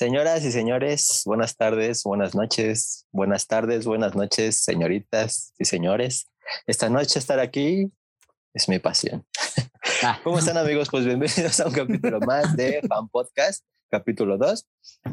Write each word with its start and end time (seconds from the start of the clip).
Señoras 0.00 0.42
y 0.46 0.50
señores, 0.50 1.24
buenas 1.26 1.58
tardes, 1.58 2.04
buenas 2.04 2.34
noches, 2.34 3.06
buenas 3.12 3.46
tardes, 3.46 3.84
buenas 3.84 4.16
noches, 4.16 4.56
señoritas 4.56 5.52
y 5.58 5.66
señores. 5.66 6.26
Esta 6.66 6.88
noche 6.88 7.18
estar 7.18 7.38
aquí 7.38 7.92
es 8.54 8.66
mi 8.70 8.78
pasión. 8.78 9.26
Ah. 10.02 10.18
¿Cómo 10.24 10.38
están 10.38 10.56
amigos? 10.56 10.88
Pues 10.90 11.04
bienvenidos 11.04 11.60
a 11.60 11.66
un 11.66 11.74
capítulo 11.74 12.18
más 12.20 12.56
de 12.56 12.80
Fan 12.88 13.10
Podcast, 13.10 13.62
capítulo 13.90 14.38
2. 14.38 14.66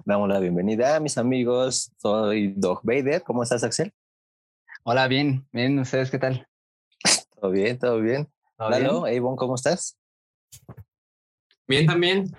Damos 0.05 0.29
la 0.29 0.39
bienvenida 0.39 0.95
a 0.95 1.01
mis 1.01 1.17
amigos. 1.17 1.91
Soy 1.97 2.53
Dog 2.55 2.79
Vader. 2.83 3.23
¿Cómo 3.23 3.43
estás, 3.43 3.65
Axel? 3.65 3.91
Hola, 4.85 5.09
bien, 5.09 5.45
bien. 5.51 5.77
¿Ustedes 5.79 6.09
qué 6.09 6.17
tal? 6.17 6.47
Todo 7.35 7.51
bien, 7.51 7.77
todo 7.77 7.99
bien. 7.99 8.29
Lalo, 8.57 9.05
Avon, 9.05 9.35
¿cómo 9.35 9.55
estás? 9.55 9.97
Bien, 11.67 11.85
también 11.85 12.31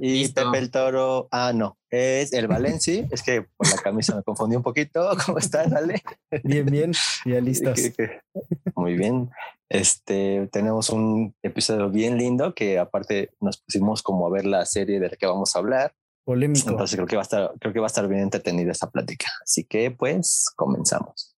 y 0.00 0.28
Pepe 0.28 0.58
el 0.58 0.70
Toro, 0.70 1.28
ah, 1.30 1.52
no, 1.54 1.78
es 1.90 2.32
el 2.32 2.48
Valencia. 2.48 3.06
es 3.10 3.22
que 3.22 3.42
por 3.42 3.68
la 3.68 3.76
camisa 3.76 4.16
me 4.16 4.22
confundí 4.22 4.56
un 4.56 4.62
poquito. 4.62 5.10
¿Cómo 5.26 5.38
estás, 5.38 5.72
Ale? 5.72 6.02
Bien, 6.42 6.66
bien, 6.66 6.92
ya 7.24 7.40
listos. 7.40 7.78
Muy 8.74 8.94
bien. 8.94 9.30
Este, 9.68 10.48
tenemos 10.52 10.90
un 10.90 11.34
episodio 11.42 11.90
bien 11.90 12.16
lindo 12.16 12.54
que 12.54 12.78
aparte 12.78 13.30
nos 13.40 13.58
pusimos 13.58 14.02
como 14.02 14.26
a 14.26 14.30
ver 14.30 14.46
la 14.46 14.64
serie 14.64 15.00
de 15.00 15.10
la 15.10 15.16
que 15.16 15.26
vamos 15.26 15.56
a 15.56 15.58
hablar. 15.58 15.94
Polémico. 16.24 16.70
Entonces 16.70 16.96
creo 16.96 17.06
que 17.06 17.16
va 17.16 17.22
a 17.22 17.24
estar, 17.24 17.52
creo 17.60 17.72
que 17.72 17.80
va 17.80 17.86
a 17.86 17.88
estar 17.88 18.08
bien 18.08 18.22
entretenida 18.22 18.72
esta 18.72 18.90
plática. 18.90 19.26
Así 19.42 19.64
que 19.64 19.90
pues 19.90 20.50
comenzamos. 20.56 21.36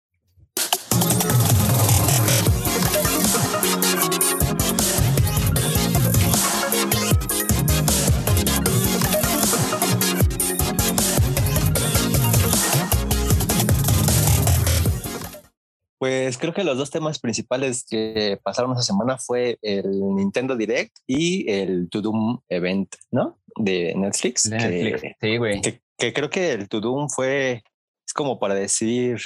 Pues 15.99 16.37
creo 16.37 16.53
que 16.53 16.63
los 16.63 16.77
dos 16.77 16.91
temas 16.91 17.19
principales 17.19 17.83
que 17.89 18.39
pasaron 18.43 18.73
esa 18.73 18.83
semana 18.83 19.17
fue 19.17 19.57
el 19.61 19.89
Nintendo 20.15 20.55
Direct 20.55 20.95
y 21.07 21.49
el 21.51 21.89
To 21.89 22.01
Doom 22.01 22.39
Event, 22.49 22.95
¿no? 23.09 23.39
De 23.55 23.95
Netflix. 23.95 24.47
Netflix. 24.47 25.15
sí, 25.19 25.37
güey. 25.37 25.61
Que, 25.61 26.13
creo 26.13 26.29
que 26.29 26.51
el 26.51 26.69
To 26.69 26.79
Doom 26.79 27.09
fue, 27.09 27.63
es 28.05 28.13
como 28.13 28.37
para 28.37 28.53
decir, 28.53 29.19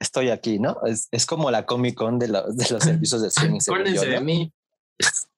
estoy 0.00 0.30
aquí, 0.30 0.58
¿no? 0.58 0.78
Es, 0.84 1.06
es 1.12 1.26
como 1.26 1.48
la 1.52 1.64
Comic 1.64 1.94
Con 1.94 2.18
de, 2.18 2.26
los 2.26 2.56
servicios 2.56 3.22
de 3.22 3.28
streaming. 3.28 3.60
Acuérdense 3.60 4.06
de 4.06 4.20
mí. 4.20 4.52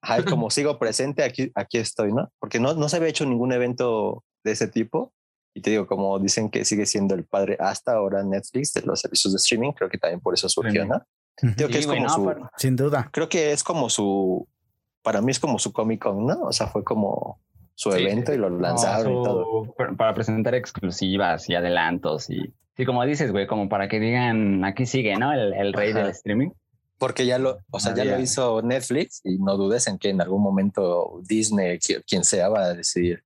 Ay, 0.00 0.24
como 0.24 0.50
sigo 0.50 0.78
presente, 0.78 1.22
aquí, 1.22 1.52
aquí 1.54 1.76
estoy, 1.76 2.14
¿no? 2.14 2.32
Porque 2.38 2.58
no, 2.58 2.72
no 2.72 2.88
se 2.88 2.96
había 2.96 3.10
hecho 3.10 3.26
ningún 3.26 3.52
evento 3.52 4.24
de 4.42 4.52
ese 4.52 4.68
tipo 4.68 5.12
y 5.54 5.60
te 5.60 5.70
digo, 5.70 5.86
como 5.86 6.18
dicen 6.18 6.50
que 6.50 6.64
sigue 6.64 6.86
siendo 6.86 7.14
el 7.14 7.24
padre 7.24 7.56
hasta 7.60 7.92
ahora 7.92 8.22
Netflix 8.22 8.72
de 8.72 8.82
los 8.82 9.00
servicios 9.00 9.32
de 9.32 9.36
streaming, 9.36 9.72
creo 9.72 9.90
que 9.90 9.98
también 9.98 10.20
por 10.20 10.34
eso 10.34 10.48
surgió, 10.48 10.86
¿no? 10.86 11.02
Creo 11.56 11.68
que 11.68 11.78
es 11.78 11.86
como 11.86 12.08
su, 12.08 12.34
sin 12.56 12.76
duda. 12.76 13.08
Creo 13.12 13.28
que 13.28 13.52
es 13.52 13.64
como 13.64 13.90
su, 13.90 14.48
para 15.02 15.20
mí 15.20 15.30
es 15.30 15.40
como 15.40 15.58
su 15.58 15.72
Comic 15.72 16.02
Con, 16.02 16.26
¿no? 16.26 16.42
O 16.42 16.52
sea, 16.52 16.68
fue 16.68 16.84
como 16.84 17.40
su 17.74 17.90
evento 17.90 18.32
y 18.32 18.38
lo 18.38 18.48
lanzaron 18.48 19.12
y 19.12 19.24
todo. 19.24 19.74
Para 19.96 20.14
presentar 20.14 20.54
exclusivas 20.54 21.48
y 21.48 21.54
adelantos 21.54 22.30
y 22.30 22.54
sí, 22.76 22.86
como 22.86 23.04
dices, 23.04 23.32
güey, 23.32 23.46
como 23.46 23.68
para 23.68 23.88
que 23.88 24.00
digan 24.00 24.64
aquí 24.64 24.86
sigue, 24.86 25.16
¿no? 25.16 25.32
El, 25.32 25.52
el 25.52 25.72
rey 25.72 25.92
del 25.92 26.08
streaming. 26.08 26.50
Porque 26.98 27.26
ya 27.26 27.38
lo, 27.38 27.58
o 27.70 27.80
sea, 27.80 27.94
ya 27.94 28.04
lo 28.04 28.20
hizo 28.20 28.62
Netflix 28.62 29.20
y 29.24 29.38
no 29.38 29.56
dudes 29.56 29.88
en 29.88 29.98
que 29.98 30.10
en 30.10 30.20
algún 30.20 30.40
momento 30.40 31.20
Disney, 31.24 31.80
quien 32.06 32.22
sea, 32.22 32.48
va 32.48 32.62
a 32.62 32.74
decidir 32.74 33.24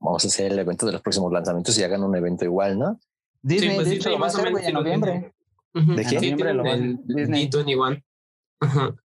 vamos 0.00 0.24
a 0.24 0.28
hacer 0.28 0.52
el 0.52 0.58
evento 0.58 0.86
de 0.86 0.92
los 0.92 1.02
próximos 1.02 1.32
lanzamientos 1.32 1.78
y 1.78 1.84
hagan 1.84 2.02
un 2.02 2.16
evento 2.16 2.44
igual, 2.44 2.78
¿no? 2.78 2.98
Disney, 3.42 3.76
pues, 3.76 3.88
dicho, 3.88 4.10
lo 4.10 4.18
va 4.18 4.26
a 4.26 4.28
hacer 4.28 4.48
en 4.48 4.74
noviembre. 4.74 5.32
¿De 5.72 6.04
quién? 6.04 6.14
Noviembre 6.16 6.54
lo 6.54 6.64
van. 6.64 7.00
Disney. 7.04 7.48
D21, 7.48 8.02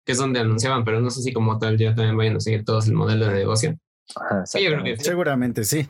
que 0.03 0.11
es 0.11 0.17
donde 0.17 0.39
anunciaban, 0.39 0.83
pero 0.83 0.99
no 0.99 1.09
sé 1.09 1.21
si 1.21 1.31
como 1.31 1.57
tal 1.59 1.77
ya 1.77 1.93
también 1.93 2.17
vayan 2.17 2.37
a 2.37 2.39
seguir 2.39 2.65
todos 2.65 2.87
el 2.87 2.93
modelo 2.93 3.27
de 3.27 3.33
negocio. 3.33 3.77
sí, 4.45 4.63
yo 4.63 4.71
creo 4.71 4.83
que 4.83 4.97
Seguramente 4.97 5.63
sí. 5.63 5.87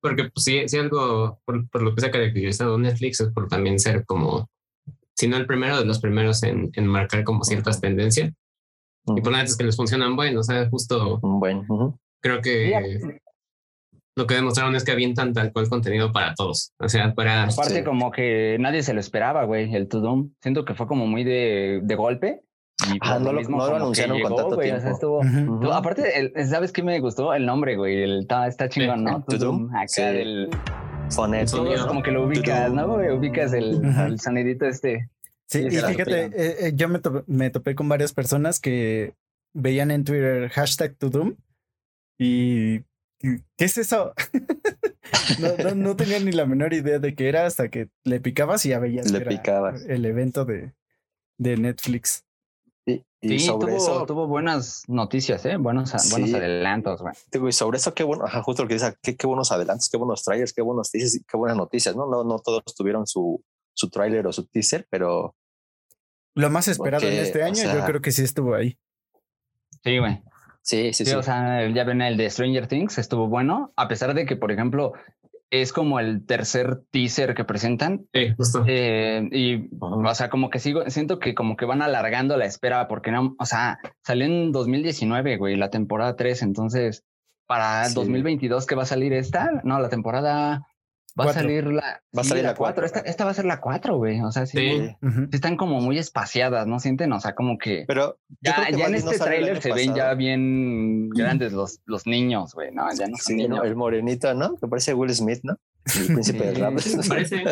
Porque 0.00 0.24
pues, 0.24 0.44
si, 0.44 0.66
si 0.66 0.78
algo, 0.78 1.40
por, 1.44 1.68
por, 1.68 1.82
lo 1.82 1.94
que 1.94 2.00
se 2.00 2.06
ha 2.06 2.10
caracterizado 2.10 2.78
Netflix, 2.78 3.20
es 3.20 3.28
por 3.32 3.48
también 3.48 3.78
ser 3.78 4.06
como, 4.06 4.48
si 5.14 5.28
no 5.28 5.36
el 5.36 5.46
primero 5.46 5.78
de 5.78 5.84
los 5.84 6.00
primeros 6.00 6.42
en, 6.42 6.70
en 6.72 6.86
marcar 6.86 7.22
como 7.22 7.44
ciertas 7.44 7.80
tendencias. 7.80 8.32
Y 9.06 9.20
por 9.20 9.32
nada 9.32 9.44
es 9.44 9.56
que 9.56 9.64
les 9.64 9.76
funcionan 9.76 10.16
bueno, 10.16 10.40
o 10.40 10.42
sea, 10.42 10.68
justo. 10.68 11.18
Bueno. 11.20 11.98
Creo 12.22 12.40
que 12.42 13.20
lo 14.16 14.26
que 14.26 14.34
demostraron 14.34 14.74
es 14.76 14.84
que 14.84 14.92
avientan 14.92 15.32
tal 15.32 15.52
cual 15.52 15.68
contenido 15.68 16.12
para 16.12 16.34
todos. 16.34 16.72
O 16.78 16.88
sea, 16.88 17.14
para. 17.14 17.44
Aparte, 17.44 17.84
como 17.84 18.10
que 18.10 18.56
nadie 18.60 18.82
se 18.82 18.94
lo 18.94 19.00
esperaba, 19.00 19.44
güey, 19.44 19.74
el 19.74 19.88
To 19.88 20.00
Doom. 20.00 20.32
Siento 20.40 20.64
que 20.64 20.74
fue 20.74 20.86
como 20.86 21.06
muy 21.06 21.24
de, 21.24 21.80
de 21.82 21.94
golpe. 21.94 22.42
Y 22.92 22.98
ah, 23.02 23.18
no, 23.18 23.32
lo, 23.32 23.42
no 23.42 23.66
lo 23.66 23.76
anunciaron 23.76 24.20
con 24.22 24.36
tanto 24.36 24.56
tiempo. 24.56 24.78
O 24.78 24.80
sea, 24.80 24.90
estuvo, 24.90 25.72
Aparte, 25.72 26.32
¿sabes 26.46 26.72
qué 26.72 26.82
me 26.82 26.98
gustó? 27.00 27.34
El 27.34 27.44
nombre, 27.46 27.76
güey. 27.76 28.02
El, 28.02 28.20
está, 28.20 28.46
está 28.46 28.68
chingón, 28.68 29.04
¿no? 29.04 29.22
To 29.28 29.36
Doom. 29.36 29.74
Acá 29.74 29.88
sí. 29.88 30.02
del. 30.02 30.50
Fonet. 31.10 31.50
como 31.86 32.02
que 32.02 32.10
lo 32.10 32.24
ubicas, 32.24 32.72
¿no? 32.72 32.94
Ubicas 32.94 33.52
el, 33.52 33.84
el 33.84 34.20
sonidito 34.20 34.66
este. 34.66 35.10
Sí, 35.46 35.66
y 35.66 35.70
fíjate, 35.70 36.26
eh, 36.26 36.32
eh, 36.36 36.72
yo 36.74 36.88
me, 36.88 37.00
me 37.26 37.50
topé 37.50 37.74
con 37.74 37.88
varias 37.88 38.12
personas 38.12 38.60
que 38.60 39.14
veían 39.52 39.90
en 39.90 40.04
Twitter 40.04 40.48
hashtag 40.50 40.96
To 40.96 41.10
Doom 41.10 41.34
y 42.16 42.82
¿Qué 43.20 43.64
es 43.64 43.76
eso? 43.76 44.14
no, 45.40 45.74
no, 45.74 45.96
tenía 45.96 46.18
ni 46.20 46.32
la 46.32 46.46
menor 46.46 46.72
idea 46.72 46.98
de 46.98 47.14
qué 47.14 47.28
era 47.28 47.44
hasta 47.44 47.68
que 47.68 47.90
le 48.04 48.20
picabas 48.20 48.64
y 48.64 48.70
ya 48.70 48.78
veías 48.78 49.10
le 49.10 49.20
picabas. 49.20 49.84
el 49.84 50.04
evento 50.06 50.44
de, 50.44 50.72
de 51.36 51.56
Netflix. 51.58 52.24
Y, 52.86 53.04
sí, 53.20 53.40
sobre 53.40 53.72
tuvo, 53.72 53.76
eso, 53.76 54.06
tuvo 54.06 54.26
buenas 54.26 54.84
noticias, 54.88 55.44
¿eh? 55.44 55.58
buenos, 55.58 55.92
buenos 56.10 56.32
adelantos. 56.32 57.02
Güey. 57.02 57.50
Y 57.50 57.52
sobre 57.52 57.76
eso, 57.76 57.92
qué 57.92 58.02
bueno, 58.02 58.24
justo 58.42 58.62
lo 58.62 58.68
que 58.68 58.74
dice, 58.74 58.94
qué, 59.02 59.14
qué 59.14 59.26
buenos 59.26 59.52
adelantos, 59.52 59.90
qué 59.90 59.98
buenos 59.98 60.24
trailers, 60.24 60.54
qué 60.54 60.62
buenos 60.62 60.90
teasers, 60.90 61.22
qué 61.28 61.36
buenas 61.36 61.58
noticias, 61.58 61.94
¿no? 61.94 62.06
No, 62.06 62.24
no 62.24 62.38
todos 62.38 62.62
tuvieron 62.74 63.06
su, 63.06 63.44
su 63.74 63.90
trailer 63.90 64.26
o 64.26 64.32
su 64.32 64.46
teaser, 64.46 64.86
pero... 64.88 65.36
Lo 66.34 66.48
más 66.48 66.68
esperado 66.68 67.06
en 67.06 67.18
este 67.18 67.42
año, 67.42 67.62
yo 67.62 67.84
creo 67.84 68.00
que 68.00 68.12
sí 68.12 68.22
estuvo 68.22 68.54
ahí. 68.54 68.78
Sí, 69.84 69.98
güey. 69.98 70.22
Sí, 70.70 70.92
sí, 70.92 71.04
sí. 71.04 71.14
O 71.16 71.22
sea, 71.24 71.68
ya 71.68 71.82
ven 71.82 72.00
el 72.00 72.16
de 72.16 72.30
Stranger 72.30 72.68
Things, 72.68 72.96
estuvo 72.96 73.26
bueno, 73.26 73.72
a 73.74 73.88
pesar 73.88 74.14
de 74.14 74.24
que, 74.24 74.36
por 74.36 74.52
ejemplo, 74.52 74.92
es 75.50 75.72
como 75.72 75.98
el 75.98 76.24
tercer 76.24 76.82
teaser 76.92 77.34
que 77.34 77.42
presentan. 77.42 78.06
Sí, 78.14 78.32
justo. 78.36 78.62
Eh, 78.68 79.28
y, 79.32 79.68
o 79.80 80.14
sea, 80.14 80.30
como 80.30 80.48
que 80.48 80.60
sigo, 80.60 80.88
siento 80.88 81.18
que 81.18 81.34
como 81.34 81.56
que 81.56 81.64
van 81.64 81.82
alargando 81.82 82.36
la 82.36 82.44
espera, 82.44 82.86
porque 82.86 83.10
no, 83.10 83.34
o 83.36 83.46
sea, 83.46 83.80
salió 84.04 84.26
en 84.26 84.52
2019, 84.52 85.38
güey, 85.38 85.56
la 85.56 85.70
temporada 85.70 86.14
3, 86.14 86.42
entonces, 86.42 87.02
para 87.48 87.88
2022 87.88 88.64
que 88.64 88.76
va 88.76 88.84
a 88.84 88.86
salir 88.86 89.12
esta, 89.12 89.50
no, 89.64 89.80
la 89.80 89.88
temporada 89.88 90.68
Va 91.18 91.30
a 91.30 91.32
salir 91.32 91.66
la, 91.66 92.02
va 92.16 92.22
a 92.22 92.24
salir 92.24 92.44
la 92.44 92.54
4. 92.54 92.86
Esta, 93.04 93.24
va 93.24 93.30
a 93.30 93.34
ser 93.34 93.44
la 93.44 93.60
4, 93.60 93.96
güey. 93.96 94.20
O 94.20 94.30
sea, 94.30 94.46
sí, 94.46 94.94
están 95.32 95.56
como 95.56 95.80
muy 95.80 95.98
espaciadas, 95.98 96.66
¿no 96.66 96.78
sienten? 96.78 97.12
O 97.12 97.20
sea, 97.20 97.34
como 97.34 97.58
que. 97.58 97.84
Pero 97.86 98.18
ya, 98.40 98.66
en 98.68 98.94
este 98.94 99.18
tráiler 99.18 99.60
se 99.60 99.72
ven 99.72 99.94
ya 99.94 100.14
bien 100.14 101.08
grandes 101.14 101.52
los, 101.52 101.80
los 101.86 102.06
niños, 102.06 102.54
güey, 102.54 102.72
¿no? 102.72 102.86
Ya 102.94 103.08
no 103.08 103.16
son 103.16 103.36
niños. 103.36 103.60
El 103.64 103.76
morenito, 103.76 104.34
¿no? 104.34 104.56
Que 104.56 104.68
parece 104.68 104.94
Will 104.94 105.14
Smith, 105.14 105.40
¿no? 105.42 105.56
El 105.98 106.06
príncipe 106.06 106.46
del 106.46 106.56
rap. 106.56 106.74
Parece. 107.08 107.42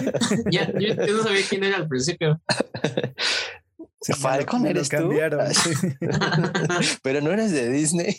ya, 0.51 0.71
yo, 0.79 0.95
no 0.95 1.23
sabía 1.23 1.43
quién 1.49 1.65
era 1.65 1.77
al 1.77 1.89
principio. 1.89 2.41
Falcon 4.19 4.67
eres 4.67 4.89
tú. 4.89 5.11
Pero 7.03 7.21
no 7.21 7.33
eres 7.33 7.53
de 7.53 7.69
Disney. 7.71 8.17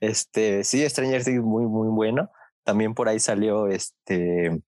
este, 0.00 0.64
sí, 0.64 0.88
Stranger 0.88 1.24
Things 1.24 1.42
muy, 1.42 1.66
muy 1.66 1.88
bueno. 1.88 2.30
También 2.68 2.92
por 2.92 3.08
ahí 3.08 3.18
salió 3.18 3.66
este 3.66 4.60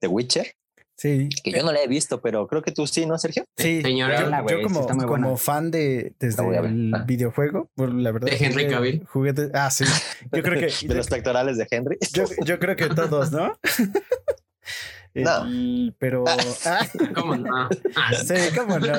The 0.00 0.08
Witcher. 0.08 0.54
Sí. 0.96 1.28
Que 1.44 1.52
yo 1.52 1.62
no 1.62 1.70
la 1.70 1.82
he 1.82 1.86
visto, 1.86 2.22
pero 2.22 2.46
creo 2.46 2.62
que 2.62 2.72
tú 2.72 2.86
sí, 2.86 3.04
¿no, 3.04 3.18
Sergio? 3.18 3.44
Sí, 3.58 3.82
Señora, 3.82 4.42
yo, 4.48 4.62
como, 4.62 4.86
como 4.86 5.36
fan 5.36 5.70
de 5.70 6.14
desde 6.18 6.42
el 6.56 6.94
videojuego, 7.04 7.70
la 7.76 8.10
verdad. 8.10 8.30
De 8.30 8.42
Henry 8.42 8.68
Cavill. 8.68 9.04
Juguete, 9.04 9.50
ah, 9.52 9.70
sí. 9.70 9.84
Yo 10.32 10.42
creo 10.42 10.66
que. 10.66 10.72
de 10.88 10.94
los 10.94 11.08
pectorales 11.08 11.58
de 11.58 11.66
Henry. 11.70 11.98
Yo, 12.14 12.24
yo 12.42 12.58
creo 12.58 12.74
que 12.74 12.86
todos, 12.88 13.30
¿no? 13.32 13.52
no. 15.14 15.92
pero. 15.98 16.24
Ah. 16.64 16.88
¿Cómo 17.14 17.36
no? 17.36 17.54
Ah. 17.54 18.14
Sí, 18.14 18.34
cómo 18.56 18.78
no. 18.78 18.94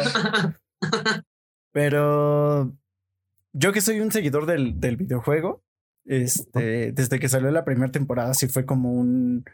Pero. 1.72 2.72
Yo 3.54 3.74
que 3.74 3.82
soy 3.82 4.00
un 4.00 4.12
seguidor 4.12 4.46
del, 4.46 4.80
del 4.80 4.98
videojuego, 4.98 5.64
este, 6.06 6.92
desde 6.92 7.20
que 7.20 7.30
salió 7.30 7.52
la 7.52 7.66
primera 7.66 7.92
temporada, 7.92 8.34
sí 8.34 8.48
fue 8.48 8.66
como 8.66 8.94
un, 8.94 9.46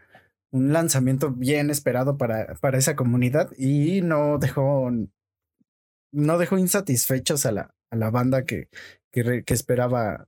un 0.51 0.73
lanzamiento 0.73 1.31
bien 1.31 1.69
esperado 1.69 2.17
para, 2.17 2.55
para 2.55 2.77
esa 2.77 2.95
comunidad 2.95 3.51
y 3.57 4.01
no 4.01 4.37
dejó, 4.39 4.89
no 6.11 6.37
dejó 6.37 6.57
insatisfechos 6.57 7.45
a 7.45 7.51
la, 7.51 7.75
a 7.91 7.95
la 7.95 8.09
banda 8.09 8.45
que, 8.45 8.69
que, 9.11 9.43
esperaba 9.47 10.27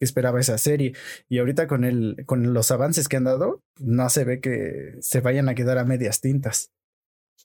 esperaba 0.00 0.40
esa 0.40 0.58
serie. 0.58 0.94
Y 1.28 1.38
ahorita 1.38 1.66
con 1.66 1.84
el, 1.84 2.24
con 2.26 2.52
los 2.52 2.70
avances 2.70 3.08
que 3.08 3.16
han 3.16 3.24
dado, 3.24 3.62
no 3.78 4.08
se 4.10 4.24
ve 4.24 4.40
que 4.40 4.96
se 5.00 5.20
vayan 5.20 5.48
a 5.48 5.54
quedar 5.54 5.78
a 5.78 5.84
medias 5.84 6.20
tintas. 6.20 6.70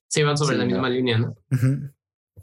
Sí, 0.09 0.23
van 0.23 0.37
sobre 0.37 0.57
la 0.57 0.65
misma 0.65 0.89
línea, 0.89 1.17
¿no? 1.17 1.35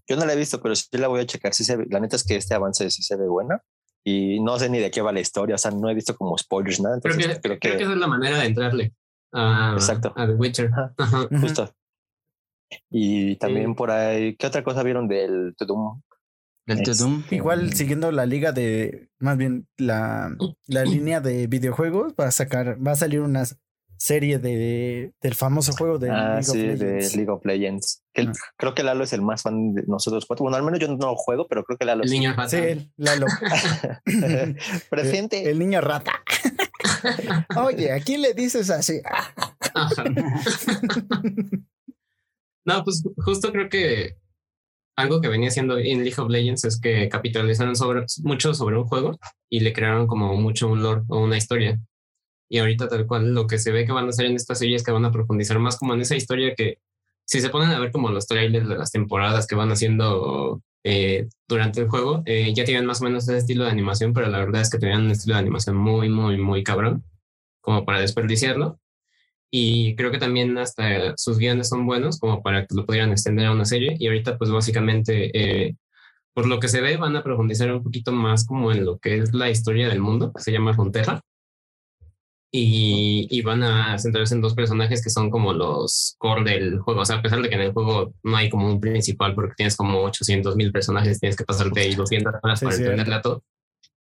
Yo 0.06 0.17
no 0.17 0.25
la 0.25 0.33
he 0.33 0.37
visto, 0.37 0.62
pero 0.62 0.75
sí 0.75 0.87
la 0.93 1.09
voy 1.09 1.21
a 1.21 1.27
checar. 1.27 1.53
Sí 1.53 1.65
se 1.65 1.77
la 1.87 2.00
neta 2.00 2.17
es 2.17 2.25
que 2.25 2.37
este 2.37 2.55
avance 2.55 2.89
sí 2.91 3.03
se 3.03 3.17
ve 3.17 3.29
buena. 3.29 3.62
Y 4.10 4.40
no 4.40 4.58
sé 4.58 4.70
ni 4.70 4.78
de 4.78 4.90
qué 4.90 5.02
va 5.02 5.12
la 5.12 5.20
historia, 5.20 5.56
o 5.56 5.58
sea, 5.58 5.70
no 5.70 5.90
he 5.90 5.94
visto 5.94 6.16
como 6.16 6.38
spoilers, 6.38 6.81
nada. 6.81 6.99
creo, 7.00 7.16
que, 7.16 7.40
creo 7.40 7.58
que, 7.58 7.69
esa 7.82 7.93
es 7.93 7.99
la 7.99 8.06
manera 8.06 8.38
de 8.38 8.46
entrarle 8.46 8.94
a, 9.32 9.72
Exacto. 9.75 10.14
a 10.16 10.26
The 10.26 10.32
Witcher. 10.32 10.70
Justo. 11.40 11.75
Y 12.90 13.37
también 13.37 13.75
por 13.75 13.90
ahí, 13.90 14.34
¿qué 14.37 14.46
otra 14.46 14.64
cosa 14.64 14.82
vieron 14.82 15.08
del 15.08 15.55
Tudum? 15.58 16.00
Del 16.64 16.82
Tudum. 16.82 17.22
Igual 17.31 17.75
siguiendo 17.75 18.10
la 18.12 18.25
liga 18.25 18.52
de, 18.52 19.10
más 19.19 19.37
bien 19.37 19.69
la, 19.76 20.34
la 20.66 20.84
línea 20.87 21.20
de 21.20 21.46
videojuegos, 21.46 22.14
va 22.19 22.28
a 22.28 22.31
sacar, 22.31 22.78
va 22.84 22.93
a 22.93 22.96
salir 22.96 23.20
una 23.20 23.44
serie 23.99 24.39
de, 24.39 25.12
del 25.21 25.35
famoso 25.35 25.73
juego 25.73 25.99
de, 25.99 26.11
ah, 26.11 26.41
League, 26.41 26.73
of 26.73 26.79
de 26.79 27.11
League 27.17 27.31
of 27.31 27.45
Legends. 27.45 28.03
Ah. 28.17 28.33
Creo 28.56 28.75
que 28.75 28.83
Lalo 28.83 29.05
es 29.05 29.12
el 29.12 29.23
más 29.23 29.43
fan 29.43 29.75
de 29.75 29.83
nosotros 29.87 30.25
cuatro. 30.27 30.45
Bueno, 30.45 30.56
al 30.56 30.62
menos 30.62 30.81
yo 30.81 30.89
no 30.89 30.97
lo 30.97 31.17
juego, 31.17 31.47
pero 31.49 31.65
creo 31.65 31.77
que 31.77 31.85
Lalo 31.85 32.05
el 32.05 32.11
niño 32.11 32.33
rata. 32.35 32.49
Sí, 32.49 32.91
Lalo. 32.97 33.27
Presente. 34.91 35.50
El, 35.50 35.59
niño 35.59 35.81
rata. 35.81 36.12
Oye, 37.56 37.93
¿a 37.93 38.00
quién 38.00 38.23
le 38.23 38.35
dices 38.35 38.71
así? 38.71 39.00
no, 42.65 42.85
pues 42.85 43.03
justo 43.17 43.53
creo 43.53 43.69
que 43.69 44.17
algo 44.97 45.21
que 45.21 45.29
venía 45.29 45.49
haciendo 45.49 45.79
en 45.79 46.03
League 46.03 46.21
of 46.21 46.29
Legends 46.29 46.65
es 46.65 46.81
que 46.81 47.09
capitalizaron 47.09 47.77
sobre, 47.77 48.05
mucho 48.25 48.55
sobre 48.55 48.77
un 48.77 48.85
juego 48.85 49.19
y 49.49 49.61
le 49.61 49.73
crearon 49.73 50.06
como 50.06 50.35
mucho 50.35 50.69
un 50.69 50.83
lore 50.83 51.03
o 51.09 51.21
una 51.21 51.37
historia. 51.37 51.79
Y 52.49 52.59
ahorita 52.59 52.89
tal 52.89 53.06
cual 53.06 53.35
lo 53.35 53.47
que 53.47 53.59
se 53.59 53.73
ve 53.73 53.85
que 53.85 53.93
van 53.93 54.06
a 54.06 54.09
hacer 54.09 54.27
en 54.27 54.37
esta 54.37 54.55
serie 54.55 54.77
es 54.77 54.83
que 54.83 54.91
van 54.91 55.05
a 55.05 55.12
profundizar 55.12 55.59
más 55.59 55.77
como 55.77 55.95
en 55.95 56.00
esa 56.00 56.17
historia 56.17 56.55
que 56.55 56.79
si 57.29 57.43
se 57.43 57.50
ponen 57.50 57.71
a 57.71 57.79
ver 57.79 57.93
como 57.93 58.09
los 58.11 58.27
trailers 58.27 58.67
de 58.69 58.77
las 58.77 58.91
temporadas 58.91 59.47
que 59.47 59.55
van 59.55 59.71
haciendo 59.71 60.62
eh, 60.83 61.29
durante 61.47 61.83
el 61.83 61.89
juego, 61.89 62.23
eh, 62.25 62.55
ya 62.55 62.65
tienen 62.65 62.87
más 62.87 63.03
o 63.03 63.05
menos 63.05 63.25
ese 63.25 63.37
estilo 63.37 63.65
de 63.65 63.71
animación, 63.71 64.15
pero 64.15 64.29
la 64.29 64.39
verdad 64.39 64.62
es 64.62 64.71
que 64.71 64.79
tenían 64.79 65.03
un 65.03 65.11
estilo 65.11 65.35
de 65.35 65.41
animación 65.41 65.77
muy, 65.77 66.09
muy, 66.09 66.39
muy 66.39 66.65
cabrón, 66.65 67.05
como 67.61 67.85
para 67.85 68.00
desperdiciarlo. 68.00 68.81
Y 69.50 69.95
creo 69.97 70.11
que 70.11 70.19
también 70.19 70.56
hasta 70.56 71.17
sus 71.19 71.39
guiones 71.39 71.69
son 71.69 71.87
buenos 71.87 72.19
como 72.19 72.43
para 72.43 72.67
que 72.67 72.75
lo 72.75 72.87
pudieran 72.87 73.11
extender 73.12 73.47
a 73.47 73.53
una 73.53 73.67
serie. 73.67 73.97
Y 73.99 74.06
ahorita 74.06 74.39
pues 74.39 74.50
básicamente, 74.50 75.31
eh, 75.69 75.77
por 76.35 76.47
lo 76.47 76.61
que 76.61 76.69
se 76.69 76.81
ve, 76.81 76.97
van 76.97 77.17
a 77.17 77.23
profundizar 77.23 77.71
un 77.73 77.83
poquito 77.83 78.12
más 78.12 78.47
como 78.47 78.73
en 78.73 78.87
lo 78.87 78.99
que 78.99 79.19
es 79.19 79.35
la 79.35 79.50
historia 79.50 79.89
del 79.89 80.00
mundo, 80.00 80.33
que 80.33 80.43
se 80.43 80.53
llama 80.53 80.75
Frontera 80.75 81.23
y, 82.50 83.43
van 83.43 83.62
a 83.62 83.99
centrarse 83.99 84.35
en 84.35 84.41
dos 84.41 84.55
personajes 84.55 85.03
que 85.03 85.11
son 85.11 85.31
como 85.31 85.53
los 85.53 86.17
core 86.19 86.50
del 86.50 86.79
juego. 86.81 87.00
O 87.00 87.05
sea, 87.05 87.17
a 87.17 87.23
pesar 87.23 87.43
de 87.43 87.49
que 87.49 87.55
en 87.55 87.61
el 87.62 87.73
juego 87.73 88.15
no 88.23 88.37
hay 88.37 88.49
como 88.49 88.67
un 88.69 88.81
principal 88.81 89.35
porque 89.35 89.55
tienes 89.56 89.77
como 89.77 90.00
800 90.03 90.56
mil 90.56 90.73
personajes, 90.73 91.21
tienes 91.21 91.37
que 91.37 91.45
pasarte 91.45 91.81
ahí 91.81 91.95
200 91.95 92.35
horas 92.43 92.61
para 92.61 92.77
entenderle 92.77 93.15
a 93.15 93.23
todo. 93.23 93.43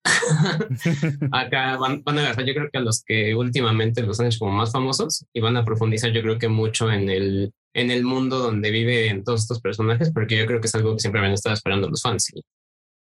Acá 1.32 1.76
van, 1.76 2.02
van, 2.02 2.18
a 2.18 2.20
agarrar, 2.22 2.46
yo 2.46 2.54
creo 2.54 2.70
que 2.70 2.78
a 2.78 2.82
los 2.82 3.02
que 3.04 3.34
últimamente 3.34 4.02
los 4.02 4.18
han 4.20 4.26
hecho 4.26 4.38
como 4.38 4.52
más 4.52 4.72
famosos 4.72 5.26
y 5.32 5.40
van 5.40 5.56
a 5.56 5.64
profundizar, 5.64 6.10
yo 6.12 6.22
creo 6.22 6.38
que 6.38 6.48
mucho 6.48 6.90
en 6.90 7.10
el, 7.10 7.52
en 7.74 7.90
el 7.90 8.04
mundo 8.04 8.38
donde 8.38 8.70
viven 8.70 9.24
todos 9.24 9.42
estos 9.42 9.60
personajes, 9.60 10.10
porque 10.12 10.38
yo 10.38 10.46
creo 10.46 10.60
que 10.60 10.68
es 10.68 10.74
algo 10.74 10.94
que 10.94 11.00
siempre 11.00 11.20
han 11.20 11.32
estado 11.32 11.54
esperando 11.54 11.88
los 11.88 12.00
fans. 12.00 12.32
Y 12.34 12.40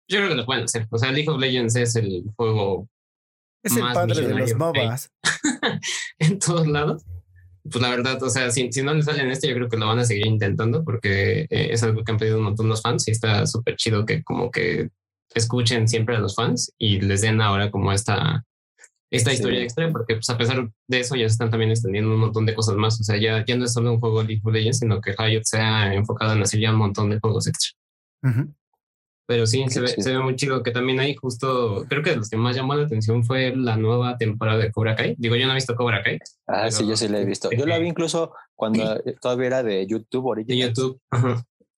yo 0.09 0.19
creo 0.19 0.29
que 0.29 0.35
lo 0.35 0.45
pueden 0.45 0.63
hacer. 0.63 0.87
O 0.89 0.97
sea, 0.97 1.11
League 1.11 1.29
of 1.29 1.39
Legends 1.39 1.75
es 1.75 1.95
el 1.95 2.23
juego 2.35 2.87
es 3.67 3.77
el 3.77 3.83
padre 3.93 4.27
de 4.27 4.33
los 4.33 4.55
MOBAs. 4.55 5.11
en 6.19 6.39
todos 6.39 6.67
lados. 6.67 7.05
Pues 7.69 7.81
la 7.81 7.89
verdad, 7.89 8.21
o 8.23 8.29
sea, 8.29 8.49
si, 8.49 8.71
si 8.71 8.81
no 8.81 8.93
le 8.93 9.01
salen 9.01 9.29
este, 9.29 9.49
yo 9.49 9.55
creo 9.55 9.69
que 9.69 9.77
lo 9.77 9.87
van 9.87 9.99
a 9.99 10.05
seguir 10.05 10.25
intentando 10.25 10.83
porque 10.83 11.41
eh, 11.49 11.69
es 11.71 11.83
algo 11.83 12.03
que 12.03 12.11
han 12.11 12.17
pedido 12.17 12.37
un 12.37 12.45
montón 12.45 12.69
los 12.69 12.81
fans 12.81 13.07
y 13.07 13.11
está 13.11 13.45
súper 13.45 13.75
chido 13.75 14.05
que 14.05 14.23
como 14.23 14.51
que 14.51 14.89
escuchen 15.35 15.87
siempre 15.87 16.15
a 16.15 16.19
los 16.19 16.35
fans 16.35 16.73
y 16.77 17.01
les 17.01 17.21
den 17.21 17.41
ahora 17.41 17.69
como 17.69 17.91
esta, 17.91 18.45
esta 19.11 19.33
historia 19.33 19.63
extra, 19.63 19.91
porque 19.91 20.15
pues 20.15 20.29
a 20.29 20.37
pesar 20.37 20.69
de 20.87 20.99
eso 20.99 21.15
ya 21.15 21.27
se 21.27 21.33
están 21.33 21.49
también 21.49 21.71
extendiendo 21.71 22.13
un 22.13 22.19
montón 22.19 22.45
de 22.45 22.55
cosas 22.55 22.75
más. 22.75 22.99
O 22.99 23.03
sea, 23.03 23.17
ya, 23.17 23.43
ya 23.45 23.55
no 23.55 23.65
es 23.65 23.73
solo 23.73 23.91
un 23.91 23.99
juego 23.99 24.23
League 24.23 24.41
of 24.43 24.53
Legends, 24.53 24.79
sino 24.79 24.99
que 25.01 25.13
Riot 25.17 25.43
se 25.43 25.59
ha 25.59 25.93
enfocado 25.93 26.33
en 26.33 26.41
hacer 26.41 26.59
ya 26.59 26.71
un 26.71 26.77
montón 26.77 27.09
de 27.09 27.19
juegos 27.19 27.47
extra. 27.47 27.71
Pero 29.27 29.45
sí, 29.45 29.65
se 29.67 29.81
ve, 29.81 29.89
se 29.89 30.09
ve, 30.09 30.19
muy 30.19 30.37
chido 30.37 30.63
que 30.63 30.71
también 30.71 31.01
hay 31.01 31.13
justo, 31.13 31.85
creo 31.89 32.01
que 32.01 32.11
de 32.11 32.15
los 32.15 32.29
que 32.29 32.37
más 32.37 32.55
llamó 32.55 32.75
la 32.75 32.85
atención 32.85 33.25
fue 33.25 33.53
la 33.53 33.75
nueva 33.75 34.17
temporada 34.17 34.57
de 34.57 34.71
Cobra 34.71 34.95
Kai. 34.95 35.15
Digo, 35.17 35.35
yo 35.35 35.45
no 35.45 35.51
he 35.51 35.55
visto 35.55 35.75
Cobra 35.75 36.01
Kai. 36.01 36.17
Ah, 36.47 36.71
sí, 36.71 36.87
yo 36.87 36.95
sí 36.95 37.09
la 37.09 37.19
he 37.19 37.25
visto. 37.25 37.49
Yo 37.51 37.65
la 37.65 37.77
vi 37.77 37.87
incluso 37.87 38.33
cuando 38.55 38.83
todavía 39.21 39.47
era 39.47 39.63
de 39.63 39.85
YouTube 39.85 40.25
original. 40.27 40.57
De 40.57 40.65
YouTube. 40.67 41.01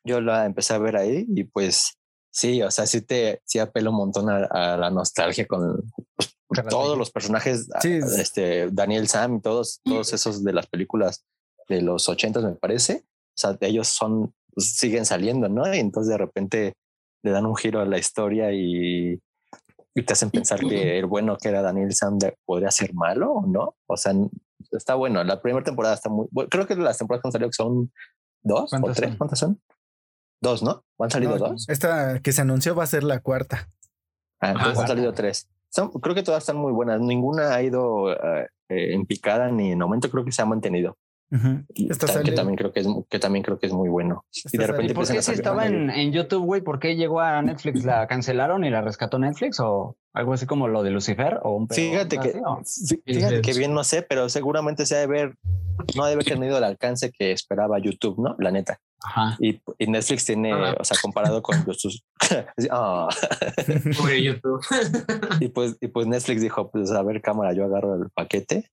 Yo 0.04 0.22
la 0.22 0.46
empecé 0.46 0.75
a 0.75 0.78
ver 0.78 0.96
ahí 0.96 1.25
y 1.28 1.44
pues 1.44 1.98
sí, 2.31 2.62
o 2.62 2.69
sea, 2.69 2.86
sí 2.86 3.01
te 3.01 3.42
sí 3.46 3.57
apelo 3.57 3.90
un 3.90 3.98
montón 3.98 4.30
a, 4.30 4.78
la 4.78 4.92
nostalgia 4.92 5.48
con 5.48 5.84
pues, 6.16 6.36
todos 6.69 6.96
los 6.98 7.10
personajes, 7.10 7.68
este 7.84 8.69
Daniel 8.72 9.07
Sam 9.07 9.38
y 9.38 9.42
todos, 9.42 9.81
todos 9.84 10.13
esos 10.13 10.44
de 10.44 10.54
las 10.54 10.68
películas 10.68 11.25
de 11.68 11.81
los 11.81 12.07
ochentas 12.10 12.44
me 12.44 12.54
parece. 12.54 13.06
O 13.06 13.42
sea, 13.42 13.57
ellos 13.62 13.88
son, 13.88 14.34
pues, 14.54 14.75
siguen 14.75 15.06
saliendo, 15.06 15.50
¿no? 15.50 15.74
Y 15.74 15.80
entonces 15.80 16.12
de 16.12 16.18
repente 16.18 16.74
le 17.24 17.31
dan 17.31 17.45
un 17.45 17.56
giro 17.56 17.81
a 17.81 17.86
la 17.86 17.98
historia 17.98 18.51
y, 18.51 19.19
te 20.06 20.13
hacen 20.13 20.31
pensar 20.31 20.62
que 20.62 20.98
el 20.98 21.07
bueno 21.07 21.36
que 21.36 21.50
era 21.50 21.62
Daniel 21.62 21.94
Sander 21.94 22.38
podría 22.45 22.71
ser 22.71 22.94
malo 22.94 23.33
o 23.33 23.45
no. 23.45 23.75
O 23.86 23.98
sea, 23.98 24.13
está 24.71 24.95
bueno. 24.95 25.21
La 25.25 25.42
primera 25.42 25.62
temporada 25.62 25.95
está 25.95 26.10
muy 26.10 26.27
Creo 26.50 26.66
que 26.66 26.75
las 26.77 26.98
temporadas 26.98 27.21
que 27.21 27.27
han 27.27 27.31
salido 27.33 27.51
son 27.51 27.92
dos 28.42 28.71
o 28.74 28.94
tres. 28.94 29.18
¿Cuántas 29.18 29.39
son? 29.39 29.60
Dos, 30.42 30.63
¿no? 30.63 30.86
¿Han 31.00 31.12
salido 31.12 31.38
dos? 31.38 31.68
Esta 31.68 32.21
que 32.21 32.31
se 32.31 32.42
anunció 32.42 32.75
va 32.75 32.86
a 32.86 32.88
ser 32.88 33.04
la 33.04 33.19
cuarta. 33.19 33.69
Ah, 34.39 34.51
entonces 34.51 34.80
han 34.80 34.88
salido 34.88 35.13
tres. 35.13 35.50
creo 36.01 36.15
que 36.15 36.24
todas 36.24 36.44
están 36.44 36.56
muy 36.56 36.72
buenas. 36.72 37.01
Ninguna 37.01 37.54
ha 37.54 37.62
ido 37.62 38.13
eh, 38.13 38.48
en 38.69 39.06
picada 39.06 39.51
ni 39.51 39.74
en 39.74 39.81
aumento. 39.81 40.10
Creo 40.10 40.24
que 40.24 40.31
se 40.31 40.42
ha 40.42 40.45
mantenido 40.45 40.98
que 41.30 42.31
también 42.31 42.58
creo 42.58 42.72
que 42.72 42.80
es 42.80 42.88
que 43.10 43.20
también 43.20 43.44
creo 43.44 43.60
que 43.60 43.68
es 43.68 43.74
muy 43.74 43.90
bueno. 43.90 44.26
Y 44.52 44.58
de 44.58 44.68
repente 44.68 44.94
por 44.94 45.08
qué 45.08 45.22
si 45.22 45.31
estaba 45.31 45.68
en, 45.68 45.90
en, 45.90 46.12
YouTube, 46.12 46.44
güey? 46.44 46.62
¿Por 46.62 46.80
qué 46.80 46.96
llegó 46.96 47.20
a 47.22 47.42
Netflix? 47.42 47.86
¿La 47.86 48.08
cancelaron 48.08 48.64
y 48.64 48.70
la 48.70 48.81
rescató 48.81 49.20
Netflix 49.20 49.60
o 49.60 49.96
algo 50.14 50.34
así 50.34 50.48
como 50.48 50.68
lo 50.68 50.81
de 50.81 50.90
Lucifer 50.90 51.40
o 51.44 51.56
un 51.56 51.70
Fíjate 51.70 52.18
que 52.18 52.42
fíjate 53.06 53.42
que 53.42 53.54
bien 53.54 53.74
no 53.74 53.84
sé, 53.84 54.02
pero 54.02 54.28
seguramente 54.30 54.86
se 54.86 54.96
ha 54.96 55.00
de 55.00 55.08
ver 55.08 55.36
no 55.96 56.06
debe 56.06 56.13
haber 56.15 56.25
tenido 56.25 56.58
el 56.58 56.63
alcance 56.63 57.12
que 57.12 57.32
esperaba 57.32 57.80
YouTube, 57.80 58.20
¿no? 58.20 58.36
La 58.39 58.51
neta. 58.51 58.80
Ajá. 59.01 59.38
Y, 59.39 59.62
y 59.77 59.88
Netflix 59.88 60.25
tiene, 60.25 60.53
o 60.53 60.84
sea, 60.84 60.98
comparado 61.01 61.42
con 61.42 61.56
sus 61.74 62.03
oh. 62.72 63.08
YouTube. 64.22 64.62
y 65.39 65.48
pues 65.50 65.77
y 65.80 65.88
pues 65.88 66.08
Netflix 66.08 66.42
dijo, 66.42 66.70
pues 66.70 66.92
a 66.92 67.01
ver 67.03 67.22
cámara, 67.22 67.53
yo 67.53 67.65
agarro 67.65 67.96
el 67.96 68.10
paquete 68.10 68.70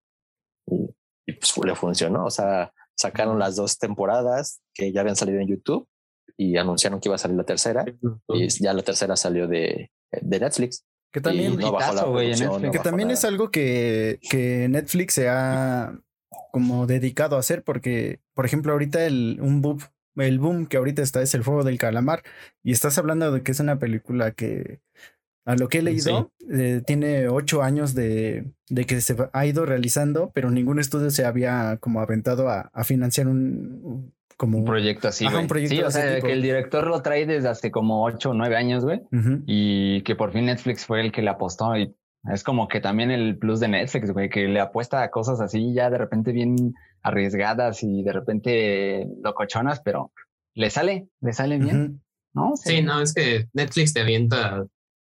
y 0.67 0.91
y 1.27 1.33
pues 1.33 1.53
le 1.65 1.75
funcionó. 1.75 2.25
O 2.25 2.31
sea, 2.31 2.73
sacaron 2.97 3.39
las 3.39 3.57
dos 3.57 3.79
temporadas 3.79 4.61
que 4.75 4.93
ya 4.93 5.01
habían 5.01 5.17
salido 5.17 5.41
en 5.41 5.49
YouTube 5.49 5.89
y 6.37 6.57
anunciaron 6.57 7.01
que 7.01 7.09
iba 7.09 7.17
a 7.17 7.19
salir 7.19 7.37
la 7.37 7.45
tercera 7.45 7.85
y 8.29 8.49
ya 8.49 8.73
la 8.73 8.83
tercera 8.83 9.17
salió 9.17 9.49
de, 9.49 9.91
de 10.11 10.41
Netflix. 10.41 10.85
Que 11.13 11.21
también, 11.21 11.57
que 11.57 12.79
también 12.83 13.11
es 13.11 13.25
algo 13.25 13.51
que, 13.51 14.19
que 14.29 14.69
Netflix 14.69 15.15
se 15.15 15.29
ha 15.31 15.99
como 16.53 16.87
dedicado 16.87 17.37
a 17.37 17.41
hacer 17.41 17.63
porque, 17.63 18.21
por 18.35 18.45
ejemplo, 18.45 18.73
ahorita 18.73 19.07
el, 19.07 19.39
un 19.41 19.63
boom, 19.63 19.79
el 20.17 20.39
boom 20.39 20.67
que 20.67 20.77
ahorita 20.77 21.01
está 21.01 21.23
es 21.23 21.35
el 21.35 21.43
juego 21.43 21.65
del 21.65 21.79
calamar 21.79 22.23
y 22.63 22.73
estás 22.73 22.99
hablando 22.99 23.33
de 23.33 23.43
que 23.43 23.53
es 23.53 23.61
una 23.61 23.79
película 23.79 24.33
que 24.33 24.81
a 25.47 25.55
lo 25.55 25.69
que 25.69 25.79
he 25.79 25.83
leído, 25.83 26.33
eh, 26.53 26.83
tiene 26.85 27.29
ocho 27.29 27.63
años 27.63 27.95
de, 27.95 28.53
de, 28.69 28.85
que 28.85 29.01
se 29.01 29.17
ha 29.33 29.47
ido 29.47 29.65
realizando, 29.65 30.33
pero 30.35 30.51
ningún 30.51 30.81
estudio 30.81 31.11
se 31.11 31.25
había 31.25 31.79
como 31.81 32.01
aventado 32.01 32.49
a, 32.49 32.71
a 32.75 32.83
financiar 32.83 33.29
un, 33.29 34.13
como 34.37 34.59
un 34.59 34.65
proyecto 34.65 35.07
así, 35.07 35.25
güey. 35.25 35.69
sí, 35.69 35.81
o 35.83 35.91
sea, 35.91 36.21
que 36.21 36.33
el 36.33 36.43
director 36.43 36.89
lo 36.89 37.01
trae 37.01 37.27
desde 37.27 37.49
hace 37.49 37.71
como 37.71 38.05
ocho 38.05 38.31
o 38.31 38.35
nueve 38.35 38.57
años, 38.57 38.85
güey, 38.85 39.03
y 39.47 40.03
que 40.03 40.17
por 40.17 40.33
fin 40.33 40.47
Netflix 40.47 40.85
fue 40.85 41.01
el 41.01 41.13
que 41.13 41.23
le 41.23 41.31
apostó 41.31 41.77
y 41.77 41.95
es 42.33 42.43
como 42.43 42.67
que 42.67 42.81
también 42.81 43.13
el 43.13 43.39
plus 43.39 43.61
de 43.61 43.69
Netflix, 43.69 44.11
güey, 44.11 44.29
que 44.29 44.49
le 44.49 44.59
apuesta 44.59 45.03
a 45.05 45.11
cosas 45.13 45.41
así 45.41 45.73
ya 45.73 45.91
de 45.91 45.99
repente 45.99 46.33
bien 46.33 46.75
arriesgadas 47.03 47.85
y 47.85 48.03
de 48.03 48.13
repente 48.13 49.07
locochonas, 49.23 49.81
pero 49.81 50.11
le 50.55 50.71
sale, 50.71 51.09
le 51.21 51.33
sale 51.33 51.59
bien. 51.59 52.03
¿No? 52.35 52.55
Sí. 52.57 52.77
sí, 52.77 52.83
no, 52.83 53.01
es 53.01 53.15
que 53.15 53.47
Netflix 53.55 53.95
te 53.95 54.01
avienta 54.01 54.67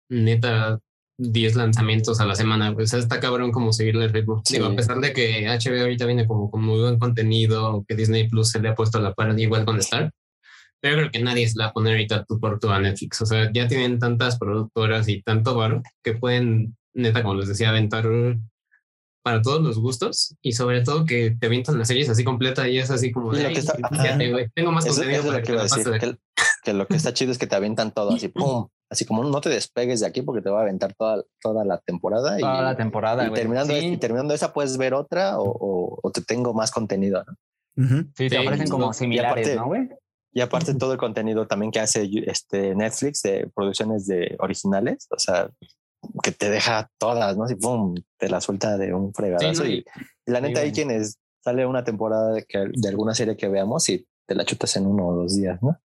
neta 0.09 0.79
10 1.17 1.55
lanzamientos 1.55 2.19
a 2.19 2.25
la 2.25 2.35
semana. 2.35 2.73
Pues 2.73 2.93
está 2.93 3.19
cabrón 3.19 3.51
como 3.51 3.73
seguirle 3.73 4.05
el 4.05 4.13
ritmo. 4.13 4.41
Digo, 4.49 4.65
a 4.67 4.75
pesar 4.75 4.99
de 4.99 5.13
que 5.13 5.47
HBO 5.47 5.81
ahorita 5.81 6.05
viene 6.05 6.27
como 6.27 6.49
con 6.51 6.63
muy 6.63 6.79
buen 6.79 6.99
contenido, 6.99 7.85
que 7.87 7.95
Disney 7.95 8.27
Plus 8.27 8.49
se 8.49 8.59
le 8.59 8.69
ha 8.69 8.75
puesto 8.75 8.97
a 8.97 9.01
la 9.01 9.13
par 9.13 9.37
igual 9.39 9.65
con 9.65 9.79
Star. 9.79 10.11
Pero 10.81 10.97
creo 10.97 11.11
que 11.11 11.19
nadie 11.19 11.47
se 11.47 11.57
la 11.57 11.65
va 11.65 11.69
a 11.71 11.73
poner 11.73 11.93
ahorita 11.93 12.25
tú 12.25 12.39
por 12.39 12.59
tú 12.59 12.69
a 12.69 12.79
Netflix. 12.79 13.21
O 13.21 13.25
sea, 13.25 13.51
ya 13.51 13.67
tienen 13.67 13.97
tantas 13.97 14.37
productoras 14.37 15.07
y 15.07 15.21
tanto 15.21 15.55
varo 15.55 15.81
que 16.03 16.13
pueden 16.13 16.75
neta, 16.95 17.21
como 17.21 17.35
les 17.35 17.47
decía, 17.47 17.69
aventar 17.69 18.05
para 19.23 19.41
todos 19.41 19.61
los 19.61 19.79
gustos 19.79 20.35
y 20.41 20.51
sobre 20.51 20.83
todo 20.83 21.05
que 21.05 21.35
te 21.39 21.47
avientan 21.47 21.79
las 21.79 21.87
series 21.87 22.09
así 22.09 22.23
completa 22.23 22.69
y 22.69 22.77
es 22.77 22.91
así 22.91 23.11
como 23.11 23.33
de, 23.33 23.51
que 23.51 23.59
está, 23.59 23.75
tengo 24.53 24.71
más 24.71 24.85
contenido 24.85 25.23
para 25.23 25.41
que, 25.41 25.51
decir, 25.53 26.17
que, 26.63 26.73
lo 26.73 26.85
que 26.85 26.95
está 26.95 27.11
chido 27.11 27.31
es 27.31 27.39
que 27.39 27.47
te 27.47 27.55
avientan 27.55 27.91
todo 27.91 28.13
así, 28.13 28.27
pum, 28.29 28.67
así 28.89 29.05
como 29.05 29.23
no 29.23 29.41
te 29.41 29.49
despegues 29.49 29.99
de 29.99 30.07
aquí 30.07 30.21
porque 30.21 30.41
te 30.41 30.49
va 30.49 30.59
a 30.59 30.61
aventar 30.63 30.93
toda, 30.93 31.23
toda 31.41 31.65
la 31.65 31.79
temporada. 31.79 32.37
Toda 32.37 32.61
la 32.61 32.75
temporada, 32.75 33.27
y 33.27 33.31
terminando, 33.33 33.77
y 33.77 33.97
terminando 33.97 34.33
esa 34.33 34.53
puedes 34.53 34.77
ver 34.77 34.93
otra 34.93 35.39
o, 35.39 35.99
o, 36.01 36.11
te 36.11 36.21
tengo 36.21 36.53
más 36.53 36.71
contenido, 36.71 37.23
¿no? 37.25 37.35
Sí, 38.15 38.29
te 38.29 38.39
ofrecen 38.39 38.69
como 38.69 38.93
similares, 38.93 39.55
¿no, 39.55 39.65
güey? 39.65 39.89
Y 40.31 40.41
aparte 40.41 40.75
todo 40.75 40.91
el 40.91 40.97
contenido 40.97 41.47
también 41.47 41.71
que 41.71 41.79
hace 41.79 42.09
este 42.25 42.75
Netflix 42.75 43.21
de 43.21 43.49
producciones 43.55 44.05
de 44.05 44.35
originales, 44.39 45.07
o 45.09 45.17
sea, 45.17 45.49
que 46.21 46.31
te 46.31 46.49
deja 46.49 46.91
todas, 46.97 47.37
¿no? 47.37 47.45
Así, 47.45 47.55
pum, 47.55 47.95
te 48.17 48.29
la 48.29 48.41
suelta 48.41 48.77
de 48.77 48.93
un 48.93 49.13
fregadazo. 49.13 49.65
y, 49.65 49.85
la 50.25 50.41
neta, 50.41 50.59
hay 50.59 50.71
quienes 50.71 51.19
sale 51.41 51.65
una 51.65 51.83
temporada 51.83 52.33
de, 52.33 52.43
que, 52.43 52.67
de 52.73 52.89
alguna 52.89 53.15
serie 53.15 53.37
que 53.37 53.47
veamos 53.47 53.87
y 53.89 54.05
te 54.27 54.35
la 54.35 54.43
chutas 54.43 54.75
en 54.75 54.87
uno 54.87 55.07
o 55.07 55.13
dos 55.15 55.37
días, 55.37 55.61
¿no? 55.61 55.79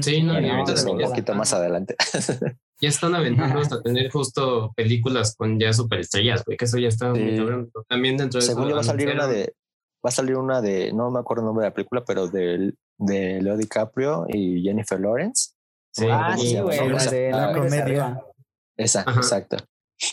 Sí, 0.00 0.22
no, 0.22 0.34
un 0.34 1.00
poquito 1.00 1.34
más 1.34 1.52
adelante. 1.52 1.96
Ya 2.80 2.88
están 2.88 3.14
aventando 3.14 3.60
hasta 3.60 3.80
tener 3.80 4.10
justo 4.10 4.72
películas 4.74 5.36
con 5.36 5.56
ya 5.60 5.72
superestrellas, 5.72 6.44
güey, 6.44 6.56
que 6.56 6.64
eso 6.64 6.78
ya 6.78 6.88
está 6.88 7.12
también 7.88 8.16
dentro 8.16 8.40
de 8.40 8.42
Según 8.44 8.68
yo 8.68 8.74
va 8.74 8.80
a 8.80 8.84
salir 8.84 9.08
una 9.08 9.28
de, 9.28 9.54
va 10.04 10.08
a 10.08 10.10
salir 10.10 10.36
una 10.36 10.60
de, 10.60 10.92
no 10.92 11.08
me 11.12 11.20
acuerdo 11.20 11.42
el 11.42 11.46
nombre 11.46 11.62
de 11.62 11.70
la 11.70 11.74
película, 11.74 12.02
pero 12.04 12.26
de, 12.26 12.74
de 12.98 13.40
Leo 13.40 13.56
DiCaprio 13.56 14.26
y 14.28 14.62
Jennifer 14.62 14.98
Lawrence. 14.98 15.52
Sí, 15.92 16.06
ah, 16.10 16.34
sí, 16.36 16.58
güey, 16.58 17.30
la 17.30 17.52
comedia. 17.52 18.20
Esa, 18.76 19.02
exacto. 19.02 19.58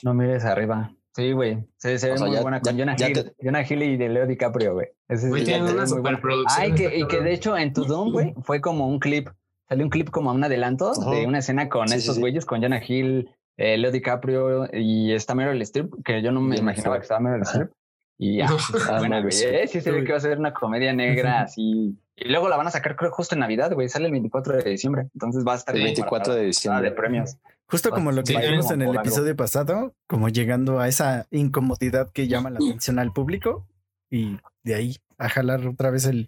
No 0.04 0.14
mires 0.14 0.46
arriba. 0.46 0.94
Sí, 1.16 1.32
güey. 1.32 1.68
Se, 1.78 1.98
ve 1.98 2.20
muy 2.20 2.38
buena 2.38 2.62
con 2.62 2.78
Jonah, 2.78 2.96
Hill, 3.00 3.34
Jonah 3.42 3.66
Hill 3.68 3.82
y 3.82 3.98
de 3.98 4.10
Leo 4.10 4.28
DiCaprio, 4.28 4.74
güey. 4.74 4.90
Güey, 5.08 5.44
tiene 5.44 5.72
una 5.72 5.88
superproducción. 5.88 6.62
Ay, 6.62 6.74
que, 6.74 7.00
y 7.00 7.08
que 7.08 7.22
de 7.22 7.34
hecho 7.34 7.58
en 7.58 7.74
To 7.74 7.84
Doom, 7.84 8.12
güey, 8.12 8.36
fue 8.44 8.62
como 8.62 8.88
un 8.88 9.00
clip. 9.00 9.28
Salió 9.70 9.86
un 9.86 9.92
clip 9.92 10.10
como 10.10 10.32
un 10.32 10.44
adelanto 10.44 10.94
de 11.12 11.28
una 11.28 11.40
escena 11.40 11.70
con 11.70 11.94
estos 11.94 12.18
güeyes, 12.18 12.46
con 12.46 12.62
Jonah 12.62 12.82
Hill, 12.86 13.30
eh, 13.56 13.78
Leo 13.78 13.92
DiCaprio 13.92 14.68
y 14.74 15.14
está 15.14 15.36
Meryl 15.36 15.62
Streep, 15.62 15.94
que 16.04 16.24
yo 16.24 16.32
no 16.32 16.42
me 16.42 16.58
imaginaba 16.58 16.98
que 16.98 17.04
estaba 17.04 17.20
Meryl 17.20 17.44
Streep. 17.44 17.70
Y 18.18 18.38
ya, 18.38 18.48
ah, 18.90 18.98
bueno, 18.98 19.22
güey, 19.22 19.34
eh, 19.44 19.68
sí 19.68 19.80
se 19.80 19.92
ve 19.92 20.04
que 20.04 20.12
va 20.12 20.18
a 20.18 20.22
ser 20.22 20.40
una 20.40 20.54
comedia 20.54 20.92
negra 20.92 21.44
así. 21.44 21.96
Y 22.16 22.30
luego 22.30 22.50
la 22.50 22.58
van 22.58 22.68
a 22.68 22.72
sacar 22.72 22.96
creo 22.96 23.12
justo 23.12 23.36
en 23.36 23.40
Navidad, 23.40 23.72
güey. 23.74 23.88
Sale 23.88 24.08
el 24.08 24.12
24 24.12 24.58
de 24.58 24.70
diciembre. 24.72 25.08
Entonces 25.14 25.46
va 25.48 25.54
a 25.54 25.56
estar 25.56 25.76
el 25.76 25.84
24 25.84 26.34
de 26.34 26.46
diciembre 26.46 26.90
de 26.90 26.96
premios. 26.96 27.38
Justo 27.68 27.92
como 27.92 28.12
lo 28.12 28.24
que 28.24 28.36
vimos 28.36 28.72
en 28.72 28.82
el 28.82 28.96
episodio 28.96 29.36
pasado, 29.36 29.94
como 30.08 30.30
llegando 30.30 30.80
a 30.80 30.88
esa 30.88 31.28
incomodidad 31.30 32.12
que 32.12 32.28
llama 32.28 32.50
la 32.50 32.58
atención 32.58 32.98
al 32.98 33.14
público 33.14 33.68
y 34.10 34.38
de 34.64 34.76
ahí 34.76 34.98
a 35.18 35.30
jalar 35.30 35.68
otra 35.68 35.92
vez 35.92 36.06
el, 36.06 36.28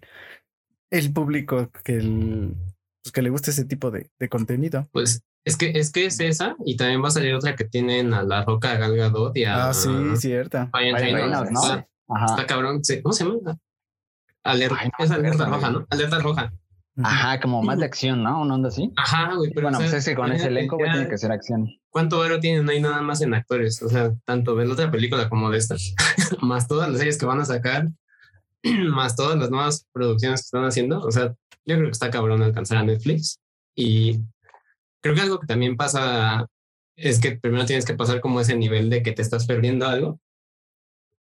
el 0.90 1.12
público 1.12 1.70
que, 1.82 1.96
el, 1.96 2.54
pues 3.02 3.12
que 3.12 3.22
le 3.22 3.30
guste 3.30 3.50
ese 3.50 3.64
tipo 3.64 3.90
de, 3.90 4.10
de, 4.18 4.28
contenido. 4.28 4.88
Pues 4.92 5.22
es 5.44 5.56
que, 5.56 5.72
es 5.74 5.90
que 5.90 6.06
es 6.06 6.20
esa 6.20 6.56
y 6.64 6.76
también 6.76 7.02
va 7.02 7.08
a 7.08 7.12
salir 7.12 7.34
otra 7.34 7.56
que 7.56 7.64
tienen 7.64 8.14
a 8.14 8.22
la 8.22 8.44
Roca 8.44 8.76
Gal 8.76 8.96
Gadot 8.96 9.36
y 9.36 9.44
a... 9.44 9.68
Ah, 9.68 9.74
sí, 9.74 9.90
cierta. 10.16 10.70
Está, 10.72 11.86
está, 12.26 12.46
cabrón. 12.46 12.80
¿Cómo 13.02 13.12
se 13.12 13.24
llama? 13.24 13.58
Alerta, 14.44 14.90
es 14.98 15.10
alerta 15.10 15.46
roja, 15.46 15.70
¿no? 15.70 15.86
Alerta 15.90 16.18
roja. 16.18 16.52
Ajá, 17.02 17.40
como 17.40 17.62
más 17.62 17.78
de 17.78 17.86
acción, 17.86 18.22
¿no? 18.22 18.42
¿Un 18.42 18.50
onda 18.50 18.68
así? 18.68 18.92
Ajá, 18.96 19.34
güey. 19.34 19.50
Pero 19.50 19.66
bueno, 19.66 19.78
pues 19.78 19.92
ese 19.94 20.14
con 20.14 20.30
ese 20.30 20.48
elenco 20.48 20.76
tiene 20.76 21.08
que 21.08 21.16
ser 21.16 21.32
acción. 21.32 21.68
¿Cuánto 21.88 22.18
oro 22.18 22.38
tienen 22.38 22.68
ahí 22.68 22.80
nada 22.80 23.00
más 23.00 23.22
en 23.22 23.32
actores? 23.34 23.82
O 23.82 23.88
sea, 23.88 24.12
tanto 24.24 24.54
de 24.56 24.66
la 24.66 24.74
otra 24.74 24.90
película 24.90 25.28
como 25.28 25.50
de 25.50 25.58
esta. 25.58 25.76
más 26.42 26.68
todas 26.68 26.90
las 26.90 26.98
series 26.98 27.18
que 27.18 27.26
van 27.26 27.40
a 27.40 27.44
sacar, 27.46 27.88
más 28.90 29.16
todas 29.16 29.38
las 29.38 29.50
nuevas 29.50 29.86
producciones 29.92 30.40
que 30.40 30.44
están 30.44 30.64
haciendo. 30.64 31.00
O 31.00 31.10
sea, 31.10 31.34
yo 31.64 31.76
creo 31.76 31.86
que 31.86 31.92
está 31.92 32.10
cabrón 32.10 32.42
alcanzar 32.42 32.78
a 32.78 32.82
Netflix. 32.82 33.38
Y 33.74 34.20
creo 35.00 35.14
que 35.14 35.20
algo 35.20 35.40
que 35.40 35.46
también 35.46 35.76
pasa 35.76 36.46
es 36.96 37.20
que 37.20 37.32
primero 37.32 37.64
tienes 37.64 37.84
que 37.84 37.94
pasar 37.94 38.20
como 38.20 38.40
ese 38.40 38.56
nivel 38.56 38.90
de 38.90 39.02
que 39.02 39.12
te 39.12 39.22
estás 39.22 39.46
perdiendo 39.46 39.86
algo 39.86 40.20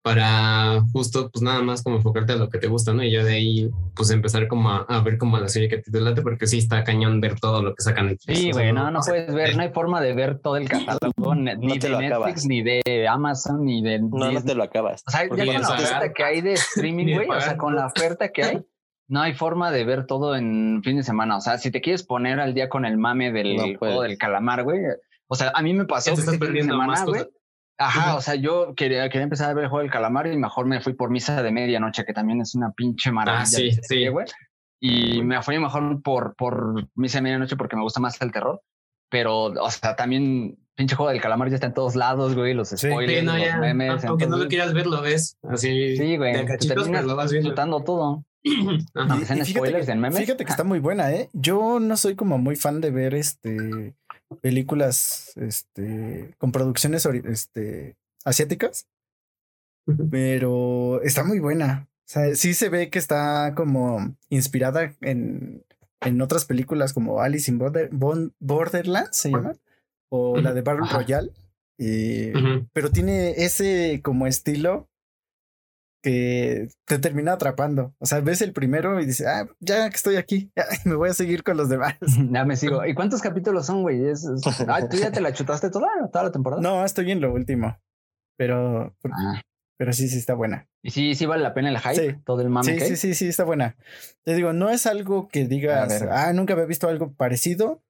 para 0.01 0.81
justo 0.91 1.29
pues 1.29 1.43
nada 1.43 1.61
más 1.61 1.83
como 1.83 1.97
enfocarte 1.97 2.33
a 2.33 2.37
lo 2.37 2.49
que 2.49 2.57
te 2.57 2.67
gusta, 2.67 2.93
¿no? 2.93 3.03
Y 3.03 3.11
yo 3.11 3.23
de 3.23 3.33
ahí 3.33 3.69
pues 3.95 4.09
empezar 4.09 4.47
como 4.47 4.69
a, 4.71 5.01
ver 5.01 5.17
como 5.17 5.37
la 5.37 5.47
serie 5.47 5.69
que 5.69 5.77
te 5.77 6.01
late 6.01 6.21
porque 6.21 6.47
sí 6.47 6.57
está 6.57 6.83
cañón 6.83 7.21
ver 7.21 7.39
todo 7.39 7.61
lo 7.61 7.75
que 7.75 7.83
sacan 7.83 8.09
en 8.09 8.17
Sí, 8.19 8.51
güey, 8.51 8.73
no, 8.73 8.89
no, 8.89 9.01
puedes 9.01 9.33
ver, 9.33 9.55
no 9.55 9.61
hay 9.61 9.69
forma 9.69 10.01
de 10.01 10.13
ver 10.13 10.39
todo 10.39 10.57
el 10.57 10.67
catálogo 10.67 11.35
ni 11.35 11.77
de 11.77 11.89
Netflix, 11.89 12.45
ni 12.47 12.63
de 12.63 13.07
Amazon, 13.07 13.63
ni 13.63 13.81
de 13.83 13.99
No, 13.99 14.31
no 14.31 14.43
te 14.43 14.55
lo 14.55 14.63
acabas. 14.63 15.03
O 15.07 15.11
sea, 15.11 15.23
ya 15.23 15.29
con 15.45 15.61
la 15.61 15.69
oferta 15.69 16.13
que 16.13 16.23
hay 16.23 16.41
de 16.41 16.53
streaming, 16.53 17.15
güey, 17.15 17.29
o 17.29 17.41
sea, 17.41 17.57
con 17.57 17.75
la 17.75 17.85
oferta 17.85 18.29
que 18.29 18.43
hay, 18.43 18.61
no 19.11 19.21
hay 19.21 19.33
forma 19.33 19.71
de 19.71 19.83
ver 19.83 20.05
todo 20.05 20.35
en 20.37 20.81
fin 20.83 20.95
de 20.95 21.03
semana. 21.03 21.35
O 21.35 21.41
sea, 21.41 21.57
si 21.57 21.69
te 21.69 21.81
quieres 21.81 22.03
poner 22.03 22.39
al 22.39 22.53
día 22.53 22.69
con 22.69 22.85
el 22.85 22.97
mame 22.97 23.31
del 23.33 23.75
juego 23.77 24.03
del 24.03 24.17
calamar, 24.17 24.63
güey. 24.63 24.79
O 25.27 25.35
sea, 25.35 25.51
a 25.53 25.61
mí 25.61 25.73
me 25.73 25.85
pasó 25.85 26.13
este 26.13 26.37
fin 26.37 26.53
de 26.53 26.63
semana, 26.63 27.03
güey 27.05 27.25
Ajá, 27.77 28.15
o 28.15 28.21
sea, 28.21 28.35
yo 28.35 28.73
quería, 28.75 29.09
quería 29.09 29.23
empezar 29.23 29.49
a 29.49 29.53
ver 29.53 29.65
el 29.65 29.69
juego 29.69 29.81
del 29.81 29.91
calamar 29.91 30.27
y 30.27 30.37
mejor 30.37 30.65
me 30.65 30.81
fui 30.81 30.93
por 30.93 31.09
misa 31.09 31.41
de 31.41 31.51
medianoche, 31.51 32.05
que 32.05 32.13
también 32.13 32.39
es 32.39 32.53
una 32.55 32.71
pinche 32.71 33.11
maravilla. 33.11 33.41
Ah, 33.41 33.45
sí, 33.45 33.71
sí. 33.81 34.07
güey. 34.07 34.27
Y 34.79 35.21
me 35.23 35.41
fui 35.41 35.59
mejor 35.59 36.01
por, 36.01 36.35
por 36.35 36.87
misa 36.95 37.17
de 37.17 37.23
medianoche 37.23 37.57
porque 37.57 37.75
me 37.75 37.81
gusta 37.81 37.99
más 37.99 38.21
el 38.21 38.31
terror. 38.31 38.61
Pero, 39.09 39.45
o 39.45 39.71
sea, 39.71 39.95
también 39.95 40.57
pinche 40.75 40.95
juego 40.95 41.11
del 41.11 41.21
calamar 41.21 41.49
ya 41.49 41.55
está 41.55 41.67
en 41.67 41.73
todos 41.73 41.95
lados, 41.95 42.33
güey, 42.35 42.53
los 42.53 42.69
spoilers, 42.69 43.19
sí, 43.19 43.25
no, 43.25 43.37
los 43.37 43.59
memes. 43.59 44.05
Aunque 44.05 44.27
no 44.27 44.37
lo 44.37 44.47
quieras 44.47 44.73
ver, 44.73 44.87
lo 44.87 45.01
ves. 45.01 45.37
Así. 45.43 45.97
Sí, 45.97 46.17
güey. 46.17 46.45
Te 46.45 46.57
terminas 46.67 47.03
lo 47.03 47.15
vas 47.15 47.31
disfrutando 47.31 47.83
todo. 47.83 48.23
fíjate, 49.19 49.45
spoilers 49.45 49.87
en 49.89 49.99
memes. 49.99 50.19
Fíjate 50.19 50.45
que 50.45 50.51
está 50.51 50.63
muy 50.63 50.79
buena, 50.79 51.11
¿eh? 51.11 51.29
Yo 51.33 51.79
no 51.79 51.97
soy 51.97 52.15
como 52.15 52.37
muy 52.37 52.55
fan 52.55 52.81
de 52.81 52.91
ver 52.91 53.13
este 53.15 53.95
películas 54.41 55.33
este, 55.35 56.33
con 56.37 56.51
producciones 56.51 57.05
este, 57.05 57.97
asiáticas, 58.23 58.87
pero 60.09 61.01
está 61.01 61.23
muy 61.23 61.39
buena. 61.39 61.87
O 61.89 62.13
sea, 62.13 62.35
sí 62.35 62.53
se 62.53 62.69
ve 62.69 62.89
que 62.89 62.99
está 62.99 63.53
como 63.55 64.15
inspirada 64.29 64.93
en, 65.01 65.63
en 66.01 66.21
otras 66.21 66.45
películas 66.45 66.93
como 66.93 67.21
Alice 67.21 67.49
in 67.49 67.57
Border, 67.57 67.89
Borderlands, 67.91 69.17
se 69.17 69.31
llama, 69.31 69.55
o 70.09 70.37
la 70.37 70.53
de 70.53 70.61
Battle 70.61 70.87
Royale. 70.91 71.31
Y, 71.77 72.31
Pero 72.73 72.91
tiene 72.91 73.31
ese 73.43 74.01
como 74.03 74.27
estilo 74.27 74.87
que 76.01 76.69
te 76.85 76.99
termina 76.99 77.33
atrapando. 77.33 77.93
O 77.99 78.05
sea, 78.05 78.19
ves 78.21 78.41
el 78.41 78.53
primero 78.53 78.99
y 78.99 79.05
dices, 79.05 79.27
ah, 79.27 79.47
ya 79.59 79.89
que 79.89 79.95
estoy 79.95 80.15
aquí, 80.15 80.51
me 80.85 80.95
voy 80.95 81.09
a 81.09 81.13
seguir 81.13 81.43
con 81.43 81.57
los 81.57 81.69
demás. 81.69 81.95
Ya 82.31 82.45
me 82.45 82.55
sigo. 82.55 82.85
¿Y 82.85 82.93
cuántos 82.93 83.21
capítulos 83.21 83.65
son, 83.65 83.81
güey? 83.81 84.01
Ah, 84.67 84.87
¿Tú 84.87 84.97
ya 84.97 85.11
te 85.11 85.21
la 85.21 85.33
chutaste 85.33 85.69
toda, 85.69 85.87
toda 86.11 86.25
la 86.25 86.31
temporada? 86.31 86.61
No, 86.61 86.83
estoy 86.83 87.11
en 87.11 87.21
lo 87.21 87.33
último. 87.33 87.77
Pero, 88.37 88.95
ah. 89.11 89.41
pero 89.77 89.93
sí, 89.93 90.07
sí 90.07 90.17
está 90.17 90.33
buena. 90.33 90.67
¿Y 90.81 90.91
sí, 90.91 91.13
sí 91.15 91.25
vale 91.25 91.43
la 91.43 91.53
pena 91.53 91.69
el 91.69 91.79
hype? 91.79 92.21
Todo 92.25 92.41
el 92.41 92.49
mame. 92.49 92.79
Sí, 92.79 92.79
sí, 92.79 92.95
sí, 92.95 93.13
sí, 93.13 93.27
está 93.27 93.43
buena. 93.43 93.75
Te 94.23 94.33
digo, 94.33 94.53
no 94.53 94.69
es 94.69 94.87
algo 94.87 95.27
que 95.27 95.45
digas, 95.45 96.03
ah, 96.09 96.33
nunca 96.33 96.53
había 96.53 96.65
visto 96.65 96.87
algo 96.87 97.13
parecido, 97.13 97.83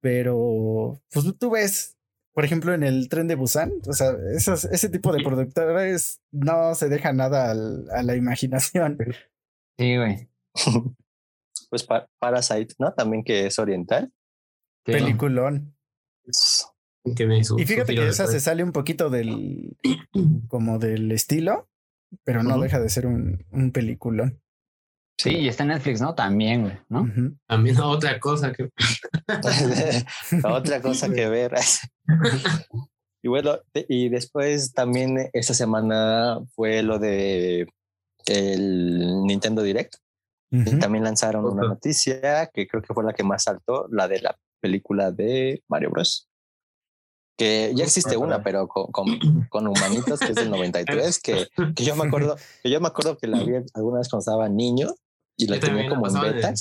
pero 0.00 1.00
pues 1.12 1.26
tú 1.38 1.50
ves 1.50 1.97
por 2.32 2.44
ejemplo, 2.44 2.72
en 2.72 2.82
el 2.82 3.08
tren 3.08 3.26
de 3.26 3.34
Busan, 3.34 3.72
o 3.86 3.92
sea, 3.92 4.12
ese 4.36 4.88
tipo 4.88 5.12
de 5.12 5.22
productores 5.22 6.20
no 6.30 6.74
se 6.74 6.88
deja 6.88 7.12
nada 7.12 7.50
a 7.50 8.02
la 8.02 8.16
imaginación. 8.16 8.98
Sí, 9.76 9.96
güey. 9.96 10.28
pues 11.70 11.86
Parasite, 12.18 12.74
¿no? 12.78 12.92
También 12.92 13.24
que 13.24 13.46
es 13.46 13.58
oriental. 13.58 14.12
Peliculón. 14.84 15.74
y 17.04 17.64
fíjate 17.66 17.94
que 17.94 18.08
esa 18.08 18.26
se 18.26 18.40
sale 18.40 18.62
un 18.62 18.72
poquito 18.72 19.10
del 19.10 19.76
como 20.48 20.78
del 20.78 21.12
estilo, 21.12 21.68
pero 22.24 22.42
no 22.42 22.58
deja 22.60 22.80
de 22.80 22.88
ser 22.88 23.06
un, 23.06 23.44
un 23.50 23.72
peliculón. 23.72 24.40
Sí, 25.18 25.30
y 25.30 25.48
está 25.48 25.64
en 25.64 25.70
Netflix, 25.70 26.00
¿no? 26.00 26.14
También, 26.14 26.62
güey, 26.62 26.78
¿no? 26.88 27.06
También 27.48 27.80
otra 27.80 28.20
cosa 28.20 28.52
que... 28.52 28.70
otra 30.44 30.80
cosa 30.80 31.12
que 31.12 31.28
ver. 31.28 31.54
y 33.22 33.28
bueno, 33.28 33.58
y 33.74 34.08
después 34.10 34.72
también 34.72 35.28
esta 35.32 35.54
semana 35.54 36.38
fue 36.54 36.82
lo 36.82 37.00
de 37.00 37.66
el 38.26 39.24
Nintendo 39.24 39.62
Direct. 39.62 39.96
y 40.50 40.78
también 40.78 41.04
lanzaron 41.04 41.44
una 41.44 41.66
noticia 41.66 42.46
que 42.54 42.68
creo 42.68 42.82
que 42.82 42.94
fue 42.94 43.04
la 43.04 43.12
que 43.12 43.24
más 43.24 43.42
saltó, 43.42 43.88
la 43.90 44.06
de 44.06 44.20
la 44.20 44.38
película 44.60 45.10
de 45.10 45.64
Mario 45.68 45.90
Bros. 45.90 46.28
Que 47.36 47.72
ya 47.74 47.84
existe 47.84 48.16
una, 48.16 48.42
pero 48.42 48.66
con, 48.66 48.86
con, 49.48 49.66
humanitos, 49.66 50.20
que 50.20 50.26
es 50.26 50.34
del 50.34 50.50
93, 50.50 51.20
que, 51.20 51.48
que, 51.74 51.84
yo 51.84 51.94
me 51.96 52.06
acuerdo, 52.06 52.36
que 52.62 52.70
yo 52.70 52.80
me 52.80 52.88
acuerdo 52.88 53.16
que 53.16 53.26
la 53.26 53.42
vi 53.42 53.54
alguna 53.74 53.98
vez 53.98 54.08
cuando 54.08 54.20
estaba 54.20 54.48
niño 54.48 54.94
y 55.38 55.46
la 55.46 55.58
tenía 55.58 55.88
como 55.88 56.06
en 56.06 56.20
beta. 56.20 56.52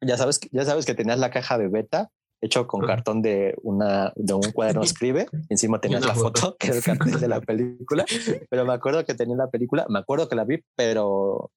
ya, 0.00 0.16
sabes, 0.16 0.40
ya 0.52 0.64
sabes 0.64 0.86
que 0.86 0.94
tenías 0.94 1.18
la 1.18 1.30
caja 1.30 1.58
de 1.58 1.68
beta 1.68 2.10
hecho 2.40 2.66
con 2.66 2.82
cartón 2.86 3.22
de 3.22 3.54
una 3.62 4.12
de 4.16 4.34
un 4.34 4.52
cuaderno 4.52 4.82
escribe. 4.84 5.26
Encima 5.48 5.80
tenías 5.80 6.06
la 6.06 6.14
foto, 6.14 6.56
que 6.58 6.68
era 6.68 6.76
el 6.76 6.82
cartel 6.82 7.20
de 7.20 7.28
la 7.28 7.40
película. 7.40 8.04
Pero 8.48 8.64
me 8.64 8.72
acuerdo 8.72 9.04
que 9.04 9.14
tenía 9.14 9.36
la 9.36 9.50
película, 9.50 9.86
me 9.88 9.98
acuerdo 9.98 10.28
que 10.28 10.36
la 10.36 10.44
vi, 10.44 10.62
pero 10.76 11.50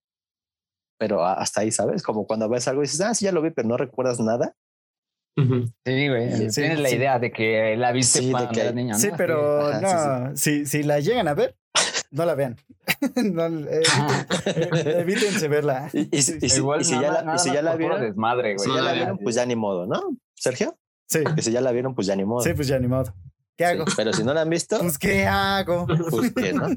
pero 0.99 1.23
hasta 1.23 1.61
ahí, 1.61 1.71
¿sabes? 1.71 2.01
Como 2.01 2.25
cuando 2.25 2.49
ves 2.49 2.67
algo 2.67 2.81
y 2.81 2.85
dices, 2.85 3.01
ah, 3.01 3.13
sí, 3.13 3.25
ya 3.25 3.31
lo 3.31 3.43
vi, 3.43 3.51
pero 3.51 3.67
no 3.67 3.77
recuerdas 3.77 4.19
nada. 4.19 4.55
Sí, 5.37 6.07
güey. 6.09 6.49
Tienes 6.49 6.79
la 6.79 6.89
idea 6.89 7.19
de 7.19 7.31
que 7.31 7.75
la 7.77 7.91
viste 7.91 8.19
sí, 8.19 8.31
cuando 8.31 8.59
eras 8.59 8.73
niña, 8.73 8.93
¿no? 8.93 8.99
Sí, 8.99 9.09
pero 9.15 9.79
no, 9.79 10.35
si, 10.35 10.65
si 10.65 10.81
la 10.81 10.99
llegan 10.99 11.27
a 11.27 11.35
ver, 11.35 11.55
no 12.11 12.25
la 12.25 12.35
vean. 12.35 12.57
no, 13.15 13.45
eh, 13.47 13.83
evítense 14.99 15.47
verla. 15.47 15.89
Y, 15.93 16.21
si, 16.21 16.39
ya 16.39 17.23
la, 17.23 17.37
si 17.37 17.51
ya 17.51 17.61
la 17.61 17.75
vieron, 17.75 18.01
desmadre, 18.01 18.55
güey. 18.55 18.67
Si 18.67 18.75
ya 18.75 18.81
la 18.81 18.93
vieron, 18.93 19.17
pues 19.17 19.35
ya 19.35 19.45
ni 19.45 19.55
modo, 19.55 19.85
¿no? 19.85 20.01
Sergio. 20.35 20.77
Sí. 21.07 21.19
Que 21.35 21.41
si 21.41 21.51
ya 21.51 21.61
la 21.61 21.71
vieron, 21.71 21.95
pues 21.95 22.07
ya 22.07 22.15
ni 22.15 22.25
modo. 22.25 22.41
Sí, 22.41 22.53
pues 22.53 22.67
ya 22.67 22.79
ni 22.79 22.87
modo. 22.87 23.13
¿Qué 23.57 23.65
hago? 23.65 23.85
pero 23.95 24.13
si 24.13 24.23
no 24.23 24.33
la 24.33 24.41
han 24.41 24.49
visto, 24.49 24.77
pues 24.77 24.99
¿qué 24.99 25.25
hago? 25.25 25.87
Pues 25.87 26.31
qué, 26.33 26.53
¿no? 26.53 26.67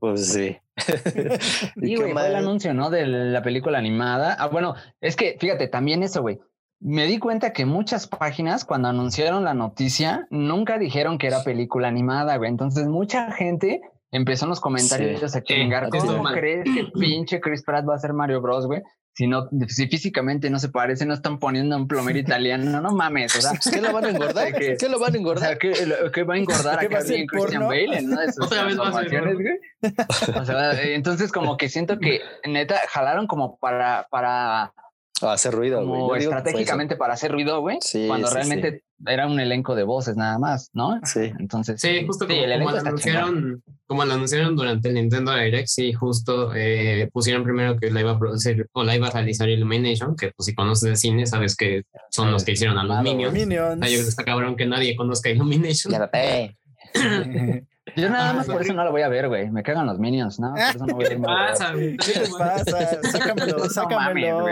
Pues 0.00 0.32
sí. 0.32 0.56
y 1.76 1.96
güey, 1.96 2.12
fue 2.12 2.26
el 2.26 2.34
anuncio, 2.34 2.74
¿no? 2.74 2.90
De 2.90 3.06
la 3.06 3.42
película 3.42 3.78
animada. 3.78 4.34
Ah, 4.38 4.48
bueno, 4.48 4.74
es 5.00 5.14
que 5.14 5.36
fíjate, 5.38 5.68
también 5.68 6.02
eso, 6.02 6.22
güey. 6.22 6.40
Me 6.80 7.06
di 7.06 7.18
cuenta 7.18 7.52
que 7.52 7.64
muchas 7.64 8.06
páginas, 8.06 8.64
cuando 8.64 8.88
anunciaron 8.88 9.44
la 9.44 9.54
noticia, 9.54 10.26
nunca 10.30 10.78
dijeron 10.78 11.18
que 11.18 11.26
era 11.26 11.42
película 11.42 11.88
animada, 11.88 12.36
güey. 12.36 12.50
Entonces, 12.50 12.86
mucha 12.86 13.32
gente 13.32 13.80
empezó 14.10 14.44
en 14.46 14.50
los 14.50 14.60
comentarios 14.60 15.34
a 15.34 15.42
chingar. 15.42 15.88
¿Cómo 15.88 16.24
crees 16.24 16.64
que 16.64 16.84
pinche 16.98 17.40
Chris 17.40 17.62
Pratt 17.64 17.88
va 17.88 17.94
a 17.94 17.98
ser 17.98 18.12
Mario 18.12 18.40
Bros, 18.40 18.66
güey? 18.66 18.82
si 19.16 19.26
no, 19.26 19.48
si 19.68 19.88
físicamente 19.88 20.50
no 20.50 20.58
se 20.58 20.68
parece, 20.68 21.06
no 21.06 21.14
están 21.14 21.38
poniendo 21.38 21.74
un 21.74 21.88
plomero 21.88 22.18
italiano, 22.26 22.82
no, 22.82 22.90
mames, 22.90 23.34
o 23.34 23.40
sea, 23.40 23.52
¿qué 23.72 23.80
lo 23.80 23.90
van 23.92 24.04
a 24.04 24.10
engordar? 24.10 24.52
¿Qué 24.78 24.88
lo 24.90 24.98
van 25.00 25.14
a 25.14 25.16
engordar? 25.16 25.58
¿qué, 25.58 26.22
va 26.22 26.34
a 26.34 26.38
engordar 26.38 26.78
acá 26.84 27.00
bien 27.02 27.26
Christian 27.26 27.66
Bale 27.66 27.98
en 27.98 28.12
una 28.12 28.22
de 28.22 28.32
sus 28.32 28.48
transformaciones, 28.48 29.34
güey? 29.34 30.38
O 30.38 30.44
sea, 30.44 30.82
entonces 30.82 31.32
como 31.32 31.56
que 31.56 31.70
siento 31.70 31.98
que 31.98 32.20
neta 32.46 32.78
jalaron 32.90 33.26
como 33.26 33.56
para, 33.56 34.06
para 34.10 34.74
hacer 35.22 35.54
ruido, 35.54 35.80
como 35.80 36.14
estratégicamente 36.14 36.96
para 36.96 37.14
hacer 37.14 37.32
ruido, 37.32 37.60
güey. 37.60 37.78
Sí, 37.80 38.06
cuando 38.06 38.30
realmente 38.30 38.82
era 39.06 39.26
un 39.26 39.40
elenco 39.40 39.74
de 39.74 39.82
voces 39.82 40.16
nada 40.16 40.38
más, 40.38 40.70
¿no? 40.74 41.00
Sí. 41.04 41.32
Entonces. 41.38 41.80
Sí, 41.80 42.06
justo 42.06 42.26
como, 42.26 42.38
como, 42.58 42.70
lo 42.70 42.78
anunciaron, 42.78 43.62
como 43.86 44.04
lo 44.04 44.12
anunciaron 44.12 44.56
durante 44.56 44.88
el 44.88 44.94
Nintendo 44.94 45.34
Direct, 45.34 45.68
sí, 45.68 45.92
justo 45.92 46.52
eh, 46.54 47.08
pusieron 47.12 47.44
primero 47.44 47.78
que 47.78 47.90
la 47.90 48.00
iba 48.00 48.12
a 48.12 48.18
producir 48.18 48.68
o 48.72 48.84
la 48.84 48.94
iba 48.94 49.08
a 49.08 49.10
realizar 49.10 49.48
Illumination, 49.48 50.16
que 50.16 50.32
pues 50.36 50.46
si 50.46 50.54
conoces 50.54 50.90
de 50.90 50.96
cine 50.96 51.26
sabes 51.26 51.56
que 51.56 51.84
son 52.10 52.30
los 52.30 52.44
que 52.44 52.52
hicieron 52.52 52.78
a 52.78 52.84
los 52.84 53.02
Minions. 53.02 53.32
Minions. 53.32 53.82
Ay, 53.82 53.94
está 53.94 54.24
cabrón 54.24 54.56
que 54.56 54.66
nadie 54.66 54.96
conozca 54.96 55.30
Illumination. 55.30 55.92
Ya 55.92 56.10
Yo 57.96 58.10
nada 58.10 58.32
más 58.34 58.46
por 58.46 58.62
eso 58.62 58.72
no 58.74 58.84
lo 58.84 58.90
voy 58.90 59.02
a 59.02 59.08
ver, 59.08 59.28
güey. 59.28 59.50
Me 59.50 59.62
cagan 59.62 59.86
los 59.86 59.98
minions, 59.98 60.38
¿no? 60.38 60.50
Por 60.50 60.60
eso 60.60 60.86
no 60.86 60.94
voy 60.94 61.06
a 61.06 61.12
ir. 61.12 61.20
pasa, 61.22 61.72
¿Qué 61.74 61.96
te 61.96 62.28
pasa? 62.38 63.02
Sácamelo, 63.10 63.70
sácamelo. 63.70 64.46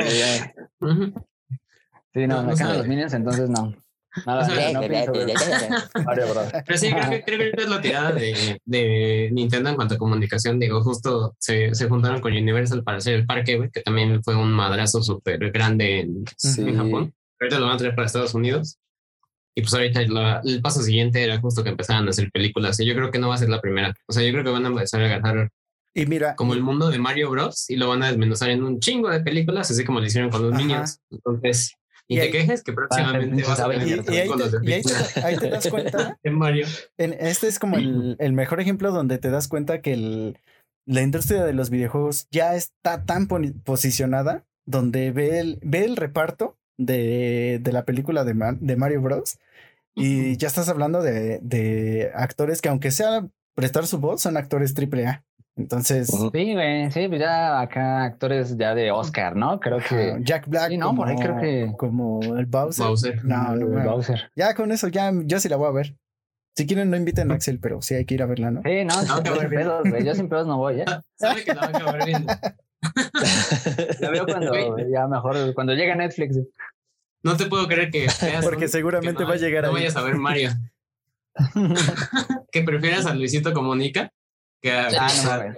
Sí, 2.14 2.26
no, 2.26 2.42
me 2.42 2.54
cagan 2.54 2.78
los 2.78 2.86
minions, 2.86 3.12
entonces 3.14 3.50
no. 3.50 3.74
Nada, 4.26 4.46
no 4.72 4.80
Pero 6.66 6.78
sí, 6.78 6.90
creo 6.92 7.10
que, 7.10 7.24
creo 7.24 7.38
que 7.38 7.62
es 7.62 7.68
la 7.68 7.80
tirada 7.80 8.12
de, 8.12 8.60
de, 8.64 9.28
Nintendo 9.32 9.70
en 9.70 9.76
cuanto 9.76 9.96
a 9.96 9.98
comunicación. 9.98 10.60
Digo, 10.60 10.82
justo 10.82 11.34
se, 11.38 11.74
se 11.74 11.88
juntaron 11.88 12.20
con 12.20 12.32
Universal 12.32 12.84
para 12.84 12.98
hacer 12.98 13.14
el 13.14 13.26
parque, 13.26 13.56
güey, 13.56 13.70
que 13.70 13.80
también 13.80 14.22
fue 14.22 14.36
un 14.36 14.52
madrazo 14.52 15.02
súper 15.02 15.50
grande 15.50 16.00
en, 16.00 16.24
en 16.58 16.76
Japón. 16.76 17.12
Ahorita 17.40 17.58
lo 17.58 17.66
van 17.66 17.74
a 17.74 17.78
traer 17.78 17.96
para 17.96 18.06
Estados 18.06 18.34
Unidos. 18.34 18.78
Y 19.56 19.62
pues 19.62 19.72
ahorita 19.74 20.00
el 20.00 20.60
paso 20.62 20.82
siguiente 20.82 21.22
era 21.22 21.40
justo 21.40 21.62
que 21.62 21.70
empezaran 21.70 22.06
a 22.06 22.10
hacer 22.10 22.30
películas. 22.32 22.78
Y 22.80 22.86
yo 22.86 22.94
creo 22.94 23.10
que 23.10 23.18
no 23.18 23.28
va 23.28 23.36
a 23.36 23.38
ser 23.38 23.48
la 23.48 23.60
primera. 23.60 23.94
O 24.08 24.12
sea, 24.12 24.24
yo 24.24 24.32
creo 24.32 24.44
que 24.44 24.50
van 24.50 24.64
a 24.64 24.68
empezar 24.68 25.02
a 25.02 25.06
agarrar 25.06 25.50
y 25.96 26.06
mira, 26.06 26.34
como 26.34 26.54
el 26.54 26.62
mundo 26.62 26.90
de 26.90 26.98
Mario 26.98 27.30
Bros. 27.30 27.70
y 27.70 27.76
lo 27.76 27.88
van 27.88 28.02
a 28.02 28.08
desmenuzar 28.08 28.50
en 28.50 28.64
un 28.64 28.80
chingo 28.80 29.08
de 29.10 29.20
películas, 29.20 29.70
así 29.70 29.84
como 29.84 30.00
lo 30.00 30.06
hicieron 30.06 30.28
con 30.28 30.42
los 30.42 30.52
Minions. 30.52 31.00
Entonces, 31.08 31.76
y, 32.08 32.18
te 32.18 32.30
quejes 32.32 32.64
que 32.64 32.72
próximamente 32.72 33.44
vas 33.44 33.60
a 33.60 33.68
ver. 33.68 33.86
Y, 33.86 33.90
y 33.90 33.92
ahí, 33.92 34.02
te, 34.82 35.20
ahí, 35.22 35.36
te, 35.36 35.50
das 35.50 35.68
cuenta. 35.68 36.18
en 36.24 36.34
Mario. 36.34 36.66
En, 36.98 37.12
este 37.12 37.46
es 37.46 37.60
como 37.60 37.76
el, 37.76 38.16
el, 38.18 38.32
mejor 38.32 38.60
ejemplo 38.60 38.90
donde 38.90 39.18
te 39.18 39.30
das 39.30 39.46
cuenta 39.46 39.80
que 39.82 39.92
el, 39.92 40.38
la 40.84 41.02
industria 41.02 41.44
de 41.44 41.54
los 41.54 41.70
videojuegos 41.70 42.26
ya 42.32 42.56
está 42.56 43.04
tan 43.04 43.28
posicionada 43.28 44.44
donde 44.66 45.12
ve 45.12 45.38
el, 45.38 45.60
ve 45.62 45.84
el 45.84 45.94
reparto 45.96 46.58
de, 46.76 47.60
de 47.62 47.72
la 47.72 47.84
película 47.84 48.24
de, 48.24 48.34
de 48.60 48.76
Mario 48.76 49.00
Bros. 49.00 49.38
Y 49.94 50.36
ya 50.36 50.48
estás 50.48 50.68
hablando 50.68 51.02
de, 51.02 51.38
de, 51.42 52.10
actores 52.14 52.60
que 52.60 52.68
aunque 52.68 52.90
sea 52.90 53.26
prestar 53.54 53.86
su 53.86 53.98
voz, 53.98 54.22
son 54.22 54.36
actores 54.36 54.74
triple 54.74 55.06
A. 55.06 55.24
Entonces. 55.56 56.08
Sí, 56.08 56.52
güey, 56.52 56.90
sí, 56.90 57.06
pues 57.06 57.20
ya 57.20 57.60
acá 57.60 58.04
actores 58.04 58.56
ya 58.56 58.74
de 58.74 58.90
Oscar, 58.90 59.36
¿no? 59.36 59.60
Creo 59.60 59.78
que. 59.78 60.16
Jack 60.20 60.48
Black. 60.48 60.70
Sí, 60.70 60.76
no, 60.76 60.94
por 60.96 61.08
ahí 61.08 61.16
creo 61.16 61.38
que. 61.38 61.72
Como 61.76 62.20
el 62.36 62.46
Bowser. 62.46 62.86
Bowser. 62.86 63.24
No, 63.24 63.54
no, 63.54 63.78
el 63.78 63.86
Bowser. 63.86 64.30
Ya 64.34 64.54
con 64.54 64.72
eso, 64.72 64.88
ya 64.88 65.12
yo 65.24 65.38
sí 65.38 65.48
la 65.48 65.56
voy 65.56 65.68
a 65.68 65.72
ver. 65.72 65.96
Si 66.56 66.66
quieren, 66.66 66.90
no 66.90 66.96
inviten 66.96 67.30
a 67.32 67.34
Axel, 67.34 67.58
pero 67.58 67.82
sí 67.82 67.94
hay 67.94 68.04
que 68.04 68.14
ir 68.14 68.22
a 68.22 68.26
verla, 68.26 68.52
¿no? 68.52 68.62
Sí, 68.64 68.84
no, 68.84 68.94
no, 69.02 69.40
sin 69.40 69.50
pedos, 69.50 69.90
güey. 69.90 70.04
Yo 70.04 70.14
sin 70.14 70.28
pedos 70.28 70.46
no 70.46 70.56
voy, 70.58 70.80
¿eh? 70.80 70.84
Sabe 71.16 71.44
que 71.44 71.52
la 71.52 71.68
van 71.68 71.82
a 71.82 71.92
ver 71.92 72.04
bien. 72.06 72.26
La 74.00 74.10
veo 74.10 74.26
cuando, 74.26 74.52
ya 74.92 75.08
mejor, 75.08 75.54
cuando 75.54 75.72
llega 75.72 75.96
Netflix. 75.96 76.38
No 77.24 77.36
te 77.36 77.46
puedo 77.46 77.66
creer 77.66 77.90
que 77.90 78.06
Porque 78.42 78.68
seguramente 78.68 79.24
va 79.24 79.32
a 79.32 79.36
llegar 79.36 79.64
no 79.64 79.72
vayas 79.72 79.96
a 79.96 80.02
ver 80.02 80.16
Mario. 80.16 80.50
que 82.52 82.62
prefieras 82.62 83.06
a 83.06 83.14
Luisito 83.14 83.52
Comunica 83.52 84.12
que 84.62 84.70
a... 84.70 84.88
Ah, 85.00 85.54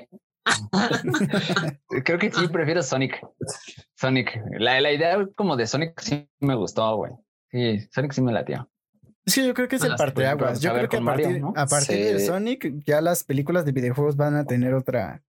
Creo 2.05 2.18
que 2.18 2.31
sí, 2.31 2.48
prefiero 2.48 2.83
Sonic. 2.83 3.20
Sonic. 3.96 4.40
La, 4.59 4.81
la 4.81 4.92
idea 4.92 5.26
como 5.35 5.57
de 5.57 5.66
Sonic 5.66 6.00
sí 6.00 6.29
me 6.38 6.55
gustó, 6.55 6.96
güey. 6.96 7.12
Sí, 7.50 7.81
Sonic 7.92 8.12
sí 8.12 8.22
me 8.22 8.33
latió. 8.33 8.70
Es 9.24 9.35
que 9.35 9.44
yo 9.44 9.55
creo 9.55 9.66
que 9.66 9.74
es 9.74 9.83
el 9.83 9.96
parteaguas. 9.96 10.61
Yo 10.61 10.72
creo 10.72 10.88
que 10.88 10.98
a 10.98 11.05
partir, 11.05 11.42
a 11.57 11.66
partir 11.66 11.96
de 11.96 12.20
Sonic 12.20 12.85
ya 12.85 13.00
las 13.00 13.24
películas 13.24 13.64
de 13.64 13.72
videojuegos 13.72 14.16
van 14.16 14.37
a 14.37 14.44
tener 14.44 14.72
otra 14.72 15.20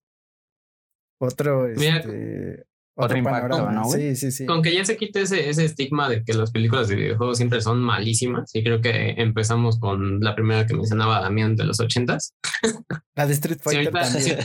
otro 1.19 1.67
este, 1.67 2.67
otro, 2.97 3.17
impacto, 3.17 3.71
¿no? 3.71 3.85
Sí, 3.85 4.15
sí, 4.15 4.31
sí. 4.31 4.45
Con 4.45 4.61
que 4.61 4.73
ya 4.73 4.83
se 4.83 4.97
quite 4.97 5.21
ese, 5.21 5.49
ese 5.49 5.65
estigma 5.65 6.09
de 6.09 6.23
que 6.23 6.33
las 6.33 6.51
películas 6.51 6.87
de 6.87 6.95
videojuegos 6.95 7.37
siempre 7.37 7.61
son 7.61 7.79
malísimas. 7.79 8.49
Y 8.55 8.63
creo 8.63 8.81
que 8.81 9.11
empezamos 9.17 9.79
con 9.79 10.19
la 10.19 10.33
primera 10.33 10.65
que 10.65 10.73
mencionaba 10.73 11.21
Damián 11.21 11.55
de 11.55 11.65
los 11.65 11.79
ochentas. 11.79 12.33
La 13.15 13.27
de 13.27 13.33
Street 13.33 13.59
Fighter 13.61 13.91
también. 13.91 14.37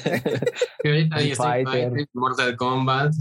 ahorita 0.85 1.17
hay 1.17 1.31
Street 1.33 1.65
Fighter, 1.65 2.09
Mortal 2.12 2.57
Kombat. 2.57 3.15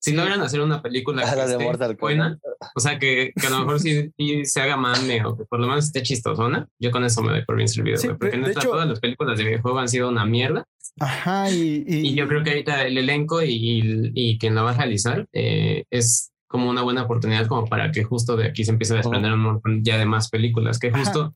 Si 0.00 0.12
logran 0.12 0.40
hacer 0.40 0.60
una 0.60 0.82
película 0.82 1.22
que 1.34 1.40
esté 1.40 1.94
buena, 1.94 2.38
o 2.74 2.80
sea, 2.80 2.98
que, 2.98 3.32
que, 3.38 3.46
a 3.46 3.50
lo 3.50 3.60
mejor 3.60 3.80
sí, 3.80 4.10
se 4.44 4.60
haga 4.60 4.76
mame 4.76 5.24
o 5.24 5.36
que 5.36 5.44
por 5.44 5.60
lo 5.60 5.68
menos 5.68 5.86
esté 5.86 6.02
chistosona, 6.02 6.66
yo 6.78 6.90
con 6.90 7.04
eso 7.04 7.22
me 7.22 7.32
doy 7.32 7.44
por 7.44 7.56
bien 7.56 7.68
servido, 7.68 7.98
sí, 7.98 8.08
porque 8.08 8.36
de 8.36 8.50
hecho, 8.50 8.70
todas 8.70 8.88
las 8.88 9.00
películas 9.00 9.38
de 9.38 9.44
videojuegos 9.44 9.82
han 9.82 9.88
sido 9.88 10.08
una 10.08 10.24
mierda. 10.24 10.64
Ajá, 10.98 11.50
y, 11.50 11.84
y, 11.86 12.14
yo 12.14 12.26
creo 12.26 12.42
que 12.42 12.50
ahorita 12.50 12.84
el 12.84 12.98
elenco 12.98 13.42
y, 13.42 14.10
y 14.14 14.38
quien 14.38 14.54
la 14.54 14.62
va 14.62 14.70
a 14.72 14.76
realizar 14.76 15.26
eh, 15.32 15.84
es 15.90 16.32
como 16.48 16.68
una 16.68 16.82
buena 16.82 17.04
oportunidad 17.04 17.46
como 17.46 17.66
para 17.66 17.92
que 17.92 18.02
justo 18.02 18.36
de 18.36 18.48
aquí 18.48 18.64
se 18.64 18.72
empiece 18.72 18.94
a 18.94 18.96
desprender 18.96 19.32
un 19.32 19.40
montón 19.40 19.84
ya 19.84 19.98
de 19.98 20.04
más 20.04 20.30
películas, 20.30 20.80
que 20.80 20.90
justo 20.90 21.34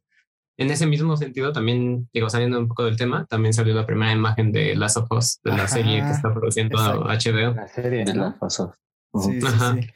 en 0.56 0.70
ese 0.70 0.86
mismo 0.86 1.16
sentido 1.16 1.52
también, 1.52 2.08
digo, 2.12 2.30
saliendo 2.30 2.58
un 2.58 2.68
poco 2.68 2.84
del 2.84 2.96
tema, 2.96 3.26
también 3.26 3.52
salió 3.52 3.74
la 3.74 3.86
primera 3.86 4.12
imagen 4.12 4.52
de 4.52 4.76
Last 4.76 4.96
of 4.96 5.10
Us, 5.10 5.40
de 5.42 5.52
la 5.52 5.66
serie 5.66 6.00
que 6.02 6.10
está 6.10 6.32
produciendo 6.32 6.78
HBO. 6.78 7.54
La 7.54 7.68
serie 7.68 8.04
de 8.04 8.14
Last 8.14 8.42
of 8.42 8.74
Us. 9.12 9.24
Sí, 9.24 9.40
sí, 9.40 9.88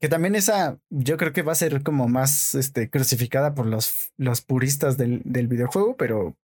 Que 0.00 0.08
también 0.08 0.34
esa, 0.34 0.78
yo 0.90 1.16
creo 1.16 1.32
que 1.32 1.42
va 1.42 1.52
a 1.52 1.56
ser 1.56 1.82
como 1.82 2.08
más 2.08 2.54
este, 2.54 2.90
crucificada 2.90 3.54
por 3.54 3.66
los, 3.66 4.12
los 4.16 4.42
puristas 4.42 4.96
del, 4.96 5.22
del 5.24 5.48
videojuego, 5.48 5.96
pero 5.96 6.36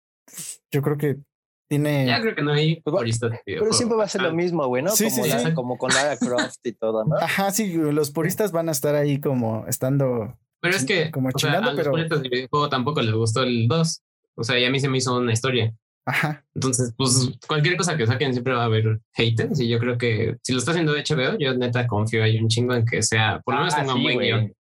yo 0.71 0.82
creo 0.82 0.97
que 0.97 1.19
tiene. 1.67 2.06
Ya 2.06 2.21
creo 2.21 2.36
que 2.36 2.43
no 2.43 2.54
hay 2.54 2.82
pues 2.82 3.19
Pero 3.45 3.73
siempre 3.73 3.97
va 3.97 4.04
a 4.04 4.10
ser 4.10 4.21
lo 4.21 4.34
mismo, 4.34 4.67
güey, 4.67 4.84
¿no? 4.84 4.91
Sí, 4.91 5.06
como, 5.10 5.23
sí, 5.23 5.32
sí. 5.32 5.54
como 5.54 5.78
con 5.78 5.93
Lara 5.93 6.17
Croft 6.17 6.60
y 6.63 6.73
todo, 6.73 7.06
¿no? 7.06 7.17
Ajá, 7.17 7.51
sí, 7.51 7.73
los 7.73 8.12
puristas 8.12 8.51
van 8.51 8.69
a 8.69 8.71
estar 8.71 8.95
ahí 8.95 9.19
como 9.19 9.65
estando. 9.67 10.38
Pero 10.65 10.78
es 10.78 10.86
que 10.86 11.12
como 11.12 11.32
chingando, 11.32 11.69
a 11.69 11.73
los 11.73 11.88
puristas 11.88 12.21
del 12.23 12.32
videojuego 12.32 12.69
tampoco 12.69 12.99
les 13.01 13.13
gustó 13.13 13.43
el 13.43 13.67
2. 13.67 14.01
O 14.38 14.43
sea, 14.43 14.58
y 14.58 14.65
a 14.65 14.71
mí 14.71 14.80
se 14.80 14.89
me 14.89 14.97
hizo 14.97 15.15
una 15.15 15.32
historia. 15.32 15.71
Ajá. 16.08 16.43
Entonces, 16.56 16.91
pues 16.97 17.32
cualquier 17.47 17.78
cosa 17.78 17.95
que 17.95 18.08
saquen 18.08 18.34
siempre 18.34 18.54
va 18.54 18.63
a 18.63 18.65
haber 18.65 18.99
haters. 19.13 19.60
Y 19.60 19.67
yo 19.67 19.78
creo 19.78 19.97
que 19.97 20.38
si 20.41 20.54
lo 20.54 20.60
está 20.60 20.71
haciendo 20.71 20.93
de 20.93 21.04
HBO, 21.04 21.38
yo 21.38 21.54
neta 21.56 21.86
confío 21.86 22.23
ahí 22.23 22.39
un 22.39 22.47
chingo 22.47 22.73
en 22.73 22.84
que 22.84 23.04
sea, 23.04 23.41
por 23.45 23.54
lo 23.54 23.60
menos 23.62 23.75
ah, 23.75 23.82
tenga 23.82 23.93
un 23.93 24.04
buen 24.04 24.19
guion. 24.19 24.54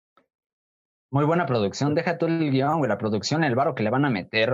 Muy 1.12 1.26
buena 1.26 1.44
producción. 1.44 1.94
Deja 1.94 2.16
tú 2.16 2.24
el 2.24 2.50
guion, 2.50 2.78
güey, 2.78 2.88
la 2.88 2.96
producción, 2.96 3.44
el 3.44 3.54
varo 3.54 3.74
que 3.74 3.82
le 3.82 3.90
van 3.90 4.06
a 4.06 4.10
meter 4.10 4.50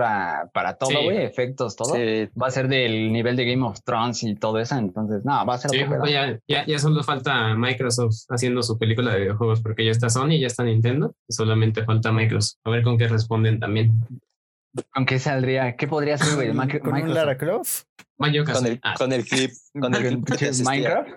para 0.53 0.75
todo, 0.77 1.03
güey, 1.03 1.23
efectos, 1.23 1.77
todo. 1.77 1.93
Va 1.93 2.47
a 2.47 2.51
ser 2.51 2.67
del 2.67 3.13
nivel 3.13 3.37
de 3.37 3.45
Game 3.45 3.65
of 3.65 3.81
Thrones 3.83 4.23
y 4.23 4.35
todo 4.35 4.59
eso. 4.59 4.75
Entonces, 4.75 5.23
no, 5.23 5.45
va 5.45 5.55
a 5.55 5.57
ser. 5.57 5.71
Sí, 5.71 5.79
ya, 6.07 6.37
ya, 6.47 6.65
ya, 6.65 6.79
solo 6.79 7.01
falta 7.01 7.55
Microsoft 7.55 8.25
haciendo 8.29 8.61
su 8.61 8.77
película 8.77 9.13
de 9.13 9.21
videojuegos, 9.21 9.61
porque 9.61 9.85
ya 9.85 9.91
está 9.91 10.09
Sony, 10.09 10.37
ya 10.37 10.47
está 10.47 10.63
Nintendo, 10.63 11.15
solamente 11.29 11.85
falta 11.85 12.11
Microsoft. 12.11 12.59
A 12.65 12.71
ver 12.71 12.83
con 12.83 12.97
qué 12.97 13.07
responden 13.07 13.61
también. 13.61 13.93
¿Con 14.93 15.05
qué 15.05 15.17
saldría? 15.17 15.77
¿Qué 15.77 15.87
podría 15.87 16.17
ser, 16.17 16.35
güey? 16.35 16.51
¿Con 16.79 16.93
un 16.93 17.13
Lara 17.13 17.37
Croft? 17.37 17.83
Con 18.17 18.35
el, 18.35 18.79
ah. 18.83 18.95
con 18.97 19.13
el 19.13 19.23
clip. 19.25 19.51
Con 19.79 19.95
el 19.95 20.21
Minecraft. 20.65 21.09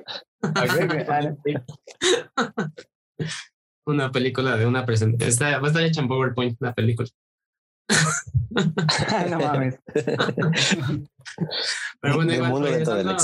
una 3.87 4.11
película 4.11 4.57
de 4.57 4.67
una 4.67 4.85
presentación. 4.85 5.53
Va 5.53 5.65
a 5.65 5.67
estar 5.67 5.83
hecha 5.83 6.01
en 6.01 6.09
PowerPoint 6.09 6.57
la 6.61 6.75
película. 6.75 7.09
no 9.31 9.39
mames. 9.39 9.79
Pero 12.01 12.17
bueno, 12.17 12.35
igual, 12.35 12.63
regresando, 12.63 13.17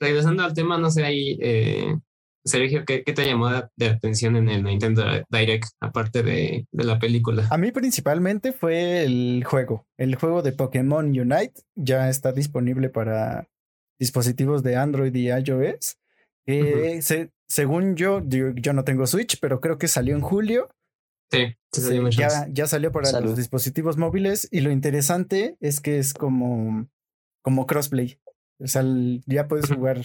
regresando, 0.00 0.42
al 0.42 0.54
tema, 0.54 0.78
no 0.78 0.90
sé, 0.90 1.04
ahí, 1.04 1.38
eh, 1.40 1.96
Sergio, 2.44 2.84
¿qué, 2.86 3.04
¿qué, 3.04 3.12
te 3.12 3.26
llamó 3.26 3.50
de, 3.76 3.86
atención 3.86 4.36
en 4.36 4.48
el 4.48 4.62
Nintendo 4.64 5.04
Direct, 5.28 5.66
aparte 5.80 6.22
de, 6.22 6.66
de, 6.70 6.84
la 6.84 6.98
película? 6.98 7.46
A 7.50 7.58
mí 7.58 7.70
principalmente 7.70 8.52
fue 8.52 9.04
el 9.04 9.44
juego. 9.44 9.86
El 9.98 10.14
juego 10.14 10.42
de 10.42 10.52
Pokémon 10.52 11.06
Unite 11.06 11.62
ya 11.74 12.08
está 12.08 12.32
disponible 12.32 12.88
para 12.88 13.48
dispositivos 13.98 14.62
de 14.62 14.76
Android 14.76 15.14
y 15.14 15.28
iOS. 15.28 15.98
Que 16.46 17.02
se, 17.02 17.30
según 17.50 17.96
yo, 17.96 18.22
yo, 18.24 18.72
no 18.72 18.84
tengo 18.84 19.08
Switch, 19.08 19.40
pero 19.40 19.60
creo 19.60 19.76
que 19.76 19.88
salió 19.88 20.14
en 20.14 20.22
julio. 20.22 20.68
Sí, 21.32 21.56
ya, 22.10 22.46
ya, 22.48 22.66
salió 22.66 22.92
para 22.92 23.20
los 23.20 23.36
dispositivos 23.36 23.96
móviles 23.96 24.48
y 24.50 24.60
lo 24.60 24.70
interesante 24.70 25.56
es 25.60 25.80
que 25.80 25.98
es 25.98 26.14
como, 26.14 26.88
como 27.42 27.66
crossplay. 27.66 28.18
O 28.60 28.66
sea, 28.66 28.84
ya 29.26 29.48
puedes 29.48 29.68
jugar 29.68 30.02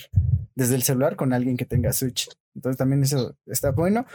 desde 0.55 0.75
el 0.75 0.83
celular 0.83 1.15
con 1.15 1.33
alguien 1.33 1.55
que 1.55 1.65
tenga 1.65 1.93
Switch. 1.93 2.29
Entonces 2.55 2.77
también 2.77 3.03
eso 3.03 3.37
está 3.45 3.71
bueno. 3.71 4.05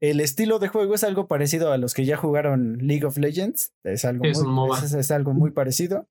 El 0.00 0.20
estilo 0.20 0.58
de 0.58 0.68
juego 0.68 0.94
es 0.94 1.04
algo 1.04 1.26
parecido 1.26 1.72
a 1.72 1.78
los 1.78 1.92
que 1.92 2.06
ya 2.06 2.16
jugaron 2.16 2.78
League 2.78 3.04
of 3.04 3.18
Legends. 3.18 3.72
Es 3.84 4.04
algo, 4.04 4.24
muy, 4.24 4.78
es 4.78 5.10
algo 5.10 5.34
muy 5.34 5.50
parecido. 5.50 6.08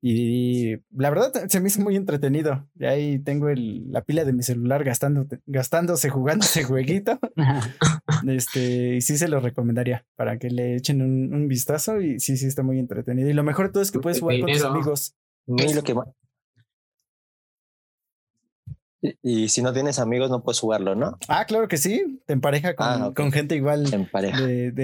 Y 0.00 0.76
la 0.94 1.10
verdad 1.10 1.32
se 1.48 1.60
me 1.60 1.68
hizo 1.68 1.80
muy 1.80 1.96
entretenido. 1.96 2.68
Y 2.78 2.84
ahí 2.84 3.18
tengo 3.18 3.48
el, 3.48 3.90
la 3.90 4.02
pila 4.02 4.24
de 4.24 4.32
mi 4.32 4.42
celular 4.42 4.84
gastando, 4.84 5.26
gastándose 5.46 6.08
jugando 6.08 6.44
ese 6.44 6.62
jueguito. 6.64 7.18
este, 8.28 8.96
y 8.96 9.00
sí 9.00 9.18
se 9.18 9.28
lo 9.28 9.40
recomendaría 9.40 10.06
para 10.16 10.38
que 10.38 10.50
le 10.50 10.76
echen 10.76 11.02
un, 11.02 11.48
vistazo. 11.48 12.00
Y 12.00 12.20
sí, 12.20 12.36
sí 12.36 12.46
está 12.46 12.62
muy 12.62 12.78
entretenido. 12.78 13.28
Y 13.28 13.32
lo 13.32 13.42
mejor 13.42 13.66
de 13.66 13.72
todo 13.72 13.82
es 13.82 13.90
que 13.90 13.98
puedes 13.98 14.20
jugar 14.20 14.40
con 14.40 14.52
tus 14.52 14.64
amigos. 14.64 15.14
lo 15.46 15.82
que 15.82 15.94
y, 19.00 19.48
si 19.48 19.62
no 19.62 19.72
tienes 19.72 19.98
amigos, 19.98 20.30
no 20.30 20.42
puedes 20.42 20.58
jugarlo, 20.58 20.94
¿no? 20.94 21.18
Ah, 21.28 21.44
claro 21.44 21.68
que 21.68 21.76
sí. 21.76 22.20
Te 22.26 22.32
empareja 22.32 22.74
con, 22.74 22.86
ah, 22.86 23.12
con 23.14 23.30
gente 23.30 23.54
igual. 23.54 23.88
Te 23.88 23.96
empareja 23.96 24.38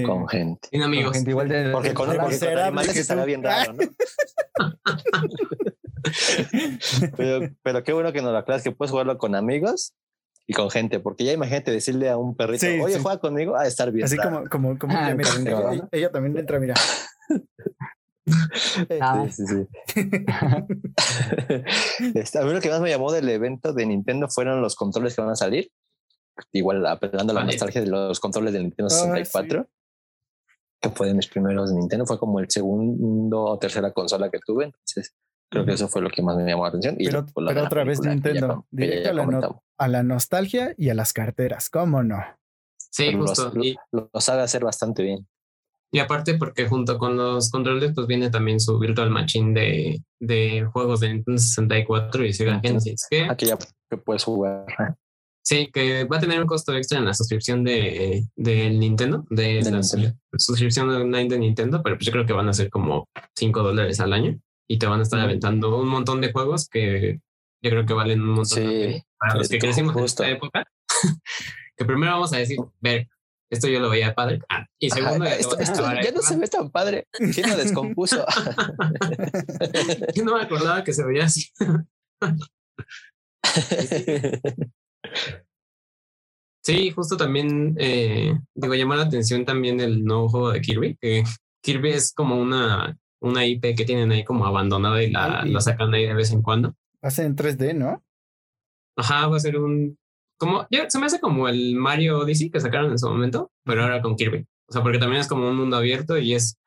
con 0.07 0.29
gente. 0.29 0.69
Sin 0.71 0.83
amigos. 0.83 1.17
gente 1.17 1.31
igual 1.31 1.49
de, 1.49 1.71
porque 1.71 1.95
con, 1.95 2.17
porque 2.17 2.39
con 2.39 2.59
animales 2.59 2.97
estaría 2.97 3.25
bien 3.25 3.43
raro, 3.43 3.73
¿no? 3.73 3.83
pero, 7.17 7.51
pero 7.63 7.83
qué 7.83 7.93
bueno 7.93 8.13
que 8.13 8.23
nos 8.23 8.33
lo 8.33 8.39
aclaras 8.39 8.63
que 8.63 8.71
puedes 8.71 8.93
jugarlo 8.93 9.19
con 9.19 9.35
amigos 9.35 9.95
y 10.47 10.53
con 10.53 10.71
gente, 10.71 11.01
porque 11.01 11.25
ya 11.25 11.33
imagínate 11.33 11.71
decirle 11.71 12.11
a 12.11 12.17
un 12.17 12.37
perrito, 12.37 12.67
oye, 12.83 12.99
juega 12.99 13.19
conmigo, 13.19 13.57
a 13.57 13.67
estar 13.67 13.91
bien. 13.91 14.05
Así 14.05 14.17
como, 14.17 14.49
como, 14.49 14.79
como 14.79 14.97
ah, 14.97 15.11
ella, 15.11 15.89
ella, 15.91 16.13
también 16.13 16.37
entra, 16.37 16.61
mira. 16.61 16.75
Ah. 19.01 19.27
Sí, 19.31 19.45
sí, 19.47 19.67
este, 22.15 22.39
a 22.39 22.43
mí 22.43 22.53
lo 22.53 22.61
que 22.61 22.71
más 22.71 22.81
me 22.81 22.89
llamó 22.89 23.13
del 23.13 23.29
evento 23.29 23.75
de 23.75 23.85
Nintendo 23.85 24.29
fueron 24.29 24.63
los 24.63 24.77
controles 24.77 25.15
que 25.15 25.21
van 25.21 25.31
a 25.31 25.37
salir. 25.37 25.71
Igual 26.53 26.85
apelando 26.87 27.33
a 27.33 27.37
la 27.37 27.45
nostalgia 27.45 27.81
de 27.81 27.87
los 27.87 28.19
controles 28.21 28.53
del 28.53 28.63
Nintendo 28.63 28.91
64, 28.91 29.69
que 30.81 30.91
fue 30.91 31.09
de 31.09 31.15
mis 31.15 31.29
primeros 31.29 31.71
de 31.71 31.79
Nintendo, 31.79 32.07
fue 32.07 32.19
como 32.19 32.41
el 32.41 32.51
segundo 32.51 33.43
o 33.43 33.59
tercera 33.59 33.93
consola 33.93 34.31
que 34.31 34.39
tuve. 34.45 34.65
Entonces, 34.65 35.15
creo 35.51 35.65
que 35.65 35.73
eso 35.73 35.89
fue 35.89 36.03
lo 36.03 36.11
que 36.11 36.23
más 36.23 36.37
me 36.37 36.45
llamó 36.45 36.65
la 36.65 36.71
atención. 36.71 36.97
Pero, 36.99 37.27
otra 37.63 37.85
vez 37.85 38.01
Nintendo, 38.01 38.67
directo 38.71 39.63
a, 39.77 39.89
la 39.89 40.03
nostalgia 40.03 40.75
y 40.77 40.89
a 40.89 40.95
las 40.95 41.13
carteras, 41.13 41.71
¿cómo 41.71 42.03
no? 42.03 42.21
Sí, 42.77 43.13
justo. 43.15 43.53
Lo, 43.93 44.11
lo 44.13 44.21
sabe 44.21 44.43
hacer 44.43 44.65
bastante 44.65 45.03
bien. 45.03 45.27
Y 45.95 46.01
aparte 46.01 46.35
porque 46.35 46.67
junto 46.67 46.99
con 46.99 47.17
los 47.17 47.53
controles 47.53 47.93
pues 47.95 48.09
viene 48.09 48.29
también 48.29 48.59
su 48.59 48.81
Virtual 48.81 49.11
Machine 49.11 49.53
de, 49.55 50.03
de 50.19 50.65
juegos 50.65 50.99
de 50.99 51.15
Nintendo 51.15 51.41
64 51.41 52.25
y 52.25 52.33
Sega 52.33 52.59
Genesis. 52.61 53.07
Que, 53.09 53.29
Aquí 53.31 53.47
ya 53.47 53.57
puedes 54.05 54.25
jugar. 54.25 54.67
Sí, 55.45 55.71
que 55.73 56.03
va 56.03 56.17
a 56.17 56.21
tener 56.21 56.41
un 56.41 56.49
costo 56.49 56.75
extra 56.75 56.99
en 56.99 57.05
la 57.05 57.15
suscripción 57.15 57.63
de, 57.63 58.25
de 58.35 58.71
Nintendo, 58.71 59.25
de, 59.31 59.63
la 59.63 59.85
suscripción 60.37 60.91
online 60.91 61.29
de 61.29 61.39
Nintendo, 61.39 61.81
pero 61.81 61.95
pues 61.97 62.07
yo 62.07 62.11
creo 62.11 62.27
que 62.27 62.33
van 62.33 62.49
a 62.49 62.55
ser 62.55 62.71
como 62.71 63.09
5 63.37 63.63
dólares 63.63 64.01
al 64.01 64.15
año 64.15 64.37
y 64.67 64.81
te 64.81 64.87
van 64.87 64.99
a 64.99 65.05
estar 65.05 65.21
aventando 65.21 65.79
un 65.79 65.87
montón 65.87 66.21
de 66.21 66.33
juegos 66.33 66.69
que 66.69 67.21
yo 67.63 67.71
creo 67.71 67.87
que 67.87 67.95
valen 67.95 68.21
un 68.21 68.31
montón 68.31 68.65
para 69.17 69.37
los 69.37 69.49
que 69.49 69.61
crecimos 69.61 69.97
en 69.97 70.03
esta 70.03 70.29
época. 70.29 70.65
que 71.77 71.85
primero 71.85 72.15
vamos 72.15 72.33
a 72.33 72.39
decir, 72.39 72.59
ver, 72.81 73.07
esto 73.55 73.69
yo 73.69 73.81
lo 73.81 73.89
veía 73.91 74.15
padre. 74.15 74.41
Ah, 74.49 74.67
y 74.79 74.91
segundo, 74.91 75.25
esto, 75.25 75.57
ya 75.59 76.13
no 76.13 76.23
se 76.23 76.37
ve 76.37 76.47
tan 76.47 76.71
padre. 76.71 77.09
¿Quién 77.11 77.51
lo 77.51 77.57
descompuso? 77.57 78.25
yo 80.15 80.25
no 80.25 80.37
me 80.37 80.43
acordaba 80.43 80.85
que 80.85 80.93
se 80.93 81.05
veía 81.05 81.25
así. 81.25 81.51
sí, 86.65 86.91
justo 86.91 87.17
también, 87.17 87.75
eh, 87.79 88.39
digo, 88.55 88.75
llama 88.75 88.97
la 88.97 89.05
atención 89.05 89.45
también 89.45 89.81
el 89.81 90.05
nuevo 90.05 90.29
juego 90.29 90.51
de 90.53 90.61
Kirby, 90.61 90.97
que 91.01 91.25
Kirby 91.63 91.91
es 91.91 92.13
como 92.13 92.37
una, 92.41 92.99
una 93.21 93.47
IP 93.47 93.77
que 93.77 93.85
tienen 93.85 94.13
ahí 94.13 94.25
como 94.25 94.47
abandonada 94.47 95.03
y 95.03 95.11
la, 95.11 95.45
la 95.45 95.61
sacan 95.61 95.95
ahí 95.95 96.07
de 96.07 96.15
vez 96.15 96.31
en 96.33 96.43
cuando. 96.43 96.75
Hace 97.01 97.25
en 97.25 97.37
3D, 97.37 97.75
¿no? 97.75 98.03
Ajá, 98.97 99.27
va 99.27 99.37
a 99.37 99.41
ser 99.41 99.59
un 99.59 99.99
como, 100.39 100.67
ya 100.71 100.89
se 100.89 100.99
me 100.99 101.07
hace 101.07 101.21
como 101.21 101.49
el 101.49 101.75
Mario 101.75 102.19
Odyssey 102.19 102.51
que 102.51 102.61
sacaron 102.61 102.91
en 102.91 102.99
su 102.99 103.09
momento, 103.09 103.51
pero 103.65 103.83
ahora 103.83 104.03
con 104.03 104.17
Kirby. 104.17 104.47
O 104.69 104.73
sea, 104.73 104.83
porque 104.83 104.99
también 104.99 105.21
es 105.21 105.29
como 105.29 105.49
un 105.49 105.57
mundo 105.57 105.77
abierto 105.77 106.19
y 106.19 106.35
es, 106.35 106.59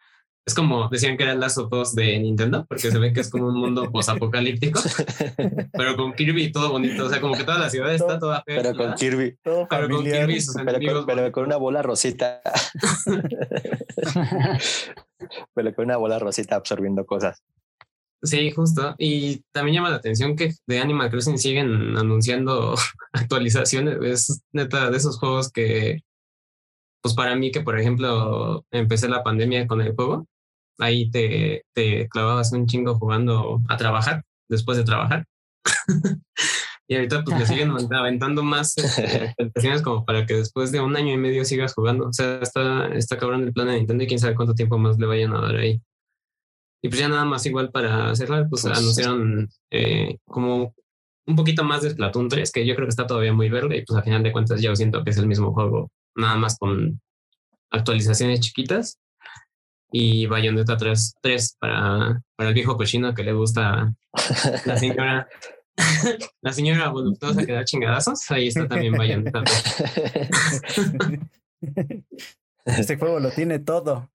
es 0.45 0.53
como 0.53 0.87
decían 0.89 1.17
que 1.17 1.23
era 1.23 1.33
el 1.33 1.39
Lazo 1.39 1.67
2 1.69 1.95
de 1.95 2.19
Nintendo, 2.19 2.65
porque 2.69 2.91
se 2.91 2.99
ve 2.99 3.11
que 3.11 3.21
es 3.21 3.29
como 3.29 3.47
un 3.47 3.59
mundo 3.59 3.87
posapocalíptico, 3.91 4.79
pero 5.73 5.97
con 5.97 6.13
Kirby 6.13 6.51
todo 6.51 6.71
bonito. 6.71 7.05
O 7.05 7.09
sea, 7.09 7.19
como 7.19 7.35
que 7.35 7.43
toda 7.43 7.59
la 7.59 7.69
ciudad 7.69 7.93
está 7.93 8.19
toda 8.19 8.43
fea. 8.43 8.61
Pero 8.61 8.77
con 8.77 8.93
Kirby. 8.93 9.37
pero 9.43 9.67
con 9.67 10.03
Kirby 10.03 10.41
sus 10.41 10.55
pero, 10.55 11.05
pero 11.05 11.31
con 11.31 11.45
una 11.45 11.57
bola 11.57 11.81
rosita. 11.81 12.41
pero 15.53 15.75
con 15.75 15.85
una 15.85 15.97
bola 15.97 16.19
rosita 16.19 16.55
absorbiendo 16.55 17.05
cosas. 17.05 17.43
Sí, 18.23 18.51
justo. 18.51 18.95
Y 18.97 19.43
también 19.51 19.75
llama 19.75 19.89
la 19.91 19.97
atención 19.97 20.35
que 20.35 20.53
de 20.65 20.79
Animal 20.79 21.09
Crossing 21.09 21.37
siguen 21.37 21.97
anunciando 21.97 22.75
actualizaciones. 23.13 23.97
Es 24.01 24.41
neta 24.51 24.89
de 24.89 24.97
esos 24.97 25.19
juegos 25.19 25.51
que, 25.51 26.01
pues 27.01 27.13
para 27.13 27.35
mí 27.35 27.51
que, 27.51 27.61
por 27.61 27.79
ejemplo, 27.79 28.65
empecé 28.71 29.07
la 29.07 29.23
pandemia 29.23 29.67
con 29.67 29.81
el 29.81 29.93
juego, 29.95 30.27
ahí 30.79 31.09
te, 31.11 31.63
te 31.73 32.07
clavabas 32.09 32.51
un 32.53 32.67
chingo 32.67 32.95
jugando 32.95 33.61
a 33.69 33.77
trabajar, 33.77 34.23
después 34.49 34.77
de 34.77 34.83
trabajar. 34.83 35.25
y 36.87 36.95
ahorita 36.95 37.23
pues 37.23 37.37
le 37.37 37.45
siguen 37.45 37.71
aventando 37.93 38.43
más 38.43 38.73
actualizaciones 39.37 39.81
como 39.81 40.05
para 40.05 40.25
que 40.25 40.35
después 40.35 40.71
de 40.71 40.79
un 40.79 40.95
año 40.95 41.13
y 41.13 41.17
medio 41.17 41.45
sigas 41.45 41.73
jugando. 41.73 42.07
O 42.07 42.13
sea, 42.13 42.39
está, 42.41 42.87
está 42.95 43.17
cabrón 43.17 43.43
el 43.43 43.53
plan 43.53 43.67
de 43.67 43.75
Nintendo 43.75 44.03
y 44.03 44.07
quién 44.07 44.19
sabe 44.19 44.35
cuánto 44.35 44.55
tiempo 44.55 44.77
más 44.77 44.97
le 44.97 45.05
vayan 45.05 45.33
a 45.35 45.41
dar 45.41 45.55
ahí. 45.55 45.81
Y 46.87 46.89
pues 46.89 47.01
ya 47.01 47.09
nada 47.09 47.25
más 47.25 47.45
igual 47.45 47.69
para 47.69 48.15
cerrar, 48.15 48.47
pues, 48.49 48.61
pues 48.61 48.77
anunciaron 48.77 49.49
eh, 49.71 50.19
como 50.25 50.73
un 51.25 51.35
poquito 51.35 51.65
más 51.65 51.81
de 51.81 51.89
Splatoon 51.89 52.29
3, 52.29 52.49
que 52.49 52.65
yo 52.65 52.75
creo 52.75 52.87
que 52.87 52.91
está 52.91 53.05
todavía 53.05 53.33
muy 53.33 53.49
verde 53.49 53.75
y 53.75 53.85
pues 53.85 53.99
a 53.99 54.03
final 54.03 54.23
de 54.23 54.31
cuentas 54.31 54.61
yo 54.61 54.73
siento 54.73 55.03
que 55.03 55.09
es 55.09 55.17
el 55.17 55.27
mismo 55.27 55.53
juego, 55.53 55.91
nada 56.15 56.37
más 56.37 56.57
con 56.57 57.01
actualizaciones 57.71 58.39
chiquitas. 58.39 58.99
Y 59.91 60.27
Bayonetta 60.27 60.77
3, 60.77 61.15
3 61.21 61.57
para, 61.59 62.21
para 62.37 62.49
el 62.49 62.55
viejo 62.55 62.77
cochino 62.77 63.13
que 63.13 63.23
le 63.25 63.33
gusta 63.33 63.93
la 64.65 64.77
señora, 64.77 65.27
la 66.41 66.53
señora 66.53 66.87
voluptuosa 66.87 67.45
que 67.45 67.51
da 67.51 67.65
chingadazos, 67.65 68.31
ahí 68.31 68.47
está 68.47 68.65
también 68.65 68.93
Bayonetta 68.93 69.43
3. 69.43 71.19
Este 72.65 72.97
juego 72.97 73.19
lo 73.19 73.31
tiene 73.31 73.59
todo. 73.59 74.09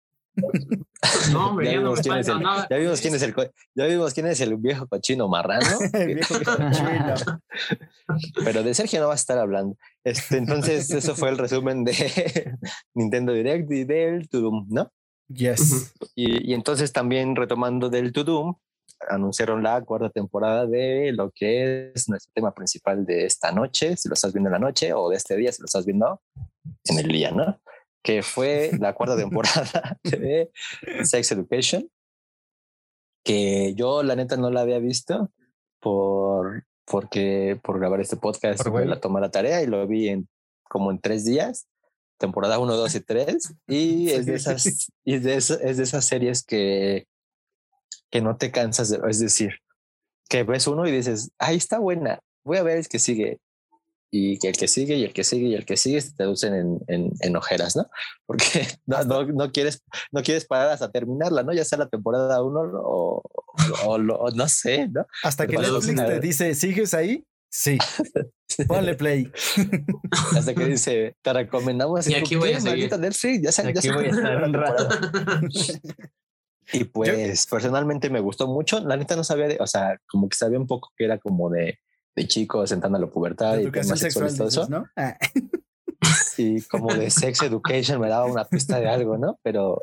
No, 1.32 1.50
hombre, 1.50 1.72
ya, 1.72 1.80
no 1.80 1.92
me 1.92 2.02
falta 2.02 2.38
nada. 2.38 2.66
Ya 2.70 2.76
vimos 2.78 3.00
quién 3.00 3.14
es 3.14 3.22
el, 3.22 3.34
ya 3.74 3.86
vimos 3.86 4.14
quién 4.14 4.26
es 4.26 4.40
el 4.40 4.56
viejo 4.56 4.86
cochino 4.86 5.28
marrano. 5.28 5.66
el 5.92 6.14
viejo 6.14 6.34
cochino. 6.34 7.14
Pero 8.44 8.62
de 8.62 8.74
Sergio 8.74 9.00
no 9.00 9.08
va 9.08 9.12
a 9.12 9.16
estar 9.16 9.38
hablando. 9.38 9.76
Este, 10.04 10.38
entonces, 10.38 10.90
eso 10.90 11.14
fue 11.14 11.28
el 11.28 11.38
resumen 11.38 11.84
de 11.84 11.92
Nintendo 12.94 13.32
Direct 13.32 13.70
y 13.72 13.84
del 13.84 14.28
Tudum, 14.28 14.66
¿no? 14.70 14.90
Yes. 15.28 15.92
Y, 16.14 16.50
y 16.50 16.54
entonces 16.54 16.92
también 16.92 17.36
retomando 17.36 17.90
del 17.90 18.12
Tudum, 18.12 18.54
anunciaron 19.08 19.62
la 19.62 19.82
cuarta 19.82 20.10
temporada 20.10 20.66
de 20.66 21.12
lo 21.12 21.30
que 21.30 21.92
es 21.94 22.08
nuestro 22.08 22.32
tema 22.34 22.54
principal 22.54 23.04
de 23.04 23.26
esta 23.26 23.52
noche, 23.52 23.96
si 23.96 24.08
lo 24.08 24.14
estás 24.14 24.32
viendo 24.32 24.48
en 24.48 24.52
la 24.52 24.58
noche, 24.58 24.92
o 24.92 25.08
de 25.08 25.16
este 25.16 25.36
día, 25.36 25.52
si 25.52 25.60
lo 25.60 25.66
estás 25.66 25.84
viendo 25.84 26.20
en 26.84 26.98
el 26.98 27.08
día, 27.08 27.30
¿no? 27.30 27.60
Que 28.02 28.22
fue 28.22 28.70
la 28.80 28.94
cuarta 28.94 29.16
temporada 29.16 29.98
de 30.02 30.50
Sex 31.04 31.32
Education, 31.32 31.88
que 33.24 33.74
yo 33.74 34.02
la 34.02 34.16
neta 34.16 34.36
no 34.36 34.50
la 34.50 34.62
había 34.62 34.78
visto 34.78 35.30
por, 35.80 36.64
porque, 36.84 37.60
por 37.62 37.78
grabar 37.78 38.00
este 38.00 38.16
podcast, 38.16 38.62
por 38.62 38.86
la 38.86 39.00
tomé 39.00 39.20
la 39.20 39.30
tarea 39.30 39.62
y 39.62 39.66
lo 39.66 39.86
vi 39.86 40.08
en 40.08 40.28
como 40.68 40.90
en 40.90 41.00
tres 41.00 41.24
días 41.24 41.66
temporada 42.18 42.60
1, 42.60 42.76
2 42.76 42.94
y 42.94 43.00
3 43.00 43.54
y 43.66 44.10
es 44.10 44.26
de 44.26 44.36
esas 44.36 44.92
y 45.04 45.18
de 45.18 45.34
es 45.34 45.48
de 45.48 45.82
esas 45.82 46.04
series 46.04 46.44
que 46.44 47.06
que 48.12 48.20
no 48.20 48.36
te 48.36 48.52
cansas 48.52 48.90
de, 48.90 49.00
es 49.08 49.18
decir, 49.18 49.54
que 50.28 50.44
ves 50.44 50.66
uno 50.66 50.86
y 50.86 50.92
dices, 50.92 51.32
ahí 51.38 51.56
está 51.56 51.78
buena, 51.78 52.20
voy 52.44 52.58
a 52.58 52.62
ver 52.62 52.76
el 52.76 52.88
que 52.88 52.98
sigue. 52.98 53.40
Y 54.14 54.38
que 54.38 54.48
el 54.48 54.56
que 54.58 54.68
sigue 54.68 54.96
y 54.96 55.04
el 55.04 55.14
que 55.14 55.24
sigue 55.24 55.46
y 55.46 55.54
el 55.54 55.64
que 55.64 55.78
sigue 55.78 55.98
se 56.02 56.12
traducen 56.12 56.54
en, 56.54 56.78
en, 56.86 57.12
en 57.20 57.36
ojeras, 57.36 57.76
¿no? 57.76 57.88
Porque 58.26 58.44
no, 58.86 59.02
no, 59.04 59.24
no, 59.24 59.50
quieres, 59.50 59.82
no 60.12 60.22
quieres 60.22 60.44
parar 60.44 60.68
hasta 60.68 60.90
terminarla, 60.90 61.42
¿no? 61.42 61.54
Ya 61.54 61.64
sea 61.64 61.78
la 61.78 61.88
temporada 61.88 62.42
uno 62.42 62.60
o, 62.60 63.22
o, 63.86 63.94
o, 63.94 64.30
no 64.30 64.48
sé, 64.48 64.88
¿no? 64.88 65.06
Hasta 65.22 65.46
que 65.46 65.56
Netflix 65.56 65.96
te 65.96 66.20
dice, 66.20 66.54
¿sigues 66.54 66.92
ahí? 66.92 67.24
Sí. 67.50 67.78
Ponle 68.68 68.94
play. 68.94 69.32
Hasta 70.36 70.54
que 70.54 70.66
dice, 70.66 71.16
te 71.22 71.32
recomendamos. 71.32 72.06
Y 72.06 72.14
aquí 72.14 72.36
voy 72.36 72.52
a 72.52 72.60
seguir. 72.60 72.90
Netflix, 72.98 73.42
ya, 73.42 73.50
se, 73.50 73.62
ya 73.62 73.70
aquí 73.70 73.88
voy 73.88 74.06
a 74.06 74.10
estar 74.10 74.42
un 74.44 74.52
rato. 74.52 74.88
Y 76.72 76.84
pues 76.84 77.46
personalmente 77.46 78.10
me 78.10 78.20
gustó 78.20 78.46
mucho. 78.46 78.80
La 78.80 78.96
neta 78.96 79.16
no 79.16 79.24
sabía, 79.24 79.48
de, 79.48 79.58
o 79.60 79.66
sea, 79.66 79.98
como 80.06 80.28
que 80.28 80.36
sabía 80.36 80.58
un 80.58 80.66
poco 80.66 80.90
que 80.96 81.04
era 81.04 81.18
como 81.18 81.50
de, 81.50 81.78
de 82.14 82.28
chicos 82.28 82.72
entrando 82.72 82.98
a 82.98 83.00
la 83.00 83.06
pubertad 83.06 83.58
y 83.58 83.70
temas 83.70 83.98
sexuales 83.98 84.36
todo 84.36 84.48
eso. 84.48 84.68
¿no? 84.68 84.86
Ah. 84.96 85.16
Y 86.38 86.62
como 86.62 86.92
de 86.92 87.10
sex 87.10 87.42
education 87.42 88.00
me 88.00 88.08
daba 88.08 88.24
una 88.24 88.44
pista 88.44 88.80
de 88.80 88.88
algo, 88.88 89.18
¿no? 89.18 89.38
Pero, 89.42 89.80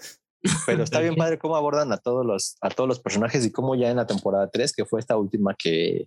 pero 0.66 0.84
está 0.84 1.00
bien 1.00 1.16
padre 1.16 1.38
cómo 1.38 1.56
abordan 1.56 1.92
a 1.94 1.98
todos 1.98 2.26
los, 2.26 2.58
a 2.62 2.70
todos 2.70 2.88
los 2.88 3.00
personajes 3.00 3.46
y 3.46 3.52
cómo 3.52 3.76
ya 3.76 3.90
en 3.90 3.98
la 3.98 4.08
temporada 4.08 4.50
3, 4.50 4.74
que 4.74 4.86
fue 4.86 5.00
esta 5.00 5.16
última 5.16 5.56
que, 5.58 6.06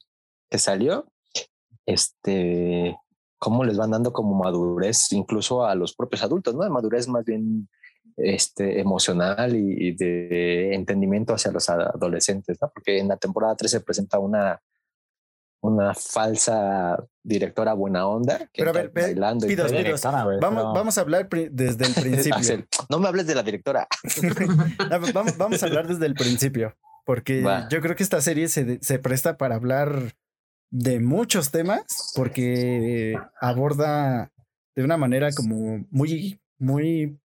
que 0.51 0.59
salió, 0.59 1.07
este, 1.87 2.97
cómo 3.39 3.65
les 3.65 3.77
van 3.77 3.91
dando 3.91 4.13
como 4.13 4.35
madurez 4.35 5.13
incluso 5.13 5.65
a 5.65 5.75
los 5.75 5.95
propios 5.95 6.23
adultos, 6.23 6.55
¿no? 6.55 6.65
De 6.65 6.71
madurez 6.71 7.09
más 7.09 7.25
bien 7.25 7.69
este, 8.17 8.81
emocional 8.81 9.57
y, 9.57 9.95
de 9.97 10.75
entendimiento 10.75 11.35
hacia 11.35 11.53
los 11.53 11.69
adolescentes, 11.69 12.59
¿no? 12.61 12.71
Porque 12.73 12.99
en 12.99 13.09
la 13.09 13.17
temporada 13.17 13.57
3 13.57 13.71
se 13.71 13.81
presenta 13.81 14.19
una, 14.19 14.61
una 15.63 15.95
falsa 15.95 16.97
directora 17.23 17.73
buena 17.73 18.07
onda. 18.07 18.39
Que 18.53 18.65
Pero 18.65 18.71
a 18.71 18.73
ver, 18.73 18.91
bailando 18.91 19.47
pidos, 19.47 19.73
pidos. 19.73 20.03
Vamos, 20.03 20.75
vamos 20.75 20.99
a 20.99 21.01
hablar 21.01 21.29
desde 21.29 21.87
el 21.87 21.95
principio. 22.03 22.67
no 22.91 22.99
me 22.99 23.09
hables 23.09 23.27
de 23.27 23.35
la 23.35 23.43
directora. 23.43 23.87
vamos, 24.91 25.37
vamos 25.39 25.63
a 25.63 25.67
hablar 25.67 25.87
desde 25.87 26.07
el 26.07 26.15
principio, 26.15 26.77
porque 27.07 27.45
yo 27.71 27.81
creo 27.81 27.97
que 27.97 28.03
esta 28.03 28.21
serie 28.21 28.49
se, 28.49 28.79
se 28.83 28.99
presta 28.99 29.39
para 29.39 29.55
hablar 29.55 30.15
de 30.71 31.01
muchos 31.01 31.51
temas, 31.51 32.13
porque 32.17 33.15
aborda 33.41 34.33
de 34.75 34.85
una 34.85 34.97
manera 34.97 35.31
como 35.33 35.87
muy, 35.91 36.41
muy 36.59 37.21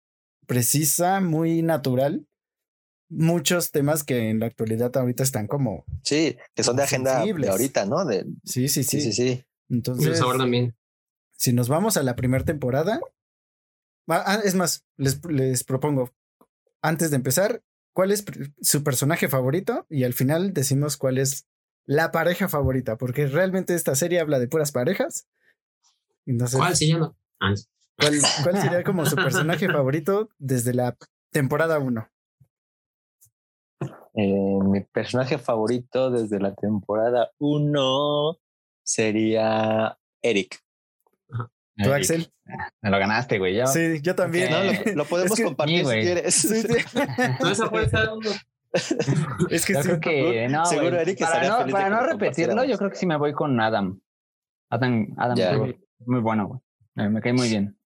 precisa, 0.45 1.21
muy 1.21 1.63
natural. 1.63 2.28
Muchos 3.10 3.72
temas 3.72 4.04
que 4.04 4.30
en 4.30 4.39
la 4.39 4.48
actualidad 4.48 4.96
ahorita 4.96 5.24
están 5.24 5.48
como. 5.48 5.86
Sí, 6.04 6.38
que 6.54 6.63
son 6.63 6.76
de 6.76 6.84
agenda 6.84 7.24
de 7.24 7.50
ahorita, 7.50 7.86
¿no? 7.86 8.04
De, 8.06 8.26
sí, 8.43 8.67
sí, 8.67 8.84
sí. 8.84 9.02
Sí, 9.02 9.13
sí, 9.13 9.43
Entonces. 9.70 10.20
también. 10.20 10.76
Si 11.38 11.54
nos 11.54 11.70
vamos 11.70 11.98
a 11.98 12.04
la 12.04 12.15
primera 12.15 12.43
temporada. 12.43 13.00
Ah, 14.10 14.39
es 14.43 14.56
más, 14.56 14.86
les, 14.96 15.24
les 15.26 15.63
propongo, 15.65 16.13
antes 16.82 17.10
de 17.10 17.17
empezar, 17.17 17.62
¿cuál 17.93 18.12
es 18.12 18.24
su 18.62 18.84
personaje 18.84 19.28
favorito? 19.28 19.86
Y 19.89 20.06
al 20.06 20.13
final 20.13 20.54
decimos 20.54 20.96
cuál 20.96 21.17
es 21.17 21.46
la 21.86 22.12
pareja 22.12 22.48
favorita, 22.48 22.98
porque 22.98 23.28
realmente 23.28 23.74
esta 23.74 23.96
serie 23.96 24.20
habla 24.20 24.39
de 24.39 24.48
puras 24.48 24.72
parejas. 24.72 25.28
Entonces, 26.26 26.58
¿Cuál 26.58 26.76
se 26.76 26.88
llama? 26.88 27.15
Ah, 27.39 27.54
¿Cuál, 27.98 28.20
¿Cuál, 28.43 28.62
sería 28.62 28.84
como 28.84 29.06
su 29.06 29.15
personaje 29.15 29.67
favorito 29.67 30.30
desde 30.38 30.74
la 30.74 30.98
temporada 31.32 31.80
1? 31.80 32.10
Eh, 34.19 34.60
mi 34.63 34.82
personaje 34.82 35.38
favorito 35.38 36.10
desde 36.10 36.39
la 36.39 36.56
temporada 36.56 37.30
1 37.38 38.39
sería 38.84 39.95
Eric. 40.23 40.60
¿Tú, 41.77 41.93
Axel? 41.93 42.34
Me 42.82 42.89
lo 42.89 42.97
ganaste, 42.97 43.38
güey. 43.38 43.62
Sí, 43.67 44.01
yo 44.01 44.15
también. 44.15 44.49
No, 44.51 44.93
lo, 44.95 45.06
podemos 45.10 45.39
compartir 45.39 45.86
si 45.86 46.01
quieres. 46.01 46.34
Sí, 46.34 46.62
sí. 46.63 46.67
Es 49.49 49.65
que, 49.65 49.73
yo 49.73 49.82
creo 49.82 49.99
que 49.99 50.47
no, 50.49 50.65
seguro 50.65 50.99
Eric 50.99 51.19
para 51.19 51.65
no, 51.65 51.71
para 51.71 51.89
no 51.89 52.06
repetirlo, 52.06 52.63
yo 52.65 52.77
creo 52.77 52.89
que 52.89 52.97
sí 52.97 53.06
me 53.06 53.17
voy 53.17 53.34
con 53.34 53.60
Adam. 53.60 53.99
Adam, 54.69 55.08
Adam 55.17 55.73
muy 56.06 56.19
bueno, 56.19 56.47
güey. 56.47 56.60
Me, 56.95 57.10
me 57.10 57.21
cae 57.21 57.34
muy 57.34 57.49
bien. 57.49 57.77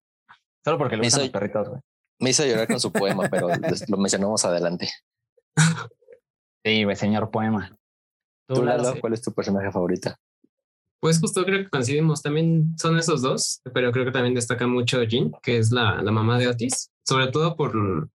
Solo 0.65 0.77
porque 0.77 0.97
le 0.97 1.03
gustan 1.03 1.21
los 1.21 1.29
perritos, 1.29 1.69
güey. 1.69 1.81
Me 2.19 2.31
hizo 2.31 2.45
llorar 2.45 2.67
con 2.67 2.79
su 2.79 2.91
poema, 2.91 3.29
pero 3.29 3.49
lo 3.87 3.97
mencionamos 3.97 4.43
adelante. 4.43 4.89
Sí, 6.63 6.83
güey, 6.83 6.95
señor 6.95 7.31
poema. 7.31 7.75
¿Tú, 8.47 8.63
Lalo, 8.63 8.99
cuál 8.99 9.13
es 9.13 9.21
tu 9.21 9.31
personaje 9.31 9.71
favorita? 9.71 10.17
Pues 10.99 11.19
justo 11.19 11.43
creo 11.43 11.63
que 11.63 11.69
coincidimos. 11.69 12.21
También 12.21 12.75
son 12.77 12.97
esos 12.97 13.21
dos, 13.21 13.61
pero 13.73 13.91
creo 13.91 14.05
que 14.05 14.11
también 14.11 14.35
destaca 14.35 14.67
mucho 14.67 15.03
Jean, 15.03 15.31
que 15.41 15.57
es 15.57 15.71
la, 15.71 16.01
la 16.01 16.11
mamá 16.11 16.37
de 16.37 16.47
Otis, 16.47 16.91
sobre 17.03 17.27
todo 17.27 17.55
por 17.55 18.09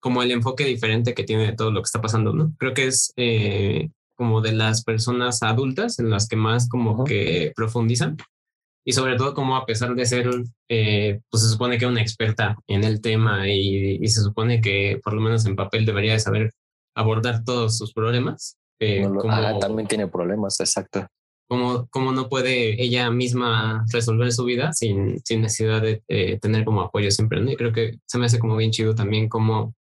como 0.00 0.22
el 0.22 0.30
enfoque 0.30 0.64
diferente 0.64 1.14
que 1.14 1.24
tiene 1.24 1.46
de 1.46 1.56
todo 1.56 1.70
lo 1.70 1.80
que 1.80 1.86
está 1.86 2.00
pasando, 2.00 2.32
¿no? 2.32 2.54
Creo 2.58 2.74
que 2.74 2.86
es 2.86 3.12
eh, 3.16 3.90
como 4.14 4.40
de 4.40 4.52
las 4.52 4.84
personas 4.84 5.42
adultas 5.42 5.98
en 5.98 6.10
las 6.10 6.28
que 6.28 6.36
más 6.36 6.68
como 6.68 7.04
que 7.04 7.52
profundizan 7.54 8.16
y 8.84 8.92
sobre 8.92 9.16
todo 9.16 9.34
como 9.34 9.56
a 9.56 9.66
pesar 9.66 9.94
de 9.94 10.06
ser, 10.06 10.30
eh, 10.68 11.20
pues 11.30 11.42
se 11.42 11.50
supone 11.50 11.78
que 11.78 11.86
una 11.86 12.00
experta 12.00 12.56
en 12.66 12.84
el 12.84 13.00
tema 13.00 13.48
y, 13.48 14.06
se 14.08 14.22
supone 14.22 14.60
que 14.60 15.00
por 15.02 15.12
lo 15.12 15.20
menos 15.20 15.44
en 15.46 15.56
papel 15.56 15.84
debería 15.84 16.14
de 16.14 16.20
saber 16.20 16.52
abordar 16.98 17.44
todos 17.44 17.78
sus 17.78 17.92
problemas. 17.92 18.56
Eh, 18.80 19.02
como, 19.02 19.58
también 19.58 19.88
tiene 19.88 20.06
problemas, 20.08 20.60
exacto. 20.60 21.06
Como, 21.48 21.86
como 21.88 22.12
no 22.12 22.28
puede 22.28 22.82
ella 22.82 23.10
misma 23.10 23.84
resolver 23.90 24.32
su 24.32 24.44
vida 24.44 24.72
sin, 24.72 25.18
sin 25.24 25.40
necesidad 25.40 25.80
de 25.80 26.38
tener 26.42 26.64
como 26.64 26.82
apoyo 26.82 27.10
siempre. 27.10 27.40
¿no? 27.40 27.50
Y 27.50 27.56
creo 27.56 27.72
que 27.72 27.98
se 28.06 28.18
me 28.18 28.26
hace 28.26 28.38
como 28.38 28.56
bien 28.56 28.70
chido 28.70 28.94
también 28.94 29.28
como 29.28 29.74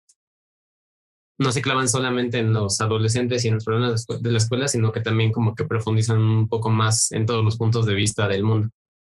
no 1.37 1.51
se 1.51 1.61
clavan 1.61 1.89
solamente 1.89 2.39
en 2.39 2.53
los 2.53 2.79
adolescentes 2.79 3.43
y 3.43 3.49
en 3.49 3.55
los 3.55 3.65
problemas 3.65 4.05
de 4.07 4.31
la 4.31 4.37
escuela, 4.37 4.67
sino 4.67 4.91
que 4.91 5.01
también 5.01 5.31
como 5.31 5.55
que 5.55 5.65
profundizan 5.65 6.19
un 6.19 6.47
poco 6.47 6.69
más 6.69 7.11
en 7.11 7.25
todos 7.25 7.43
los 7.43 7.57
puntos 7.57 7.85
de 7.85 7.93
vista 7.93 8.27
del 8.27 8.43
mundo. 8.43 8.69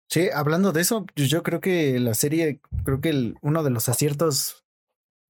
Sí, 0.09 0.27
hablando 0.33 0.71
de 0.71 0.81
eso, 0.81 1.05
yo 1.15 1.41
creo 1.41 1.61
que 1.61 1.99
la 1.99 2.13
serie, 2.13 2.59
creo 2.83 3.01
que 3.01 3.09
el, 3.09 3.35
uno 3.41 3.63
de 3.63 3.69
los 3.69 3.89
aciertos. 3.89 4.60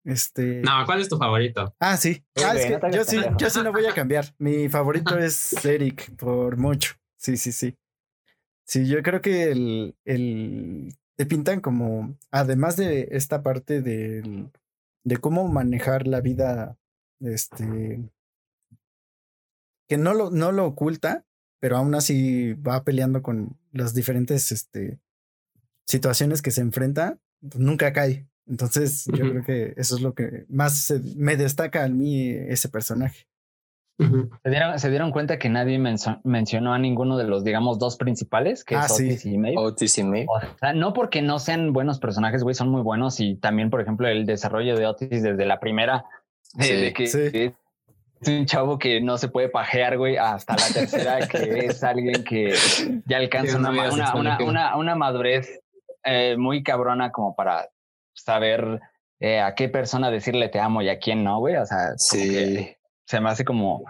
Este. 0.03 0.61
No, 0.61 0.85
¿cuál 0.85 1.01
es 1.01 1.09
tu 1.09 1.17
favorito? 1.17 1.75
Ah, 1.79 1.97
sí. 1.97 2.23
Ah, 2.43 2.55
es 2.55 2.65
que 2.65 2.91
yo 2.91 3.03
sí, 3.03 3.17
yo 3.37 3.49
sí 3.49 3.61
no 3.63 3.71
voy 3.71 3.85
a 3.85 3.93
cambiar. 3.93 4.33
Mi 4.39 4.67
favorito 4.69 5.17
es 5.19 5.63
Eric, 5.65 6.15
por 6.15 6.57
mucho. 6.57 6.95
Sí, 7.17 7.37
sí, 7.37 7.51
sí. 7.51 7.77
Sí, 8.65 8.87
yo 8.87 9.03
creo 9.03 9.21
que 9.21 9.51
el, 9.51 9.95
el 10.05 10.95
te 11.17 11.25
pintan 11.25 11.61
como, 11.61 12.17
además 12.31 12.77
de 12.77 13.09
esta 13.11 13.43
parte 13.43 13.81
de, 13.81 14.49
de 15.03 15.17
cómo 15.17 15.47
manejar 15.47 16.07
la 16.07 16.21
vida, 16.21 16.77
este, 17.19 18.09
que 19.87 19.97
no 19.97 20.13
lo, 20.13 20.31
no 20.31 20.51
lo 20.51 20.65
oculta, 20.65 21.25
pero 21.59 21.77
aún 21.77 21.93
así 21.93 22.53
va 22.53 22.83
peleando 22.83 23.21
con 23.21 23.59
las 23.71 23.93
diferentes 23.93 24.51
este, 24.51 24.99
situaciones 25.85 26.41
que 26.41 26.51
se 26.51 26.61
enfrenta, 26.61 27.19
nunca 27.55 27.93
cae. 27.93 28.27
Entonces, 28.51 29.05
yo 29.05 29.29
creo 29.29 29.43
que 29.45 29.73
eso 29.77 29.95
es 29.95 30.01
lo 30.01 30.13
que 30.13 30.43
más 30.49 30.93
me 31.15 31.37
destaca 31.37 31.85
a 31.85 31.87
mí 31.87 32.29
ese 32.29 32.67
personaje. 32.67 33.25
¿Se, 33.97 34.49
dieron, 34.49 34.77
se 34.77 34.89
dieron 34.89 35.11
cuenta 35.11 35.39
que 35.39 35.47
nadie 35.47 35.79
mencionó 36.23 36.73
a 36.73 36.79
ninguno 36.79 37.17
de 37.17 37.23
los, 37.23 37.45
digamos, 37.45 37.79
dos 37.79 37.95
principales, 37.95 38.65
que 38.65 38.75
Ah, 38.75 38.87
es 38.87 38.95
sí. 38.97 39.05
Otis 39.05 39.25
y 39.25 39.37
Maeve. 39.37 39.57
Otis 39.57 39.97
y 39.99 40.03
Maeve. 40.03 40.25
O 40.27 40.57
sea, 40.59 40.73
no 40.73 40.91
porque 40.91 41.21
no 41.21 41.39
sean 41.39 41.71
buenos 41.71 41.99
personajes, 41.99 42.43
güey, 42.43 42.53
son 42.53 42.69
muy 42.69 42.81
buenos 42.81 43.21
y 43.21 43.35
también, 43.35 43.69
por 43.69 43.79
ejemplo, 43.79 44.07
el 44.09 44.25
desarrollo 44.25 44.75
de 44.75 44.85
Otis 44.85 45.23
desde 45.23 45.45
la 45.45 45.59
primera, 45.61 46.03
de, 46.55 46.65
Sí, 46.65 46.73
de 46.75 46.93
que 46.93 47.07
sí. 47.07 47.53
es 48.21 48.27
un 48.27 48.45
chavo 48.47 48.79
que 48.79 48.99
no 49.01 49.17
se 49.17 49.29
puede 49.29 49.47
pajear, 49.47 49.97
güey, 49.97 50.17
hasta 50.17 50.55
la 50.57 50.67
tercera, 50.73 51.27
que 51.27 51.67
es 51.67 51.81
alguien 51.83 52.23
que 52.25 52.53
ya 53.05 53.17
alcanza 53.17 53.57
una, 53.59 53.69
una 54.15 54.39
una, 54.43 54.75
una 54.77 54.95
madurez 54.95 55.61
eh, 56.03 56.35
muy 56.37 56.63
cabrona 56.63 57.11
como 57.11 57.35
para 57.35 57.69
saber 58.23 58.79
eh, 59.19 59.39
a 59.39 59.53
qué 59.55 59.69
persona 59.69 60.09
decirle 60.09 60.49
te 60.49 60.59
amo 60.59 60.81
y 60.81 60.89
a 60.89 60.97
quién 60.99 61.23
no, 61.23 61.39
güey. 61.39 61.55
O 61.57 61.65
sea, 61.65 61.93
Sí. 61.97 62.75
se 63.05 63.19
me 63.21 63.29
hace 63.29 63.45
como, 63.45 63.83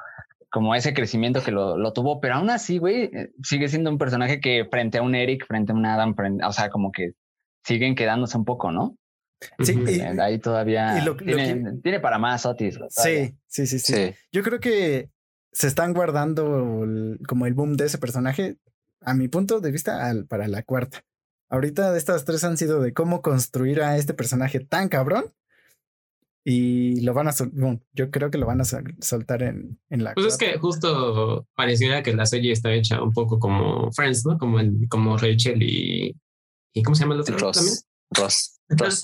como 0.49 0.75
ese 0.75 0.93
crecimiento 0.93 1.41
que 1.43 1.51
lo, 1.51 1.77
lo 1.77 1.93
tuvo, 1.93 2.19
pero 2.19 2.35
aún 2.35 2.49
así, 2.49 2.77
güey, 2.79 3.03
eh, 3.05 3.31
sigue 3.43 3.69
siendo 3.69 3.89
un 3.89 3.97
personaje 3.97 4.39
que 4.41 4.65
frente 4.69 4.97
a 4.97 5.01
un 5.01 5.15
Eric, 5.15 5.45
frente 5.47 5.71
a 5.71 5.75
un 5.75 5.85
Adam, 5.85 6.15
frente- 6.15 6.43
o 6.45 6.51
sea, 6.51 6.69
como 6.69 6.91
que 6.91 7.11
siguen 7.63 7.95
quedándose 7.95 8.37
un 8.37 8.43
poco, 8.45 8.71
¿no? 8.71 8.95
Sí, 9.59 9.73
y- 9.87 9.99
Eh, 10.01 10.15
Ahí 10.21 10.37
todavía 10.39 10.97
y 10.99 11.05
lo- 11.05 11.13
lo 11.13 11.17
tiene, 11.17 11.79
tiene 11.81 11.99
para 11.99 12.19
más 12.19 12.45
Otis. 12.45 12.77
Sí, 12.89 13.33
sí, 13.47 13.65
sí, 13.65 13.79
sí, 13.79 13.93
Sí. 13.93 14.13
Yo 14.31 14.43
creo 14.43 14.59
que 14.59 15.09
se 15.53 15.67
están 15.67 15.93
guardando 15.93 16.83
el- 16.83 17.19
como 17.27 17.45
el 17.47 17.53
boom 17.53 17.75
de 17.77 17.85
ese 17.85 17.97
personaje, 17.97 18.57
a 19.01 19.13
mi 19.13 19.27
punto 19.29 19.59
de 19.61 19.71
vista, 19.71 20.07
al- 20.09 20.25
para 20.27 20.47
la 20.47 20.61
cuarta. 20.63 21.01
Ahorita 21.51 21.95
estas 21.95 22.25
tres 22.25 22.43
han 22.43 22.57
sido 22.57 22.81
de 22.81 22.93
cómo 22.93 23.21
construir 23.21 23.81
a 23.81 23.97
este 23.97 24.13
personaje 24.15 24.59
tan 24.61 24.89
cabrón. 24.89 25.25
Y 26.43 27.01
lo 27.01 27.13
van 27.13 27.27
a 27.27 27.33
sol- 27.33 27.51
bueno, 27.53 27.81
yo 27.93 28.09
creo 28.09 28.31
que 28.31 28.39
lo 28.39 28.47
van 28.47 28.61
a 28.61 28.65
sol- 28.65 28.95
soltar 28.99 29.43
en, 29.43 29.79
en 29.89 30.03
la 30.03 30.15
Pues 30.15 30.25
es 30.25 30.37
cuarta. 30.37 30.53
que 30.53 30.59
justo 30.59 31.47
pareciera 31.55 32.01
que 32.01 32.15
la 32.15 32.25
serie 32.25 32.51
está 32.51 32.73
hecha 32.73 33.03
un 33.03 33.13
poco 33.13 33.37
como 33.37 33.91
Friends, 33.91 34.25
¿no? 34.25 34.39
Como, 34.39 34.59
en- 34.59 34.87
como 34.87 35.17
Rachel 35.17 35.61
y, 35.61 36.15
y 36.73 36.81
¿cómo 36.83 36.95
se 36.95 37.01
llama 37.03 37.13
el 37.13 37.21
otro? 37.21 37.35
también? 37.35 37.53
Ross. 37.53 37.85
Ross. 38.09 38.59
Ross. 38.69 39.01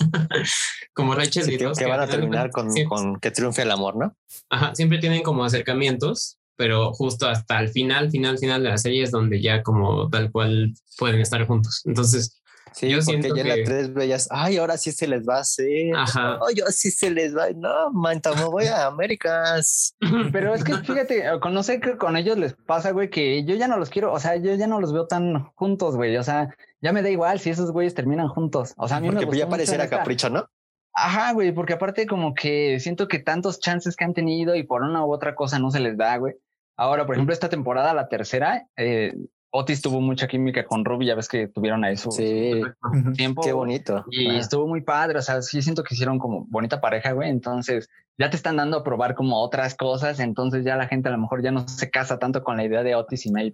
como 0.94 1.14
Rachel 1.14 1.44
Sí, 1.44 1.54
y 1.54 1.58
que, 1.58 1.64
Ross. 1.66 1.78
que 1.78 1.84
que 1.84 1.90
van 1.90 2.00
a 2.00 2.08
terminar 2.08 2.50
con, 2.50 2.70
con 2.88 3.20
que 3.20 3.30
triunfe 3.30 3.62
el 3.62 3.70
amor, 3.70 3.96
¿no? 3.96 4.16
Ajá, 4.50 4.74
siempre 4.74 4.98
tienen 4.98 5.22
como 5.22 5.44
acercamientos, 5.44 6.37
pero 6.58 6.92
justo 6.92 7.26
hasta 7.26 7.58
el 7.60 7.70
final, 7.70 8.10
final, 8.10 8.36
final 8.36 8.62
de 8.62 8.68
la 8.68 8.76
serie 8.76 9.02
es 9.04 9.10
donde 9.10 9.40
ya 9.40 9.62
como 9.62 10.10
tal 10.10 10.30
cual 10.30 10.74
pueden 10.98 11.20
estar 11.20 11.46
juntos. 11.46 11.80
Entonces, 11.86 12.34
Sí, 12.74 12.90
Yo 12.90 12.98
porque 12.98 13.04
siento 13.22 13.34
ya 13.34 13.42
en 13.42 13.48
que- 13.48 13.56
la 13.60 13.64
tres 13.64 13.94
bellas, 13.94 14.28
ay, 14.30 14.58
ahora 14.58 14.76
sí 14.76 14.92
se 14.92 15.08
les 15.08 15.26
va 15.26 15.38
a 15.38 15.40
hacer. 15.40 15.96
Ajá. 15.96 16.38
Ay, 16.46 16.60
ahora 16.60 16.70
sí 16.70 16.90
se 16.90 17.10
les 17.10 17.34
va. 17.34 17.46
No, 17.56 17.90
manta, 17.92 18.32
me 18.34 18.44
voy 18.44 18.66
a 18.66 18.86
Américas. 18.86 19.96
Pero 20.32 20.54
es 20.54 20.62
que 20.62 20.74
fíjate, 20.74 21.24
con- 21.40 21.54
no 21.54 21.62
sé 21.62 21.80
qué 21.80 21.96
con 21.96 22.16
ellos 22.16 22.36
les 22.38 22.52
pasa, 22.54 22.90
güey, 22.92 23.08
que 23.10 23.42
yo 23.44 23.54
ya 23.56 23.68
no 23.68 23.78
los 23.78 23.88
quiero, 23.88 24.12
o 24.12 24.20
sea, 24.20 24.36
yo 24.36 24.54
ya 24.54 24.66
no 24.66 24.80
los 24.80 24.92
veo 24.92 25.06
tan 25.06 25.44
juntos, 25.54 25.96
güey. 25.96 26.16
O 26.18 26.22
sea, 26.22 26.54
ya 26.82 26.92
me 26.92 27.02
da 27.02 27.08
igual 27.10 27.40
si 27.40 27.50
esos 27.50 27.72
güeyes 27.72 27.94
terminan 27.94 28.28
juntos. 28.28 28.74
O 28.76 28.86
sea, 28.86 28.98
a 28.98 29.00
mí 29.00 29.08
me 29.08 29.14
Porque 29.14 29.26
pues 29.26 29.36
gustó 29.38 29.46
ya 29.46 29.50
pareciera 29.50 29.84
esta- 29.84 29.98
capricho, 29.98 30.28
¿no? 30.28 30.46
Ajá, 30.92 31.32
güey, 31.32 31.52
porque 31.52 31.72
aparte 31.72 32.06
como 32.06 32.34
que 32.34 32.78
siento 32.80 33.08
que 33.08 33.18
tantos 33.18 33.60
chances 33.60 33.96
que 33.96 34.04
han 34.04 34.14
tenido 34.14 34.54
y 34.54 34.62
por 34.64 34.82
una 34.82 35.04
u 35.06 35.12
otra 35.12 35.34
cosa 35.34 35.58
no 35.58 35.70
se 35.70 35.80
les 35.80 35.96
da, 35.96 36.16
güey. 36.18 36.34
Ahora, 36.78 37.04
por 37.06 37.16
ejemplo, 37.16 37.32
esta 37.34 37.48
temporada, 37.48 37.92
la 37.92 38.08
tercera, 38.08 38.66
eh, 38.76 39.14
Otis 39.50 39.80
tuvo 39.82 40.00
mucha 40.00 40.28
química 40.28 40.64
con 40.64 40.84
Ruby, 40.84 41.06
ya 41.06 41.14
ves 41.14 41.26
que 41.28 41.48
tuvieron 41.48 41.82
ahí 41.84 41.96
su, 41.96 42.10
Sí, 42.12 42.62
su 43.02 43.12
tiempo. 43.14 43.42
qué 43.42 43.52
bonito. 43.52 44.04
Y 44.10 44.36
estuvo 44.36 44.66
muy 44.68 44.82
padre, 44.82 45.18
o 45.18 45.22
sea, 45.22 45.42
sí 45.42 45.60
siento 45.62 45.82
que 45.82 45.94
hicieron 45.94 46.18
como 46.18 46.44
bonita 46.48 46.80
pareja, 46.80 47.12
güey. 47.12 47.30
Entonces 47.30 47.88
ya 48.18 48.30
te 48.30 48.36
están 48.36 48.56
dando 48.56 48.76
a 48.78 48.84
probar 48.84 49.14
como 49.14 49.42
otras 49.42 49.74
cosas, 49.74 50.20
entonces 50.20 50.64
ya 50.64 50.76
la 50.76 50.86
gente 50.86 51.08
a 51.08 51.12
lo 51.12 51.18
mejor 51.18 51.42
ya 51.42 51.50
no 51.50 51.66
se 51.66 51.90
casa 51.90 52.18
tanto 52.18 52.44
con 52.44 52.56
la 52.58 52.64
idea 52.64 52.82
de 52.82 52.94
Otis 52.94 53.26
y 53.26 53.32
Maeve. 53.32 53.52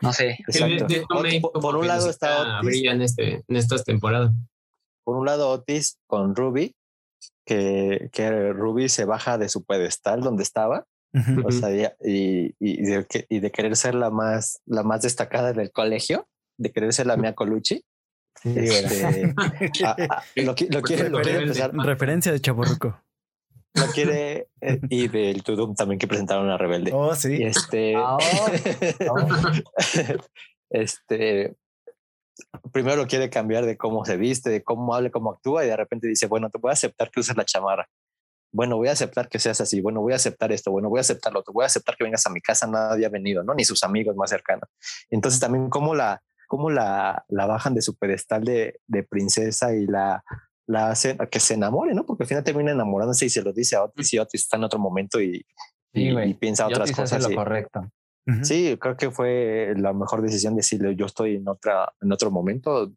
No 0.00 0.12
sé. 0.12 0.38
De- 0.48 0.84
de 0.86 1.40
Por- 1.40 1.76
un 1.76 1.86
lado 1.86 2.10
está 2.10 2.58
Otis. 2.58 2.66
brilla 2.68 2.92
en, 2.92 3.02
este, 3.02 3.42
en 3.48 3.56
estas 3.56 3.84
temporadas. 3.84 4.32
Por 5.04 5.16
un 5.16 5.24
lado, 5.26 5.50
Otis 5.50 5.98
con 6.06 6.36
Ruby, 6.36 6.74
que, 7.46 8.08
que 8.12 8.52
Ruby 8.52 8.88
se 8.88 9.04
baja 9.04 9.38
de 9.38 9.48
su 9.48 9.64
pedestal 9.64 10.20
donde 10.20 10.42
estaba, 10.42 10.84
O 11.44 11.50
sea, 11.52 11.94
y, 12.02 12.54
y, 12.58 12.82
de, 12.82 13.04
que- 13.06 13.26
y 13.28 13.40
de 13.40 13.50
querer 13.50 13.76
ser 13.76 13.94
la 13.94 14.10
más, 14.10 14.60
la 14.66 14.82
más 14.82 15.02
destacada 15.02 15.52
del 15.52 15.70
colegio, 15.70 16.26
de 16.58 16.72
querer 16.72 16.92
ser 16.92 17.06
la 17.06 17.16
Mia 17.16 17.34
Colucci. 17.34 17.84
Este, 18.44 19.34
a- 19.84 19.90
a- 19.90 20.22
lo, 20.36 20.54
qui- 20.54 20.72
lo 20.72 20.80
quiere, 20.82 21.10
lo 21.10 21.20
quiere 21.20 21.38
Rebelde. 21.40 21.60
empezar, 21.62 21.72
Referencia 21.74 22.32
de 22.32 22.40
Chaborruco. 22.40 22.98
lo 23.74 23.86
quiere, 23.88 24.48
eh, 24.60 24.80
y 24.88 25.08
del 25.08 25.42
Tudum 25.42 25.74
también 25.74 25.98
que 25.98 26.06
presentaron 26.08 26.48
a 26.50 26.56
Rebelde. 26.56 26.92
Oh, 26.94 27.12
Y 27.12 27.16
sí. 27.16 27.42
este, 27.42 27.94
Ah, 27.96 28.16
este, 30.70 31.54
primero 32.72 32.96
lo 32.96 33.06
quiere 33.06 33.30
cambiar 33.30 33.66
de 33.66 33.76
cómo 33.76 34.04
se 34.04 34.16
viste, 34.16 34.50
de 34.50 34.62
cómo 34.62 34.94
habla, 34.94 35.10
cómo 35.10 35.32
actúa, 35.32 35.64
y 35.64 35.68
de 35.68 35.76
repente 35.76 36.08
dice, 36.08 36.26
bueno, 36.26 36.50
te 36.50 36.58
voy 36.58 36.70
a 36.70 36.72
aceptar 36.72 37.10
que 37.10 37.20
uses 37.20 37.36
la 37.36 37.44
chamarra. 37.44 37.88
Bueno, 38.52 38.76
voy 38.76 38.88
a 38.88 38.92
aceptar 38.92 39.28
que 39.28 39.38
seas 39.38 39.60
así. 39.60 39.80
Bueno, 39.80 40.00
voy 40.02 40.12
a 40.12 40.16
aceptar 40.16 40.52
esto. 40.52 40.70
Bueno, 40.70 40.88
voy 40.90 40.98
a 40.98 41.00
aceptar 41.00 41.32
lo 41.32 41.40
otro. 41.40 41.52
Voy 41.52 41.62
a 41.64 41.66
aceptar 41.66 41.96
que 41.96 42.04
vengas 42.04 42.26
a 42.26 42.30
mi 42.30 42.40
casa. 42.40 42.66
Nadie 42.66 43.06
ha 43.06 43.08
venido, 43.08 43.42
¿no? 43.42 43.54
Ni 43.54 43.64
sus 43.64 43.82
amigos 43.82 44.14
más 44.16 44.30
cercanos. 44.30 44.68
Entonces 45.10 45.40
también 45.40 45.70
cómo 45.70 45.94
la, 45.94 46.22
cómo 46.48 46.68
la, 46.70 47.24
la 47.28 47.46
bajan 47.46 47.74
de 47.74 47.80
su 47.82 47.96
pedestal 47.96 48.44
de, 48.44 48.78
de 48.86 49.02
princesa 49.04 49.74
y 49.74 49.86
la, 49.86 50.22
la 50.66 50.90
hacen 50.90 51.20
a 51.20 51.26
que 51.26 51.40
se 51.40 51.54
enamore, 51.54 51.94
¿no? 51.94 52.04
Porque 52.04 52.24
al 52.24 52.28
final 52.28 52.44
termina 52.44 52.72
enamorándose 52.72 53.24
y 53.26 53.30
se 53.30 53.42
lo 53.42 53.52
dice 53.54 53.76
a 53.76 53.84
Otis 53.84 54.12
y 54.12 54.18
Otis 54.18 54.42
está 54.42 54.58
en 54.58 54.64
otro 54.64 54.78
momento 54.78 55.20
y, 55.20 55.44
Sí, 55.94 56.08
y- 56.08 56.18
y 56.22 56.34
piensa 56.34 56.64
Y 56.68 56.72
otras 56.74 56.88
Otis 56.90 56.98
hace 57.00 57.16
cosas. 57.16 57.22
lo 57.28 57.32
y- 57.32 57.36
correcto. 57.36 57.90
Ujú. 58.26 58.44
Sí, 58.44 58.76
creo 58.80 58.96
que 58.96 59.10
fue 59.10 59.74
la 59.76 59.92
mejor 59.92 60.22
decisión 60.22 60.54
decirle 60.54 60.94
yo 60.94 61.06
estoy 61.06 61.36
en 61.36 61.48
otra, 61.48 61.92
en 62.00 62.12
otro 62.12 62.30
momento, 62.30 62.92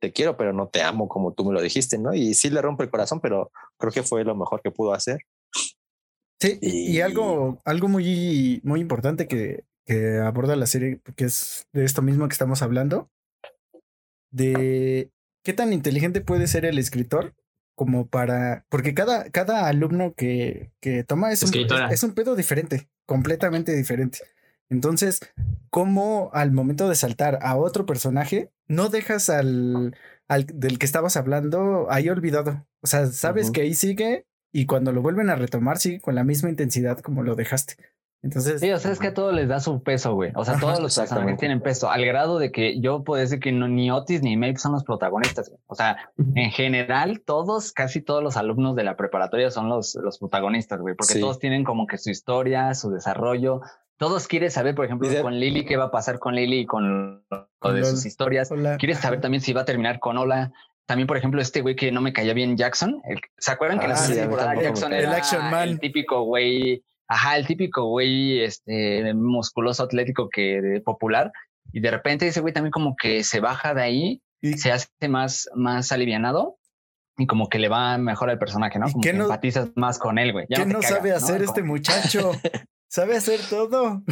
te 0.00 0.12
quiero, 0.12 0.36
pero 0.36 0.52
no 0.52 0.68
te 0.68 0.82
amo 0.82 1.08
como 1.08 1.32
tú 1.32 1.44
me 1.44 1.52
lo 1.52 1.62
dijiste, 1.62 1.98
¿no? 1.98 2.14
Y 2.14 2.34
sí 2.34 2.50
le 2.50 2.62
rompe 2.62 2.84
el 2.84 2.90
corazón, 2.90 3.20
pero 3.20 3.52
creo 3.78 3.92
que 3.92 4.02
fue 4.02 4.24
lo 4.24 4.34
mejor 4.34 4.62
que 4.62 4.70
pudo 4.70 4.92
hacer. 4.92 5.20
Sí, 6.40 6.58
y, 6.62 6.96
y 6.96 7.00
algo, 7.02 7.58
algo 7.64 7.88
muy, 7.88 8.60
muy 8.64 8.80
importante 8.80 9.28
que, 9.28 9.64
que 9.84 10.18
aborda 10.18 10.56
la 10.56 10.66
serie, 10.66 11.00
que 11.16 11.24
es 11.24 11.66
de 11.72 11.84
esto 11.84 12.00
mismo 12.00 12.26
que 12.28 12.32
estamos 12.32 12.62
hablando, 12.62 13.10
de 14.30 15.10
qué 15.44 15.52
tan 15.52 15.72
inteligente 15.72 16.20
puede 16.20 16.46
ser 16.46 16.64
el 16.64 16.78
escritor 16.78 17.34
como 17.74 18.06
para, 18.06 18.64
porque 18.68 18.94
cada, 18.94 19.30
cada 19.30 19.66
alumno 19.66 20.14
que, 20.14 20.70
que 20.80 21.04
toma 21.04 21.32
es 21.32 21.42
un, 21.42 21.54
es, 21.54 21.72
es 21.90 22.02
un 22.02 22.14
pedo 22.14 22.36
diferente, 22.36 22.88
completamente 23.06 23.74
diferente. 23.74 24.18
Entonces, 24.70 25.20
¿cómo 25.68 26.30
al 26.32 26.52
momento 26.52 26.88
de 26.88 26.94
saltar 26.94 27.38
a 27.42 27.56
otro 27.56 27.86
personaje, 27.86 28.50
no 28.68 28.88
dejas 28.88 29.28
al, 29.28 29.96
al 30.28 30.46
del 30.46 30.78
que 30.78 30.86
estabas 30.86 31.16
hablando 31.16 31.86
ahí 31.90 32.08
olvidado? 32.08 32.66
O 32.82 32.86
sea, 32.86 33.06
sabes 33.06 33.50
que 33.50 33.62
ahí 33.62 33.74
sigue 33.74 34.26
y 34.52 34.66
cuando 34.66 34.92
lo 34.92 35.02
vuelven 35.02 35.28
a 35.30 35.36
retomar 35.36 35.78
sigue 35.78 36.00
con 36.00 36.14
la 36.14 36.24
misma 36.24 36.48
intensidad 36.50 36.98
como 37.00 37.22
lo 37.22 37.34
dejaste. 37.34 37.74
Entonces, 38.22 38.60
Sí, 38.60 38.70
o 38.70 38.78
sea, 38.78 38.92
es 38.92 38.98
que 38.98 39.06
a 39.08 39.14
todos 39.14 39.32
les 39.34 39.48
da 39.48 39.60
su 39.60 39.82
peso, 39.82 40.14
güey. 40.14 40.30
O 40.34 40.44
sea, 40.44 40.58
todos 40.60 40.78
los 40.78 40.94
personajes 40.94 41.38
tienen 41.38 41.62
peso, 41.62 41.90
al 41.90 42.04
grado 42.04 42.38
de 42.38 42.52
que 42.52 42.78
yo 42.78 43.02
puedo 43.02 43.18
decir 43.18 43.40
que 43.40 43.50
no, 43.50 43.66
ni 43.66 43.90
Otis 43.90 44.22
ni 44.22 44.36
Maeve 44.36 44.58
son 44.58 44.72
los 44.72 44.84
protagonistas. 44.84 45.48
güey. 45.48 45.58
O 45.66 45.74
sea, 45.74 45.96
en 46.34 46.50
general, 46.50 47.22
todos, 47.24 47.72
casi 47.72 48.02
todos 48.02 48.22
los 48.22 48.36
alumnos 48.36 48.76
de 48.76 48.84
la 48.84 48.94
preparatoria 48.98 49.50
son 49.50 49.70
los, 49.70 49.94
los 50.02 50.18
protagonistas, 50.18 50.80
güey, 50.80 50.94
porque 50.94 51.14
Sí. 51.14 51.20
todos 51.20 51.38
tienen 51.38 51.64
como 51.64 51.86
que 51.86 51.96
su 51.96 52.10
historia, 52.10 52.74
su 52.74 52.90
desarrollo. 52.90 53.62
Todos 54.00 54.26
quieren 54.28 54.50
saber, 54.50 54.74
por 54.74 54.86
ejemplo, 54.86 55.06
de- 55.08 55.20
con 55.20 55.38
Lily, 55.38 55.66
qué 55.66 55.76
va 55.76 55.84
a 55.84 55.90
pasar 55.90 56.18
con 56.18 56.34
Lily 56.34 56.60
y 56.60 56.66
con 56.66 57.22
lo 57.30 57.72
de 57.72 57.84
sus 57.84 58.06
historias. 58.06 58.50
hola. 58.50 58.78
Quieres 58.78 58.98
saber 58.98 59.20
también 59.20 59.42
si 59.42 59.52
va 59.52 59.60
a 59.60 59.64
terminar 59.66 60.00
con 60.00 60.16
Ola. 60.16 60.52
También, 60.86 61.06
por 61.06 61.18
ejemplo, 61.18 61.40
este 61.42 61.60
güey 61.60 61.76
que 61.76 61.92
no 61.92 62.00
me 62.00 62.14
caía 62.14 62.32
bien, 62.32 62.56
Jackson. 62.56 63.02
el- 63.04 63.20
¿Se 63.36 63.52
acuerdan 63.52 63.78
que 63.78 63.84
en 63.84 63.90
la 63.90 63.96
Ah, 63.96 63.98
sí, 63.98 64.14
temporada 64.14 64.54
Jackson 64.60 64.92
era 64.94 65.08
El 65.08 65.14
action 65.14 65.50
man. 65.50 65.68
el 65.68 65.80
típico 65.80 66.22
güey, 66.24 66.82
ajá, 67.08 67.36
el 67.36 67.46
típico 67.46 67.84
güey, 67.84 68.40
este, 68.42 69.12
musculoso 69.12 69.82
atlético 69.82 70.30
que 70.30 70.80
popular. 70.82 71.30
Y 71.70 71.80
de 71.80 71.90
repente 71.90 72.26
ese 72.26 72.40
güey 72.40 72.54
también 72.54 72.72
como 72.72 72.96
que 72.96 73.22
se 73.22 73.40
baja 73.40 73.74
de 73.74 73.82
ahí, 73.82 74.22
¿Y, 74.40 74.54
se 74.54 74.72
hace 74.72 74.88
más, 75.10 75.46
más 75.54 75.92
alivianado 75.92 76.56
y 77.18 77.26
como 77.26 77.50
que 77.50 77.58
le 77.58 77.68
va 77.68 77.98
mejor 77.98 78.30
al 78.30 78.38
personaje, 78.38 78.78
¿no? 78.78 78.88
¿Y 78.88 78.92
Como 78.92 79.02
qué 79.02 79.10
que 79.12 79.18
no- 79.18 79.24
empatizas 79.24 79.68
más 79.76 79.98
con 79.98 80.18
él, 80.18 80.32
güey. 80.32 80.46
Ya 80.48 80.56
¿Qué 80.56 80.64
no 80.66 80.80
caga, 80.80 80.96
sabe 80.96 81.12
hacer 81.12 81.36
Como- 81.36 81.44
este 81.50 81.62
muchacho? 81.62 82.32
sabe 82.90 83.16
hacer 83.16 83.40
todo. 83.48 84.02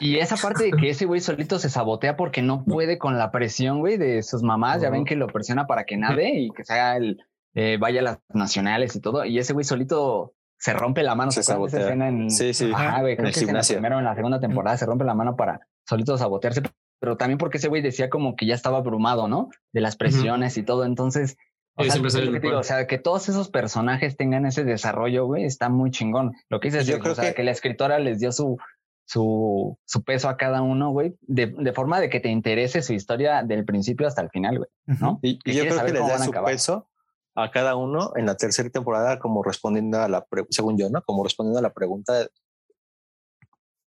Y 0.00 0.16
esa 0.18 0.36
parte 0.36 0.64
de 0.64 0.70
que 0.72 0.90
ese 0.90 1.06
güey 1.06 1.20
solito 1.20 1.58
se 1.58 1.70
sabotea 1.70 2.16
porque 2.16 2.42
no 2.42 2.64
puede 2.64 2.98
con 2.98 3.18
la 3.18 3.30
presión, 3.30 3.78
güey, 3.80 3.96
de 3.96 4.22
sus 4.22 4.42
mamás. 4.42 4.82
Ya 4.82 4.90
ven 4.90 5.04
que 5.04 5.16
lo 5.16 5.26
presiona 5.28 5.66
para 5.66 5.84
que 5.84 5.96
nade 5.96 6.40
y 6.40 6.50
que 6.50 6.64
sea 6.64 6.96
el, 6.96 7.22
eh, 7.54 7.78
vaya 7.80 8.00
a 8.00 8.04
las 8.04 8.18
nacionales 8.34 8.96
y 8.96 9.00
todo. 9.00 9.24
Y 9.24 9.38
ese 9.38 9.52
güey 9.52 9.64
solito 9.64 10.34
se 10.58 10.72
rompe 10.72 11.02
la 11.02 11.14
mano. 11.14 11.30
Se 11.30 11.42
¿Se 11.42 11.52
acuerdan 11.52 11.70
de 11.70 11.78
esa 11.78 11.86
sabotea. 11.86 12.08
escena 12.08 12.08
en, 12.24 12.30
Sí, 12.30 12.52
sí. 12.52 12.72
Ajá, 12.74 13.00
güey, 13.00 13.14
En 13.14 13.26
el 13.26 13.26
que 13.26 13.30
es 13.30 13.36
en 13.38 13.42
la 13.46 13.46
gimnasio. 13.52 13.76
primera 13.76 13.96
o 13.96 13.98
en 14.00 14.04
la 14.04 14.14
segunda 14.14 14.40
temporada 14.40 14.76
se 14.76 14.86
rompe 14.86 15.04
la 15.04 15.14
mano 15.14 15.36
para 15.36 15.66
solito 15.88 16.18
sabotearse. 16.18 16.62
Pero 16.98 17.16
también 17.16 17.38
porque 17.38 17.58
ese 17.58 17.68
güey 17.68 17.80
decía 17.82 18.10
como 18.10 18.36
que 18.36 18.46
ya 18.46 18.54
estaba 18.54 18.78
abrumado, 18.78 19.28
¿no? 19.28 19.50
De 19.72 19.80
las 19.80 19.96
presiones 19.96 20.56
y 20.58 20.62
todo. 20.62 20.84
Entonces, 20.84 21.36
o 21.76 22.62
sea, 22.62 22.86
que 22.86 22.98
todos 22.98 23.28
esos 23.28 23.48
personajes 23.48 24.16
tengan 24.16 24.46
ese 24.46 24.64
desarrollo, 24.64 25.26
güey, 25.26 25.44
está 25.44 25.68
muy 25.68 25.90
chingón. 25.90 26.32
Lo 26.48 26.60
que 26.60 26.68
dices, 26.68 26.86
yo 26.86 26.98
creo 26.98 27.12
o 27.12 27.16
sea, 27.16 27.34
que... 27.34 27.42
la 27.42 27.50
escritora 27.50 27.98
les 27.98 28.18
dio 28.18 28.32
su, 28.32 28.56
su, 29.04 29.78
su 29.84 30.02
peso 30.02 30.28
a 30.28 30.36
cada 30.36 30.62
uno, 30.62 30.90
güey, 30.90 31.16
de, 31.22 31.46
de, 31.46 31.72
forma 31.72 32.00
de 32.00 32.08
que 32.08 32.20
te 32.20 32.28
interese 32.28 32.82
su 32.82 32.92
historia 32.92 33.42
del 33.42 33.64
principio 33.64 34.06
hasta 34.06 34.22
el 34.22 34.30
final, 34.30 34.58
güey, 34.58 34.70
¿no? 35.00 35.18
Y, 35.22 35.38
yo 35.52 35.64
creo 35.64 35.84
que 35.84 35.92
les 35.92 36.08
da 36.08 36.18
su 36.18 36.32
peso 36.32 36.88
a 37.34 37.50
cada 37.50 37.76
uno 37.76 38.12
en 38.16 38.26
la 38.26 38.36
tercera 38.36 38.70
temporada 38.70 39.18
como 39.18 39.42
respondiendo 39.42 40.00
a 40.00 40.08
la, 40.08 40.26
según 40.48 40.78
yo, 40.78 40.88
¿no? 40.88 41.02
Como 41.02 41.22
respondiendo 41.22 41.58
a 41.58 41.62
la 41.62 41.74
pregunta 41.74 42.26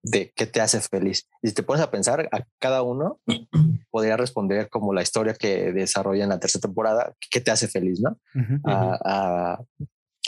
de 0.07 0.33
qué 0.37 0.47
te 0.47 0.61
hace 0.61 0.81
feliz. 0.81 1.29
Y 1.43 1.49
si 1.49 1.55
te 1.55 1.65
pones 1.65 1.83
a 1.83 1.91
pensar, 1.91 2.29
a 2.31 2.45
cada 2.61 2.83
uno 2.83 3.21
podría 3.91 4.17
responder 4.17 4.69
como 4.71 4.95
la 4.95 5.03
historia 5.03 5.35
que 5.35 5.73
desarrolla 5.73 6.23
en 6.23 6.31
la 6.31 6.39
tercera 6.39 6.63
temporada, 6.63 7.15
qué 7.31 7.41
te 7.41 7.51
hace 7.51 7.67
feliz, 7.67 8.01
¿no? 8.01 8.17
a, 8.65 9.59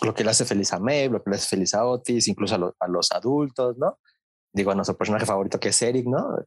lo 0.03 0.14
que 0.14 0.24
le 0.24 0.31
hace 0.31 0.45
feliz 0.45 0.72
a 0.72 0.81
Maeve, 0.81 1.14
lo 1.14 1.22
que 1.22 1.31
le 1.31 1.37
hace 1.37 1.49
feliz 1.49 1.74
a 1.74 1.85
Otis, 1.85 2.26
incluso 2.29 2.74
a, 2.79 2.89
los 2.89 3.12
adultos, 3.12 3.79
¿no? 3.79 3.99
Digo, 4.53 4.72
a 4.72 4.74
nuestro 4.74 4.97
personaje 4.97 5.26
favorito 5.26 5.61
que 5.61 5.68
es 5.68 5.83
Eric, 5.83 6.07
¿no? 6.07 6.39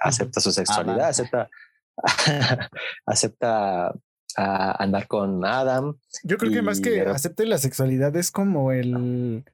Acepta 0.00 0.40
su 0.40 0.52
sexualidad, 0.52 1.08
acepta, 1.08 1.48
acepta 3.06 3.92
andar 4.36 5.08
con 5.08 5.44
Adam. 5.44 5.96
Yo 6.22 6.38
creo 6.38 6.52
que 6.52 6.62
más 6.62 6.80
que 6.80 7.00
acepte 7.02 7.44
la 7.46 7.58
sexualidad 7.58 8.14
es 8.16 8.30
como 8.30 8.70
el, 8.72 9.44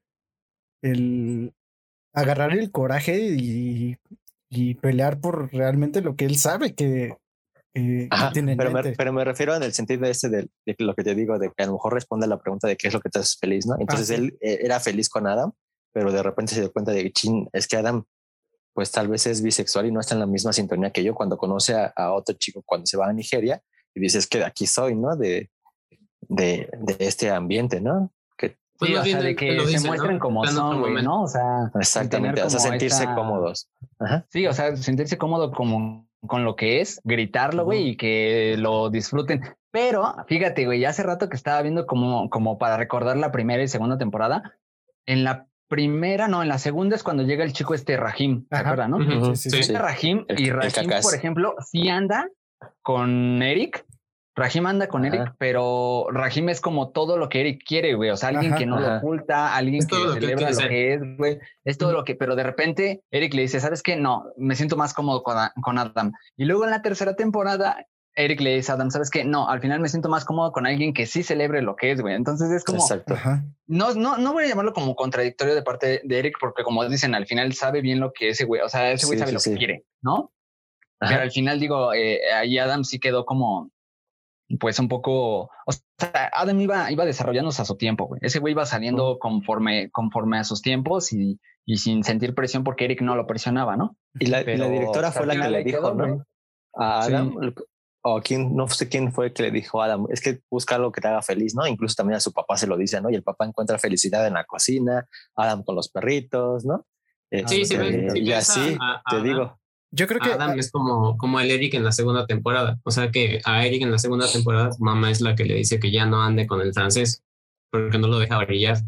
el 0.83 1.55
agarrar 2.15 2.53
el 2.53 2.71
coraje 2.71 3.19
y, 3.19 3.97
y 4.49 4.75
pelear 4.75 5.21
por 5.21 5.53
realmente 5.53 6.01
lo 6.01 6.17
que 6.17 6.25
él 6.25 6.37
sabe 6.37 6.75
que, 6.75 7.17
tiene 8.33 8.57
pero, 8.57 8.71
me, 8.71 8.93
pero, 8.93 9.13
me, 9.13 9.25
refiero 9.25 9.57
en 9.57 9.65
el 9.65 9.73
sentido 9.73 10.07
este 10.07 10.29
de, 10.29 10.49
de, 10.65 10.77
lo 10.79 10.95
que 10.95 11.03
te 11.03 11.17
digo, 11.17 11.41
de 11.41 11.51
que 11.51 11.65
a 11.65 11.67
lo 11.67 11.73
mejor 11.73 11.93
responde 11.93 12.27
a 12.27 12.29
la 12.29 12.41
pregunta 12.41 12.69
de 12.69 12.77
qué 12.77 12.87
es 12.87 12.95
lo 12.95 13.01
que 13.01 13.11
te 13.11 13.19
hace 13.19 13.37
feliz, 13.41 13.67
¿no? 13.67 13.75
Entonces 13.81 14.11
él 14.11 14.39
eh, 14.41 14.61
era 14.63 14.79
feliz 14.79 15.09
con 15.09 15.27
Adam, 15.27 15.53
pero 15.93 16.13
de 16.13 16.23
repente 16.23 16.55
se 16.55 16.61
dio 16.61 16.73
cuenta 16.73 16.93
de 16.93 17.03
que, 17.03 17.13
chin, 17.13 17.49
es 17.53 17.67
que 17.67 17.77
Adam, 17.77 18.05
pues 18.75 18.93
tal 18.93 19.09
vez 19.09 19.27
es 19.27 19.43
bisexual 19.43 19.87
y 19.87 19.93
no 19.93 19.99
está 19.99 20.15
en 20.15 20.21
la 20.21 20.27
misma 20.27 20.53
sintonía 20.53 20.93
que 20.93 21.03
yo 21.03 21.15
cuando 21.17 21.37
conoce 21.37 21.75
a, 21.75 21.93
a 21.97 22.13
otro 22.13 22.37
chico 22.39 22.63
cuando 22.65 22.87
se 22.87 22.97
va 22.97 23.09
a 23.09 23.13
Nigeria 23.13 23.61
y 23.93 24.01
dices 24.01 24.29
que 24.29 24.39
de 24.39 24.45
aquí 24.45 24.69
soy, 24.69 24.95
¿no? 24.95 25.17
De, 25.17 25.51
de, 26.21 26.69
de 26.79 26.97
este 27.01 27.31
ambiente, 27.31 27.81
¿no? 27.81 28.13
Pues 28.79 28.91
sí, 28.91 28.97
o 28.97 29.05
sea, 29.05 29.21
de 29.21 29.37
que 29.37 29.61
se 29.67 29.87
muestren 29.87 30.19
como 30.19 30.45
son, 30.45 30.81
güey, 30.81 31.03
¿no? 31.03 31.23
O 31.23 31.29
sea, 31.29 31.71
exactamente, 31.79 32.43
o 32.43 32.51
sea, 32.51 32.61
sentirse 32.61 33.05
cómodos. 33.15 33.69
Sí, 34.29 34.47
o 34.47 34.53
sea, 34.53 34.77
sentirse 34.77 35.17
cómodo 35.17 35.53
como 35.53 36.09
con 36.27 36.45
lo 36.45 36.57
que 36.57 36.81
es, 36.81 37.01
gritarlo, 37.05 37.65
güey, 37.65 37.91
y 37.91 37.97
que 37.97 38.57
lo 38.59 38.91
disfruten. 38.91 39.43
Pero, 39.71 40.15
fíjate, 40.27 40.65
güey, 40.65 40.81
ya 40.81 40.91
hace 40.91 41.03
rato 41.03 41.29
que 41.29 41.37
estaba 41.37 41.61
viendo 41.63 41.87
como, 41.87 42.31
como 42.31 42.59
para 42.59 42.77
recordar 42.77 43.17
la 43.17 43.33
primera 43.33 43.63
y 43.63 43.69
segunda 43.69 43.99
temporada. 43.99 44.55
En 45.07 45.25
la 45.25 45.47
primera, 45.69 46.29
no, 46.29 46.43
en 46.43 46.49
la 46.49 46.59
segunda 46.59 46.97
es 46.97 47.03
cuando 47.03 47.25
llega 47.25 47.45
el 47.45 47.53
chico 47.53 47.75
este 47.75 47.97
Rahim, 47.97 48.47
¿te 48.49 48.57
acuerdas, 48.57 48.89
no? 48.89 49.35
sí, 49.35 49.51
sí, 49.51 49.63
sí, 49.63 49.73
Rahim, 49.73 50.25
y 50.29 50.51
Rahim, 50.51 50.91
por 51.03 51.15
ejemplo, 51.15 51.55
sí 51.61 51.89
anda 51.89 52.29
con 52.83 53.43
Eric, 53.43 53.85
Rahim 54.37 54.67
anda 54.67 54.89
con 54.89 55.05
Eric, 55.05 55.35
pero 55.39 56.09
Rahim 56.11 56.49
es 56.49 56.61
como 56.61 56.91
todo 56.91 57.17
lo 57.17 57.29
que 57.29 57.41
Eric 57.41 57.63
quiere, 57.65 57.95
güey. 57.95 58.11
O 58.11 58.17
sea, 58.17 58.31
alguien 58.31 58.55
que 58.57 58.67
no 58.67 58.81
lo 58.81 58.97
oculta, 58.97 59.55
alguien 59.55 59.87
que 59.87 59.95
celebra 59.95 60.51
lo 60.51 60.69
que, 60.69 60.95
es, 60.95 61.01
güey. 61.17 61.39
Es 61.65 61.79
todo 61.79 61.93
lo 61.93 62.05
que, 62.05 62.17
pero 62.17 62.35
de 62.35 62.43
repente 62.43 63.05
Eric 63.13 63.33
le 63.35 63.43
dice, 63.43 63.61
¿sabes 63.61 63.83
qué? 63.83 63.95
No, 63.95 64.25
me 64.37 64.57
siento 64.57 64.77
más 64.77 64.93
cómodo 64.93 65.23
con, 65.23 65.79
Adam. 65.79 66.13
Y 66.37 66.47
luego 66.47 66.65
en 66.65 66.71
la 66.71 66.83
tercera 66.83 67.15
temporada, 67.15 67.87
Eric 68.17 68.41
le 68.41 68.57
dice 68.57 68.73
a 68.73 68.75
Adam, 68.75 68.91
¿sabes 68.91 69.09
qué? 69.09 69.25
No, 69.25 69.49
al 69.49 69.61
final 69.61 69.79
me 69.79 69.89
siento 69.89 70.09
más 70.09 70.25
cómodo 70.25 70.51
con 70.51 70.67
alguien 70.67 70.95
que 70.95 71.07
sí 71.07 71.23
celebre 71.23 71.63
lo 71.63 71.77
que 71.77 71.93
es, 71.93 72.01
güey. 72.01 72.17
Entonces 72.17 72.51
es 72.51 72.65
como, 72.65 72.79
Exacto. 72.79 73.17
no, 73.69 73.95
no, 73.95 74.19
no 74.19 74.33
voy 74.33 74.45
a 74.45 74.49
llamarlo 74.49 74.73
como 74.73 74.97
contradictorio 74.97 75.55
de 75.55 75.63
parte 75.63 76.01
de 76.03 76.19
Eric, 76.19 76.39
porque 76.41 76.65
como 76.65 76.85
dicen, 76.89 77.15
al 77.15 77.27
final 77.27 77.53
sabe 77.53 77.83
bien 77.83 78.01
lo 78.01 78.13
que 78.13 78.31
ese 78.31 78.45
güey, 78.45 78.63
o 78.63 78.69
sea, 78.69 78.91
ese 78.91 79.07
güey 79.07 79.17
sabe 79.17 79.31
lo 79.31 79.41
que 79.41 79.55
quiere, 79.55 79.85
¿no? 80.03 80.33
Pero 80.99 81.21
al 81.21 81.31
final 81.31 81.61
digo, 81.61 81.93
eh, 81.93 82.21
ahí 82.33 82.59
Adam 82.59 82.85
sí 82.85 82.99
quedó 82.99 83.25
como, 83.27 83.71
pues 84.59 84.79
un 84.79 84.89
poco, 84.89 85.51
o 85.67 85.73
sea, 85.99 86.31
Adam 86.33 86.61
iba, 86.61 86.91
iba 86.91 87.05
desarrollándose 87.05 87.63
a 87.63 87.65
su 87.65 87.77
tiempo, 87.77 88.07
güey. 88.07 88.21
Ese 88.23 88.39
güey 88.39 88.53
iba 88.53 88.67
saliendo 88.67 89.19
conforme, 89.19 89.91
conforme 89.91 90.39
a 90.39 90.45
sus 90.45 90.63
tiempos 90.63 91.13
y, 91.13 91.41
y, 91.65 91.79
sin 91.79 92.05
sentir 92.05 92.35
presión 92.35 92.65
porque 92.65 92.85
Eric 92.85 93.01
no 93.01 93.17
lo 93.17 93.27
presionaba, 93.27 93.77
¿no? 93.77 93.97
Y 94.19 94.27
la, 94.27 94.43
directora 94.43 95.13
fue 95.13 95.27
la 95.27 95.41
que 95.41 95.51
le 95.51 95.65
dijo, 95.65 95.95
¿no? 95.95 96.25
A 96.75 97.03
Adam, 97.03 97.55
o 98.03 98.21
quién, 98.21 98.55
no 98.55 98.69
sé 98.69 98.89
quién 98.89 99.13
fue 99.13 99.33
que 99.33 99.45
le 99.45 99.51
dijo 99.51 99.81
a 99.81 99.87
Adam, 99.87 100.07
es 100.11 100.21
que 100.21 100.41
busca 100.51 100.75
algo 100.75 100.93
que 100.93 101.01
te 101.01 101.09
haga 101.09 101.23
feliz, 101.23 101.55
¿no? 101.55 101.67
Incluso 101.67 101.95
también 101.95 102.17
a 102.17 102.21
su 102.21 102.33
papá 102.33 102.57
se 102.57 102.67
lo 102.67 102.77
dice, 102.77 103.01
¿no? 103.01 103.09
Y 103.09 103.15
el 103.15 103.23
papá 103.23 103.47
encuentra 103.47 103.79
felicidad 103.79 104.27
en 104.27 104.35
la 104.35 104.45
cocina, 104.45 105.09
Adam 105.35 105.63
con 105.63 105.75
los 105.75 105.89
perritos, 105.89 106.67
¿no? 106.67 106.85
Sí, 107.47 107.65
sí, 107.65 107.75
este, 107.75 108.19
y 108.19 108.33
así, 108.33 108.77
te 109.11 109.23
digo. 109.23 109.59
Yo 109.95 110.09
creo 110.09 110.21
que 110.21 110.33
Adam 110.33 110.59
es 110.59 110.73
como, 110.73 111.17
como 111.17 111.39
el 111.39 111.51
Eric 111.51 111.75
en 111.75 111.85
la 111.85 111.93
segunda 111.93 112.27
temporada. 112.27 112.79
O 112.83 112.91
sea 112.91 113.13
que 113.13 113.41
a 113.45 113.65
Eric 113.65 113.83
en 113.83 113.93
la 113.93 113.99
segunda 113.99 114.27
temporada, 114.27 114.71
mamá 114.81 115.11
es 115.11 115.21
la 115.21 115.37
que 115.37 115.45
le 115.45 115.55
dice 115.55 115.79
que 115.79 115.93
ya 115.93 116.05
no 116.05 116.21
ande 116.21 116.49
con 116.49 116.61
el 116.61 116.73
francés 116.73 117.23
porque 117.71 117.99
no 117.99 118.09
lo 118.09 118.19
deja 118.19 118.39
brillar. 118.45 118.79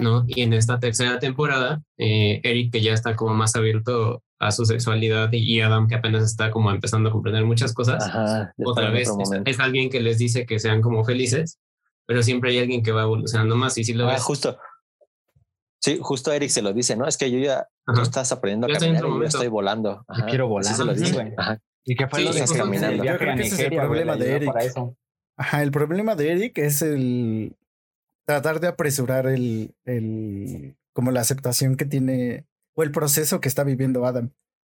¿no? 0.00 0.24
Y 0.28 0.42
en 0.42 0.52
esta 0.52 0.78
tercera 0.78 1.18
temporada, 1.18 1.82
eh, 1.98 2.40
Eric, 2.44 2.72
que 2.72 2.80
ya 2.80 2.92
está 2.92 3.16
como 3.16 3.34
más 3.34 3.56
abierto 3.56 4.22
a 4.38 4.50
su 4.52 4.64
sexualidad, 4.64 5.30
y 5.32 5.60
Adam, 5.60 5.88
que 5.88 5.94
apenas 5.94 6.22
está 6.22 6.50
como 6.50 6.70
empezando 6.70 7.08
a 7.08 7.12
comprender 7.12 7.44
muchas 7.44 7.72
cosas, 7.72 8.04
otra 8.64 8.90
vez 8.90 9.10
es, 9.44 9.60
alguien 9.60 9.90
que 9.90 10.00
les 10.00 10.18
dice 10.18 10.46
que 10.46 10.58
sean 10.58 10.80
como 10.80 11.04
felices, 11.04 11.58
pero 12.06 12.22
siempre 12.22 12.50
hay 12.50 12.58
alguien 12.58 12.82
que 12.82 12.92
va 12.92 13.02
evolucionando 13.02 13.56
más. 13.56 13.76
Y 13.78 13.84
si 13.84 13.94
lo 13.94 14.08
ah, 14.08 14.18
justo, 14.18 14.56
Sí, 15.84 15.98
justo 16.00 16.32
Eric 16.32 16.48
se 16.48 16.62
lo 16.62 16.72
dice, 16.72 16.96
¿no? 16.96 17.06
Es 17.06 17.18
que 17.18 17.30
yo 17.30 17.38
ya, 17.38 17.68
no 17.86 18.02
estás 18.02 18.32
aprendiendo 18.32 18.66
a 18.66 18.78
caminar 18.78 19.04
y 19.04 19.08
yo 19.08 19.22
estoy 19.24 19.48
volando. 19.48 20.04
Yo 20.16 20.26
quiero 20.26 20.48
volar. 20.48 20.78
lo. 20.78 20.92
¿Y 21.86 21.96
qué 21.96 22.08
fue 22.08 22.20
lo 22.20 22.30
que 22.30 22.40
estás 22.40 22.56
caminando? 22.56 23.04
Yo 23.04 23.18
creo 23.18 23.36
que 23.36 23.42
ese 23.42 23.54
es 23.54 23.60
el 23.72 23.76
problema 23.76 24.16
de 24.16 24.36
Eric. 24.36 24.52
Ajá, 25.36 25.62
el 25.62 25.70
problema 25.70 26.14
de 26.14 26.32
Eric 26.32 26.58
es 26.58 26.80
el 26.80 27.56
tratar 28.24 28.60
de 28.60 28.68
apresurar 28.68 29.26
el, 29.26 29.74
el, 29.84 30.76
como 30.92 31.10
la 31.10 31.20
aceptación 31.20 31.76
que 31.76 31.84
tiene 31.84 32.46
o 32.74 32.82
el 32.82 32.90
proceso 32.90 33.40
que 33.40 33.48
está 33.48 33.64
viviendo 33.64 34.06
Adam. 34.06 34.30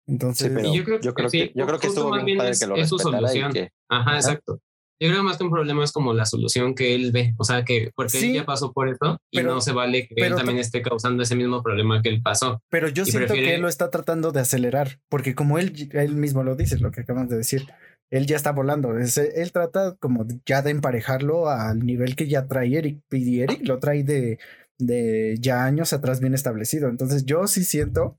Entonces, 0.08 0.51
yo 0.74 0.84
creo, 0.84 0.99
yo 1.01 1.14
creo 1.14 1.30
que, 1.30 1.51
yo 1.53 1.66
creo 1.68 1.80
que 1.80 1.88
estuvo 1.88 2.12
bien 2.24 2.38
padre 2.38 2.53
que 2.58 2.66
lo 2.66 2.76
respetara 2.76 3.36
y 3.36 3.49
que, 3.51 3.72
Ajá, 3.89 4.16
exacto. 4.16 4.62
Yo 4.99 5.09
creo 5.09 5.23
más 5.23 5.37
que 5.37 5.43
un 5.43 5.51
problema 5.51 5.83
es 5.83 5.91
como 5.91 6.13
la 6.13 6.25
solución 6.25 6.73
que 6.73 6.95
él 6.95 7.11
ve, 7.11 7.33
o 7.37 7.43
sea, 7.43 7.63
que 7.63 7.91
porque 7.95 8.17
él 8.19 8.33
ya 8.33 8.45
pasó 8.45 8.73
por 8.73 8.89
eso 8.89 9.21
y 9.29 9.41
no 9.41 9.61
se 9.61 9.71
vale 9.71 10.07
que 10.07 10.15
él 10.25 10.35
también 10.35 10.57
esté 10.57 10.81
causando 10.81 11.21
ese 11.23 11.35
mismo 11.35 11.61
problema 11.61 12.01
que 12.01 12.09
él 12.09 12.21
pasó. 12.21 12.61
Pero 12.69 12.87
yo 12.89 13.05
siento 13.05 13.33
que 13.33 13.55
él 13.55 13.61
lo 13.61 13.67
está 13.67 13.91
tratando 13.91 14.31
de 14.31 14.39
acelerar, 14.39 14.99
porque 15.09 15.35
como 15.35 15.59
él, 15.59 15.89
él 15.93 16.15
mismo 16.15 16.43
lo 16.43 16.55
dice, 16.55 16.79
lo 16.79 16.91
que 16.91 17.01
acabas 17.01 17.29
de 17.29 17.37
decir, 17.37 17.67
él 18.09 18.25
ya 18.25 18.37
está 18.37 18.51
volando, 18.51 18.95
él 18.97 19.51
trata 19.51 19.95
como 19.99 20.25
ya 20.45 20.61
de 20.61 20.71
emparejarlo 20.71 21.49
al 21.49 21.85
nivel 21.85 22.15
que 22.15 22.27
ya 22.27 22.47
trae 22.47 22.75
Eric, 22.75 23.01
y 23.11 23.41
Eric 23.41 23.67
lo 23.67 23.79
trae 23.79 24.03
de, 24.03 24.39
de 24.79 25.35
ya 25.39 25.65
años 25.65 25.93
atrás 25.93 26.19
bien 26.19 26.33
establecido. 26.33 26.89
Entonces 26.89 27.25
yo 27.25 27.47
sí 27.47 27.63
siento 27.63 28.17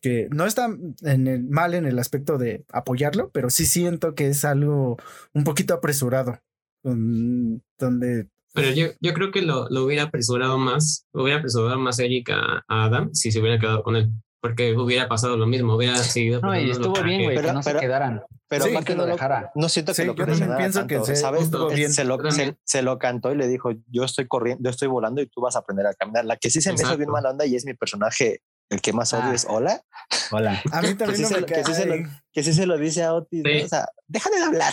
que 0.00 0.28
no 0.30 0.46
está 0.46 0.68
en 1.02 1.26
el, 1.26 1.44
mal 1.44 1.74
en 1.74 1.86
el 1.86 1.98
aspecto 1.98 2.38
de 2.38 2.64
apoyarlo, 2.72 3.30
pero 3.30 3.50
sí 3.50 3.66
siento 3.66 4.14
que 4.14 4.28
es 4.28 4.44
algo 4.44 4.96
un 5.32 5.44
poquito 5.44 5.74
apresurado, 5.74 6.38
donde... 6.82 8.28
Pero 8.54 8.70
yo, 8.72 8.88
yo 9.00 9.14
creo 9.14 9.30
que 9.30 9.40
lo, 9.40 9.68
lo 9.70 9.84
hubiera 9.84 10.04
apresurado 10.04 10.58
más, 10.58 11.06
hubiera 11.12 11.38
apresurado 11.38 11.78
más 11.78 11.98
Eric 11.98 12.30
a, 12.30 12.62
Adam 12.68 13.12
si 13.14 13.32
se 13.32 13.40
hubiera 13.40 13.58
quedado 13.58 13.82
con 13.82 13.96
él 13.96 14.10
porque 14.42 14.76
hubiera 14.76 15.08
pasado 15.08 15.36
lo 15.36 15.46
mismo, 15.46 15.76
hubiera 15.76 15.96
seguido. 15.98 16.40
No, 16.40 16.58
y 16.58 16.68
estuvo 16.68 17.00
bien, 17.00 17.22
güey, 17.22 17.40
que 17.40 17.52
no 17.52 17.62
se 17.62 17.76
quedaran. 17.76 18.22
Pero 18.48 18.64
sí, 18.64 18.76
que 18.84 18.96
no 18.96 19.06
lo 19.06 19.12
dejara. 19.12 19.52
No 19.54 19.68
siento 19.68 19.94
que 19.94 20.04
lo 20.04 20.16
yo 20.16 20.26
pienso 20.26 20.86
que 20.88 21.00
se, 21.04 21.14
¿sabes? 21.14 21.44
Se 21.46 22.04
lo, 22.04 22.18
se, 22.64 22.82
lo, 22.82 22.98
cantó 22.98 23.30
y 23.30 23.36
le 23.36 23.46
dijo, 23.46 23.70
yo 23.86 24.02
estoy 24.02 24.26
corriendo, 24.26 24.64
yo 24.64 24.70
estoy 24.70 24.88
volando 24.88 25.22
y 25.22 25.28
tú 25.28 25.40
vas 25.40 25.54
a 25.54 25.60
aprender 25.60 25.86
a 25.86 25.94
caminar. 25.94 26.24
La 26.24 26.36
que 26.36 26.50
sí 26.50 26.60
se 26.60 26.70
me 26.72 26.74
hizo 26.74 26.96
bien 26.96 27.08
mala 27.08 27.30
onda 27.30 27.46
y 27.46 27.54
es 27.54 27.64
mi 27.64 27.74
personaje 27.74 28.40
el 28.70 28.80
que 28.80 28.92
más 28.92 29.12
odio 29.12 29.24
ah. 29.26 29.34
es 29.34 29.46
Hola. 29.48 29.82
Hola. 30.30 30.62
A 30.72 30.82
mí 30.82 30.94
también 30.94 31.08
que, 31.08 31.16
sí 31.16 31.24
se, 31.24 31.44
que, 31.44 31.64
sí 31.64 31.74
se 31.74 31.86
lo, 31.86 31.94
que 32.32 32.42
sí 32.42 32.52
se 32.52 32.66
lo 32.66 32.78
dice 32.78 33.02
a 33.02 33.14
Otis. 33.14 33.42
¿no? 33.44 33.64
O 33.64 33.68
sea, 33.68 33.88
déjale 34.08 34.36
de 34.36 34.44
hablar. 34.44 34.72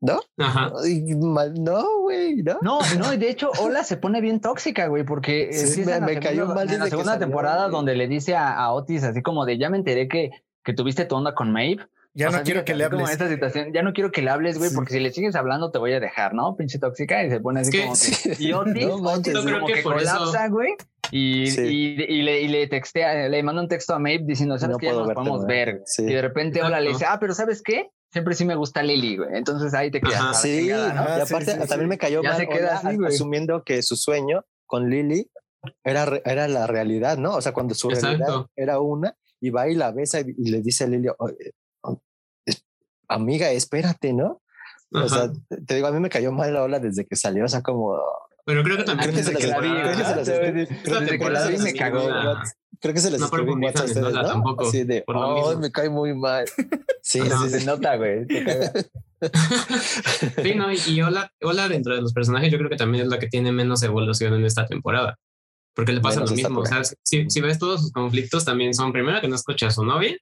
¿No? 0.00 0.20
Ajá. 0.38 0.70
No, 1.56 2.00
güey, 2.02 2.36
¿no? 2.36 2.58
No, 2.62 2.78
no, 2.98 3.10
de 3.16 3.28
hecho, 3.28 3.50
Hola 3.60 3.82
se 3.82 3.96
pone 3.96 4.20
bien 4.20 4.40
tóxica, 4.40 4.86
güey, 4.86 5.04
porque 5.04 5.52
sí, 5.52 5.84
me, 5.84 6.00
me 6.00 6.20
cayó 6.20 6.46
mal 6.46 6.70
en 6.72 6.78
la 6.78 6.86
segunda 6.88 7.18
temporada 7.18 7.68
donde 7.68 7.96
le 7.96 8.06
dice 8.06 8.36
a, 8.36 8.72
Otis 8.72 9.02
así 9.02 9.22
como 9.22 9.44
de 9.44 9.58
ya 9.58 9.70
me 9.70 9.76
enteré 9.76 10.06
que, 10.06 10.30
que 10.62 10.72
tuviste 10.72 11.04
tu 11.04 11.16
onda 11.16 11.34
con 11.34 11.50
Maeve. 11.50 11.84
Ya 12.18 12.30
no 12.30 12.42
quiero 12.42 12.64
que 12.64 12.74
le 12.74 12.84
hables. 12.84 13.10
esta 13.10 13.28
situación, 13.28 13.72
ya 13.72 13.82
no 13.82 13.92
quiero 13.92 14.10
que 14.10 14.22
le 14.22 14.30
hables, 14.30 14.58
güey, 14.58 14.70
porque 14.74 14.92
si 14.92 15.00
le 15.00 15.12
sigues 15.12 15.36
hablando 15.36 15.70
te 15.70 15.78
voy 15.78 15.92
a 15.92 16.00
dejar, 16.00 16.34
¿no? 16.34 16.56
Pinche 16.56 16.78
tóxica 16.78 17.24
y 17.24 17.30
se 17.30 17.40
pone 17.40 17.60
así 17.60 17.78
como 17.80 17.94
y 18.38 18.52
Otis, 18.52 18.86
no, 18.86 18.94
Otis 18.96 19.34
como 19.34 19.66
que, 19.66 19.82
colapsa, 19.82 20.48
güey. 20.48 20.74
Y, 21.10 21.48
y, 21.48 22.02
y, 22.02 22.22
le, 22.22 22.42
y 22.42 22.48
le 22.48 22.66
textea, 22.66 23.28
le 23.28 23.42
manda 23.42 23.62
un 23.62 23.68
texto 23.68 23.94
a 23.94 23.98
Maeve 23.98 24.24
diciendo, 24.26 24.58
¿sabes 24.58 24.74
no 24.74 24.78
qué? 24.78 24.86
Ya 24.86 24.92
nos 24.92 25.12
podemos 25.14 25.46
ver. 25.46 25.82
Y 25.96 26.12
de 26.12 26.20
repente, 26.20 26.62
hola, 26.62 26.80
le 26.80 26.90
dice, 26.90 27.06
ah, 27.08 27.18
pero 27.18 27.34
¿sabes 27.34 27.62
qué? 27.62 27.90
siempre 28.10 28.34
sí 28.34 28.44
me 28.44 28.54
gusta 28.54 28.82
Lily, 28.82 29.18
güey. 29.18 29.30
Entonces 29.34 29.74
ahí 29.74 29.90
te 29.90 30.00
quedas. 30.00 30.40
sí, 30.40 30.66
y 30.66 30.70
aparte 30.70 31.54
también 31.66 31.88
me 31.88 31.98
cayó 31.98 32.22
mal 32.22 32.46
asumiendo 33.06 33.62
que 33.64 33.82
su 33.82 33.96
sueño 33.96 34.44
con 34.66 34.90
Lily 34.90 35.30
era, 35.84 36.20
era 36.24 36.48
la 36.48 36.66
realidad, 36.66 37.18
¿no? 37.18 37.34
O 37.34 37.40
sea, 37.40 37.52
cuando 37.52 37.74
su 37.74 37.88
realidad 37.90 38.46
era 38.56 38.80
una, 38.80 39.14
y 39.40 39.50
va 39.50 39.68
y 39.68 39.74
la 39.74 39.92
besa 39.92 40.20
y, 40.20 40.50
le 40.50 40.62
dice 40.62 40.84
a 40.84 40.86
Lily, 40.88 41.08
amiga, 43.08 43.50
espérate, 43.50 44.12
¿no? 44.12 44.40
O 44.92 45.08
sea, 45.08 45.30
te 45.66 45.74
digo, 45.74 45.86
a 45.86 45.92
mí 45.92 46.00
me 46.00 46.08
cayó 46.08 46.32
mal 46.32 46.52
la 46.52 46.62
ola 46.62 46.78
desde 46.78 47.06
que 47.06 47.16
salió, 47.16 47.44
o 47.44 47.48
sea, 47.48 47.62
como... 47.62 47.98
Pero 48.44 48.62
creo 48.62 48.78
que 48.78 48.84
también... 48.84 49.10
Creo 49.10 49.24
que 49.24 49.30
se 49.30 49.32
me 51.62 51.74
cagó. 51.74 52.08
Creo 52.80 52.94
que 52.94 53.00
se 53.00 53.10
les 53.10 53.20
escribí 53.20 53.50
en 53.52 53.64
WhatsApp 53.64 53.88
¿no? 53.96 54.12
Tampoco, 54.22 54.68
Así 54.68 54.84
de, 54.84 55.02
oh, 55.06 55.56
me 55.58 55.72
cae 55.72 55.90
muy 55.90 56.14
mal. 56.14 56.44
Sí, 57.02 57.20
sí, 57.20 57.50
se 57.50 57.64
nota, 57.64 57.96
güey. 57.96 58.24
sí, 60.42 60.54
no, 60.54 60.68
y 60.72 61.02
Hola, 61.02 61.32
Hola 61.42 61.68
dentro 61.68 61.96
de 61.96 62.02
los 62.02 62.12
personajes 62.12 62.52
yo 62.52 62.58
creo 62.58 62.70
que 62.70 62.76
también 62.76 63.02
es 63.04 63.10
la 63.10 63.18
que 63.18 63.26
tiene 63.26 63.50
menos 63.50 63.82
evolución 63.82 64.34
en 64.34 64.44
esta 64.44 64.64
temporada. 64.66 65.18
Porque 65.74 65.92
le 65.92 66.00
pasa 66.00 66.20
lo 66.20 66.30
mismo. 66.30 66.60
O 66.60 66.66
sea, 66.66 66.82
si, 66.84 67.28
si, 67.28 67.40
ves 67.40 67.58
todos 67.58 67.80
sus 67.80 67.90
conflictos 67.92 68.44
también 68.44 68.74
son 68.74 68.92
primero 68.92 69.20
que 69.20 69.28
no 69.28 69.34
escucha 69.36 69.68
a 69.68 69.70
su 69.70 69.84
novia 69.84 70.16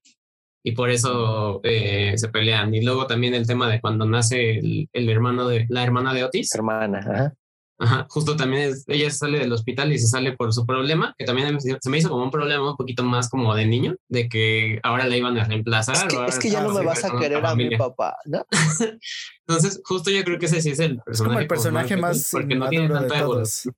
y 0.62 0.72
por 0.72 0.90
eso 0.90 1.60
eh, 1.64 2.14
se 2.16 2.28
pelean. 2.28 2.74
Y 2.74 2.82
luego 2.82 3.06
también 3.06 3.34
el 3.34 3.46
tema 3.46 3.68
de 3.68 3.80
cuando 3.80 4.06
nace 4.06 4.58
el, 4.58 4.88
el, 4.92 5.08
hermano 5.08 5.48
de 5.48 5.66
la 5.68 5.82
hermana 5.82 6.12
de 6.12 6.24
Otis. 6.24 6.54
Hermana, 6.54 6.98
ajá. 6.98 7.34
Ajá, 7.78 8.06
justo 8.08 8.36
también 8.36 8.70
es, 8.70 8.84
ella 8.88 9.10
sale 9.10 9.38
del 9.38 9.52
hospital 9.52 9.92
y 9.92 9.98
se 9.98 10.06
sale 10.06 10.32
por 10.32 10.52
su 10.52 10.64
problema, 10.64 11.14
que 11.18 11.26
también 11.26 11.60
se 11.60 11.90
me 11.90 11.98
hizo 11.98 12.08
como 12.08 12.24
un 12.24 12.30
problema 12.30 12.70
un 12.70 12.76
poquito 12.76 13.02
más 13.02 13.28
como 13.28 13.54
de 13.54 13.66
niño, 13.66 13.96
de 14.08 14.30
que 14.30 14.80
ahora 14.82 15.06
la 15.06 15.16
iban 15.16 15.36
a 15.36 15.44
reemplazar. 15.44 16.08
Es 16.26 16.38
que, 16.38 16.48
ya 16.48 16.62
no 16.62 16.72
me 16.72 16.82
vas 16.82 17.04
a 17.04 17.18
querer 17.18 17.44
a 17.44 17.54
mi 17.54 17.76
papá, 17.76 18.16
¿no? 18.24 18.46
Entonces, 19.46 19.80
justo 19.84 20.10
yo 20.10 20.24
creo 20.24 20.38
que 20.38 20.46
ese 20.46 20.62
sí 20.62 20.70
es 20.70 20.80
el 20.80 21.00
personaje. 21.00 21.28
como 21.28 21.40
el 21.40 21.46
personaje 21.46 21.96
más, 21.98 22.28
porque 22.32 22.54
no 22.54 22.68
tiene 22.70 22.88
tanta 22.88 23.18
evolución. 23.18 23.74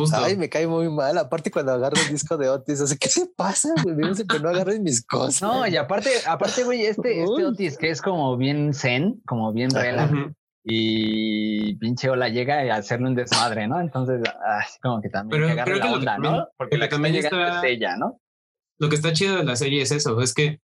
Justo. 0.00 0.16
Ay, 0.16 0.36
me 0.36 0.48
cae 0.48 0.66
muy 0.66 0.88
mal. 0.88 1.16
Aparte, 1.18 1.50
cuando 1.50 1.72
agarro 1.72 1.96
el 2.00 2.12
disco 2.12 2.36
de 2.36 2.48
Otis, 2.48 2.80
así, 2.80 2.96
¿qué 2.98 3.08
te 3.08 3.26
pasa? 3.26 3.70
Güey? 3.82 3.96
que 4.28 4.38
no 4.40 4.48
agarren 4.48 4.82
mis 4.82 5.04
cosas. 5.04 5.42
No, 5.42 5.66
y 5.66 5.76
aparte, 5.76 6.10
aparte, 6.26 6.64
güey, 6.64 6.86
este, 6.86 7.22
este 7.22 7.44
Otis 7.44 7.76
que 7.78 7.90
es 7.90 8.02
como 8.02 8.36
bien 8.36 8.74
zen, 8.74 9.20
como 9.26 9.52
bien 9.52 9.70
relax, 9.70 10.12
y 10.64 11.74
pinche 11.76 12.10
Ola 12.10 12.28
llega 12.28 12.60
a 12.60 12.76
hacerle 12.76 13.08
un 13.08 13.14
desmadre, 13.14 13.66
¿no? 13.66 13.80
Entonces, 13.80 14.20
así 14.44 14.78
como 14.80 15.00
que 15.00 15.08
también 15.08 15.42
Pero, 15.42 15.64
que 15.64 15.80
la 15.80 15.92
onda, 15.92 16.18
¿no? 16.18 16.48
Porque 16.56 16.76
la 16.76 16.88
también 16.88 17.14
llega 17.14 17.66
ella, 17.66 17.96
¿no? 17.96 18.20
Lo 18.78 18.88
que 18.88 18.96
está 18.96 19.12
chido 19.12 19.36
de 19.36 19.44
la 19.44 19.56
serie 19.56 19.82
es 19.82 19.90
eso, 19.90 20.20
es 20.20 20.34
que 20.34 20.60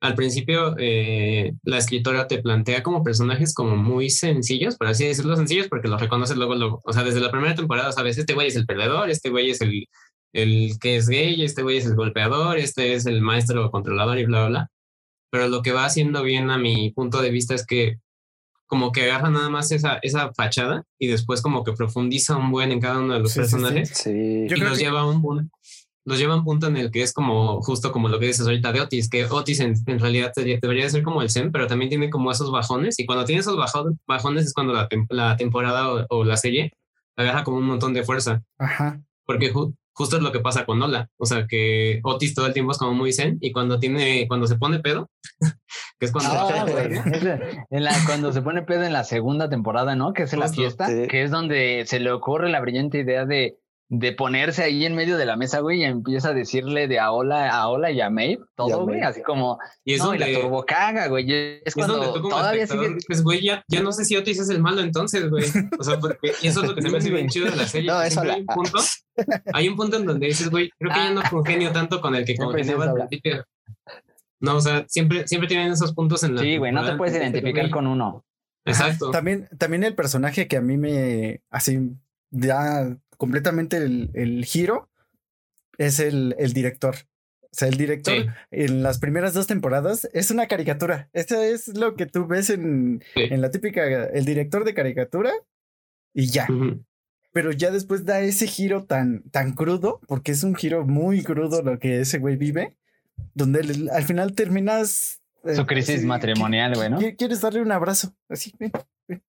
al 0.00 0.14
principio 0.14 0.76
eh, 0.78 1.54
la 1.62 1.78
escritora 1.78 2.28
te 2.28 2.40
plantea 2.40 2.82
como 2.82 3.02
personajes 3.02 3.52
como 3.52 3.76
muy 3.76 4.10
sencillos, 4.10 4.76
por 4.76 4.86
así 4.86 5.04
decirlo, 5.04 5.36
sencillos, 5.36 5.68
porque 5.68 5.88
los 5.88 6.00
reconoces 6.00 6.36
luego, 6.36 6.54
luego. 6.54 6.80
O 6.84 6.92
sea, 6.92 7.02
desde 7.02 7.20
la 7.20 7.30
primera 7.30 7.54
temporada 7.54 7.92
sabes, 7.92 8.16
este 8.18 8.34
güey 8.34 8.48
es 8.48 8.56
el 8.56 8.66
perdedor, 8.66 9.10
este 9.10 9.30
güey 9.30 9.50
es 9.50 9.60
el, 9.60 9.86
el 10.32 10.78
que 10.80 10.96
es 10.96 11.08
gay, 11.08 11.42
este 11.42 11.62
güey 11.62 11.78
es 11.78 11.86
el 11.86 11.96
golpeador, 11.96 12.58
este 12.58 12.94
es 12.94 13.06
el 13.06 13.20
maestro 13.20 13.70
controlador 13.70 14.18
y 14.18 14.24
bla, 14.24 14.40
bla, 14.40 14.48
bla. 14.48 14.70
Pero 15.30 15.48
lo 15.48 15.62
que 15.62 15.72
va 15.72 15.84
haciendo 15.84 16.22
bien 16.22 16.50
a 16.50 16.58
mi 16.58 16.90
punto 16.92 17.20
de 17.20 17.30
vista 17.30 17.54
es 17.54 17.66
que 17.66 17.98
como 18.66 18.92
que 18.92 19.04
agarra 19.04 19.30
nada 19.30 19.48
más 19.48 19.72
esa, 19.72 19.98
esa 20.02 20.32
fachada 20.34 20.84
y 20.98 21.08
después 21.08 21.40
como 21.40 21.64
que 21.64 21.72
profundiza 21.72 22.36
un 22.36 22.50
buen 22.50 22.70
en 22.70 22.80
cada 22.80 22.98
uno 23.00 23.14
de 23.14 23.20
los 23.20 23.34
personajes 23.34 23.88
sí, 23.88 24.12
sí. 24.12 24.54
y 24.54 24.60
los 24.60 24.78
lleva 24.78 25.00
a 25.00 25.06
un 25.06 25.22
los 26.08 26.18
lleva 26.18 26.32
a 26.32 26.38
un 26.38 26.44
punto 26.44 26.66
en 26.68 26.76
el 26.78 26.90
que 26.90 27.02
es 27.02 27.12
como 27.12 27.60
justo 27.60 27.92
como 27.92 28.08
lo 28.08 28.18
que 28.18 28.26
dices 28.26 28.46
ahorita 28.46 28.72
de 28.72 28.80
Otis, 28.80 29.10
que 29.10 29.26
Otis 29.26 29.60
en, 29.60 29.76
realidad 29.98 30.32
debería 30.34 30.88
ser 30.88 31.02
como 31.02 31.20
el 31.20 31.30
Zen, 31.30 31.52
pero 31.52 31.66
también 31.66 31.90
tiene 31.90 32.08
como 32.08 32.30
esos 32.30 32.50
bajones 32.50 32.98
y 32.98 33.04
cuando 33.04 33.26
tiene 33.26 33.40
esos 33.40 33.56
bajones 34.06 34.46
es 34.46 34.54
cuando 34.54 34.72
la, 34.72 34.88
la 35.10 35.36
temporada 35.36 36.06
o, 36.08 36.24
la 36.24 36.38
serie 36.38 36.72
agarra 37.14 37.44
como 37.44 37.58
un 37.58 37.66
montón 37.66 37.92
de 37.92 38.04
fuerza. 38.04 38.42
Ajá. 38.58 39.02
Porque 39.26 39.52
justo 39.52 40.16
es 40.16 40.22
lo 40.22 40.32
que 40.32 40.40
pasa 40.40 40.64
con 40.64 40.78
Nola. 40.78 41.10
O 41.18 41.26
sea, 41.26 41.46
que 41.46 42.00
Otis 42.04 42.34
todo 42.34 42.46
el 42.46 42.54
tiempo 42.54 42.72
es 42.72 42.78
como 42.78 42.94
muy 42.94 43.12
zen 43.12 43.36
y 43.42 43.52
cuando 43.52 43.78
tiene, 43.78 44.26
cuando 44.28 44.46
se 44.46 44.56
pone 44.56 44.78
pedo, 44.78 45.10
que 46.00 46.06
es 46.06 46.12
cuando... 46.12 46.30
Ah, 46.32 46.64
en 47.68 47.84
la, 47.84 47.94
cuando 48.06 48.32
se 48.32 48.40
pone 48.40 48.62
pedo 48.62 48.84
en 48.84 48.94
la 48.94 49.04
segunda 49.04 49.50
temporada, 49.50 49.94
¿no? 49.94 50.14
Que 50.14 50.22
es 50.22 50.32
en 50.32 50.40
la 50.40 50.48
fiesta, 50.48 50.88
que 51.06 51.22
es 51.22 51.30
donde 51.30 51.84
se 51.86 52.00
le 52.00 52.10
ocurre 52.12 52.48
la 52.48 52.60
brillante 52.60 53.00
idea 53.00 53.26
de 53.26 53.58
de 53.90 54.12
ponerse 54.12 54.62
ahí 54.62 54.84
en 54.84 54.94
medio 54.94 55.16
de 55.16 55.24
la 55.24 55.36
mesa, 55.36 55.60
güey, 55.60 55.80
y 55.80 55.84
empieza 55.84 56.28
a 56.28 56.34
decirle 56.34 56.88
de 56.88 56.98
a 56.98 57.10
hola, 57.10 57.48
a 57.48 57.68
hola 57.68 57.90
y 57.90 58.02
a 58.02 58.10
Maeve, 58.10 58.42
todo, 58.54 58.84
güey, 58.84 59.00
así 59.00 59.22
como, 59.22 59.58
y 59.82 59.94
eso 59.94 60.12
no, 60.12 60.14
la 60.14 60.26
turbocaga, 60.30 61.08
güey, 61.08 61.60
es, 61.64 61.74
cuando 61.74 62.20
todavía 62.20 62.66
sigue... 62.66 62.96
Pues, 63.06 63.22
güey, 63.22 63.42
ya, 63.42 63.64
ya 63.66 63.80
no 63.80 63.92
sé 63.92 64.04
si 64.04 64.14
Otis 64.14 64.40
es 64.40 64.50
el 64.50 64.60
malo 64.60 64.82
entonces, 64.82 65.30
güey, 65.30 65.44
o 65.78 65.82
sea, 65.82 65.98
porque, 65.98 66.32
y 66.42 66.48
eso 66.48 66.62
es 66.62 66.68
lo 66.68 66.74
que 66.74 66.82
se 66.82 66.90
me 66.90 66.98
hace 66.98 67.10
bien 67.10 67.28
chido 67.30 67.50
de 67.50 67.56
la 67.56 67.66
serie, 67.66 67.90
no, 67.90 68.02
eso 68.02 68.20
hay 68.20 68.40
un 68.40 68.46
punto, 68.46 68.78
hay 69.54 69.68
un 69.68 69.76
punto 69.76 69.96
en 69.96 70.04
donde 70.04 70.26
dices, 70.26 70.50
güey, 70.50 70.70
creo 70.78 70.92
que 70.92 70.98
ya 70.98 71.10
no 71.10 71.22
congenio 71.30 71.72
tanto 71.72 72.02
con 72.02 72.14
el 72.14 72.26
que 72.26 72.36
congeniaba 72.36 72.84
al 72.84 72.94
principio. 72.94 73.44
No, 74.40 74.56
o 74.56 74.60
sea, 74.60 74.84
siempre, 74.86 75.26
siempre 75.26 75.48
tienen 75.48 75.72
esos 75.72 75.94
puntos 75.94 76.22
en 76.22 76.36
la 76.36 76.42
Sí, 76.42 76.58
güey, 76.58 76.72
no 76.72 76.84
te 76.84 76.96
puedes 76.96 77.16
identificar 77.16 77.70
con 77.70 77.86
uno. 77.86 78.24
Exacto. 78.64 79.10
También, 79.10 79.48
también 79.56 79.82
el 79.82 79.94
personaje 79.94 80.46
que 80.46 80.58
a 80.58 80.60
mí 80.60 80.76
me, 80.76 81.40
así, 81.50 81.90
ya 82.30 82.96
completamente 83.18 83.76
el, 83.76 84.44
giro 84.46 84.88
es 85.76 86.00
el, 86.00 86.34
director. 86.54 86.94
O 87.42 87.48
sea, 87.52 87.68
el 87.68 87.76
director 87.76 88.34
en 88.50 88.82
las 88.82 88.98
primeras 88.98 89.34
dos 89.34 89.46
temporadas 89.46 90.08
es 90.14 90.30
una 90.30 90.46
caricatura. 90.46 91.10
Eso 91.12 91.42
es 91.42 91.68
lo 91.76 91.94
que 91.96 92.06
tú 92.06 92.26
ves 92.26 92.48
en, 92.48 93.04
en 93.14 93.40
la 93.42 93.50
típica, 93.50 94.04
el 94.06 94.24
director 94.24 94.64
de 94.64 94.74
caricatura 94.74 95.32
y 96.14 96.30
ya. 96.30 96.46
Pero 97.32 97.52
ya 97.52 97.70
después 97.70 98.04
da 98.04 98.20
ese 98.20 98.46
giro 98.46 98.84
tan, 98.84 99.22
tan 99.30 99.52
crudo, 99.52 100.00
porque 100.08 100.32
es 100.32 100.42
un 100.42 100.54
giro 100.54 100.86
muy 100.86 101.22
crudo 101.22 101.62
lo 101.62 101.78
que 101.78 102.00
ese 102.00 102.18
güey 102.18 102.36
vive, 102.36 102.76
donde 103.34 103.90
al 103.92 104.04
final 104.04 104.34
terminas... 104.34 105.20
Eh, 105.44 105.54
Su 105.54 105.66
crisis 105.66 106.04
matrimonial, 106.04 106.74
güey, 106.74 106.90
¿no? 106.90 106.98
Quieres 107.16 107.40
darle 107.40 107.60
un 107.62 107.72
abrazo, 107.72 108.14
así, 108.28 108.52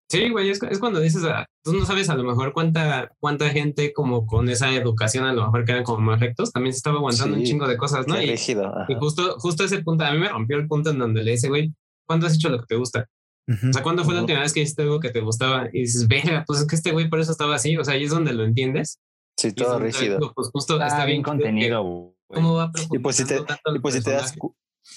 Sí, 0.10 0.30
güey, 0.30 0.50
es, 0.50 0.60
cuando 0.80 1.00
dices, 1.00 1.24
ah, 1.26 1.46
tú 1.64 1.74
no 1.74 1.86
sabes 1.86 2.10
a 2.10 2.16
lo 2.16 2.24
mejor 2.24 2.52
cuánta, 2.52 3.12
cuánta 3.20 3.50
gente 3.50 3.94
como 3.94 4.26
con 4.26 4.50
esa 4.50 4.74
educación 4.74 5.26
a 5.26 5.34
lo 5.34 5.46
mejor 5.46 5.66
quedan 5.66 5.84
como 5.84 6.00
más 6.00 6.20
rectos, 6.20 6.52
también 6.52 6.74
se 6.74 6.78
estaba 6.78 6.98
aguantando 6.98 7.38
un 7.38 7.44
chingo 7.44 7.68
de 7.68 7.78
cosas, 7.78 8.08
¿no? 8.08 8.22
Y, 8.22 8.32
y, 8.32 8.96
justo, 8.96 9.38
justo 9.40 9.64
ese 9.64 9.82
punto, 9.82 10.04
a 10.04 10.12
mí 10.12 10.18
me 10.18 10.28
rompió 10.28 10.58
el 10.58 10.68
punto 10.68 10.90
en 10.90 11.00
donde 11.00 11.24
le 11.24 11.32
dice, 11.32 11.48
güey, 11.48 11.74
¿cuándo 12.06 12.28
has 12.28 12.36
hecho 12.36 12.50
lo 12.50 12.60
que 12.60 12.66
te 12.66 12.76
gusta? 12.76 13.08
O 13.48 13.74
sea, 13.74 13.82
¿cuándo 13.82 14.04
fue 14.04 14.14
la 14.14 14.22
última 14.22 14.42
vez 14.42 14.54
que 14.54 14.62
hiciste 14.62 14.84
algo 14.84 15.00
que 15.00 15.10
te 15.10 15.22
gustaba? 15.22 15.70
Y 15.74 15.82
dices, 15.82 16.08
venga, 16.08 16.44
pues 16.46 16.60
es 16.60 16.68
que 16.68 16.76
este 16.76 16.92
güey 16.92 17.10
por 17.10 17.20
eso 17.20 17.32
estaba 17.32 17.56
así, 17.56 17.78
o 17.78 17.84
sea, 17.84 17.96
ahí 17.96 18.04
es 18.04 18.12
donde 18.12 18.34
lo 18.34 18.44
entiendes. 18.44 19.00
Sí, 19.38 19.54
todo 19.54 19.80
rígido. 19.80 20.20
Pues 20.36 20.50
justo 20.52 20.82
está, 20.82 21.06
bien 21.06 21.24
contenido. 21.24 22.14
¿Cómo 22.28 22.56
va 22.56 22.72
y 22.92 23.00
pues 23.00 23.16
si 23.16 23.26
te, 23.26 23.38
y 23.38 23.80
pues 23.80 23.96
si 23.96 24.04
te 24.04 24.12
das 24.12 24.36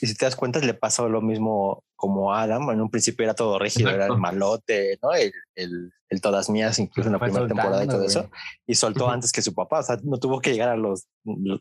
y 0.01 0.07
si 0.07 0.15
te 0.15 0.25
das 0.25 0.37
cuenta, 0.37 0.59
le 0.61 0.75
pasó 0.75 1.09
lo 1.09 1.21
mismo 1.21 1.85
como 1.95 2.35
a 2.35 2.43
Adam. 2.43 2.69
En 2.71 2.81
un 2.81 2.91
principio 2.91 3.25
era 3.25 3.35
todo 3.35 3.59
rígido, 3.59 3.91
era 3.91 4.07
el 4.07 4.17
malote, 4.19 4.99
¿no? 5.01 5.13
El, 5.13 5.33
el, 5.55 5.93
el, 6.09 6.21
todas 6.21 6.51
mías, 6.51 6.79
incluso 6.81 7.09
en 7.09 7.13
la 7.13 7.21
primera 7.21 7.47
temporada 7.47 7.85
y 7.85 7.87
todo 7.87 8.05
eso. 8.05 8.29
Y 8.67 8.75
soltó 8.75 9.09
antes 9.09 9.31
que 9.31 9.43
su 9.43 9.55
papá. 9.55 9.79
O 9.79 9.83
sea, 9.85 9.99
no 10.03 10.19
tuvo 10.19 10.41
que 10.41 10.53
llegar 10.53 10.71
a, 10.71 10.77
los, 10.77 11.07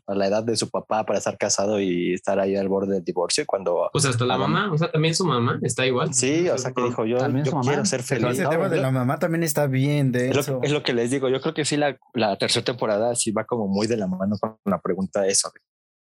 a 0.08 0.14
la 0.16 0.26
edad 0.26 0.42
de 0.42 0.56
su 0.56 0.68
papá 0.68 1.06
para 1.06 1.18
estar 1.18 1.38
casado 1.38 1.80
y 1.80 2.14
estar 2.14 2.40
ahí 2.40 2.56
al 2.56 2.68
borde 2.68 2.94
del 2.94 3.04
divorcio. 3.04 3.44
Cuando. 3.46 3.88
Pues 3.92 4.04
hasta 4.04 4.24
la 4.24 4.36
mamá, 4.36 4.72
o 4.72 4.78
sea, 4.78 4.90
también 4.90 5.14
su 5.14 5.24
mamá 5.24 5.60
está 5.62 5.86
igual. 5.86 6.12
Sí, 6.12 6.48
o 6.48 6.58
sea, 6.58 6.72
que 6.72 6.82
dijo 6.82 7.04
yo, 7.04 7.18
yo 7.18 7.60
quiero 7.60 7.84
ser 7.84 8.02
feliz. 8.02 8.32
Ese 8.32 8.48
tema 8.48 8.68
de 8.68 8.80
la 8.80 8.90
mamá 8.90 9.20
también 9.20 9.44
está 9.44 9.68
bien. 9.68 10.10
De 10.10 10.30
es, 10.30 10.38
eso. 10.38 10.54
Lo, 10.54 10.62
es 10.62 10.72
lo 10.72 10.82
que 10.82 10.94
les 10.94 11.12
digo. 11.12 11.28
Yo 11.28 11.40
creo 11.40 11.54
que 11.54 11.64
sí, 11.64 11.76
la, 11.76 11.96
la 12.14 12.36
tercera 12.36 12.64
temporada 12.64 13.14
sí 13.14 13.30
va 13.30 13.44
como 13.44 13.68
muy 13.68 13.86
de 13.86 13.96
la 13.96 14.08
mano 14.08 14.36
con 14.40 14.56
la 14.64 14.80
pregunta 14.80 15.20
de 15.20 15.28
eso. 15.28 15.52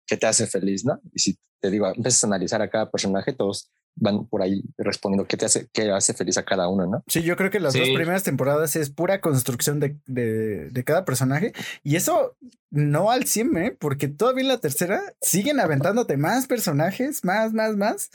¿Qué 0.09 0.17
te 0.17 0.27
hace 0.27 0.47
feliz, 0.47 0.85
no? 0.85 1.01
Y 1.13 1.21
si 1.21 1.39
te 1.61 1.71
digo, 1.71 1.87
empiezas 1.87 2.25
a 2.25 2.27
analizar 2.29 2.63
a 2.63 2.71
cada 2.71 2.91
personaje, 2.91 3.33
todos 3.33 3.71
van 4.01 4.27
por 4.27 4.43
ahí 4.43 4.63
respondiendo 4.77 5.27
qué 5.27 5.37
te 5.37 5.45
hace, 5.45 5.69
qué 5.73 5.91
hace 5.91 6.15
feliz 6.15 6.39
a 6.39 6.45
cada 6.45 6.69
uno, 6.69 6.87
¿no? 6.87 7.05
Sí, 7.09 7.23
yo 7.23 7.37
creo 7.37 7.51
que 7.51 7.61
las 7.61 7.75
dos 7.75 7.89
primeras 7.89 8.23
temporadas 8.23 8.77
es 8.77 8.91
pura 8.91 9.21
construcción 9.21 9.81
de, 9.81 9.99
de, 10.07 10.85
cada 10.85 11.05
personaje 11.05 11.53
y 11.83 11.97
eso 11.97 12.37
no 12.71 13.11
al 13.11 13.25
100, 13.25 13.57
¿eh? 13.59 13.77
porque 13.79 14.09
todavía 14.09 14.43
en 14.43 14.49
la 14.49 14.59
tercera 14.59 15.03
siguen 15.21 15.61
aventándote 15.61 16.17
más 16.17 16.47
personajes, 16.47 17.25
más, 17.25 17.53
más, 17.53 17.77
más 17.77 18.11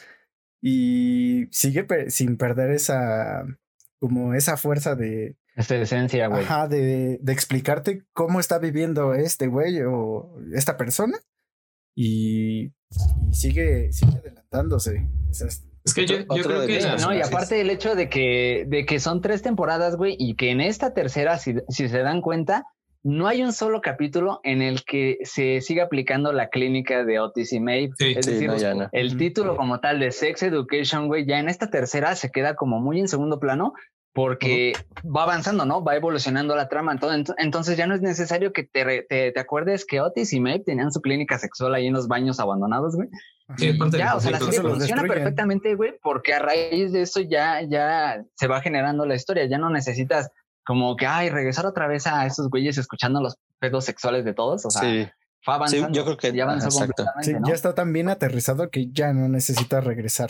y 0.62 1.48
sigue 1.52 1.86
sin 2.10 2.38
perder 2.38 2.72
esa, 2.72 3.46
como 4.00 4.34
esa 4.34 4.58
fuerza 4.58 4.96
de... 4.96 5.36
Esa 5.56 5.76
esencia, 5.76 6.28
güey. 6.28 6.44
Ajá, 6.44 6.68
de, 6.68 7.20
de 7.22 7.34
explicarte 7.34 8.06
cómo 8.14 8.40
está 8.40 8.58
viviendo 8.58 9.14
este 9.14 9.48
güey 9.48 9.82
o 9.82 10.36
esta 10.54 10.78
persona 10.78 11.20
y, 11.96 12.72
sigue, 13.32 13.92
sigue 13.92 14.18
adelantándose. 14.18 15.08
Es 15.86 15.94
que 15.94 16.06
yo, 16.06 16.26
creo 16.26 16.66
que... 16.66 16.80
No, 17.02 17.14
y 17.14 17.22
aparte 17.22 17.60
el 17.60 17.70
hecho 17.70 17.96
de 17.96 18.10
que, 18.10 18.66
de 18.68 18.86
que 18.86 19.00
son 19.00 19.22
tres 19.22 19.42
temporadas, 19.42 19.96
güey, 19.96 20.16
y 20.18 20.36
que 20.36 20.52
en 20.52 20.62
esta 20.62 20.94
tercera, 20.94 21.38
si, 21.38 21.56
si 21.70 21.90
se 21.90 22.00
dan 22.00 22.22
cuenta, 22.22 22.64
no 23.04 23.28
hay 23.28 23.44
un 23.44 23.52
solo 23.52 23.82
capítulo 23.82 24.40
en 24.44 24.62
el 24.62 24.86
que 24.86 25.18
se 25.24 25.60
siga 25.60 25.84
aplicando 25.84 26.32
la 26.32 26.48
clínica 26.48 27.04
de 27.04 27.20
Otis 27.20 27.52
y 27.52 27.60
Maeve. 27.60 27.94
es 28.00 28.26
decir, 28.26 28.50
el 28.94 29.18
título 29.18 29.58
como 29.58 29.82
tal 29.82 30.00
de 30.00 30.12
Sex 30.12 30.42
Education, 30.44 31.08
güey, 31.08 31.26
ya 31.26 31.40
en 31.40 31.50
esta 31.50 31.70
tercera 31.70 32.16
se 32.16 32.32
queda 32.32 32.56
como 32.56 32.80
muy 32.80 33.02
en 33.02 33.10
segundo 33.10 33.40
plano 33.40 33.74
porque 34.14 34.74
va 35.04 35.24
avanzando, 35.24 35.66
¿no? 35.66 35.84
Va 35.84 35.96
evolucionando 35.96 36.56
la 36.56 36.70
trama. 36.70 36.92
Entonces, 36.92 37.36
entonces 37.40 37.78
ya 37.78 37.88
no 37.88 37.96
es 37.96 38.02
necesario 38.02 38.54
que 38.54 38.64
te, 38.64 39.04
te, 39.10 39.40
acuerdes 39.40 39.86
que 39.86 40.02
Otis 40.02 40.34
y 40.34 40.40
Maeve 40.40 40.64
tenían 40.64 40.92
su 40.92 41.02
clínica 41.02 41.40
sexual 41.40 41.74
ahí 41.74 41.88
en 41.88 41.94
los 41.94 42.08
baños 42.08 42.40
abandonados, 42.40 42.96
güey. 42.96 43.10
Sí, 43.58 43.78
ya, 43.98 44.16
o 44.16 44.20
sea, 44.20 44.32
la 44.32 44.40
serie 44.40 44.62
funciona 44.62 45.04
perfectamente, 45.04 45.76
güey, 45.76 45.96
porque 46.02 46.34
a 46.34 46.40
raíz 46.40 46.94
de 46.94 47.02
eso 47.02 47.20
ya, 47.22 47.62
ya 47.62 48.24
se 48.36 48.48
va 48.48 48.62
generando 48.62 49.06
la 49.06 49.16
historia. 49.16 49.46
Ya 49.46 49.58
no 49.58 49.70
necesitas 49.70 50.30
como 50.64 50.96
que, 50.96 51.08
ay, 51.08 51.30
regresar 51.30 51.66
otra 51.66 51.88
vez 51.88 52.06
a 52.06 52.26
esos 52.26 52.50
güeyes 52.50 52.78
escuchando 52.78 53.20
los 53.20 53.38
pedos 53.60 53.84
sexuales 53.84 54.26
de 54.26 54.34
todos. 54.34 54.66
O 54.66 54.70
sea, 54.70 54.82
sí. 54.82 55.08
fue 55.42 55.56
avanzando. 55.56 55.90
yo 55.92 56.06
creo 56.06 56.18
que 56.18 56.32
ya 56.32 56.44
avanzó 56.44 56.70
sí, 57.22 57.34
Ya 57.46 57.54
está 57.54 57.74
tan 57.74 57.92
bien 57.92 58.10
aterrizado 58.10 58.70
que 58.70 58.92
ya 58.92 59.12
no 59.12 59.28
necesita 59.28 59.82
regresar. 59.82 60.30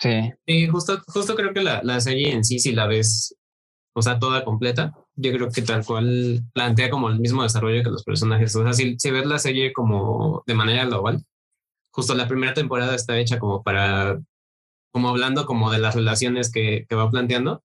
Sí. 0.00 0.32
Sí, 0.46 0.66
justo, 0.68 0.98
justo 1.06 1.34
creo 1.36 1.52
que 1.52 1.60
la, 1.62 1.82
la 1.82 2.00
serie 2.00 2.32
en 2.32 2.44
sí, 2.44 2.58
si 2.58 2.72
la 2.72 2.86
ves, 2.86 3.36
o 3.94 4.02
sea, 4.02 4.18
toda 4.18 4.44
completa, 4.44 4.94
yo 5.14 5.32
creo 5.32 5.50
que 5.50 5.62
tal 5.62 5.84
cual 5.84 6.42
plantea 6.54 6.90
como 6.90 7.10
el 7.10 7.20
mismo 7.20 7.42
desarrollo 7.42 7.82
que 7.82 7.90
los 7.90 8.04
personajes. 8.04 8.54
O 8.56 8.62
sea, 8.62 8.72
si, 8.72 8.96
si 8.98 9.10
ves 9.10 9.26
la 9.26 9.38
serie 9.38 9.72
como 9.72 10.42
de 10.46 10.54
manera 10.54 10.86
global, 10.86 11.22
justo 11.92 12.14
la 12.14 12.28
primera 12.28 12.54
temporada 12.54 12.94
está 12.94 13.18
hecha 13.18 13.38
como 13.38 13.62
para, 13.62 14.20
como 14.92 15.10
hablando 15.10 15.46
como 15.46 15.70
de 15.72 15.78
las 15.80 15.94
relaciones 15.96 16.52
que, 16.52 16.86
que 16.88 16.96
va 16.96 17.10
planteando. 17.10 17.62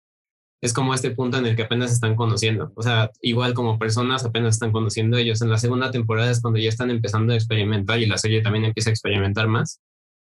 Es 0.62 0.74
como 0.74 0.94
este 0.96 1.12
punto 1.12 1.38
en 1.38 1.46
el 1.46 1.56
que 1.56 1.64
apenas 1.64 1.92
están 1.92 2.16
conociendo. 2.16 2.72
O 2.76 2.82
sea, 2.82 3.12
igual 3.22 3.54
como 3.54 3.80
personas 3.80 4.26
apenas 4.26 4.56
están 4.56 4.72
conociendo 4.72 5.18
ellos. 5.18 5.42
En 5.42 5.50
la 5.50 5.60
segunda 5.60 5.92
temporada 5.92 6.32
es 6.32 6.42
cuando 6.42 6.60
ya 6.60 6.70
están 6.70 6.90
empezando 6.92 7.34
a 7.34 7.36
experimentar 7.36 8.00
y 8.00 8.08
la 8.08 8.18
serie 8.18 8.42
también 8.42 8.66
empieza 8.66 8.90
a 8.90 8.94
experimentar 8.94 9.48
más. 9.48 9.82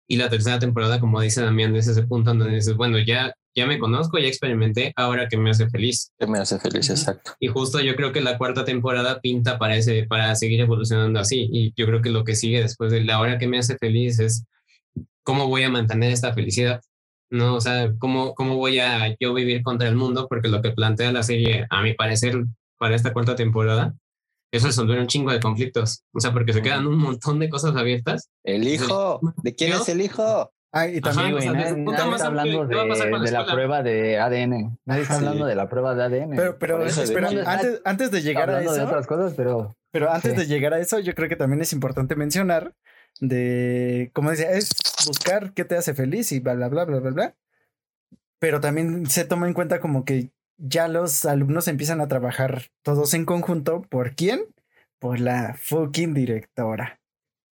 Y 0.08 0.18
la 0.18 0.30
tercera 0.30 0.60
temporada, 0.60 1.00
como 1.00 1.22
dice 1.22 1.42
Damián, 1.42 1.76
es 1.76 1.88
ese 1.88 2.04
punto 2.04 2.34
donde 2.34 2.54
dices, 2.54 2.76
bueno, 2.76 3.00
ya, 3.00 3.34
ya 3.56 3.66
me 3.66 3.80
conozco, 3.80 4.18
ya 4.20 4.28
experimenté, 4.28 4.92
ahora 4.96 5.28
que 5.28 5.38
me 5.38 5.50
hace 5.50 5.70
feliz. 5.70 6.12
Que 6.20 6.28
me 6.28 6.40
hace 6.40 6.60
feliz, 6.60 6.90
exacto. 6.90 7.32
Y 7.40 7.48
justo 7.48 7.80
yo 7.80 7.96
creo 7.96 8.12
que 8.12 8.22
la 8.22 8.38
cuarta 8.38 8.66
temporada 8.66 9.22
pinta 9.22 9.58
para, 9.58 9.76
ese, 9.78 10.06
para 10.08 10.36
seguir 10.36 10.60
evolucionando 10.60 11.20
así. 11.20 11.48
Y 11.52 11.74
yo 11.76 11.86
creo 11.86 12.02
que 12.02 12.10
lo 12.10 12.24
que 12.24 12.36
sigue 12.36 12.62
después 12.62 12.92
de 12.92 13.04
la 13.04 13.20
hora 13.20 13.38
que 13.38 13.48
me 13.48 13.60
hace 13.60 13.78
feliz 13.78 14.20
es 14.20 14.46
cómo 15.24 15.48
voy 15.48 15.64
a 15.64 15.70
mantener 15.70 16.12
esta 16.12 16.34
felicidad. 16.34 16.82
¿no? 17.30 17.56
O 17.56 17.62
sea, 17.62 17.92
¿cómo, 17.98 18.36
cómo 18.36 18.58
voy 18.58 18.80
a 18.80 19.16
yo 19.20 19.34
vivir 19.34 19.64
contra 19.64 19.88
el 19.88 19.96
mundo? 19.96 20.28
Porque 20.30 20.50
lo 20.50 20.62
que 20.62 20.72
plantea 20.72 21.12
la 21.12 21.24
serie, 21.24 21.66
a 21.70 21.82
mi 21.82 21.94
parecer, 21.94 22.46
para 22.78 22.96
esta 22.96 23.12
cuarta 23.14 23.36
temporada, 23.36 23.96
eso 24.54 24.68
resolver 24.68 25.00
un 25.00 25.08
chingo 25.08 25.32
de 25.32 25.40
conflictos. 25.40 26.04
O 26.14 26.20
sea, 26.20 26.32
porque 26.32 26.54
se 26.54 26.62
quedan 26.62 26.86
un 26.86 26.98
montón 26.98 27.40
de 27.40 27.50
cosas 27.50 27.76
abiertas. 27.76 28.30
El 28.44 28.68
hijo, 28.68 29.20
¿de 29.42 29.56
quién 29.56 29.74
es 29.74 29.90
el 29.90 30.00
hijo? 30.00 30.52
Ay, 30.72 30.98
y 30.98 31.02
también, 31.02 31.36
nadie, 31.36 31.70
está 31.70 32.28
hablando 32.28 32.66
de, 32.66 33.32
la 33.32 33.46
prueba 33.46 33.84
de 33.84 34.20
ADN. 34.20 34.80
Nadie 34.86 35.02
está 35.04 35.16
hablando 35.16 35.46
de 35.46 35.56
la 35.56 35.70
prueba 35.70 35.94
de 35.94 36.04
ADN. 36.04 36.36
Pero, 36.36 36.58
pero 36.58 36.84
espera, 36.86 37.30
antes, 37.46 37.82
antes, 37.84 38.12
de 38.12 38.22
llegar 38.22 38.50
a 38.50 38.62
eso. 38.62 38.74
De 38.74 38.82
otras 38.82 39.06
cosas, 39.06 39.34
pero. 39.36 39.76
Pero 39.92 40.12
antes 40.12 40.36
de 40.36 40.48
llegar 40.48 40.74
a 40.74 40.80
eso, 40.80 41.00
yo 41.00 41.14
creo 41.14 41.30
que 41.30 41.36
también 41.36 41.62
es 41.62 41.74
importante 41.74 42.16
mencionar 42.16 42.74
de, 43.20 44.10
como 44.14 44.32
decía, 44.32 44.52
es 44.52 44.70
buscar 45.06 45.54
qué 45.54 45.66
te 45.66 45.76
hace 45.76 45.94
feliz 45.94 46.32
y 46.32 46.40
bla, 46.40 46.56
bla, 46.56 46.70
bla, 46.70 46.86
bla, 46.86 47.00
bla, 47.00 47.12
bla. 47.12 47.36
Pero 48.40 48.60
también 48.60 49.06
se 49.06 49.26
toma 49.26 49.48
en 49.48 49.54
cuenta 49.54 49.80
como 49.80 50.06
que 50.06 50.32
ya 50.58 50.88
los 50.88 51.26
alumnos 51.26 51.68
empiezan 51.68 52.02
a 52.02 52.08
trabajar 52.08 52.64
todos 52.84 53.14
en 53.14 53.26
conjunto. 53.26 53.82
¿Por 53.90 54.16
quién? 54.16 54.46
Por 55.00 55.20
la 55.20 55.56
fucking 55.56 56.14
directora. 56.14 57.00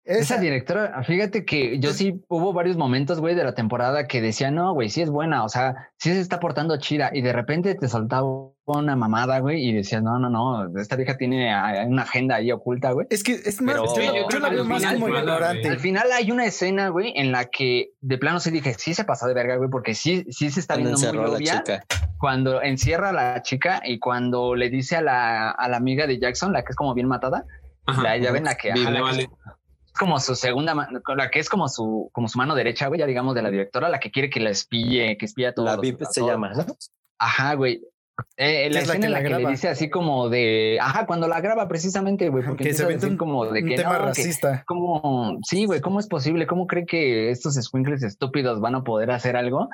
Esa, 0.09 0.39
directora, 0.39 1.03
fíjate 1.03 1.45
que 1.45 1.77
yo 1.77 1.93
sí 1.93 2.23
hubo 2.29 2.51
varios 2.51 2.77
momentos, 2.77 3.19
güey, 3.19 3.35
de 3.35 3.43
la 3.43 3.53
temporada 3.53 4.07
que 4.07 4.21
decía, 4.21 4.49
no, 4.49 4.73
güey, 4.73 4.89
sí 4.89 5.03
es 5.03 5.11
buena, 5.11 5.43
o 5.43 5.49
sea, 5.49 5.91
sí 5.99 6.11
se 6.11 6.19
está 6.19 6.39
portando 6.39 6.77
chida, 6.77 7.11
y 7.13 7.21
de 7.21 7.31
repente 7.31 7.75
te 7.75 7.87
soltaba 7.87 8.27
una 8.65 8.95
mamada, 8.95 9.37
güey, 9.37 9.63
y 9.63 9.71
decías, 9.71 10.01
no, 10.01 10.17
no, 10.17 10.31
no, 10.31 10.79
esta 10.79 10.95
vieja 10.95 11.15
tiene 11.15 11.53
una 11.85 12.01
agenda 12.01 12.37
ahí 12.37 12.51
oculta, 12.51 12.91
güey. 12.91 13.05
Es 13.11 13.23
que 13.23 13.33
es 13.33 13.61
más, 13.61 13.75
yo, 13.75 14.39
la 14.39 14.49
veo 14.49 14.65
más 14.65 14.83
como 14.83 15.09
ignorante. 15.09 15.69
Al 15.69 15.79
final 15.79 16.11
hay 16.11 16.31
una 16.31 16.45
escena, 16.45 16.89
güey, 16.89 17.13
en 17.15 17.31
la 17.31 17.45
que 17.45 17.91
de 18.01 18.17
plano 18.17 18.39
sí 18.39 18.49
dije, 18.49 18.73
sí 18.73 18.95
se 18.95 19.03
pasó 19.03 19.27
de 19.27 19.35
verga, 19.35 19.57
güey, 19.57 19.69
porque 19.69 19.93
sí, 19.93 20.25
sí 20.31 20.49
se 20.49 20.59
está 20.59 20.75
viendo 20.75 20.97
muy 20.97 21.17
obvia. 21.17 21.63
Cuando 22.19 22.61
encierra 22.61 23.09
a 23.09 23.13
la 23.13 23.41
chica 23.41 23.81
y 23.83 23.97
cuando 23.97 24.53
le 24.53 24.69
dice 24.69 24.97
a 24.97 25.01
la, 25.01 25.51
a 25.51 25.69
la 25.69 25.77
amiga 25.77 26.05
de 26.05 26.19
Jackson, 26.19 26.51
la 26.51 26.63
que 26.63 26.71
es 26.71 26.75
como 26.75 26.93
bien 26.93 27.07
matada, 27.07 27.45
la, 28.03 28.17
ya 28.17 28.31
ven 28.31 28.43
la 28.43 28.55
que, 28.55 28.73
como 29.97 30.19
su 30.19 30.35
segunda 30.35 30.75
mano, 30.75 31.01
la 31.15 31.29
que 31.29 31.39
es 31.39 31.49
como 31.49 31.67
su, 31.67 32.09
como 32.13 32.27
su 32.27 32.37
mano 32.37 32.55
derecha, 32.55 32.87
güey, 32.87 32.99
ya 32.99 33.05
digamos 33.05 33.35
de 33.35 33.41
la 33.41 33.51
directora, 33.51 33.89
la 33.89 33.99
que 33.99 34.11
quiere 34.11 34.29
que 34.29 34.39
la 34.39 34.49
espíe, 34.49 35.17
que 35.17 35.25
espía 35.25 35.53
todo. 35.53 35.65
La 35.65 35.77
VIP 35.77 36.03
se 36.03 36.21
llama, 36.21 36.53
¿no? 36.53 36.65
Ajá, 37.17 37.53
güey. 37.55 37.81
Eh, 38.35 38.69
la 38.71 38.81
escena 38.81 39.05
en 39.05 39.11
la 39.13 39.23
que 39.23 39.29
le 39.29 39.47
dice 39.47 39.69
así 39.69 39.89
como 39.89 40.29
de, 40.29 40.77
ajá, 40.81 41.05
cuando 41.05 41.27
la 41.27 41.39
graba 41.39 41.67
precisamente, 41.67 42.29
güey, 42.29 42.45
porque 42.45 42.73
se 42.73 42.85
ve 42.85 43.17
como 43.17 43.45
de 43.45 43.63
que 43.63 43.75
tema 43.75 43.97
racista. 43.97 44.63
como, 44.67 45.37
sí, 45.43 45.65
güey, 45.65 45.79
¿cómo 45.81 45.99
es 45.99 46.07
posible? 46.07 46.47
¿Cómo 46.47 46.67
cree 46.67 46.85
que 46.85 47.31
estos 47.31 47.55
squinkles 47.55 48.03
estúpidos 48.03 48.59
van 48.59 48.75
a 48.75 48.83
poder 48.83 49.11
hacer 49.11 49.37
algo? 49.37 49.69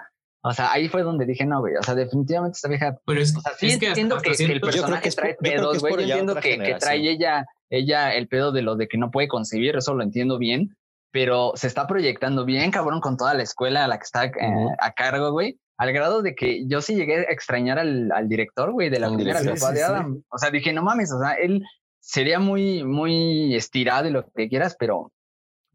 O 0.47 0.53
sea, 0.53 0.71
ahí 0.71 0.87
fue 0.89 1.01
donde 1.01 1.25
dije, 1.25 1.43
no, 1.43 1.59
güey, 1.59 1.75
o 1.75 1.81
sea, 1.81 1.95
definitivamente 1.95 2.55
esta 2.55 2.69
vieja. 2.69 2.95
Pero 3.03 3.19
es, 3.19 3.35
o 3.35 3.41
sea, 3.41 3.53
sí 3.57 3.71
entiendo 3.71 4.19
que, 4.19 4.31
el 4.43 4.61
personaje 4.61 5.09
trae 5.09 5.33
pedos, 5.33 5.79
güey. 5.79 5.95
Yo, 5.95 6.01
entiendo 6.01 6.35
que, 6.35 6.59
que, 6.59 6.75
trae 6.75 6.99
ella 7.09 7.45
ella 7.71 8.13
el 8.13 8.27
pedo 8.27 8.51
de 8.51 8.61
lo 8.61 8.75
de 8.75 8.87
que 8.87 8.99
no 8.99 9.09
puede 9.09 9.27
concebir, 9.27 9.75
eso 9.75 9.95
lo 9.95 10.03
entiendo 10.03 10.37
bien, 10.37 10.75
pero 11.11 11.53
se 11.55 11.65
está 11.65 11.87
proyectando 11.87 12.45
bien, 12.45 12.69
cabrón, 12.69 13.01
con 13.01 13.17
toda 13.17 13.33
la 13.33 13.41
escuela 13.41 13.85
a 13.85 13.87
la 13.87 13.97
que 13.97 14.03
está 14.03 14.25
eh, 14.25 14.31
a 14.79 14.91
cargo, 14.91 15.31
güey. 15.31 15.59
Al 15.77 15.91
grado 15.91 16.21
de 16.21 16.35
que 16.35 16.67
yo 16.67 16.79
sí 16.79 16.93
llegué 16.93 17.17
a 17.27 17.31
extrañar 17.31 17.79
al, 17.79 18.11
al 18.11 18.29
director, 18.29 18.71
güey, 18.71 18.91
de 18.91 18.99
la 18.99 19.11
primera 19.11 19.39
sí, 19.39 19.73
de 19.73 19.83
Adam. 19.83 20.21
O 20.29 20.37
sea, 20.37 20.51
dije, 20.51 20.71
no 20.73 20.83
mames, 20.83 21.11
o 21.11 21.19
sea, 21.19 21.33
él 21.33 21.63
sería 21.99 22.37
muy, 22.37 22.83
muy 22.83 23.55
estirado 23.55 24.07
y 24.07 24.11
lo 24.11 24.25
que 24.29 24.47
quieras, 24.47 24.75
pero 24.77 25.11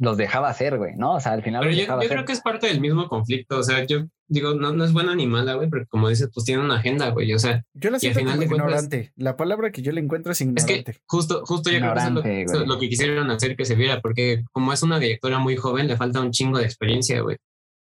los 0.01 0.17
dejaba 0.17 0.49
hacer, 0.49 0.79
güey, 0.79 0.95
¿no? 0.97 1.15
O 1.15 1.21
sea, 1.21 1.33
al 1.33 1.43
final. 1.43 1.61
Pero 1.61 1.75
yo, 1.75 2.09
creo 2.09 2.25
que 2.25 2.33
es 2.33 2.41
parte 2.41 2.67
del 2.67 2.81
mismo 2.81 3.07
conflicto. 3.07 3.59
O 3.59 3.63
sea, 3.63 3.85
yo 3.85 4.07
digo, 4.29 4.55
no, 4.55 4.73
no 4.73 4.83
es 4.83 4.95
buena 4.95 5.15
ni 5.15 5.27
mala, 5.27 5.55
güey, 5.55 5.69
porque 5.69 5.87
como 5.87 6.09
dices, 6.09 6.31
pues 6.33 6.47
tiene 6.47 6.63
una 6.63 6.77
agenda, 6.77 7.11
güey. 7.11 7.35
O 7.35 7.39
sea, 7.39 7.63
yo 7.75 7.91
la 7.91 7.99
siento 7.99 8.21
como 8.21 8.43
ignorante. 8.43 9.13
La 9.17 9.37
palabra 9.37 9.71
que 9.71 9.83
yo 9.83 9.93
le 9.93 10.01
encuentro 10.01 10.33
es 10.33 10.41
ignorante. 10.41 10.73
Es 10.73 10.85
que 10.85 11.03
justo, 11.05 11.45
justo 11.45 11.71
yo 11.71 11.81
creo 11.81 12.23
que 12.23 12.43
es 12.43 12.53
lo, 12.53 12.79
que 12.79 12.89
quisieron 12.89 13.31
hacer 13.31 13.57
que 13.57 13.67
se 13.67 13.75
viera, 13.75 14.01
porque 14.01 14.43
como 14.53 14.73
es 14.73 14.83
una 14.83 14.99
directora 14.99 15.39
muy 15.39 15.57
joven, 15.57 15.87
le 15.87 15.99
falta 15.99 16.21
un 16.21 16.31
chingo 16.31 16.59
de 16.59 16.65
experiencia, 16.65 17.21
güey. 17.21 17.37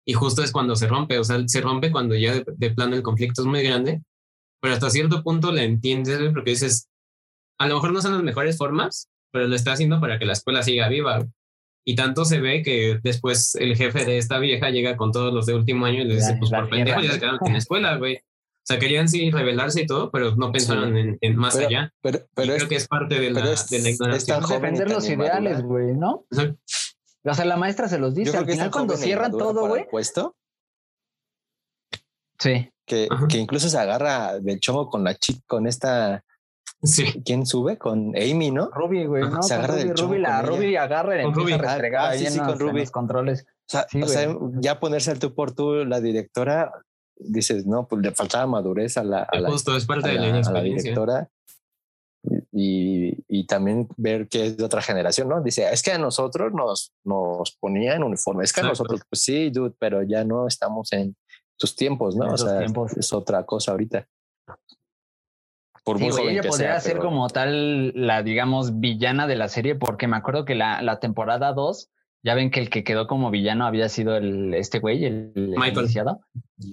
Y 0.06 0.12
justo 0.12 0.44
es 0.44 0.52
cuando 0.52 0.76
se 0.76 0.88
rompe, 0.88 1.20
o 1.20 1.24
sea, 1.24 1.42
se 1.48 1.62
rompe 1.62 1.90
cuando 1.90 2.16
ya 2.16 2.44
de, 2.46 2.72
plano 2.72 2.98
el 2.98 3.04
conflicto 3.04 3.44
es 3.44 3.48
muy 3.48 3.64
grande, 3.64 4.02
pero 4.60 4.74
hasta 4.74 4.90
cierto 4.90 5.24
punto 5.24 5.54
le 5.54 5.64
entiendes, 5.64 6.20
güey, 6.20 6.34
porque 6.34 6.52
dices, 6.52 6.90
a 7.60 7.68
lo 7.68 7.76
mejor 7.76 7.94
no 7.94 8.02
son 8.02 8.14
las 8.14 8.24
mejores 8.24 8.58
formas, 8.58 9.08
pero 9.32 9.48
lo 9.48 9.56
está 9.56 9.72
haciendo 9.72 10.02
para 10.02 10.20
que 10.20 10.26
la 10.26 10.34
escuela 10.34 10.64
siga 10.64 10.90
viva. 10.90 11.26
Y 11.86 11.96
tanto 11.96 12.26
se 12.26 12.40
ve 12.40 12.62
que 12.62 13.00
después 13.02 13.56
el 13.56 13.76
jefe 13.76 14.06
de 14.06 14.18
esta 14.18 14.38
vieja 14.40 14.70
llega 14.70 14.98
con 14.98 15.12
todos 15.12 15.34
los 15.34 15.46
de 15.46 15.56
último 15.56 15.86
año 15.86 16.02
y 16.02 16.06
le 16.06 16.16
dice, 16.16 16.36
pues 16.38 16.52
por 16.52 16.70
pendejo 16.70 17.02
ya 17.02 17.14
se 17.14 17.20
quedaron 17.20 17.40
sin 17.44 17.56
escuela, 17.56 17.98
güey. 17.98 18.18
O 18.18 18.72
sea, 18.72 18.78
querían 18.78 19.08
sí 19.08 19.32
rebelarse 19.32 19.82
y 19.82 19.86
todo, 19.88 20.12
pero 20.12 20.36
no 20.36 20.52
pensaron 20.52 20.96
en, 21.20 21.36
más 21.36 21.56
allá. 21.56 21.92
Pero, 22.02 22.20
pero 22.36 22.56
creo 22.56 22.68
que 22.68 22.76
es 22.76 22.88
parte 22.88 23.20
de 23.20 23.32
la, 23.32 23.42
de 23.42 23.80
la 23.80 23.90
ignorancia. 23.90 24.40
defender 24.40 24.90
los 24.92 25.10
ideales, 25.10 25.64
güey, 25.64 25.96
¿no? 25.96 26.26
O 27.24 27.34
sea, 27.34 27.46
la 27.46 27.58
maestra 27.58 27.88
se 27.88 27.98
los 27.98 28.14
dice. 28.14 28.38
Al 28.38 28.46
final, 28.46 28.70
cuando 28.70 28.96
cierran 28.96 29.32
todo, 29.32 29.68
güey. 29.68 29.88
puesto? 29.90 30.36
Sí. 32.38 32.70
Que, 32.86 33.08
que, 33.28 33.38
incluso 33.38 33.70
se 33.70 33.78
agarra 33.78 34.40
del 34.40 34.60
chongo 34.60 34.90
con 34.90 35.04
la 35.04 35.16
chica, 35.16 35.42
con 35.48 35.68
esta 35.68 36.24
Sí. 36.82 37.22
¿Quién 37.26 37.46
sube? 37.46 37.78
Con 37.78 38.16
Amy, 38.16 38.52
¿no? 38.52 38.70
Ruby, 38.70 39.06
güey, 39.06 39.30
¿no? 39.30 39.44
Se 39.44 39.54
agarra 39.54 39.76
Ruby, 39.76 39.94
Ruby, 39.94 40.20
la 40.20 40.42
Ruby 40.42 40.76
agarra 40.78 41.22
y 41.22 41.26
empieza 41.26 41.74
a 41.74 42.10
ah, 42.10 42.14
sí, 42.14 42.26
sí, 42.28 42.40
con 42.40 42.58
Ruby. 42.58 42.82
los 42.82 42.92
controles. 42.92 43.46
O 43.74 44.08
sea, 44.08 44.36
ya 44.60 44.80
ponerse 44.80 45.12
al 45.12 45.20
tú 45.20 45.34
por 45.36 45.52
tú, 45.52 45.86
la 45.86 46.00
directora, 46.00 46.72
dices, 47.18 47.66
no, 47.66 47.88
pues 47.88 48.02
le 48.02 48.12
faltaba 48.12 48.48
madurez 48.48 48.98
a 48.98 49.04
la, 49.04 49.24
a 49.24 49.40
la, 49.40 49.52
Justo, 49.52 49.76
es 49.76 49.86
parte 49.86 50.10
de 50.10 50.16
la, 50.16 50.40
a 50.40 50.52
la 50.52 50.62
directora. 50.62 51.30
Y, 52.52 53.24
y, 53.28 53.46
también 53.46 53.88
ver 53.96 54.28
que 54.28 54.48
es 54.48 54.58
de 54.58 54.66
otra 54.66 54.82
generación, 54.82 55.30
¿no? 55.30 55.42
Dice, 55.42 55.70
es 55.72 55.82
que 55.82 55.94
a 55.94 55.98
nosotros 55.98 56.52
nos, 56.54 56.92
nos 57.04 57.56
ponía 57.60 57.96
en 57.96 58.04
uniforme. 58.04 58.44
Es 58.44 58.52
que 58.52 58.62
a 58.62 58.64
nosotros, 58.66 59.02
pues 59.10 59.22
sí, 59.22 59.50
dude, 59.50 59.74
pero 59.80 60.04
ya 60.04 60.26
no 60.26 60.48
estamos 60.48 60.92
en 60.92 61.16
tus 61.58 61.76
tiempos, 61.76 62.16
¿no? 62.16 62.34
o 62.34 62.38
sea, 62.38 62.62
es 62.98 63.14
otra 63.14 63.46
cosa 63.46 63.72
ahorita 63.72 64.08
sí, 65.98 66.22
ella 66.28 66.44
podría 66.44 66.80
ser 66.80 66.98
como 66.98 67.28
tal 67.30 67.92
la, 67.96 68.22
digamos, 68.22 68.80
villana 68.80 69.28
de 69.28 69.36
la 69.36 69.48
serie, 69.48 69.76
porque 69.76 70.08
me 70.08 70.18
acuerdo 70.18 70.46
que 70.46 70.56
la, 70.56 70.82
la 70.82 71.00
temporada 71.00 71.54
2, 71.54 71.90
ya 72.24 72.36
ven 72.36 72.52
que 72.52 72.60
el 72.60 72.70
que 72.70 72.84
quedó 72.84 73.08
como 73.08 73.32
villano 73.32 73.66
había 73.66 73.88
sido 73.88 74.18
el, 74.18 74.54
este 74.54 74.80
güey, 74.80 75.06
el, 75.06 75.32
Michael. 75.36 75.88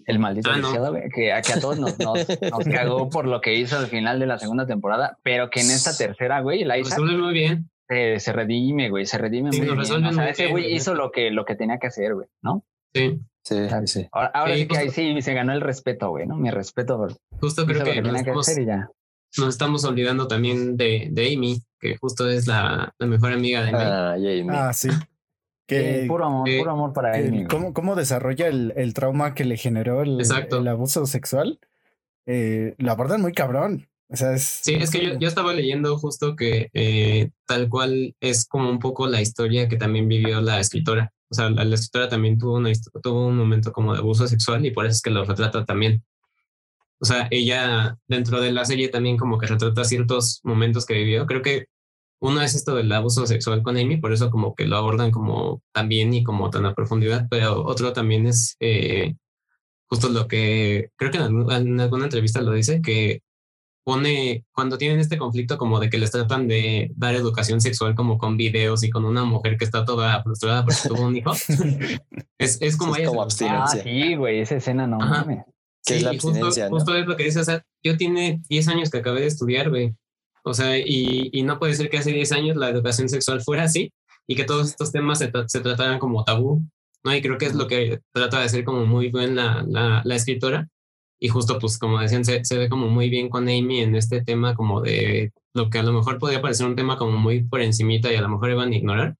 El 0.06 0.18
maldito 0.18 0.50
ah, 0.50 0.90
güey, 0.90 1.08
que, 1.14 1.32
a 1.32 1.40
todos 1.60 1.78
nos, 1.78 1.98
nos, 1.98 2.26
cagó 2.72 3.08
por 3.08 3.26
lo 3.26 3.40
que 3.40 3.54
hizo 3.54 3.78
al 3.78 3.86
final 3.86 4.18
de 4.18 4.26
la 4.26 4.38
segunda 4.38 4.66
temporada, 4.66 5.18
pero 5.22 5.48
que 5.48 5.60
en 5.60 5.70
esta 5.70 5.96
tercera, 5.96 6.40
güey, 6.40 6.64
la 6.64 6.78
hizo. 6.78 7.00
muy 7.00 7.32
bien. 7.32 7.70
se 7.88 8.32
redime, 8.32 8.90
güey, 8.90 9.06
se 9.06 9.18
redime 9.18 9.50
muy 9.50 9.60
bien. 9.60 9.78
O 9.78 10.12
sea, 10.12 10.28
ese 10.28 10.48
güey 10.48 10.74
hizo 10.74 10.94
lo 10.94 11.12
que, 11.12 11.30
lo 11.30 11.44
que 11.44 11.54
tenía 11.54 11.78
que 11.78 11.86
hacer, 11.86 12.14
güey, 12.14 12.26
¿no? 12.42 12.64
Sí. 12.92 13.20
Sí, 13.46 13.54
sí. 13.84 14.08
Ahora, 14.10 14.56
sí, 14.56 14.66
que 14.66 14.76
ahí 14.76 14.90
sí 14.90 15.22
se 15.22 15.32
ganó 15.32 15.52
el 15.52 15.60
respeto, 15.60 16.10
güey, 16.10 16.26
¿no? 16.26 16.34
Mi 16.34 16.50
respeto. 16.50 17.06
Justo 17.40 17.64
creo 17.64 17.84
que, 17.84 18.02
nos, 18.02 18.16
estamos, 18.16 18.48
nos, 18.48 18.88
estamos 19.48 19.84
olvidando 19.84 20.28
también 20.28 20.76
de, 20.76 21.08
de 21.10 21.34
Amy, 21.34 21.60
que 21.80 21.96
justo 21.96 22.28
es 22.28 22.46
la, 22.46 22.94
la 22.98 23.06
mejor 23.06 23.32
amiga 23.32 23.62
de 23.64 23.72
ah, 23.72 24.12
Amy. 24.14 24.46
Ah, 24.50 24.72
sí. 24.72 24.88
Que, 25.68 26.04
puro 26.06 26.26
amor, 26.26 26.48
puro 26.58 26.70
amor 26.70 26.92
para 26.92 27.16
Amy. 27.16 27.44
¿cómo, 27.46 27.74
¿Cómo 27.74 27.96
desarrolla 27.96 28.46
el, 28.46 28.72
el, 28.76 28.94
trauma 28.94 29.34
que 29.34 29.44
le 29.44 29.56
generó 29.56 30.02
el, 30.02 30.20
el 30.20 30.68
abuso 30.68 31.06
sexual? 31.06 31.58
Eh, 32.24 32.76
la 32.78 32.92
abordan 32.92 33.20
muy 33.20 33.32
cabrón. 33.32 33.88
O 34.08 34.14
sea, 34.14 34.32
es, 34.32 34.44
sí, 34.44 34.74
es 34.74 34.92
que 34.92 35.04
yo, 35.04 35.18
yo 35.18 35.26
estaba 35.26 35.52
leyendo 35.52 35.98
justo 35.98 36.36
que 36.36 36.70
eh, 36.72 37.30
tal 37.46 37.68
cual 37.68 38.14
es 38.20 38.46
como 38.46 38.70
un 38.70 38.78
poco 38.78 39.08
la 39.08 39.20
historia 39.20 39.66
que 39.66 39.76
también 39.76 40.06
vivió 40.06 40.40
la 40.40 40.60
escritora 40.60 41.12
o 41.28 41.34
sea, 41.34 41.50
la, 41.50 41.62
escritora 41.74 42.08
también 42.08 42.38
tuvo, 42.38 42.56
una, 42.56 42.70
tuvo 43.02 43.26
un 43.26 43.36
momento 43.36 43.72
como 43.72 43.92
de 43.92 43.98
abuso 43.98 44.26
sexual 44.28 44.64
y 44.64 44.70
por 44.70 44.86
eso 44.86 44.94
es 44.94 45.02
que 45.02 45.10
lo 45.10 45.24
retrata 45.24 45.64
también. 45.64 46.04
O 47.00 47.04
sea, 47.04 47.28
ella 47.30 47.96
dentro 48.08 48.40
de 48.40 48.52
la 48.52 48.64
serie 48.64 48.88
también 48.88 49.16
como 49.16 49.38
que 49.38 49.46
retrata 49.46 49.84
ciertos 49.84 50.40
momentos 50.44 50.86
que 50.86 50.94
vivió. 50.94 51.26
Creo 51.26 51.42
que 51.42 51.66
uno 52.20 52.40
es 52.40 52.54
esto 52.54 52.74
del 52.74 52.90
abuso 52.92 53.26
sexual 53.26 53.62
con 53.62 53.76
Amy, 53.76 53.98
por 53.98 54.12
eso 54.12 54.30
como 54.30 54.54
que 54.54 54.66
lo 54.66 54.76
abordan 54.76 55.10
como 55.10 55.62
tan 55.72 55.88
bien 55.88 56.14
y 56.14 56.24
como 56.24 56.50
tan 56.50 56.64
a 56.66 56.74
profundidad, 56.74 57.26
pero 57.30 57.64
otro 57.64 57.92
también 57.92 58.26
es 58.26 58.56
eh, 58.60 59.14
justo 59.86 60.08
lo 60.08 60.26
que 60.26 60.90
creo 60.96 61.10
que 61.10 61.18
en 61.18 61.80
alguna 61.80 62.04
entrevista 62.04 62.40
lo 62.40 62.52
dice, 62.52 62.80
que 62.80 63.20
pone, 63.84 64.44
cuando 64.52 64.78
tienen 64.78 64.98
este 64.98 65.18
conflicto 65.18 65.58
como 65.58 65.78
de 65.78 65.90
que 65.90 65.98
les 65.98 66.10
tratan 66.10 66.48
de 66.48 66.90
dar 66.96 67.14
educación 67.14 67.60
sexual 67.60 67.94
como 67.94 68.18
con 68.18 68.36
videos 68.36 68.82
y 68.82 68.90
con 68.90 69.04
una 69.04 69.24
mujer 69.24 69.56
que 69.56 69.64
está 69.64 69.84
toda 69.84 70.22
frustrada 70.22 70.64
porque 70.64 70.88
tuvo 70.88 71.06
un 71.06 71.16
hijo, 71.16 71.32
es, 72.38 72.60
es 72.60 72.76
como... 72.76 72.96
Es 72.96 73.08
como 73.08 73.22
abstinencia. 73.22 73.80
Ah, 73.80 73.84
sí, 73.84 74.16
güey, 74.16 74.40
esa 74.40 74.56
escena 74.56 74.86
no 74.86 74.98
mames. 74.98 75.44
Que 75.86 75.96
es 75.96 76.02
la 76.02 76.10
abstinencia, 76.10 76.68
justo, 76.68 76.76
justo, 76.76 76.96
es 76.96 77.06
lo 77.06 77.16
que 77.16 77.24
dice, 77.24 77.40
o 77.40 77.44
sea, 77.44 77.64
yo 77.82 77.96
tiene 77.96 78.42
10 78.48 78.68
años 78.68 78.90
que 78.90 78.98
acabé 78.98 79.20
de 79.20 79.28
estudiar, 79.28 79.70
güey. 79.70 79.94
O 80.44 80.52
sea, 80.52 80.76
y, 80.78 81.30
y, 81.32 81.42
no 81.42 81.58
puede 81.58 81.74
ser 81.74 81.88
que 81.88 81.98
hace 81.98 82.12
10 82.12 82.32
años 82.32 82.56
la 82.56 82.68
educación 82.68 83.08
sexual 83.08 83.40
fuera 83.40 83.64
así 83.64 83.92
y 84.26 84.34
que 84.34 84.44
todos 84.44 84.68
estos 84.68 84.92
temas 84.92 85.18
se, 85.18 85.30
se 85.46 85.60
trataran 85.60 85.98
como 85.98 86.24
tabú, 86.24 86.62
¿no? 87.04 87.14
Y 87.14 87.22
creo 87.22 87.38
que 87.38 87.46
es 87.46 87.54
lo 87.54 87.68
que 87.68 88.00
trata 88.12 88.40
de 88.40 88.46
hacer 88.46 88.64
como 88.64 88.84
muy 88.84 89.10
bien 89.10 89.36
la, 89.36 89.64
la, 89.66 90.02
la 90.04 90.14
escritora, 90.14 90.68
y 91.18 91.28
justo, 91.28 91.58
pues, 91.58 91.78
como 91.78 91.98
decían, 91.98 92.24
se, 92.24 92.44
se, 92.44 92.58
ve 92.58 92.68
como 92.68 92.88
muy 92.88 93.08
bien 93.08 93.28
con 93.30 93.44
Amy 93.44 93.80
en 93.80 93.96
este 93.96 94.22
tema, 94.22 94.54
como 94.54 94.82
de 94.82 95.32
lo 95.54 95.70
que 95.70 95.78
a 95.78 95.82
lo 95.82 95.92
mejor 95.92 96.18
podría 96.18 96.42
parecer 96.42 96.66
un 96.66 96.76
tema 96.76 96.98
como 96.98 97.16
muy 97.16 97.42
por 97.42 97.62
encimita 97.62 98.12
y 98.12 98.16
a 98.16 98.20
lo 98.20 98.28
mejor 98.28 98.50
iban 98.50 98.72
a 98.72 98.76
ignorar. 98.76 99.16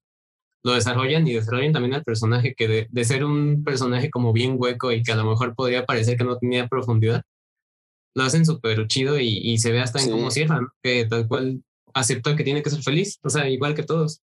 Lo 0.63 0.73
desarrollan 0.73 1.27
y 1.27 1.33
desarrollan 1.33 1.73
también 1.73 1.93
al 1.93 2.03
personaje, 2.03 2.53
que 2.55 2.67
de, 2.67 2.87
de 2.89 3.05
ser 3.05 3.23
un 3.23 3.63
personaje 3.63 4.09
como 4.09 4.33
bien 4.33 4.55
hueco 4.57 4.91
y 4.91 5.03
que 5.03 5.11
a 5.11 5.15
lo 5.15 5.25
mejor 5.25 5.55
podría 5.55 5.85
parecer 5.85 6.17
que 6.17 6.23
no 6.23 6.37
tenía 6.37 6.67
profundidad, 6.67 7.21
lo 8.15 8.23
hacen 8.23 8.45
súper 8.45 8.87
chido 8.87 9.19
y, 9.19 9.27
y, 9.27 9.59
se 9.59 9.71
ve 9.71 9.79
hasta 9.79 10.01
en 10.01 10.11
cómo 10.11 10.31
cierran, 10.31 10.67
que 10.81 11.05
tal 11.05 11.27
cual 11.27 11.63
acepta 11.93 12.35
que 12.35 12.43
tiene 12.43 12.63
que 12.63 12.69
ser 12.69 12.81
feliz, 12.81 13.19
o 13.23 13.29
sea, 13.29 13.47
igual 13.47 13.75
que 13.75 13.83
todos. 13.83 14.21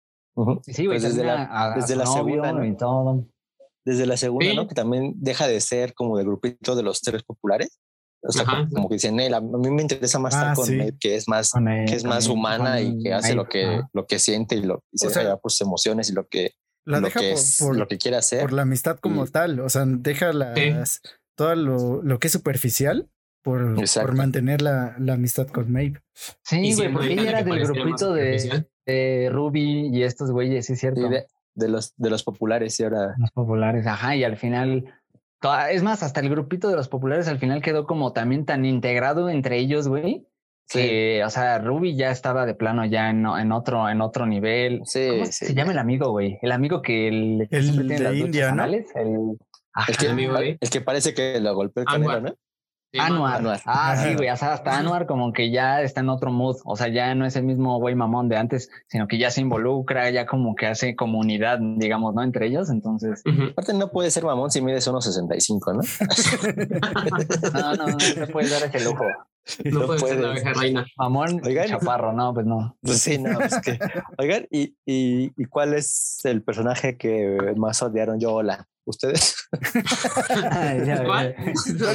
Sí, 0.65 0.87
güey, 0.87 0.99
pues 0.99 1.03
desde 1.03 1.25
la, 1.25 1.73
desde 1.77 1.97
la 1.97 2.07
segunda, 2.07 2.53
¿no? 2.53 2.77
todo 2.77 3.27
desde 3.87 4.05
la 4.05 4.17
segunda, 4.17 4.53
¿no? 4.53 4.67
Que 4.67 4.75
también 4.75 5.15
deja 5.17 5.47
de 5.47 5.61
ser 5.61 5.95
como 5.95 6.19
el 6.19 6.27
grupito 6.27 6.75
de 6.75 6.83
los 6.83 7.01
tres 7.01 7.23
populares. 7.23 7.79
O 8.29 8.33
sea, 8.33 8.45
como, 8.73 8.89
que 8.89 8.95
dicen, 8.95 9.21
a 9.35 9.41
mí 9.41 9.71
me 9.71 9.83
interesa 9.83 10.19
más 10.19 10.35
estar 10.35 10.51
ah, 10.51 10.55
con 10.55 10.69
él, 10.69 10.97
que 10.99 11.17
es 11.17 11.29
más, 11.29 11.53
que 11.87 11.95
es 11.95 12.05
más 12.05 12.29
humana 12.29 12.81
y 12.81 12.99
que 13.03 13.13
hace 13.13 13.35
lo 13.35 13.49
que, 13.49 13.83
lo 13.93 14.07
que 14.07 14.19
siente 14.19 14.57
y 14.57 14.63
lo 14.63 14.83
y 14.93 14.99
se 14.99 15.09
deja 15.09 15.37
por 15.37 15.53
sus 15.53 15.61
emociones 15.63 16.11
y 16.11 16.13
lo 16.13 16.27
que, 16.29 16.53
lo 16.85 17.03
que, 17.11 17.33
es, 17.33 17.61
lo 17.61 17.87
que 17.89 17.99
quiere 17.99 18.17
hacer. 18.17 18.43
Por 18.43 18.53
la 18.53 18.63
amistad 18.63 18.99
como 18.99 19.27
tal. 19.27 19.61
O 19.61 19.69
sea, 19.69 19.85
deja 19.87 20.33
las, 20.33 21.01
todo 21.35 21.55
lo, 21.55 22.03
lo 22.03 22.19
que 22.19 22.29
es 22.29 22.33
superficial 22.33 23.09
por, 23.43 23.77
por 23.77 24.15
mantener 24.15 24.61
la, 24.61 24.97
la, 24.99 25.15
amistad 25.15 25.47
con 25.47 25.71
Maeve. 25.71 26.01
Sí, 26.43 26.75
güey, 26.75 26.93
porque 26.93 27.13
ella 27.13 27.31
era 27.31 27.43
del 27.43 27.65
grupito 27.65 28.13
de, 28.13 29.31
Ruby 29.31 29.91
y 29.93 30.03
estos 30.03 30.31
güeyes, 30.31 30.67
sí 30.67 30.73
es 30.73 30.81
cierto 30.81 31.09
de 31.57 31.69
los, 31.69 31.95
de 31.97 32.11
los 32.11 32.23
populares 32.23 32.79
y 32.79 32.85
ahora. 32.85 33.15
Los 33.19 33.31
populares, 33.33 33.87
ajá, 33.87 34.15
y 34.15 34.25
al 34.25 34.37
final. 34.37 34.85
Es 35.71 35.83
más, 35.83 36.03
hasta 36.03 36.21
el 36.21 36.31
grupito 36.31 36.69
de 36.69 36.77
los 36.77 36.89
populares 36.89 37.29
al 37.29 37.39
final 37.39 37.63
quedó 37.63 37.87
como 37.87 38.13
también 38.13 38.45
tan 38.45 38.65
integrado 38.65 39.29
entre 39.29 39.59
ellos, 39.59 39.89
güey. 39.89 40.27
Que, 40.69 41.23
o 41.25 41.31
sea, 41.31 41.59
Ruby 41.61 41.95
ya 41.95 42.11
estaba 42.11 42.45
de 42.45 42.55
plano 42.55 42.85
ya 42.85 43.11
en, 43.11 43.25
en 43.25 43.53
otro, 43.53 43.89
en 43.89 44.01
otro 44.01 44.27
nivel. 44.27 44.81
Sí, 44.85 45.07
¿Cómo 45.11 45.27
se 45.27 45.55
llama 45.55 45.71
el 45.71 45.79
amigo, 45.79 46.11
güey? 46.11 46.39
El 46.43 46.51
amigo 46.51 46.83
que 46.83 47.07
el, 47.07 47.49
el 47.51 47.87
de 47.87 48.19
India, 48.19 48.51
¿no? 48.51 48.65
El, 48.65 48.75
el, 48.75 49.97
que, 49.97 50.09
amigo, 50.09 50.37
el 50.39 50.59
que 50.59 50.81
parece 50.81 51.15
que 51.15 51.39
lo 51.39 51.55
golpeó 51.55 51.83
el 51.83 51.87
canelo, 51.87 52.21
¿no? 52.21 52.35
Anuar. 52.99 53.61
Ah, 53.65 53.97
sí, 53.97 54.15
güey. 54.15 54.29
hasta 54.29 54.79
Anuar 54.79 55.07
como 55.07 55.33
que 55.33 55.51
ya 55.51 55.83
está 55.83 56.01
en 56.01 56.09
otro 56.09 56.33
mood. 56.33 56.57
O 56.65 56.77
sea, 56.77 56.89
ya 56.89 57.15
no 57.15 57.27
es 57.27 57.37
el 57.37 57.45
mismo 57.45 57.79
güey 57.79 57.95
mamón 57.95 58.29
de 58.29 58.37
antes, 58.37 58.71
sino 58.89 59.09
que 59.09 59.19
ya 59.19 59.31
se 59.31 59.41
involucra, 59.41 60.11
ya 60.11 60.27
como 60.27 60.55
que 60.55 60.67
hace 60.67 60.97
comunidad, 60.97 61.59
digamos, 61.61 62.15
¿no? 62.15 62.23
Entre 62.23 62.47
ellos. 62.47 62.71
Entonces. 62.71 63.23
Aparte, 63.51 63.75
no 63.75 63.91
puede 63.91 64.11
ser 64.11 64.25
mamón 64.25 64.51
si 64.51 64.61
mides 64.61 64.87
unos 64.87 65.05
65, 65.05 65.73
¿no? 65.75 65.81
no, 67.53 67.75
no, 67.75 67.87
no 67.87 68.01
se 68.01 68.27
puede 68.27 68.49
dar 68.49 68.63
ese 68.65 68.85
lujo. 68.85 69.05
No, 69.65 69.87
puede 69.87 69.99
ser 70.01 70.21
la 70.21 70.31
abeja 70.31 70.53
reina. 70.55 70.87
Mamón, 70.97 71.41
Oigan, 71.45 71.69
chaparro, 71.69 72.13
no, 72.13 72.35
pues 72.35 72.47
no. 72.47 72.77
Pues 72.83 73.01
sí, 73.01 73.19
no, 73.19 73.41
es 73.41 73.61
que. 73.61 73.79
Oigan, 74.19 74.47
¿y, 74.51 74.77
y, 74.85 75.33
y 75.37 75.45
cuál 75.47 75.75
es 75.75 76.21
el 76.25 76.43
personaje 76.43 76.97
que 76.97 77.55
más 77.57 77.83
odiaron 77.83 78.19
yo? 78.19 78.35
Hola. 78.35 78.67
¿Ustedes? 78.87 79.49
¿Cuál? 81.05 81.35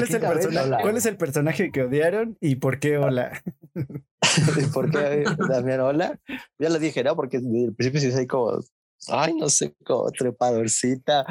es 0.03 0.13
el 0.13 0.21
personaje, 0.21 0.81
¿Cuál 0.83 0.97
es 0.97 1.05
el 1.05 1.17
personaje 1.17 1.71
que 1.71 1.83
odiaron 1.83 2.37
y 2.41 2.55
por 2.55 2.79
qué 2.79 2.97
hola? 2.97 3.41
¿Por 4.73 4.91
qué 4.91 5.23
Damián 5.47 5.79
hola? 5.79 6.19
Ya 6.59 6.69
lo 6.69 6.79
dije, 6.79 7.01
¿no? 7.03 7.15
Porque 7.15 7.39
desde 7.39 7.65
el 7.67 7.75
principio 7.75 8.01
sí 8.01 8.11
soy 8.11 8.27
como, 8.27 8.59
ay, 9.07 9.35
no 9.35 9.47
sé, 9.47 9.73
como 9.85 10.11
trepadorcita, 10.11 11.25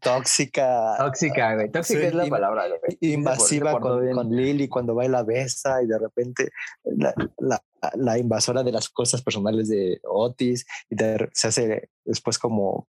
tóxica. 0.00 0.96
Tóxica, 0.98 1.54
güey. 1.54 1.70
Tóxica 1.70 2.08
es 2.08 2.14
la 2.14 2.26
palabra. 2.26 2.64
Invasiva 3.00 3.78
con, 3.78 4.12
con, 4.12 4.34
Lily 4.34 4.66
cuando 4.66 4.96
va 4.96 5.06
y 5.06 5.08
la 5.08 5.22
besa 5.22 5.80
y 5.80 5.86
de 5.86 5.98
repente 5.98 6.50
la, 6.82 7.14
la, 7.38 7.62
la 7.94 8.18
invasora 8.18 8.64
de 8.64 8.72
las 8.72 8.88
cosas 8.88 9.22
personales 9.22 9.68
de 9.68 10.00
Otis 10.02 10.66
y 10.90 10.96
se 11.32 11.46
hace 11.46 11.90
después 12.04 12.36
como 12.36 12.88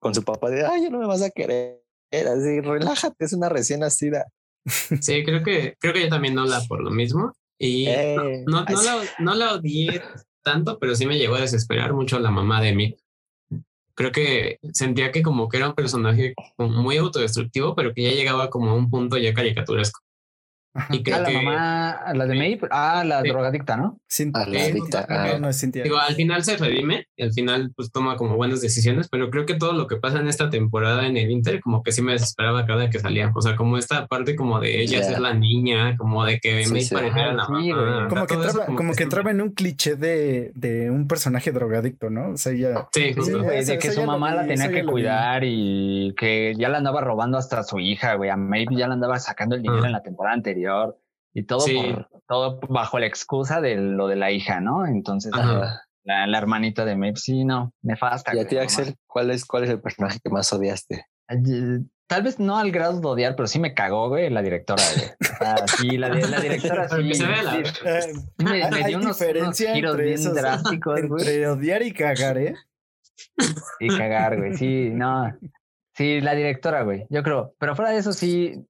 con 0.00 0.14
su 0.14 0.24
papá 0.24 0.50
de, 0.50 0.66
ay, 0.66 0.82
ya 0.82 0.90
no 0.90 0.98
me 0.98 1.06
vas 1.06 1.22
a 1.22 1.30
querer. 1.30 1.80
Así, 2.10 2.60
relájate, 2.60 3.24
es 3.24 3.32
una 3.32 3.48
recién 3.48 3.80
nacida. 3.80 4.26
Sí, 5.00 5.24
creo 5.24 5.42
que, 5.42 5.76
creo 5.78 5.94
que 5.94 6.02
yo 6.02 6.08
también 6.08 6.34
no 6.34 6.44
la 6.44 6.60
por 6.62 6.82
lo 6.82 6.90
mismo. 6.90 7.32
Y 7.58 7.86
eh, 7.88 8.42
no, 8.46 8.64
no, 8.64 8.82
la, 8.82 9.02
no, 9.18 9.34
la, 9.34 9.54
odié 9.54 10.02
tanto, 10.42 10.78
pero 10.78 10.94
sí 10.94 11.06
me 11.06 11.18
llegó 11.18 11.36
a 11.36 11.42
desesperar 11.42 11.92
mucho 11.92 12.18
la 12.18 12.30
mamá 12.30 12.60
de 12.60 12.74
mí. 12.74 12.96
Creo 13.94 14.12
que 14.12 14.58
sentía 14.72 15.12
que 15.12 15.22
como 15.22 15.48
que 15.48 15.58
era 15.58 15.68
un 15.68 15.74
personaje 15.74 16.34
muy 16.56 16.96
autodestructivo, 16.96 17.74
pero 17.74 17.92
que 17.92 18.02
ya 18.02 18.10
llegaba 18.12 18.48
como 18.48 18.70
a 18.70 18.74
un 18.74 18.88
punto 18.88 19.18
ya 19.18 19.34
caricaturesco. 19.34 20.00
Y 20.90 21.02
creo 21.02 21.16
ah, 21.16 21.20
la 21.20 21.30
mamá, 21.30 22.00
la 22.14 22.26
de 22.26 22.34
May, 22.36 22.60
ah, 22.70 23.02
la 23.04 23.22
drogadicta, 23.22 23.76
¿no? 23.76 23.98
Cintia. 24.08 24.46
la 24.46 24.64
adicta. 24.64 25.06
Ah, 25.08 25.38
no 25.40 25.48
es 25.48 25.60
Cintia. 25.60 25.82
Digo, 25.82 25.98
al 25.98 26.14
final 26.14 26.44
se 26.44 26.56
redime, 26.56 27.06
y 27.16 27.24
al 27.24 27.32
final 27.32 27.72
pues 27.74 27.90
toma 27.90 28.16
como 28.16 28.36
buenas 28.36 28.60
decisiones, 28.60 29.08
pero 29.10 29.30
creo 29.30 29.46
que 29.46 29.54
todo 29.54 29.72
lo 29.72 29.88
que 29.88 29.96
pasa 29.96 30.20
en 30.20 30.28
esta 30.28 30.48
temporada 30.48 31.06
en 31.06 31.16
el 31.16 31.30
Inter, 31.30 31.60
como 31.60 31.82
que 31.82 31.90
sí 31.90 32.02
me 32.02 32.12
desesperaba 32.12 32.66
cada 32.66 32.80
vez 32.82 32.90
que 32.90 33.00
salía. 33.00 33.32
O 33.34 33.42
sea, 33.42 33.56
como 33.56 33.78
esta 33.78 34.06
parte 34.06 34.36
como 34.36 34.60
de 34.60 34.80
ella 34.80 35.02
ser 35.02 35.20
la 35.20 35.34
niña, 35.34 35.96
como 35.96 36.24
de 36.24 36.38
que 36.38 36.64
May 36.70 36.86
pareciera 36.86 37.32
la 37.32 37.48
mamá. 37.48 38.08
Como 38.08 38.26
que, 38.26 38.34
entraba, 38.34 38.66
como, 38.66 38.94
que, 38.94 39.02
entraba 39.02 39.30
en 39.32 39.40
un 39.40 39.50
cliché 39.50 39.96
de, 39.96 40.52
de 40.54 40.90
un 40.90 41.08
personaje 41.08 41.50
drogadicto, 41.50 42.10
¿no? 42.10 42.30
O 42.30 42.36
sea, 42.36 42.52
ya. 42.52 42.88
Sí, 42.92 43.12
justo. 43.12 43.38
de 43.38 43.78
que 43.78 43.90
su 43.90 44.04
mamá 44.04 44.34
la 44.34 44.46
tenía 44.46 44.70
que 44.70 44.84
cuidar 44.84 45.42
y 45.44 46.14
que 46.16 46.54
ya 46.56 46.68
la 46.68 46.78
andaba 46.78 47.00
robando 47.00 47.38
hasta 47.38 47.64
su 47.64 47.80
hija, 47.80 48.14
güey. 48.14 48.30
A 48.30 48.36
May 48.36 48.66
ya 48.70 48.86
la 48.86 48.94
andaba 48.94 49.18
sacando 49.18 49.56
el 49.56 49.62
dinero 49.62 49.84
en 49.84 49.92
la 49.92 50.02
temporada 50.02 50.36
anterior 50.36 50.59
y 51.32 51.44
todo, 51.44 51.64
todo 52.26 52.60
bajo 52.68 52.98
la 52.98 53.06
excusa 53.06 53.60
de 53.60 53.76
lo 53.76 54.08
de 54.08 54.16
la 54.16 54.30
hija, 54.30 54.60
¿no? 54.60 54.86
Entonces, 54.86 55.32
la, 55.34 56.26
la, 56.26 56.38
hermanita 56.38 56.84
de 56.84 56.96
Maeve, 56.96 57.16
sí, 57.16 57.44
no, 57.44 57.72
nefasta. 57.82 58.34
Y 58.34 58.40
a 58.40 58.48
ti, 58.48 58.56
Axel, 58.58 58.96
¿cuál 59.06 59.30
es, 59.30 59.44
¿cuál 59.44 59.64
es 59.64 59.70
el 59.70 59.80
personaje 59.80 60.18
que 60.22 60.30
más 60.30 60.52
odiaste? 60.52 61.06
Tal 62.08 62.24
vez 62.24 62.40
no 62.40 62.58
al 62.58 62.72
grado 62.72 63.00
de 63.00 63.06
odiar, 63.06 63.36
pero 63.36 63.46
sí 63.46 63.60
me 63.60 63.72
cagó, 63.72 64.08
güey, 64.08 64.30
la 64.30 64.42
directora, 64.42 64.82
sí, 65.78 65.96
la, 65.96 66.08
la 66.08 66.40
directora 66.40 66.88
sí. 66.88 67.14
Se 67.14 67.24
ve 67.24 67.42
la... 67.44 67.58
Eh, 67.58 68.12
me, 68.38 68.68
me 68.68 68.88
dio 68.88 68.98
unos, 68.98 69.16
giros 69.16 69.96
bien 69.96 70.34
drásticos, 70.34 70.98
Entre 71.02 71.46
odiar 71.46 71.82
y 71.82 71.92
cagar, 71.92 72.38
¿eh? 72.38 72.54
Y 73.78 73.88
cagar, 73.96 74.38
güey, 74.38 74.54
sí, 74.54 74.90
no. 74.92 75.32
Sí, 75.94 76.20
la 76.20 76.34
directora, 76.34 76.82
güey, 76.82 77.06
yo 77.10 77.22
creo. 77.22 77.54
Pero 77.58 77.76
fuera 77.76 77.92
de 77.92 77.98
eso, 77.98 78.12
sí, 78.12 78.66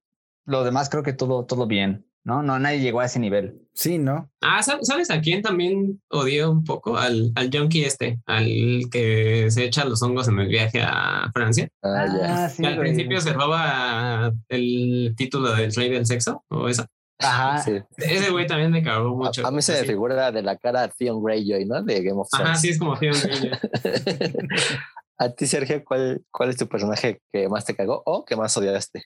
lo 0.51 0.65
demás 0.65 0.91
creo 0.91 1.03
que 1.03 1.13
todo, 1.13 1.47
todo 1.47 1.67
bien. 1.67 2.07
¿no? 2.25 2.43
No, 2.43 2.59
nadie 2.59 2.81
llegó 2.81 3.01
a 3.01 3.07
ese 3.07 3.19
nivel. 3.19 3.61
Sí, 3.73 3.99
¿no? 3.99 4.31
Ah, 4.43 4.63
¿sabes 4.63 5.11
a 5.11 5.21
quién 5.21 5.43
también 5.43 6.03
odió 6.11 6.51
un 6.51 6.65
poco? 6.65 6.97
Al, 6.97 7.33
al 7.35 7.51
junkie 7.53 7.85
este, 7.85 8.21
al 8.27 8.47
que 8.91 9.51
se 9.51 9.65
echa 9.65 9.85
los 9.85 10.03
hongos 10.03 10.29
en 10.29 10.39
el 10.39 10.49
viaje 10.49 10.83
a 10.83 11.31
Francia. 11.33 11.69
Ah, 11.83 12.07
ya. 12.07 12.47
Ah, 12.47 12.69
al 12.69 12.79
principio 12.79 13.21
se 13.21 13.33
roba 13.33 14.33
el 14.49 15.15
título 15.17 15.55
del 15.55 15.75
rey 15.75 15.89
del 15.89 16.07
sexo, 16.07 16.45
o 16.49 16.69
eso. 16.69 16.85
Ajá. 17.19 17.63
Ese 17.99 18.31
güey 18.31 18.47
también 18.47 18.71
me 18.71 18.83
cagó 18.83 19.15
mucho. 19.15 19.47
A, 19.47 19.51
mí 19.51 19.61
se 19.61 19.73
me 19.73 19.85
figura 19.85 20.33
de 20.33 20.43
la 20.43 20.57
cara 20.57 20.89
Theon 20.89 21.23
Greyjoy, 21.23 21.67
¿no? 21.67 21.83
De 21.83 22.03
Game 22.03 22.19
of 22.19 22.29
Thrones. 22.31 22.51
Ajá, 22.51 22.59
sí, 22.59 22.71
es 22.71 22.79
como 22.79 22.99
Theon 22.99 23.17
Greyjoy. 23.23 23.51
a 25.19 25.29
ti, 25.31 25.47
Sergio, 25.47 25.85
¿cuál, 25.85 26.23
¿cuál 26.31 26.51
es 26.51 26.57
tu 26.57 26.67
personaje 26.67 27.21
que 27.31 27.49
más 27.49 27.67
te 27.67 27.77
cagó 27.77 28.03
o 28.07 28.25
que 28.25 28.37
más 28.37 28.57
odiaste? 28.57 29.05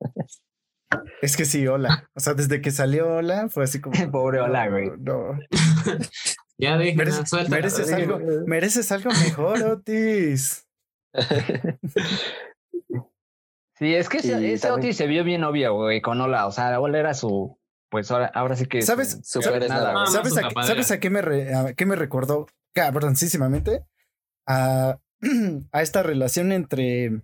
Es 1.20 1.36
que 1.36 1.44
sí, 1.44 1.66
hola. 1.66 2.08
O 2.14 2.20
sea, 2.20 2.34
desde 2.34 2.60
que 2.60 2.70
salió 2.70 3.08
hola, 3.16 3.48
fue 3.48 3.64
así 3.64 3.80
como. 3.80 3.92
Pobre 4.12 4.40
hola, 4.40 4.68
güey. 4.68 4.90
No. 4.98 5.38
ya 6.58 6.76
deja, 6.76 6.96
mereces, 6.96 7.32
mereces 7.48 7.92
algo, 7.92 8.20
mereces 8.46 8.92
algo 8.92 9.10
mejor, 9.10 9.62
Otis. 9.62 10.66
sí, 13.78 13.94
es 13.94 14.08
que 14.08 14.18
ese, 14.18 14.70
Otis 14.70 14.96
se 14.96 15.06
vio 15.06 15.24
bien 15.24 15.44
obvio, 15.44 15.74
güey, 15.74 16.00
con 16.00 16.20
hola. 16.20 16.46
O 16.46 16.52
sea, 16.52 16.80
hola 16.80 16.98
era 16.98 17.14
su. 17.14 17.58
Pues 17.90 18.10
ahora, 18.10 18.30
ahora 18.34 18.54
sí 18.54 18.66
que. 18.66 18.82
¿Sabes? 18.82 19.20
nada, 19.68 20.06
¿Sabes, 20.06 20.36
a, 20.36 20.50
¿Sabes 20.62 20.90
a 20.90 21.00
qué 21.00 21.10
me, 21.10 21.20
a 21.20 21.72
qué 21.74 21.86
me 21.86 21.96
recordó 21.96 22.46
cabroncísimamente? 22.74 23.84
A, 24.46 24.98
a 25.72 25.82
esta 25.82 26.02
relación 26.02 26.52
entre, 26.52 27.22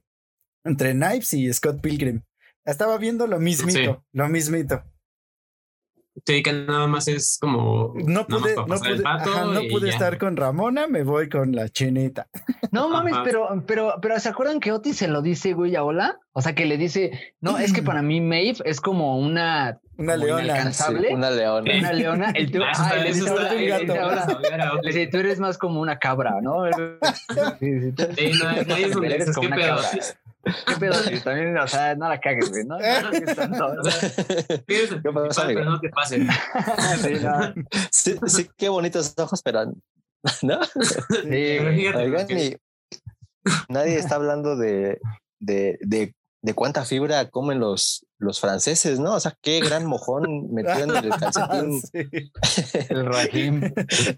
entre 0.65 0.93
Knives 0.93 1.35
y 1.35 1.53
Scott 1.53 1.81
Pilgrim. 1.81 2.23
Estaba 2.65 2.97
viendo 2.99 3.27
lo 3.27 3.39
mismito, 3.39 4.05
lo 4.13 4.29
mismito. 4.29 4.83
Sí, 6.25 6.45
que 6.45 6.53
nada 6.53 6.87
más 6.87 7.09
es 7.09 7.39
como. 7.41 7.93
No 7.97 8.27
pude, 8.27 8.55
no 8.55 8.65
pude, 8.67 9.03
no 9.03 9.61
pude 9.69 9.91
estar 9.91 10.17
con 10.17 10.37
Ramona, 10.37 10.87
me 10.87 11.03
voy 11.03 11.29
con 11.29 11.53
la 11.53 11.69
chinita. 11.69 12.29
No 12.71 12.89
mames, 12.89 13.17
pero, 13.25 13.65
pero, 13.67 13.95
pero 14.01 14.19
¿se 14.21 14.29
acuerdan 14.29 14.61
que 14.61 14.71
Otis 14.71 14.97
se 14.97 15.09
lo 15.09 15.23
dice, 15.23 15.55
güey, 15.55 15.75
a 15.75 15.83
Hola? 15.83 16.21
O 16.33 16.41
sea, 16.41 16.55
que 16.55 16.67
le 16.67 16.77
dice, 16.77 17.35
no, 17.41 17.59
es 17.59 17.73
que 17.73 17.83
para 17.83 18.01
mí 18.01 18.21
Maeve 18.21 18.59
es 18.65 18.81
como 18.81 19.19
una. 19.19 19.81
Una 19.97 20.17
leona. 20.17 20.71
una 21.11 21.31
leona. 21.31 21.79
Una 21.79 21.93
leona. 21.93 22.31
El 22.31 22.51
tú, 22.51 22.61
ah, 22.63 22.95
le 22.97 23.13
dice, 23.13 23.31
le 24.83 24.93
dice, 24.93 25.07
tú 25.09 25.19
eres 25.19 25.41
más 25.41 25.59
como 25.59 25.81
una 25.81 25.99
cabra, 25.99 26.41
¿no? 26.41 26.65
Sí, 27.61 27.81
sí, 27.81 27.93
sí. 28.17 28.33
no, 28.41 29.05
eres 29.05 29.35
como 29.35 29.49
una 29.49 29.57
cabra. 29.57 29.89
¿Qué 30.67 30.75
pedo? 30.79 30.95
También, 31.23 31.57
o 31.57 31.67
sea, 31.67 31.95
no 31.95 32.09
la 32.09 32.21
cagues, 32.21 32.51
güey, 32.51 32.65
¿no? 32.65 32.79
No, 32.79 33.35
tanto, 33.35 33.83
¿Qué 34.67 35.11
pasa, 35.13 35.47
pero 35.47 35.65
no 35.65 35.81
te 35.81 35.89
pasen. 35.89 36.29
sí, 37.03 37.15
no. 37.23 37.55
sí, 37.91 38.17
sí, 38.27 38.51
qué 38.57 38.69
bonitos 38.69 39.15
ojos, 39.17 39.41
pero 39.43 39.67
¿no? 40.43 40.65
Sí, 40.65 41.59
Oigan, 41.59 42.31
y 42.31 42.57
nadie 43.69 43.99
está 43.99 44.15
hablando 44.17 44.57
de, 44.57 44.99
de, 45.39 45.79
de 45.81 46.15
de 46.45 46.53
cuánta 46.53 46.85
fibra 46.85 47.31
comen 47.31 47.59
los, 47.59 48.05
los 48.19 48.41
franceses, 48.41 49.01
¿no? 49.01 49.15
O 49.15 49.21
sea, 49.21 49.37
qué 49.43 49.61
gran 49.61 49.87
mojón 49.87 50.53
metieron 50.53 50.97
en 50.97 51.05
el 51.05 51.11
calcetín. 51.11 51.81
El 52.89 53.07
Rahim. 53.07 53.63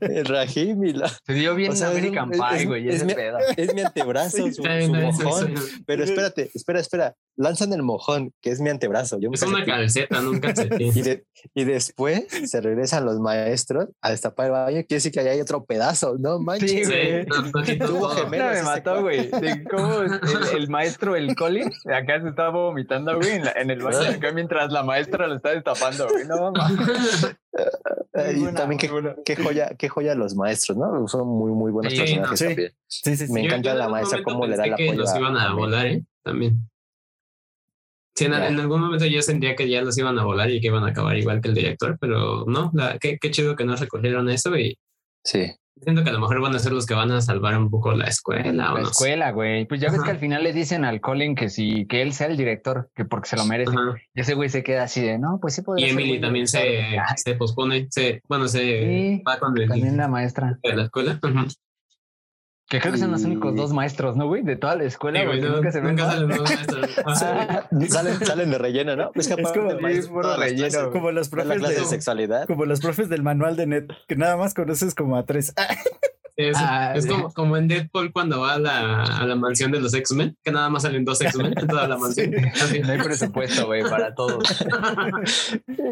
el 0.01 0.25
Rahim 0.25 0.85
y 0.85 0.93
la... 0.93 1.09
Se 1.09 1.33
dio 1.33 1.55
bien 1.55 1.73
o 1.73 1.77
sea, 1.77 1.89
American 1.89 2.31
Pie, 2.31 2.67
güey, 2.67 2.89
es, 2.89 3.05
mi, 3.05 3.15
es, 3.57 3.75
mi, 3.75 3.81
antebrazo, 3.81 4.51
su, 4.53 4.63
mojón. 4.63 5.55
Pero 5.87 6.05
espérate, 6.05 6.51
espera, 6.55 6.81
espera. 6.81 7.15
Lanzan 7.37 7.73
el 7.73 7.83
mojón, 7.83 8.33
que 8.41 8.51
es 8.51 8.61
mi 8.61 8.71
antebrazo. 8.71 9.19
Yo 9.21 9.31
es 9.33 9.43
una 9.43 9.65
calceta, 9.65 10.21
no 10.23 10.31
un 10.31 10.41
calcetín. 10.41 10.93
Y, 11.55 11.65
después 11.65 12.27
se 12.47 12.61
regresan 12.61 13.05
los 13.05 13.21
maestros 13.21 13.89
a 14.01 14.11
destapar 14.11 14.47
el 14.47 14.53
baño. 14.53 14.77
Quiere 14.77 14.87
decir 14.89 15.13
que 15.13 15.21
hay 15.21 15.41
otro 15.41 15.65
pedazo, 15.65 16.17
¿no? 16.19 16.39
Manches. 16.39 16.71
Sí, 16.71 16.85
güey. 16.85 17.27
Tuvo 17.79 18.09
gemelos. 18.09 18.55
me 18.55 18.63
mató, 18.63 19.03
güey. 19.03 19.31
¿Cómo 19.71 20.01
el, 20.01 20.21
el, 20.55 20.69
maestro, 20.69 21.15
el 21.15 21.35
Colin, 21.37 21.71
acá 21.93 22.21
se 22.23 22.29
estaba 22.29 22.51
vomitando, 22.51 23.17
güey, 23.17 23.41
en, 23.55 23.71
el 23.71 23.86
mientras 24.35 24.73
la 24.73 24.83
maestra 24.83 25.27
lo 25.27 25.37
está 25.37 25.51
destapando, 25.51 26.09
güey. 26.09 26.27
No, 26.27 26.53
y 28.51 28.55
también 28.55 28.79
qué, 28.79 28.91
qué, 29.25 29.37
joya, 29.37 29.75
qué 29.79 29.89
joya 29.89 30.15
los 30.15 30.35
maestros, 30.35 30.77
¿no? 30.77 31.07
Son 31.09 31.27
muy, 31.27 31.53
muy 31.53 31.73
buenos 31.73 31.95
personajes 31.95 32.39
también. 32.39 32.73
Sí, 32.87 33.17
sí, 33.17 33.33
Me 33.33 33.45
encanta 33.45 33.75
la 33.75 33.89
maestra 33.89 34.23
cómo 34.23 34.47
le 34.47 34.57
da 34.57 34.67
la. 34.67 34.77
Que 34.77 34.95
los 34.95 35.15
iban 35.17 35.37
a 35.37 35.53
volar, 35.55 35.87
¿eh? 35.87 36.05
También. 36.23 36.69
Sí, 38.15 38.25
en, 38.25 38.33
algún 38.33 38.81
momento 38.81 39.05
yo 39.05 39.21
sentía 39.21 39.55
que 39.55 39.69
ya 39.69 39.83
los 39.83 39.99
iban 39.99 40.19
a 40.19 40.25
volar 40.25 40.51
y 40.51 40.61
que 40.61 40.69
iban 40.69 40.85
a 40.85 40.89
acabar 40.89 41.19
igual 41.19 41.43
que 41.43 41.49
el 41.49 41.55
director, 41.55 41.99
pero 42.01 42.47
no, 42.47 42.73
qué, 42.99 43.19
qué 43.19 43.31
chido 43.31 43.57
que 43.57 43.67
no 43.67 43.77
recogieron 43.77 44.31
eso 44.31 44.57
y 44.57 44.79
sí. 45.23 45.55
Siento 45.83 46.03
que 46.03 46.11
a 46.11 46.13
lo 46.13 46.21
mejor 46.21 46.41
van 46.41 46.55
a 46.55 46.59
ser 46.59 46.73
los 46.73 46.87
que 46.87 46.95
van 46.95 47.11
a 47.13 47.21
salvar 47.21 47.57
un 47.59 47.71
poco 47.71 47.93
la 47.93 48.07
escuela. 48.07 48.73
La 48.73 48.81
escuela, 48.81 49.31
güey. 49.33 49.67
Pues 49.67 49.81
ya 49.81 49.91
ves 49.91 50.03
que 50.03 50.11
al 50.11 50.19
final 50.19 50.43
le 50.43 50.55
dicen 50.55 50.85
al 50.85 51.01
Colin 51.01 51.35
que 51.35 51.51
sí, 51.51 51.87
que 51.87 52.01
él 52.01 52.15
sea 52.15 52.29
el 52.29 52.37
director, 52.37 52.91
que 52.95 53.05
porque 53.05 53.29
se 53.29 53.37
lo 53.37 53.45
merece. 53.45 53.73
Y 54.15 54.21
ese 54.21 54.35
güey 54.35 54.49
se 54.49 54.63
queda 54.63 54.85
así 54.85 55.03
de, 55.03 55.19
no, 55.19 55.39
pues 55.41 55.55
sí 55.55 55.63
puede 55.63 55.83
Y 55.83 55.91
Emily 55.91 56.21
también 56.21 56.49
se, 56.49 56.97
se, 57.17 57.35
pospone, 57.35 57.89
se, 57.91 58.23
bueno, 58.27 58.49
se 58.49 59.23
va 59.27 59.39
con 59.39 59.57
el, 59.59 59.69
también 59.69 59.97
la 59.97 60.09
maestra 60.09 60.59
de 60.63 60.77
la 60.77 60.85
escuela. 60.85 61.21
Que 62.69 62.81
creo 62.81 62.93
que 62.93 62.99
son 62.99 63.13
los 63.13 63.23
únicos 63.23 63.55
dos 63.55 63.73
maestros, 63.73 64.17
¿no, 64.17 64.27
güey? 64.27 64.43
De 64.43 64.57
toda 64.57 64.75
la 64.75 64.85
escuela, 64.85 65.25
güey. 65.25 65.41
nunca 65.41 65.71
se 65.71 65.81
ven. 65.81 65.95
Nunca 65.95 66.11
salen 66.11 66.29
dos 66.29 66.51
maestros. 66.51 66.91
salen, 67.91 68.27
salen 68.27 68.51
de 68.51 68.59
relleno, 68.59 68.97
¿no? 68.97 69.13
Es, 69.15 69.29
como, 69.29 69.49
es 69.89 70.09
relleno. 70.37 70.91
como 70.91 71.13
los 71.13 71.29
profes 71.29 71.63
de, 71.63 71.85
sexualidad. 71.85 72.47
Como 72.49 72.65
los 72.65 72.81
profes 72.81 73.09
del 73.09 73.23
manual 73.23 73.55
de 73.55 73.67
net, 73.67 73.87
que 74.09 74.17
nada 74.17 74.37
más 74.37 74.53
conoces 74.53 74.95
como 74.95 75.17
a 75.17 75.25
tres. 75.25 75.55
Es, 76.39 76.59
ah, 76.59 76.93
es 76.95 77.07
como, 77.07 77.33
como, 77.33 77.57
en 77.57 77.67
Deadpool 77.67 78.13
cuando 78.13 78.41
va 78.41 78.53
a 78.53 78.59
la, 78.59 79.05
a 79.05 79.25
la 79.25 79.37
mansión 79.37 79.73
de 79.73 79.81
los 79.81 79.95
X-Men, 79.95 80.37
que 80.45 80.53
nada 80.53 80.69
más 80.69 80.83
salen 80.83 81.03
dos 81.03 81.19
X-Men 81.23 81.55
en 81.57 81.67
toda 81.67 81.89
la 81.89 81.97
mansión. 81.97 82.31
No 82.31 82.93
hay 82.93 82.99
presupuesto, 82.99 83.65
güey, 83.65 83.83
para 83.85 84.15
todos. 84.15 84.45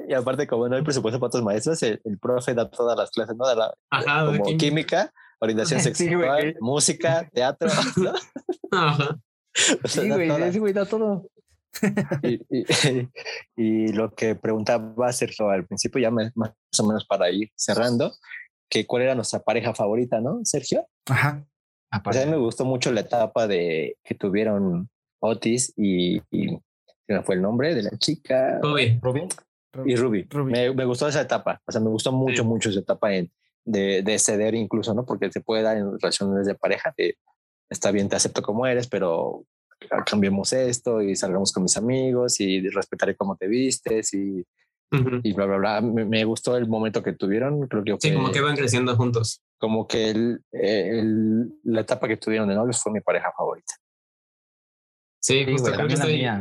y 0.06 0.12
aparte, 0.12 0.46
como 0.46 0.68
no 0.68 0.76
hay 0.76 0.82
presupuesto 0.82 1.18
para 1.18 1.28
otros 1.28 1.42
maestros, 1.42 1.82
el, 1.82 2.18
profe 2.20 2.52
da 2.52 2.68
todas 2.68 2.94
las 2.94 3.10
clases, 3.10 3.34
¿no? 3.36 3.48
De 3.48 3.56
la, 3.56 3.72
Ajá, 3.88 4.26
como 4.26 4.44
química 4.58 5.14
orientación 5.44 5.80
sexual, 5.80 6.56
música, 6.60 7.28
teatro. 7.32 7.68
Ajá. 8.70 9.18
sí, 9.84 10.08
güey, 10.08 10.30
ese 10.30 10.58
güey 10.58 10.72
da 10.72 10.84
todo. 10.84 11.26
y, 13.56 13.92
lo 13.92 14.14
que 14.14 14.36
preguntaba 14.36 15.12
Sergio 15.12 15.50
al 15.50 15.66
principio, 15.66 16.00
ya 16.00 16.10
más 16.10 16.32
o 16.78 16.86
menos 16.86 17.04
para 17.04 17.30
ir 17.30 17.50
cerrando, 17.56 18.12
que 18.68 18.86
cuál 18.86 19.02
era 19.02 19.14
nuestra 19.14 19.40
pareja 19.40 19.74
favorita, 19.74 20.20
¿no, 20.20 20.40
Sergio? 20.44 20.86
Ajá. 21.06 21.44
a 21.90 21.98
mí 21.98 22.30
me 22.30 22.36
gustó 22.36 22.64
mucho 22.64 22.92
la 22.92 23.00
etapa 23.00 23.46
de 23.46 23.96
que 24.04 24.14
tuvieron 24.14 24.88
Otis 25.20 25.72
y, 25.76 26.18
y 26.30 26.58
me 27.08 27.22
fue 27.22 27.34
el 27.36 27.42
nombre 27.42 27.74
de 27.74 27.82
la 27.82 27.98
chica. 27.98 28.60
Ruby. 28.62 28.98
Ruby. 29.02 29.28
Y 29.84 29.96
Ruby. 29.96 30.28
Me, 30.44 30.72
me, 30.72 30.84
gustó 30.84 31.08
esa 31.08 31.22
etapa. 31.22 31.60
O 31.66 31.72
sea, 31.72 31.80
me 31.80 31.90
gustó 31.90 32.12
mucho, 32.12 32.44
mucho 32.44 32.70
esa 32.70 32.80
etapa 32.80 33.14
en, 33.14 33.30
de, 33.64 34.02
de, 34.02 34.18
ceder 34.18 34.54
incluso, 34.54 34.94
¿no? 34.94 35.04
Porque 35.04 35.30
se 35.32 35.40
puede 35.40 35.62
dar 35.62 35.76
en 35.76 35.98
relaciones 35.98 36.46
de 36.46 36.54
pareja, 36.54 36.94
de, 36.96 37.16
está 37.70 37.90
bien, 37.90 38.08
te 38.08 38.16
acepto 38.16 38.42
como 38.42 38.66
eres, 38.66 38.86
pero 38.86 39.44
cambiemos 40.06 40.52
esto 40.52 41.02
y 41.02 41.16
salgamos 41.16 41.52
con 41.52 41.64
mis 41.64 41.76
amigos 41.76 42.40
y 42.40 42.68
respetaré 42.68 43.16
cómo 43.16 43.36
te 43.36 43.46
vistes 43.48 44.14
y, 44.14 44.44
y 45.22 45.32
bla, 45.32 45.46
bla, 45.46 45.56
bla. 45.56 45.80
Me, 45.80 46.24
gustó 46.24 46.56
el 46.56 46.68
momento 46.68 47.02
que 47.02 47.12
tuvieron, 47.12 47.66
creo 47.68 47.84
que... 47.84 47.96
Sí, 48.00 48.14
como 48.14 48.30
que 48.30 48.40
van 48.40 48.56
creciendo 48.56 48.96
juntos. 48.96 49.42
Como 49.58 49.86
que 49.86 50.10
el, 50.10 50.44
el, 50.52 51.52
la 51.64 51.82
etapa 51.82 52.08
que 52.08 52.16
tuvieron 52.16 52.48
de 52.48 52.54
novios 52.54 52.80
fue 52.82 52.92
mi 52.92 53.00
pareja 53.00 53.32
favorita. 53.36 53.74
Sí, 55.20 55.44
justo, 55.50 55.72
creo 55.72 55.88
que 55.88 55.94
estoy... 55.94 56.24